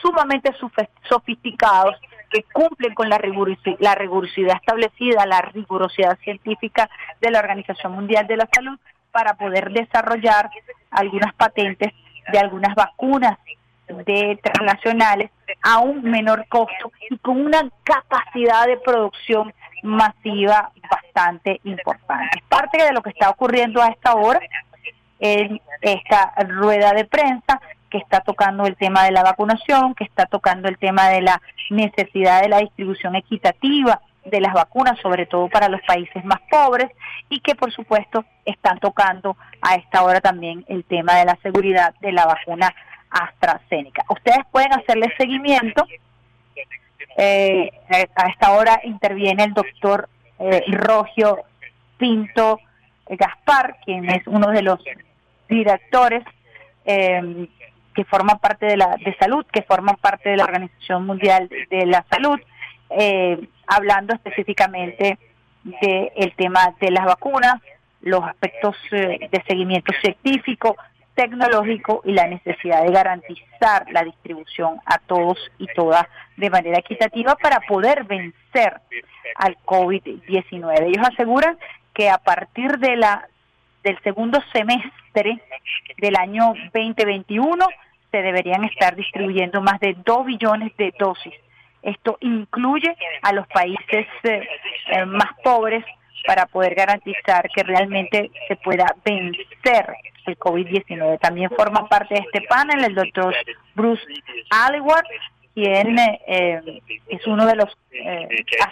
sumamente 0.00 0.54
sofisticados 1.08 1.96
que 2.30 2.44
cumplen 2.52 2.94
con 2.94 3.08
la 3.08 3.18
rigurosidad, 3.18 4.56
establecida, 4.56 5.26
la 5.26 5.40
rigurosidad 5.42 6.18
científica 6.18 6.88
de 7.20 7.30
la 7.30 7.40
Organización 7.40 7.92
Mundial 7.92 8.26
de 8.26 8.36
la 8.36 8.48
Salud 8.52 8.78
para 9.10 9.34
poder 9.34 9.70
desarrollar 9.70 10.50
algunas 10.90 11.34
patentes 11.34 11.92
de 12.30 12.38
algunas 12.38 12.74
vacunas 12.74 13.38
de 13.88 14.38
transnacionales 14.42 15.30
a 15.62 15.78
un 15.78 16.02
menor 16.02 16.46
costo 16.48 16.92
y 17.08 17.16
con 17.18 17.40
una 17.40 17.68
capacidad 17.82 18.66
de 18.66 18.76
producción 18.76 19.52
masiva 19.82 20.70
bastante 20.90 21.60
importante. 21.64 22.42
Parte 22.48 22.84
de 22.84 22.92
lo 22.92 23.00
que 23.02 23.10
está 23.10 23.30
ocurriendo 23.30 23.82
a 23.82 23.88
esta 23.88 24.14
hora 24.14 24.40
en 25.20 25.60
esta 25.80 26.34
rueda 26.46 26.92
de 26.92 27.04
prensa 27.06 27.60
que 27.90 27.98
está 27.98 28.20
tocando 28.20 28.66
el 28.66 28.76
tema 28.76 29.04
de 29.04 29.12
la 29.12 29.22
vacunación, 29.22 29.94
que 29.94 30.04
está 30.04 30.26
tocando 30.26 30.68
el 30.68 30.78
tema 30.78 31.08
de 31.08 31.22
la 31.22 31.40
necesidad 31.70 32.42
de 32.42 32.48
la 32.48 32.58
distribución 32.58 33.14
equitativa 33.16 34.00
de 34.24 34.40
las 34.40 34.52
vacunas, 34.52 34.98
sobre 35.00 35.26
todo 35.26 35.48
para 35.48 35.68
los 35.68 35.80
países 35.82 36.24
más 36.24 36.40
pobres, 36.50 36.90
y 37.28 37.40
que 37.40 37.54
por 37.54 37.72
supuesto 37.72 38.24
están 38.44 38.78
tocando 38.78 39.36
a 39.62 39.74
esta 39.74 40.02
hora 40.02 40.20
también 40.20 40.64
el 40.68 40.84
tema 40.84 41.14
de 41.16 41.24
la 41.24 41.38
seguridad 41.42 41.94
de 42.00 42.12
la 42.12 42.26
vacuna 42.26 42.74
AstraZeneca. 43.10 44.04
Ustedes 44.10 44.40
pueden 44.50 44.72
hacerle 44.72 45.12
seguimiento. 45.16 45.86
Eh, 47.16 47.70
a 47.88 48.28
esta 48.28 48.52
hora 48.52 48.80
interviene 48.84 49.44
el 49.44 49.54
doctor 49.54 50.08
eh, 50.38 50.62
Rogio 50.68 51.38
Pinto 51.96 52.60
Gaspar, 53.08 53.78
quien 53.84 54.08
es 54.10 54.24
uno 54.26 54.50
de 54.50 54.62
los 54.62 54.78
directores 55.48 56.22
eh, 56.84 57.48
que 57.98 58.04
forman 58.04 58.38
parte 58.38 58.64
de 58.64 58.76
la 58.76 58.96
de 58.96 59.12
salud, 59.16 59.44
que 59.52 59.62
forman 59.62 59.96
parte 59.96 60.28
de 60.28 60.36
la 60.36 60.44
Organización 60.44 61.04
Mundial 61.04 61.48
de 61.68 61.84
la 61.84 62.04
Salud, 62.08 62.38
eh, 62.90 63.48
hablando 63.66 64.14
específicamente 64.14 65.18
del 65.64 66.32
tema 66.36 66.76
de 66.80 66.92
las 66.92 67.06
vacunas, 67.06 67.54
los 68.02 68.22
aspectos 68.22 68.76
eh, 68.92 69.28
de 69.32 69.42
seguimiento 69.48 69.92
científico, 70.00 70.76
tecnológico 71.16 72.02
y 72.04 72.12
la 72.12 72.28
necesidad 72.28 72.84
de 72.84 72.92
garantizar 72.92 73.90
la 73.90 74.04
distribución 74.04 74.76
a 74.86 74.98
todos 74.98 75.36
y 75.58 75.66
todas 75.74 76.06
de 76.36 76.50
manera 76.50 76.78
equitativa 76.78 77.34
para 77.34 77.58
poder 77.66 78.04
vencer 78.04 78.80
al 79.34 79.56
COVID-19. 79.64 80.84
Ellos 80.84 81.08
aseguran 81.12 81.58
que 81.92 82.08
a 82.08 82.18
partir 82.18 82.78
de 82.78 82.94
la 82.94 83.26
del 83.82 84.00
segundo 84.02 84.40
semestre 84.52 85.42
del 85.96 86.16
año 86.16 86.52
2021 86.72 87.66
se 88.10 88.22
deberían 88.22 88.64
estar 88.64 88.96
distribuyendo 88.96 89.60
más 89.60 89.80
de 89.80 89.96
2 90.04 90.26
billones 90.26 90.76
de 90.76 90.92
dosis. 90.98 91.34
Esto 91.82 92.18
incluye 92.20 92.94
a 93.22 93.32
los 93.32 93.46
países 93.48 94.06
eh, 94.24 94.48
eh, 94.90 95.04
más 95.06 95.30
pobres 95.44 95.84
para 96.26 96.46
poder 96.46 96.74
garantizar 96.74 97.48
que 97.54 97.62
realmente 97.62 98.30
se 98.48 98.56
pueda 98.56 98.86
vencer 99.04 99.94
el 100.26 100.38
COVID-19. 100.38 101.20
También 101.20 101.50
forma 101.50 101.88
parte 101.88 102.14
de 102.14 102.20
este 102.20 102.42
panel 102.42 102.84
el 102.84 102.94
doctor 102.94 103.34
Bruce 103.74 104.02
Alleward, 104.50 105.06
quien 105.54 105.98
eh, 105.98 106.80
es 107.08 107.26
uno 107.26 107.46
de 107.46 107.56
los 107.56 107.68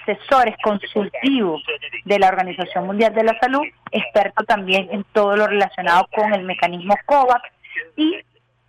asesores 0.03 0.57
consultivos 0.63 1.63
de 2.05 2.19
la 2.19 2.29
Organización 2.29 2.87
Mundial 2.87 3.15
de 3.15 3.25
la 3.25 3.39
Salud, 3.41 3.63
experto 3.91 4.45
también 4.45 4.89
en 4.91 5.05
todo 5.13 5.37
lo 5.37 5.47
relacionado 5.47 6.07
con 6.15 6.35
el 6.35 6.43
mecanismo 6.43 6.95
COVAX 7.07 7.51
y 7.97 8.19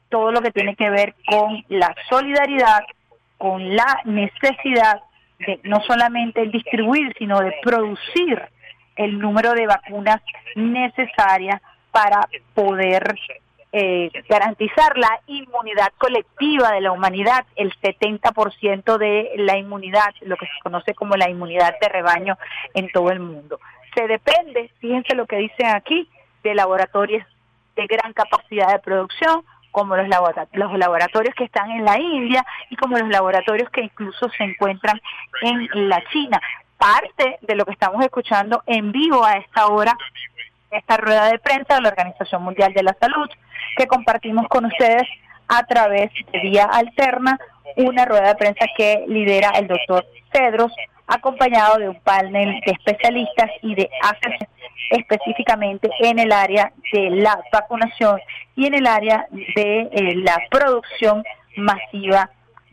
todo 0.09 0.31
lo 0.31 0.41
que 0.41 0.51
tiene 0.51 0.75
que 0.75 0.89
ver 0.89 1.15
con 1.25 1.63
la 1.69 1.93
solidaridad, 2.09 2.83
con 3.37 3.75
la 3.75 4.01
necesidad 4.05 5.01
de 5.39 5.59
no 5.63 5.81
solamente 5.81 6.45
distribuir, 6.47 7.13
sino 7.17 7.39
de 7.39 7.53
producir 7.61 8.41
el 8.95 9.19
número 9.19 9.53
de 9.53 9.67
vacunas 9.67 10.21
necesarias 10.55 11.61
para 11.91 12.27
poder 12.53 13.15
eh, 13.71 14.09
garantizar 14.29 14.97
la 14.97 15.19
inmunidad 15.27 15.91
colectiva 15.97 16.71
de 16.71 16.81
la 16.81 16.91
humanidad, 16.91 17.45
el 17.55 17.73
70% 17.79 18.97
de 18.97 19.31
la 19.35 19.57
inmunidad, 19.57 20.13
lo 20.21 20.37
que 20.37 20.45
se 20.45 20.59
conoce 20.63 20.93
como 20.93 21.15
la 21.15 21.29
inmunidad 21.29 21.75
de 21.79 21.89
rebaño 21.89 22.37
en 22.73 22.89
todo 22.89 23.11
el 23.11 23.19
mundo. 23.19 23.59
Se 23.93 24.07
depende, 24.07 24.71
fíjense 24.79 25.15
lo 25.15 25.25
que 25.25 25.37
dicen 25.37 25.67
aquí, 25.67 26.09
de 26.43 26.55
laboratorios 26.55 27.25
de 27.75 27.87
gran 27.87 28.13
capacidad 28.13 28.71
de 28.71 28.79
producción, 28.79 29.43
como 29.77 29.95
los, 29.95 30.07
laboratorios 30.07 31.35
que 31.35 31.43
están 31.43 31.69
en 31.69 31.85
la 31.85 31.99
India 31.99 32.43
y 32.71 32.75
como 32.75 32.97
los 32.97 33.09
laboratorios 33.09 33.69
que 33.69 33.81
incluso 33.81 34.27
se 34.35 34.43
encuentran 34.43 34.99
en 35.43 35.87
la 35.87 36.03
China. 36.09 36.41
Parte 36.79 37.37
de 37.41 37.53
lo 37.53 37.63
que 37.63 37.73
estamos 37.73 38.03
escuchando 38.03 38.63
en 38.65 38.91
vivo 38.91 39.23
a 39.23 39.33
esta 39.33 39.67
hora, 39.67 39.95
esta 40.71 40.97
rueda 40.97 41.27
de 41.27 41.37
prensa 41.37 41.75
de 41.75 41.81
la 41.81 41.89
Organización 41.89 42.41
Mundial 42.41 42.73
de 42.73 42.81
la 42.81 42.97
Salud, 42.99 43.29
que 43.77 43.85
compartimos 43.85 44.47
con 44.47 44.65
ustedes 44.65 45.03
a 45.47 45.61
través 45.67 46.09
de 46.31 46.39
Vía 46.39 46.63
Alterna, 46.63 47.37
una 47.75 48.05
rueda 48.05 48.29
de 48.29 48.35
prensa 48.35 48.65
que 48.75 49.05
lidera 49.07 49.51
el 49.59 49.67
doctor 49.67 50.07
Cedros, 50.33 50.71
acompañado 51.05 51.77
de 51.77 51.89
un 51.89 51.99
panel 52.01 52.59
de 52.65 52.71
especialistas 52.71 53.51
y 53.61 53.75
de 53.75 53.91
asesores 54.01 54.49
específicamente 54.91 55.89
en 55.99 56.19
el 56.19 56.31
área 56.31 56.71
de 56.91 57.09
la 57.09 57.39
vacunación 57.51 58.19
y 58.55 58.65
en 58.67 58.75
el 58.75 58.87
área 58.87 59.27
de 59.31 59.89
eh, 59.91 60.15
la 60.15 60.41
producción 60.49 61.23
masiva 61.55 62.29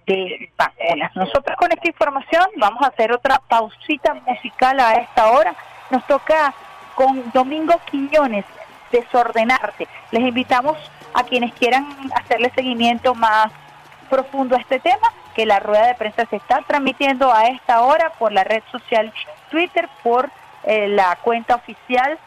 de 0.06 0.50
vacunas. 0.56 1.14
Nosotros 1.16 1.56
con 1.56 1.72
esta 1.72 1.88
información 1.88 2.44
vamos 2.56 2.82
a 2.82 2.88
hacer 2.88 3.12
otra 3.12 3.40
pausita 3.48 4.14
musical 4.26 4.78
a 4.80 4.94
esta 4.94 5.30
hora. 5.30 5.54
Nos 5.90 6.06
toca 6.06 6.54
con 6.94 7.30
Domingo 7.32 7.74
Quiñones, 7.90 8.44
Desordenarte. 8.92 9.88
Les 10.10 10.22
invitamos 10.22 10.76
a 11.14 11.24
quienes 11.24 11.52
quieran 11.54 11.86
hacerle 12.14 12.52
seguimiento 12.54 13.14
más 13.14 13.50
profundo 14.10 14.56
a 14.56 14.60
este 14.60 14.78
tema, 14.80 15.12
que 15.34 15.46
la 15.46 15.58
rueda 15.58 15.86
de 15.86 15.94
prensa 15.94 16.26
se 16.26 16.36
está 16.36 16.60
transmitiendo 16.66 17.32
a 17.32 17.48
esta 17.48 17.82
hora 17.82 18.10
por 18.18 18.32
la 18.32 18.44
red 18.44 18.62
social 18.70 19.12
Twitter, 19.50 19.88
por 20.02 20.30
eh, 20.66 20.88
la 20.88 21.16
cuenta 21.22 21.54
oficial 21.54 22.18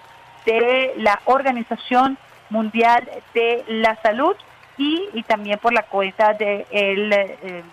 de 0.46 0.94
la 0.98 1.20
Organización 1.26 2.18
Mundial 2.50 3.10
de 3.34 3.66
la 3.68 3.96
Salud 4.02 4.36
y, 4.78 5.24
también 5.24 5.60
por 5.60 5.74
la 5.74 5.84
cuenta 5.84 6.34
del 6.34 6.66
de 6.70 7.38
eh, 7.42 7.64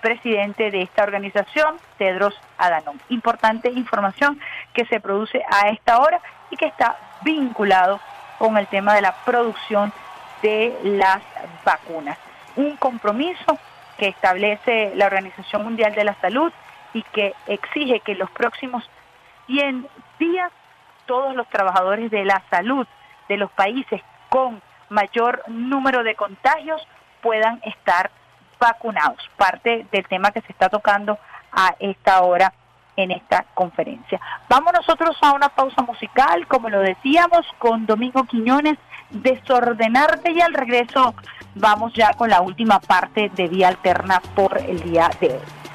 presidente 0.00 0.70
de 0.70 0.82
esta 0.82 1.02
organización, 1.02 1.78
Tedros 1.98 2.34
Adhanom. 2.58 2.96
Importante 3.08 3.70
información 3.70 4.38
que 4.72 4.86
se 4.86 5.00
produce 5.00 5.42
a 5.50 5.68
esta 5.70 5.98
hora 5.98 6.20
y 6.50 6.56
que 6.56 6.66
está 6.66 6.96
vinculado 7.22 7.98
con 8.38 8.56
el 8.56 8.66
tema 8.68 8.94
de 8.94 9.02
la 9.02 9.12
producción 9.24 9.92
de 10.42 10.78
las 10.84 11.20
vacunas. 11.64 12.18
Un 12.54 12.76
compromiso 12.76 13.58
que 13.98 14.08
establece 14.08 14.92
la 14.94 15.06
Organización 15.06 15.64
Mundial 15.64 15.94
de 15.94 16.04
la 16.04 16.14
Salud 16.20 16.52
y 16.92 17.02
que 17.02 17.34
exige 17.46 18.00
que 18.00 18.14
los 18.14 18.30
próximos 18.30 18.88
100 19.46 19.88
días 20.18 20.52
todos 21.06 21.34
los 21.34 21.48
trabajadores 21.48 22.10
de 22.10 22.24
la 22.24 22.42
salud 22.50 22.86
de 23.28 23.36
los 23.36 23.50
países 23.52 24.02
con 24.28 24.60
mayor 24.88 25.42
número 25.48 26.02
de 26.02 26.14
contagios 26.14 26.86
puedan 27.22 27.60
estar 27.64 28.10
vacunados. 28.58 29.18
Parte 29.36 29.86
del 29.90 30.06
tema 30.06 30.30
que 30.30 30.40
se 30.42 30.52
está 30.52 30.68
tocando 30.68 31.18
a 31.52 31.74
esta 31.78 32.22
hora 32.22 32.52
en 32.96 33.10
esta 33.10 33.44
conferencia. 33.54 34.20
Vamos 34.48 34.72
nosotros 34.72 35.16
a 35.20 35.32
una 35.32 35.50
pausa 35.50 35.82
musical, 35.82 36.46
como 36.46 36.70
lo 36.70 36.80
decíamos, 36.80 37.46
con 37.58 37.84
Domingo 37.86 38.24
Quiñones, 38.24 38.78
desordenarte 39.10 40.32
y 40.32 40.40
al 40.40 40.54
regreso 40.54 41.14
vamos 41.54 41.92
ya 41.94 42.12
con 42.14 42.30
la 42.30 42.40
última 42.40 42.80
parte 42.80 43.30
de 43.34 43.48
Vía 43.48 43.68
Alterna 43.68 44.20
por 44.34 44.58
el 44.58 44.80
día 44.82 45.10
de 45.20 45.28
hoy. 45.28 45.65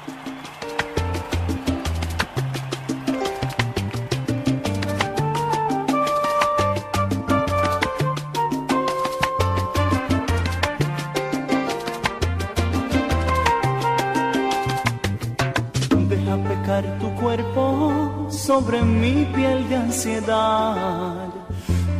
Sobre 18.46 18.82
mi 18.82 19.24
piel 19.34 19.68
de 19.68 19.76
ansiedad. 19.76 21.28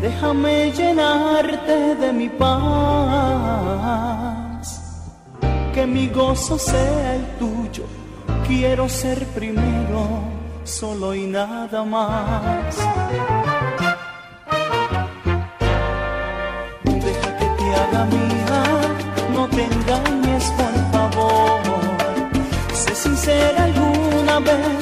Déjame 0.00 0.72
llenarte 0.72 1.94
de 1.94 2.12
mi 2.12 2.28
paz. 2.28 2.52
Que 5.72 5.86
mi 5.86 6.08
gozo 6.08 6.58
sea 6.58 7.14
el 7.14 7.24
tuyo. 7.38 7.84
Quiero 8.46 8.88
ser 8.88 9.24
primero, 9.28 10.02
solo 10.64 11.14
y 11.14 11.26
nada 11.28 11.84
más. 11.84 12.76
Deja 16.84 17.36
que 17.38 17.46
te 17.58 17.74
haga 17.80 18.04
mía, 18.16 18.62
no 19.32 19.46
te 19.48 19.62
engañes 19.64 20.44
por 20.58 20.74
favor. 20.92 21.60
Sé 22.72 22.94
sincera 22.96 23.64
alguna 23.64 24.40
vez 24.40 24.81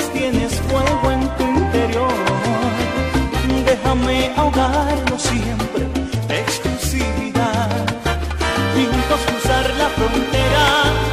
déjame 3.90 4.30
ahogarlo 4.36 5.18
siempre 5.18 5.86
exclusividad. 6.28 7.86
Y 8.76 8.84
juntos 8.86 9.20
cruzar 9.26 9.70
la 9.76 9.88
frontera 9.88 11.09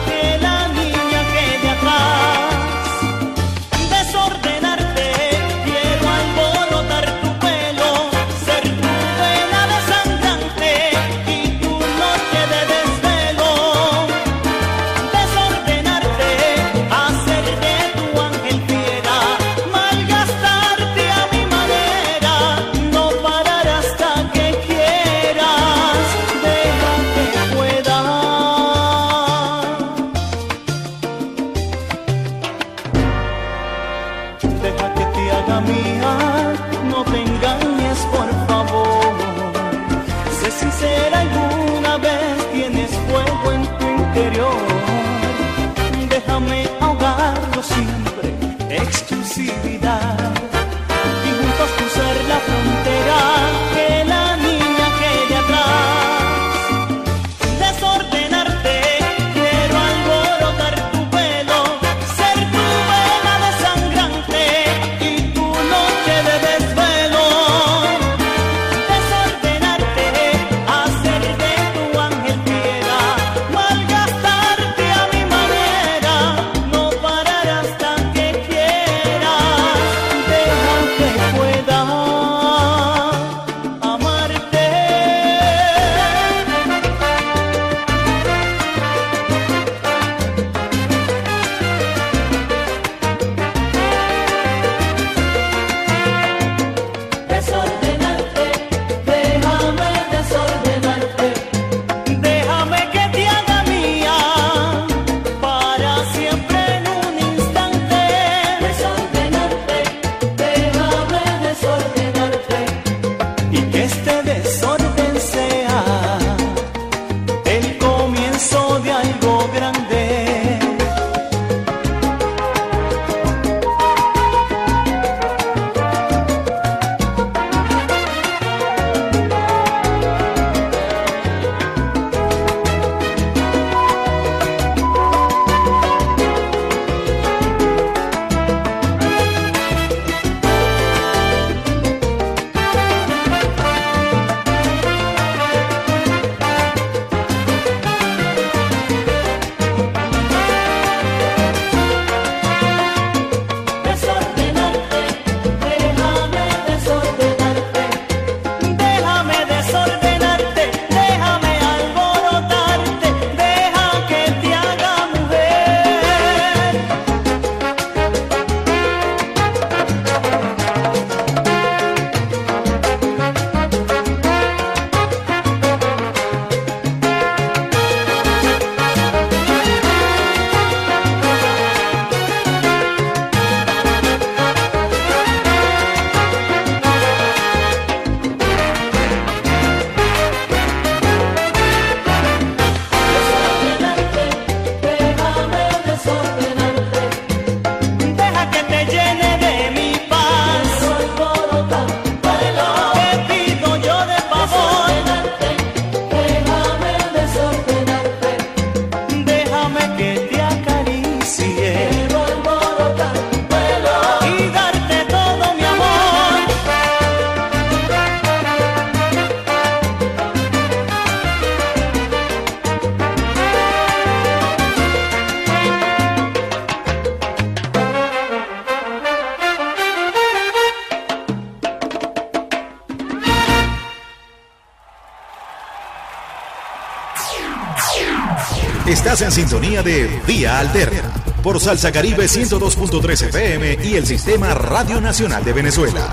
En 239.20 239.32
sintonía 239.32 239.82
de 239.82 240.22
Vía 240.28 240.60
Alterna 240.60 241.02
por 241.42 241.60
Salsa 241.60 241.92
Caribe 241.92 242.26
102.3 242.26 243.30
FM 243.30 243.80
y 243.84 243.96
el 243.96 244.06
Sistema 244.06 244.54
Radio 244.54 245.02
Nacional 245.02 245.44
de 245.44 245.54
Venezuela. 245.54 246.08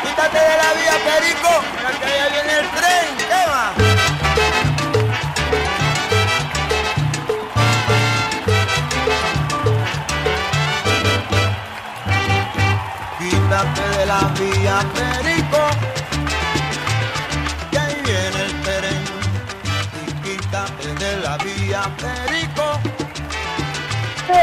Quítate 0.00 0.38
de 0.38 0.56
la 0.56 0.72
vía, 0.74 0.92
Perico, 1.04 1.48
que 2.00 2.06
ya 2.06 2.28
viene 2.28 2.52
el 2.60 2.66
tren, 2.70 3.16
¿qué 3.18 3.42
va? 3.50 3.74
Quítate 13.18 13.98
de 13.98 14.06
la 14.06 14.20
vía, 14.38 14.78
Perico, 14.94 15.25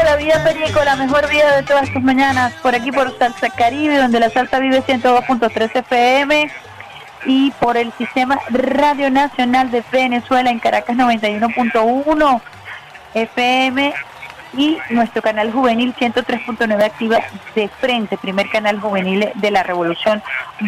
la 0.04 0.16
Vía 0.16 0.42
Perico, 0.44 0.84
la 0.84 0.96
mejor 0.96 1.28
vida 1.30 1.56
de 1.56 1.62
todas 1.62 1.90
tus 1.90 2.02
mañanas, 2.02 2.52
por 2.62 2.74
aquí 2.74 2.92
por 2.92 3.16
Salsa 3.18 3.48
Caribe, 3.50 3.96
donde 3.96 4.20
la 4.20 4.30
salsa 4.30 4.58
vive 4.58 4.82
102.3 4.82 5.76
FM 5.76 6.50
y 7.26 7.50
por 7.52 7.76
el 7.76 7.92
sistema 7.92 8.38
Radio 8.50 9.10
Nacional 9.10 9.70
de 9.70 9.82
Venezuela 9.90 10.50
en 10.50 10.58
Caracas 10.58 10.96
91.1 10.96 12.40
FM 13.14 13.94
y 14.56 14.78
nuestro 14.90 15.22
canal 15.22 15.52
juvenil 15.52 15.94
103.9 15.94 16.82
activa 16.84 17.18
de 17.54 17.68
frente, 17.68 18.16
primer 18.18 18.48
canal 18.50 18.80
juvenil 18.80 19.30
de 19.34 19.50
la 19.50 19.62
Revolución 19.62 20.22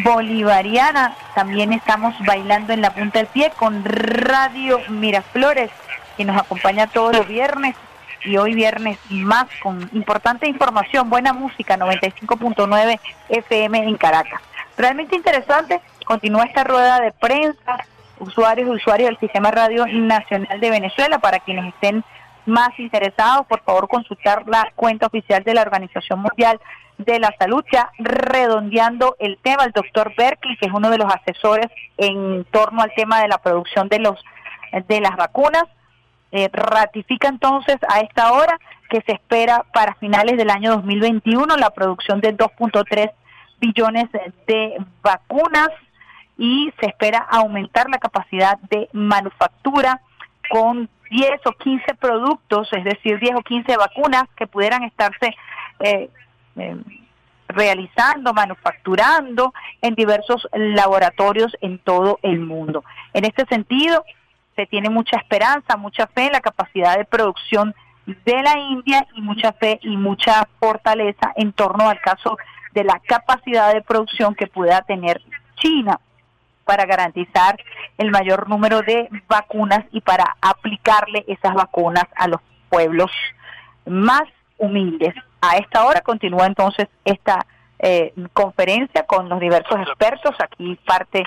Bolivariana. 0.05 1.15
También 1.35 1.73
estamos 1.73 2.15
bailando 2.25 2.73
en 2.73 2.81
la 2.81 2.91
punta 2.91 3.19
del 3.19 3.29
pie 3.29 3.53
con 3.57 3.85
Radio 3.85 4.81
Miraflores, 4.89 5.71
que 6.17 6.25
nos 6.25 6.37
acompaña 6.37 6.87
todos 6.87 7.17
los 7.17 7.29
viernes 7.29 7.77
y 8.25 8.37
hoy 8.37 8.55
viernes 8.55 8.99
más 9.11 9.47
con 9.63 9.89
importante 9.93 10.49
información, 10.49 11.09
buena 11.09 11.33
música, 11.33 11.77
95.9 11.77 12.99
FM 13.29 13.79
en 13.79 13.97
Caracas. 13.97 14.41
Realmente 14.77 15.17
interesante, 15.17 15.81
continúa 16.05 16.45
esta 16.45 16.65
rueda 16.65 17.01
de 17.01 17.13
prensa, 17.13 17.79
usuarios 18.19 18.69
y 18.69 18.73
usuarios 18.73 19.11
del 19.11 19.19
Sistema 19.19 19.51
Radio 19.51 19.87
Nacional 19.87 20.61
de 20.61 20.71
Venezuela, 20.71 21.19
para 21.19 21.41
quienes 21.41 21.73
estén 21.75 22.05
más 22.47 22.79
interesados, 22.79 23.47
por 23.47 23.61
favor 23.63 23.89
consultar 23.89 24.45
la 24.47 24.73
cuenta 24.77 25.07
oficial 25.07 25.43
de 25.43 25.55
la 25.55 25.63
Organización 25.63 26.21
Mundial 26.21 26.61
de 26.99 27.19
la 27.19 27.35
Salud, 27.39 27.65
ya 27.71 27.91
redondeando 27.99 29.17
el 29.19 29.39
tema, 29.43 29.65
el 29.65 29.73
doctor 29.73 30.15
Berkeley, 30.17 30.57
que 30.57 30.67
es 30.67 30.73
uno 30.73 30.91
de 30.91 30.99
los 30.99 31.13
asesores 31.13 31.67
en 31.99 32.45
torno 32.45 32.83
al 32.83 32.93
tema 32.95 33.21
de 33.21 33.29
la 33.29 33.39
producción 33.39 33.89
de 33.89 33.99
los 33.99 34.23
de 34.89 35.01
las 35.01 35.17
vacunas, 35.17 35.65
eh, 36.37 36.51
ratifica 36.53 37.29
entonces 37.29 37.77
a 37.89 38.01
esta 38.01 38.33
hora 38.33 38.59
que 38.91 39.01
se 39.07 39.13
espera 39.13 39.65
para 39.73 39.95
finales 39.95 40.37
del 40.37 40.51
año 40.51 40.73
2021 40.73 41.57
la 41.57 41.71
producción 41.71 42.21
de 42.21 42.37
2.3 42.37 43.11
billones 43.59 44.05
de 44.47 44.77
vacunas 45.03 45.71
y 46.37 46.71
se 46.79 46.89
espera 46.89 47.27
aumentar 47.31 47.89
la 47.89 47.97
capacidad 47.97 48.59
de 48.69 48.91
manufactura 48.93 50.03
con 50.51 50.91
10 51.11 51.41
o 51.47 51.53
15 51.53 51.95
productos, 51.95 52.69
es 52.73 52.85
decir, 52.85 53.19
10 53.19 53.37
o 53.37 53.41
15 53.41 53.75
vacunas 53.79 54.25
que 54.37 54.47
pudieran 54.47 54.83
estarse 54.83 55.35
eh, 55.81 56.11
eh, 56.57 56.77
realizando, 57.49 58.35
manufacturando 58.35 59.55
en 59.81 59.95
diversos 59.95 60.47
laboratorios 60.53 61.57
en 61.63 61.79
todo 61.79 62.19
el 62.21 62.41
mundo. 62.41 62.85
En 63.15 63.25
este 63.25 63.47
sentido, 63.47 64.05
se 64.57 64.67
tiene 64.67 64.91
mucha 64.91 65.19
esperanza, 65.19 65.77
mucha 65.77 66.07
fe 66.09 66.27
en 66.27 66.33
la 66.33 66.41
capacidad 66.41 66.97
de 66.97 67.05
producción 67.05 67.75
de 68.07 68.43
la 68.43 68.59
India 68.59 69.07
y 69.15 69.21
mucha 69.21 69.53
fe 69.53 69.79
y 69.83 69.97
mucha 69.97 70.49
fortaleza 70.59 71.33
en 71.37 71.53
torno 71.53 71.89
al 71.89 72.01
caso 72.01 72.39
de 72.73 72.85
la 72.85 73.01
capacidad 73.01 73.73
de 73.73 73.83
producción 73.83 74.35
que 74.35 74.47
pueda 74.47 74.81
tener 74.83 75.21
China 75.57 76.01
para 76.65 76.85
garantizar 76.85 77.59
el 77.99 78.11
mayor 78.11 78.49
número 78.49 78.83
de 78.83 79.09
vacunas 79.29 79.85
y 79.93 80.01
para 80.01 80.37
aplicarle 80.41 81.25
esas 81.29 81.55
vacunas 81.55 82.05
a 82.17 82.27
los 82.29 82.41
pueblos 82.69 83.11
más 83.87 84.25
humildes. 84.59 85.15
A 85.41 85.57
esta 85.59 85.85
hora 85.85 86.01
continúa 86.01 86.47
entonces 86.47 86.89
esta 87.05 87.47
eh, 87.79 88.13
conferencia 88.33 89.05
con 89.07 89.29
los 89.29 89.39
diversos 89.41 89.79
expertos. 89.81 90.35
Aquí 90.39 90.79
parte 90.87 91.25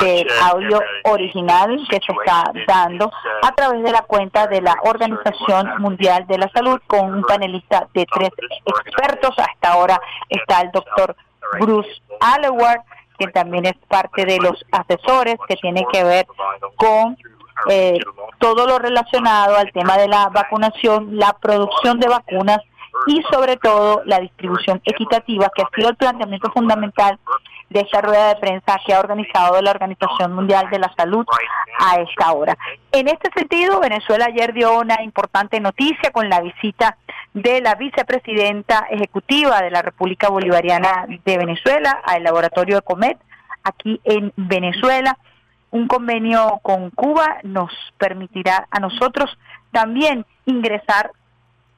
del 0.00 0.26
audio 0.42 0.80
original 1.04 1.84
que 1.88 2.00
se 2.04 2.12
está 2.12 2.52
dando 2.66 3.10
a 3.42 3.52
través 3.54 3.82
de 3.82 3.90
la 3.90 4.02
cuenta 4.02 4.46
de 4.46 4.60
la 4.60 4.76
Organización 4.82 5.70
Mundial 5.78 6.26
de 6.26 6.38
la 6.38 6.48
Salud 6.50 6.80
con 6.86 7.12
un 7.12 7.22
panelista 7.22 7.88
de 7.92 8.06
tres 8.06 8.30
expertos. 8.64 9.34
Hasta 9.36 9.72
ahora 9.72 10.00
está 10.28 10.60
el 10.60 10.70
doctor 10.70 11.16
Bruce 11.60 11.90
Alleward, 12.20 12.80
que 13.18 13.26
también 13.28 13.66
es 13.66 13.74
parte 13.88 14.24
de 14.24 14.38
los 14.38 14.64
asesores 14.72 15.36
que 15.48 15.56
tiene 15.56 15.84
que 15.92 16.04
ver 16.04 16.26
con 16.76 17.16
eh, 17.68 17.98
todo 18.38 18.66
lo 18.66 18.78
relacionado 18.78 19.56
al 19.56 19.72
tema 19.72 19.96
de 19.96 20.08
la 20.08 20.28
vacunación, 20.28 21.16
la 21.16 21.32
producción 21.40 22.00
de 22.00 22.08
vacunas 22.08 22.58
y 23.06 23.22
sobre 23.30 23.56
todo 23.56 24.02
la 24.04 24.20
distribución 24.20 24.80
equitativa, 24.84 25.50
que 25.54 25.62
ha 25.62 25.68
sido 25.74 25.90
el 25.90 25.96
planteamiento 25.96 26.50
fundamental 26.52 27.18
de 27.70 27.80
esta 27.80 28.00
rueda 28.00 28.28
de 28.28 28.40
prensa 28.40 28.78
que 28.86 28.94
ha 28.94 29.00
organizado 29.00 29.60
la 29.60 29.70
Organización 29.70 30.32
Mundial 30.32 30.68
de 30.70 30.78
la 30.78 30.92
Salud 30.96 31.26
a 31.80 31.96
esta 31.96 32.32
hora. 32.32 32.56
En 32.92 33.08
este 33.08 33.30
sentido, 33.34 33.80
Venezuela 33.80 34.26
ayer 34.26 34.52
dio 34.52 34.78
una 34.78 35.02
importante 35.02 35.58
noticia 35.60 36.10
con 36.12 36.28
la 36.28 36.40
visita 36.40 36.96
de 37.32 37.60
la 37.60 37.74
vicepresidenta 37.74 38.86
ejecutiva 38.90 39.60
de 39.60 39.70
la 39.70 39.82
República 39.82 40.28
Bolivariana 40.28 41.06
de 41.08 41.38
Venezuela 41.38 42.00
al 42.04 42.22
laboratorio 42.22 42.76
de 42.76 42.82
Comet 42.82 43.18
aquí 43.64 44.00
en 44.04 44.32
Venezuela. 44.36 45.18
Un 45.70 45.88
convenio 45.88 46.60
con 46.62 46.90
Cuba 46.90 47.38
nos 47.42 47.72
permitirá 47.98 48.68
a 48.70 48.78
nosotros 48.78 49.36
también 49.72 50.24
ingresar 50.46 51.10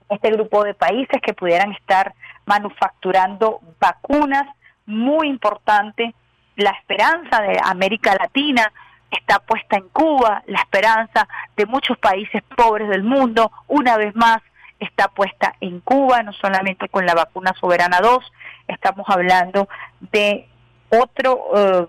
este 0.09 0.31
grupo 0.31 0.65
de 0.65 0.75
países 0.75 1.21
que 1.21 1.35
pudieran 1.35 1.73
estar 1.73 2.15
manufacturando 2.45 3.61
vacunas, 3.81 4.47
muy 4.87 5.29
importante, 5.29 6.15
la 6.57 6.71
esperanza 6.71 7.43
de 7.43 7.59
América 7.63 8.17
Latina 8.19 8.73
está 9.11 9.39
puesta 9.41 9.77
en 9.77 9.89
Cuba, 9.89 10.43
la 10.47 10.61
esperanza 10.61 11.29
de 11.57 11.67
muchos 11.67 11.99
países 11.99 12.43
pobres 12.57 12.89
del 12.89 13.03
mundo, 13.03 13.51
una 13.67 13.97
vez 13.97 14.15
más, 14.15 14.43
está 14.79 15.09
puesta 15.09 15.55
en 15.61 15.81
Cuba, 15.81 16.23
no 16.23 16.33
solamente 16.35 16.89
con 16.89 17.07
la 17.07 17.15
vacuna 17.15 17.55
Soberana 17.59 17.99
2, 18.01 18.33
estamos 18.69 19.07
hablando 19.09 19.69
de 20.13 20.47
otro 20.91 21.41
eh, 21.57 21.87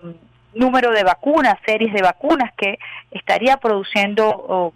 número 0.54 0.90
de 0.90 1.04
vacunas, 1.04 1.56
series 1.66 1.92
de 1.92 2.02
vacunas 2.02 2.52
que 2.56 2.78
estaría 3.10 3.58
produciendo 3.58 4.28
oh, 4.28 4.72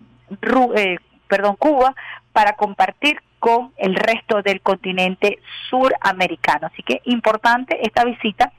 eh, 0.76 0.98
perdón, 1.28 1.56
Cuba 1.56 1.94
para 2.32 2.54
compartir 2.56 3.22
con 3.42 3.72
el 3.76 3.96
resto 3.96 4.40
del 4.40 4.60
continente 4.60 5.40
suramericano. 5.68 6.68
Así 6.68 6.84
que 6.84 7.00
importante 7.06 7.76
esta 7.84 8.04
visita 8.04 8.52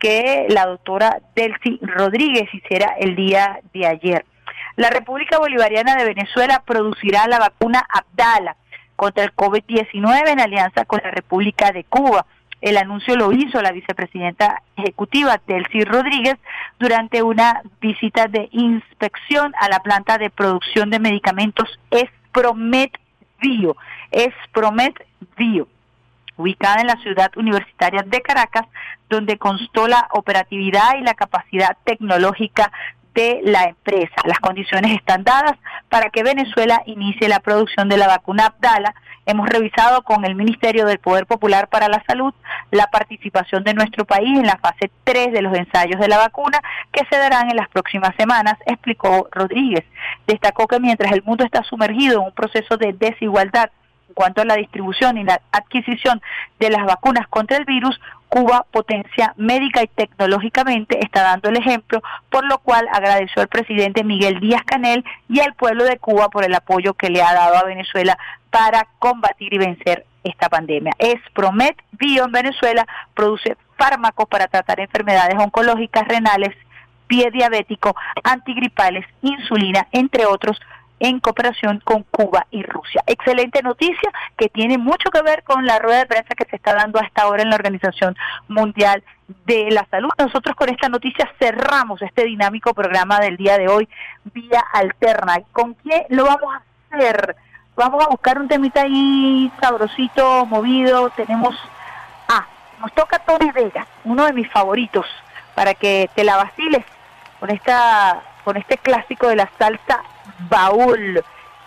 que 0.00 0.46
la 0.48 0.66
doctora 0.66 1.20
Delcy 1.36 1.78
Rodríguez 1.80 2.52
hiciera 2.52 2.96
el 2.98 3.14
día 3.14 3.60
de 3.72 3.86
ayer. 3.86 4.24
La 4.74 4.90
República 4.90 5.38
Bolivariana 5.38 5.94
de 5.94 6.06
Venezuela 6.06 6.64
producirá 6.66 7.28
la 7.28 7.38
vacuna 7.38 7.86
Abdala 7.88 8.56
contra 8.96 9.22
el 9.22 9.32
COVID-19 9.36 10.28
en 10.28 10.40
alianza 10.40 10.84
con 10.84 11.00
la 11.04 11.12
República 11.12 11.70
de 11.70 11.84
Cuba. 11.84 12.26
El 12.60 12.76
anuncio 12.76 13.14
lo 13.14 13.30
hizo 13.30 13.62
la 13.62 13.70
vicepresidenta 13.70 14.62
ejecutiva 14.76 15.40
Delcy 15.46 15.84
Rodríguez 15.84 16.38
durante 16.80 17.22
una 17.22 17.62
visita 17.80 18.26
de 18.26 18.48
inspección 18.50 19.54
a 19.60 19.68
la 19.68 19.78
planta 19.78 20.18
de 20.18 20.30
producción 20.30 20.90
de 20.90 20.98
medicamentos 20.98 21.78
Espromet 21.92 22.98
Bio, 23.44 23.76
Espromet 24.10 24.94
Bio, 25.36 25.68
ubicada 26.38 26.80
en 26.80 26.86
la 26.86 26.96
ciudad 26.96 27.30
universitaria 27.36 28.02
de 28.02 28.22
Caracas, 28.22 28.66
donde 29.10 29.36
constó 29.36 29.86
la 29.86 30.08
operatividad 30.12 30.96
y 30.98 31.02
la 31.02 31.12
capacidad 31.12 31.76
tecnológica 31.84 32.72
de 33.14 33.40
la 33.44 33.64
empresa. 33.64 34.14
Las 34.24 34.38
condiciones 34.40 34.92
están 34.92 35.24
dadas 35.24 35.54
para 35.88 36.10
que 36.10 36.22
Venezuela 36.22 36.82
inicie 36.86 37.28
la 37.28 37.40
producción 37.40 37.88
de 37.88 37.96
la 37.96 38.08
vacuna 38.08 38.46
Abdala. 38.46 38.94
Hemos 39.26 39.48
revisado 39.48 40.02
con 40.02 40.24
el 40.24 40.34
Ministerio 40.34 40.84
del 40.84 40.98
Poder 40.98 41.24
Popular 41.26 41.68
para 41.68 41.88
la 41.88 42.02
Salud 42.06 42.34
la 42.70 42.88
participación 42.88 43.64
de 43.64 43.72
nuestro 43.72 44.04
país 44.04 44.38
en 44.38 44.46
la 44.46 44.58
fase 44.58 44.90
3 45.04 45.32
de 45.32 45.42
los 45.42 45.56
ensayos 45.56 45.98
de 46.00 46.08
la 46.08 46.18
vacuna 46.18 46.60
que 46.92 47.06
se 47.08 47.16
darán 47.16 47.50
en 47.50 47.56
las 47.56 47.68
próximas 47.68 48.14
semanas, 48.16 48.56
explicó 48.66 49.28
Rodríguez. 49.30 49.84
Destacó 50.26 50.66
que 50.66 50.80
mientras 50.80 51.12
el 51.12 51.22
mundo 51.22 51.44
está 51.44 51.62
sumergido 51.62 52.20
en 52.20 52.26
un 52.26 52.32
proceso 52.32 52.76
de 52.76 52.92
desigualdad 52.92 53.70
En 54.08 54.14
cuanto 54.14 54.42
a 54.42 54.44
la 54.44 54.56
distribución 54.56 55.16
y 55.16 55.24
la 55.24 55.40
adquisición 55.52 56.20
de 56.58 56.70
las 56.70 56.84
vacunas 56.84 57.26
contra 57.28 57.56
el 57.56 57.64
virus, 57.64 57.98
Cuba, 58.34 58.66
potencia 58.68 59.32
médica 59.36 59.84
y 59.84 59.86
tecnológicamente, 59.86 60.98
está 61.00 61.22
dando 61.22 61.50
el 61.50 61.56
ejemplo, 61.56 62.02
por 62.30 62.44
lo 62.44 62.58
cual 62.58 62.88
agradeció 62.92 63.40
al 63.40 63.46
presidente 63.46 64.02
Miguel 64.02 64.40
Díaz 64.40 64.64
Canel 64.64 65.04
y 65.28 65.38
al 65.38 65.54
pueblo 65.54 65.84
de 65.84 65.98
Cuba 65.98 66.28
por 66.30 66.44
el 66.44 66.52
apoyo 66.52 66.94
que 66.94 67.10
le 67.10 67.22
ha 67.22 67.32
dado 67.32 67.56
a 67.58 67.62
Venezuela 67.62 68.18
para 68.50 68.88
combatir 68.98 69.54
y 69.54 69.58
vencer 69.58 70.04
esta 70.24 70.48
pandemia. 70.48 70.94
Es 70.98 71.14
Promet 71.32 71.76
Bio 71.92 72.24
en 72.24 72.32
Venezuela, 72.32 72.84
produce 73.14 73.56
fármacos 73.78 74.28
para 74.28 74.48
tratar 74.48 74.80
enfermedades 74.80 75.36
oncológicas, 75.38 76.08
renales, 76.08 76.56
pie 77.06 77.30
diabético, 77.30 77.94
antigripales, 78.24 79.06
insulina, 79.22 79.86
entre 79.92 80.26
otros, 80.26 80.60
en 81.00 81.20
cooperación 81.20 81.80
con 81.84 82.04
Cuba 82.04 82.46
y 82.50 82.62
Rusia. 82.62 83.02
Excelente 83.06 83.62
noticia 83.62 84.10
que 84.36 84.48
tiene 84.48 84.78
mucho 84.78 85.10
que 85.10 85.22
ver 85.22 85.42
con 85.42 85.66
la 85.66 85.78
rueda 85.78 85.98
de 85.98 86.06
prensa 86.06 86.34
que 86.34 86.44
se 86.44 86.56
está 86.56 86.74
dando 86.74 87.00
hasta 87.00 87.22
ahora 87.22 87.42
en 87.42 87.50
la 87.50 87.56
Organización 87.56 88.16
Mundial 88.48 89.02
de 89.46 89.70
la 89.70 89.86
Salud. 89.90 90.10
Nosotros 90.18 90.54
con 90.56 90.68
esta 90.68 90.88
noticia 90.88 91.30
cerramos 91.38 92.00
este 92.02 92.24
dinámico 92.24 92.74
programa 92.74 93.20
del 93.20 93.36
día 93.36 93.58
de 93.58 93.68
hoy, 93.68 93.88
vía 94.32 94.62
alterna. 94.72 95.38
¿Con 95.52 95.74
quién 95.74 96.04
lo 96.10 96.24
vamos 96.24 96.54
a 96.54 96.62
hacer? 96.96 97.36
Vamos 97.76 98.04
a 98.04 98.08
buscar 98.08 98.38
un 98.38 98.48
temita 98.48 98.82
ahí 98.82 99.50
sabrosito, 99.60 100.46
movido. 100.46 101.10
Tenemos, 101.10 101.56
ah, 102.28 102.46
nos 102.80 102.92
toca 102.92 103.18
Tony 103.18 103.50
Vega, 103.50 103.86
uno 104.04 104.26
de 104.26 104.32
mis 104.32 104.50
favoritos, 104.50 105.06
para 105.56 105.74
que 105.74 106.08
te 106.14 106.22
la 106.22 106.36
vaciles 106.36 106.84
con 107.40 107.50
esta 107.50 108.22
con 108.44 108.58
este 108.58 108.76
clásico 108.76 109.28
de 109.28 109.36
la 109.36 109.50
salsa 109.58 110.02
baúl. 110.48 111.22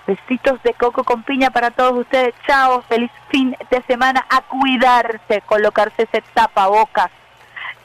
Besitos 0.05 0.63
de 0.63 0.73
coco 0.73 1.03
con 1.03 1.23
piña 1.23 1.49
para 1.49 1.71
todos 1.71 1.99
ustedes. 1.99 2.33
Chao, 2.45 2.81
feliz 2.83 3.11
fin 3.29 3.55
de 3.69 3.81
semana. 3.83 4.25
A 4.29 4.41
cuidarse, 4.41 5.41
colocarse 5.45 6.03
ese 6.03 6.23
tapabocas. 6.33 7.11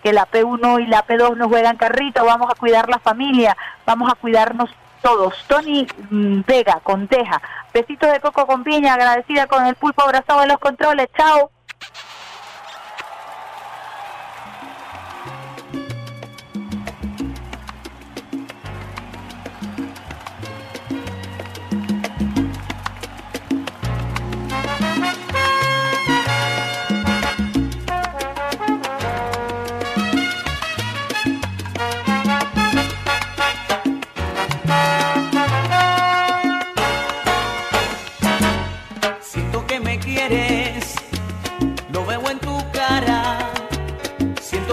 Que 0.03 0.13
la 0.13 0.27
P1 0.27 0.85
y 0.85 0.87
la 0.87 1.05
P2 1.07 1.37
nos 1.37 1.49
juegan 1.49 1.77
carrito. 1.77 2.25
Vamos 2.25 2.51
a 2.51 2.55
cuidar 2.55 2.89
la 2.89 2.99
familia. 2.99 3.57
Vamos 3.87 4.11
a 4.11 4.15
cuidarnos 4.15 4.71
todos. 5.03 5.35
Tony 5.49 5.87
mm, 6.11 6.43
Vega, 6.47 6.81
con 6.83 7.09
Teja. 7.09 7.41
Besitos 7.75 8.13
de 8.13 8.21
coco 8.21 8.47
con 8.47 8.63
piña. 8.63 8.95
Agradecida 8.95 9.47
con 9.47 9.67
el 9.67 9.75
pulpo 9.75 10.03
abrazado 10.03 10.43
en 10.43 10.49
los 10.49 10.59
controles. 10.59 11.09
Chao. 11.17 11.51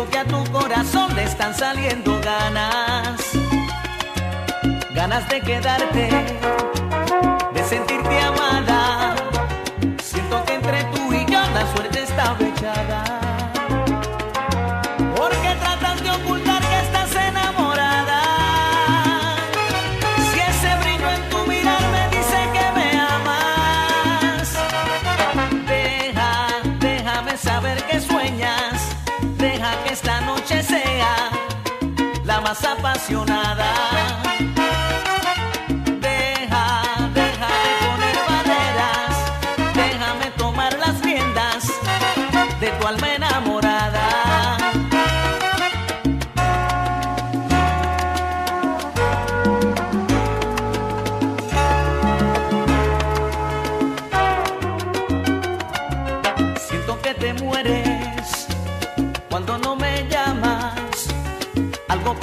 Que 0.09 0.17
a 0.17 0.25
tu 0.25 0.43
corazón 0.51 1.15
le 1.15 1.23
están 1.23 1.53
saliendo 1.53 2.19
ganas. 2.21 3.19
Ganas 4.93 5.27
de 5.29 5.41
quedarte, 5.41 6.09
de 7.53 7.63
sentirte 7.63 8.19
amada. 8.19 9.15
Siento 10.03 10.43
que 10.45 10.53
entre 10.53 10.83
tú 10.85 11.13
y 11.13 11.25
yo 11.25 11.39
la 11.53 11.73
suerte 11.73 12.03
está 12.03 12.35
echada. 12.39 13.28
Apasionada. 32.99 34.08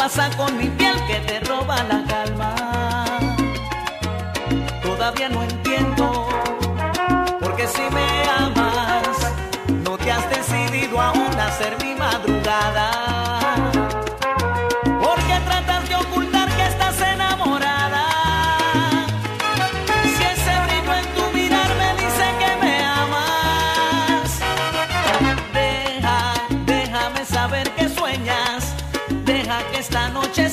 Pasa 0.07 0.31
con 0.37 0.57
mi 0.57 0.69
piel 0.69 0.97
que 1.09 1.19
te 1.27 1.41
roba 1.41 1.83
la 1.83 2.01
calma. 2.07 2.55
Todavía 4.81 5.29
no 5.29 5.43
entiendo 5.43 6.29
porque 7.41 7.67
si 7.67 7.83
me 7.97 8.09
amas, 8.39 9.19
no 9.83 9.99
te 9.99 10.13
has 10.13 10.31
decidido 10.31 11.01
aún 11.01 11.35
a 11.41 11.51
ser 11.59 11.77
mi 11.83 11.97
madrugada. 11.97 13.06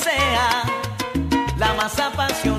Sea 0.04 0.64
la 1.58 1.74
más 1.74 1.98
apasionada. 2.00 2.53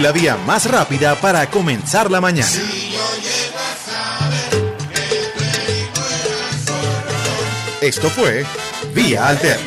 La 0.00 0.12
vía 0.12 0.36
más 0.36 0.70
rápida 0.70 1.14
para 1.16 1.48
comenzar 1.48 2.10
la 2.10 2.20
mañana. 2.20 2.48
Esto 7.80 8.10
fue 8.10 8.44
Vía 8.94 9.26
Alterna. 9.26 9.65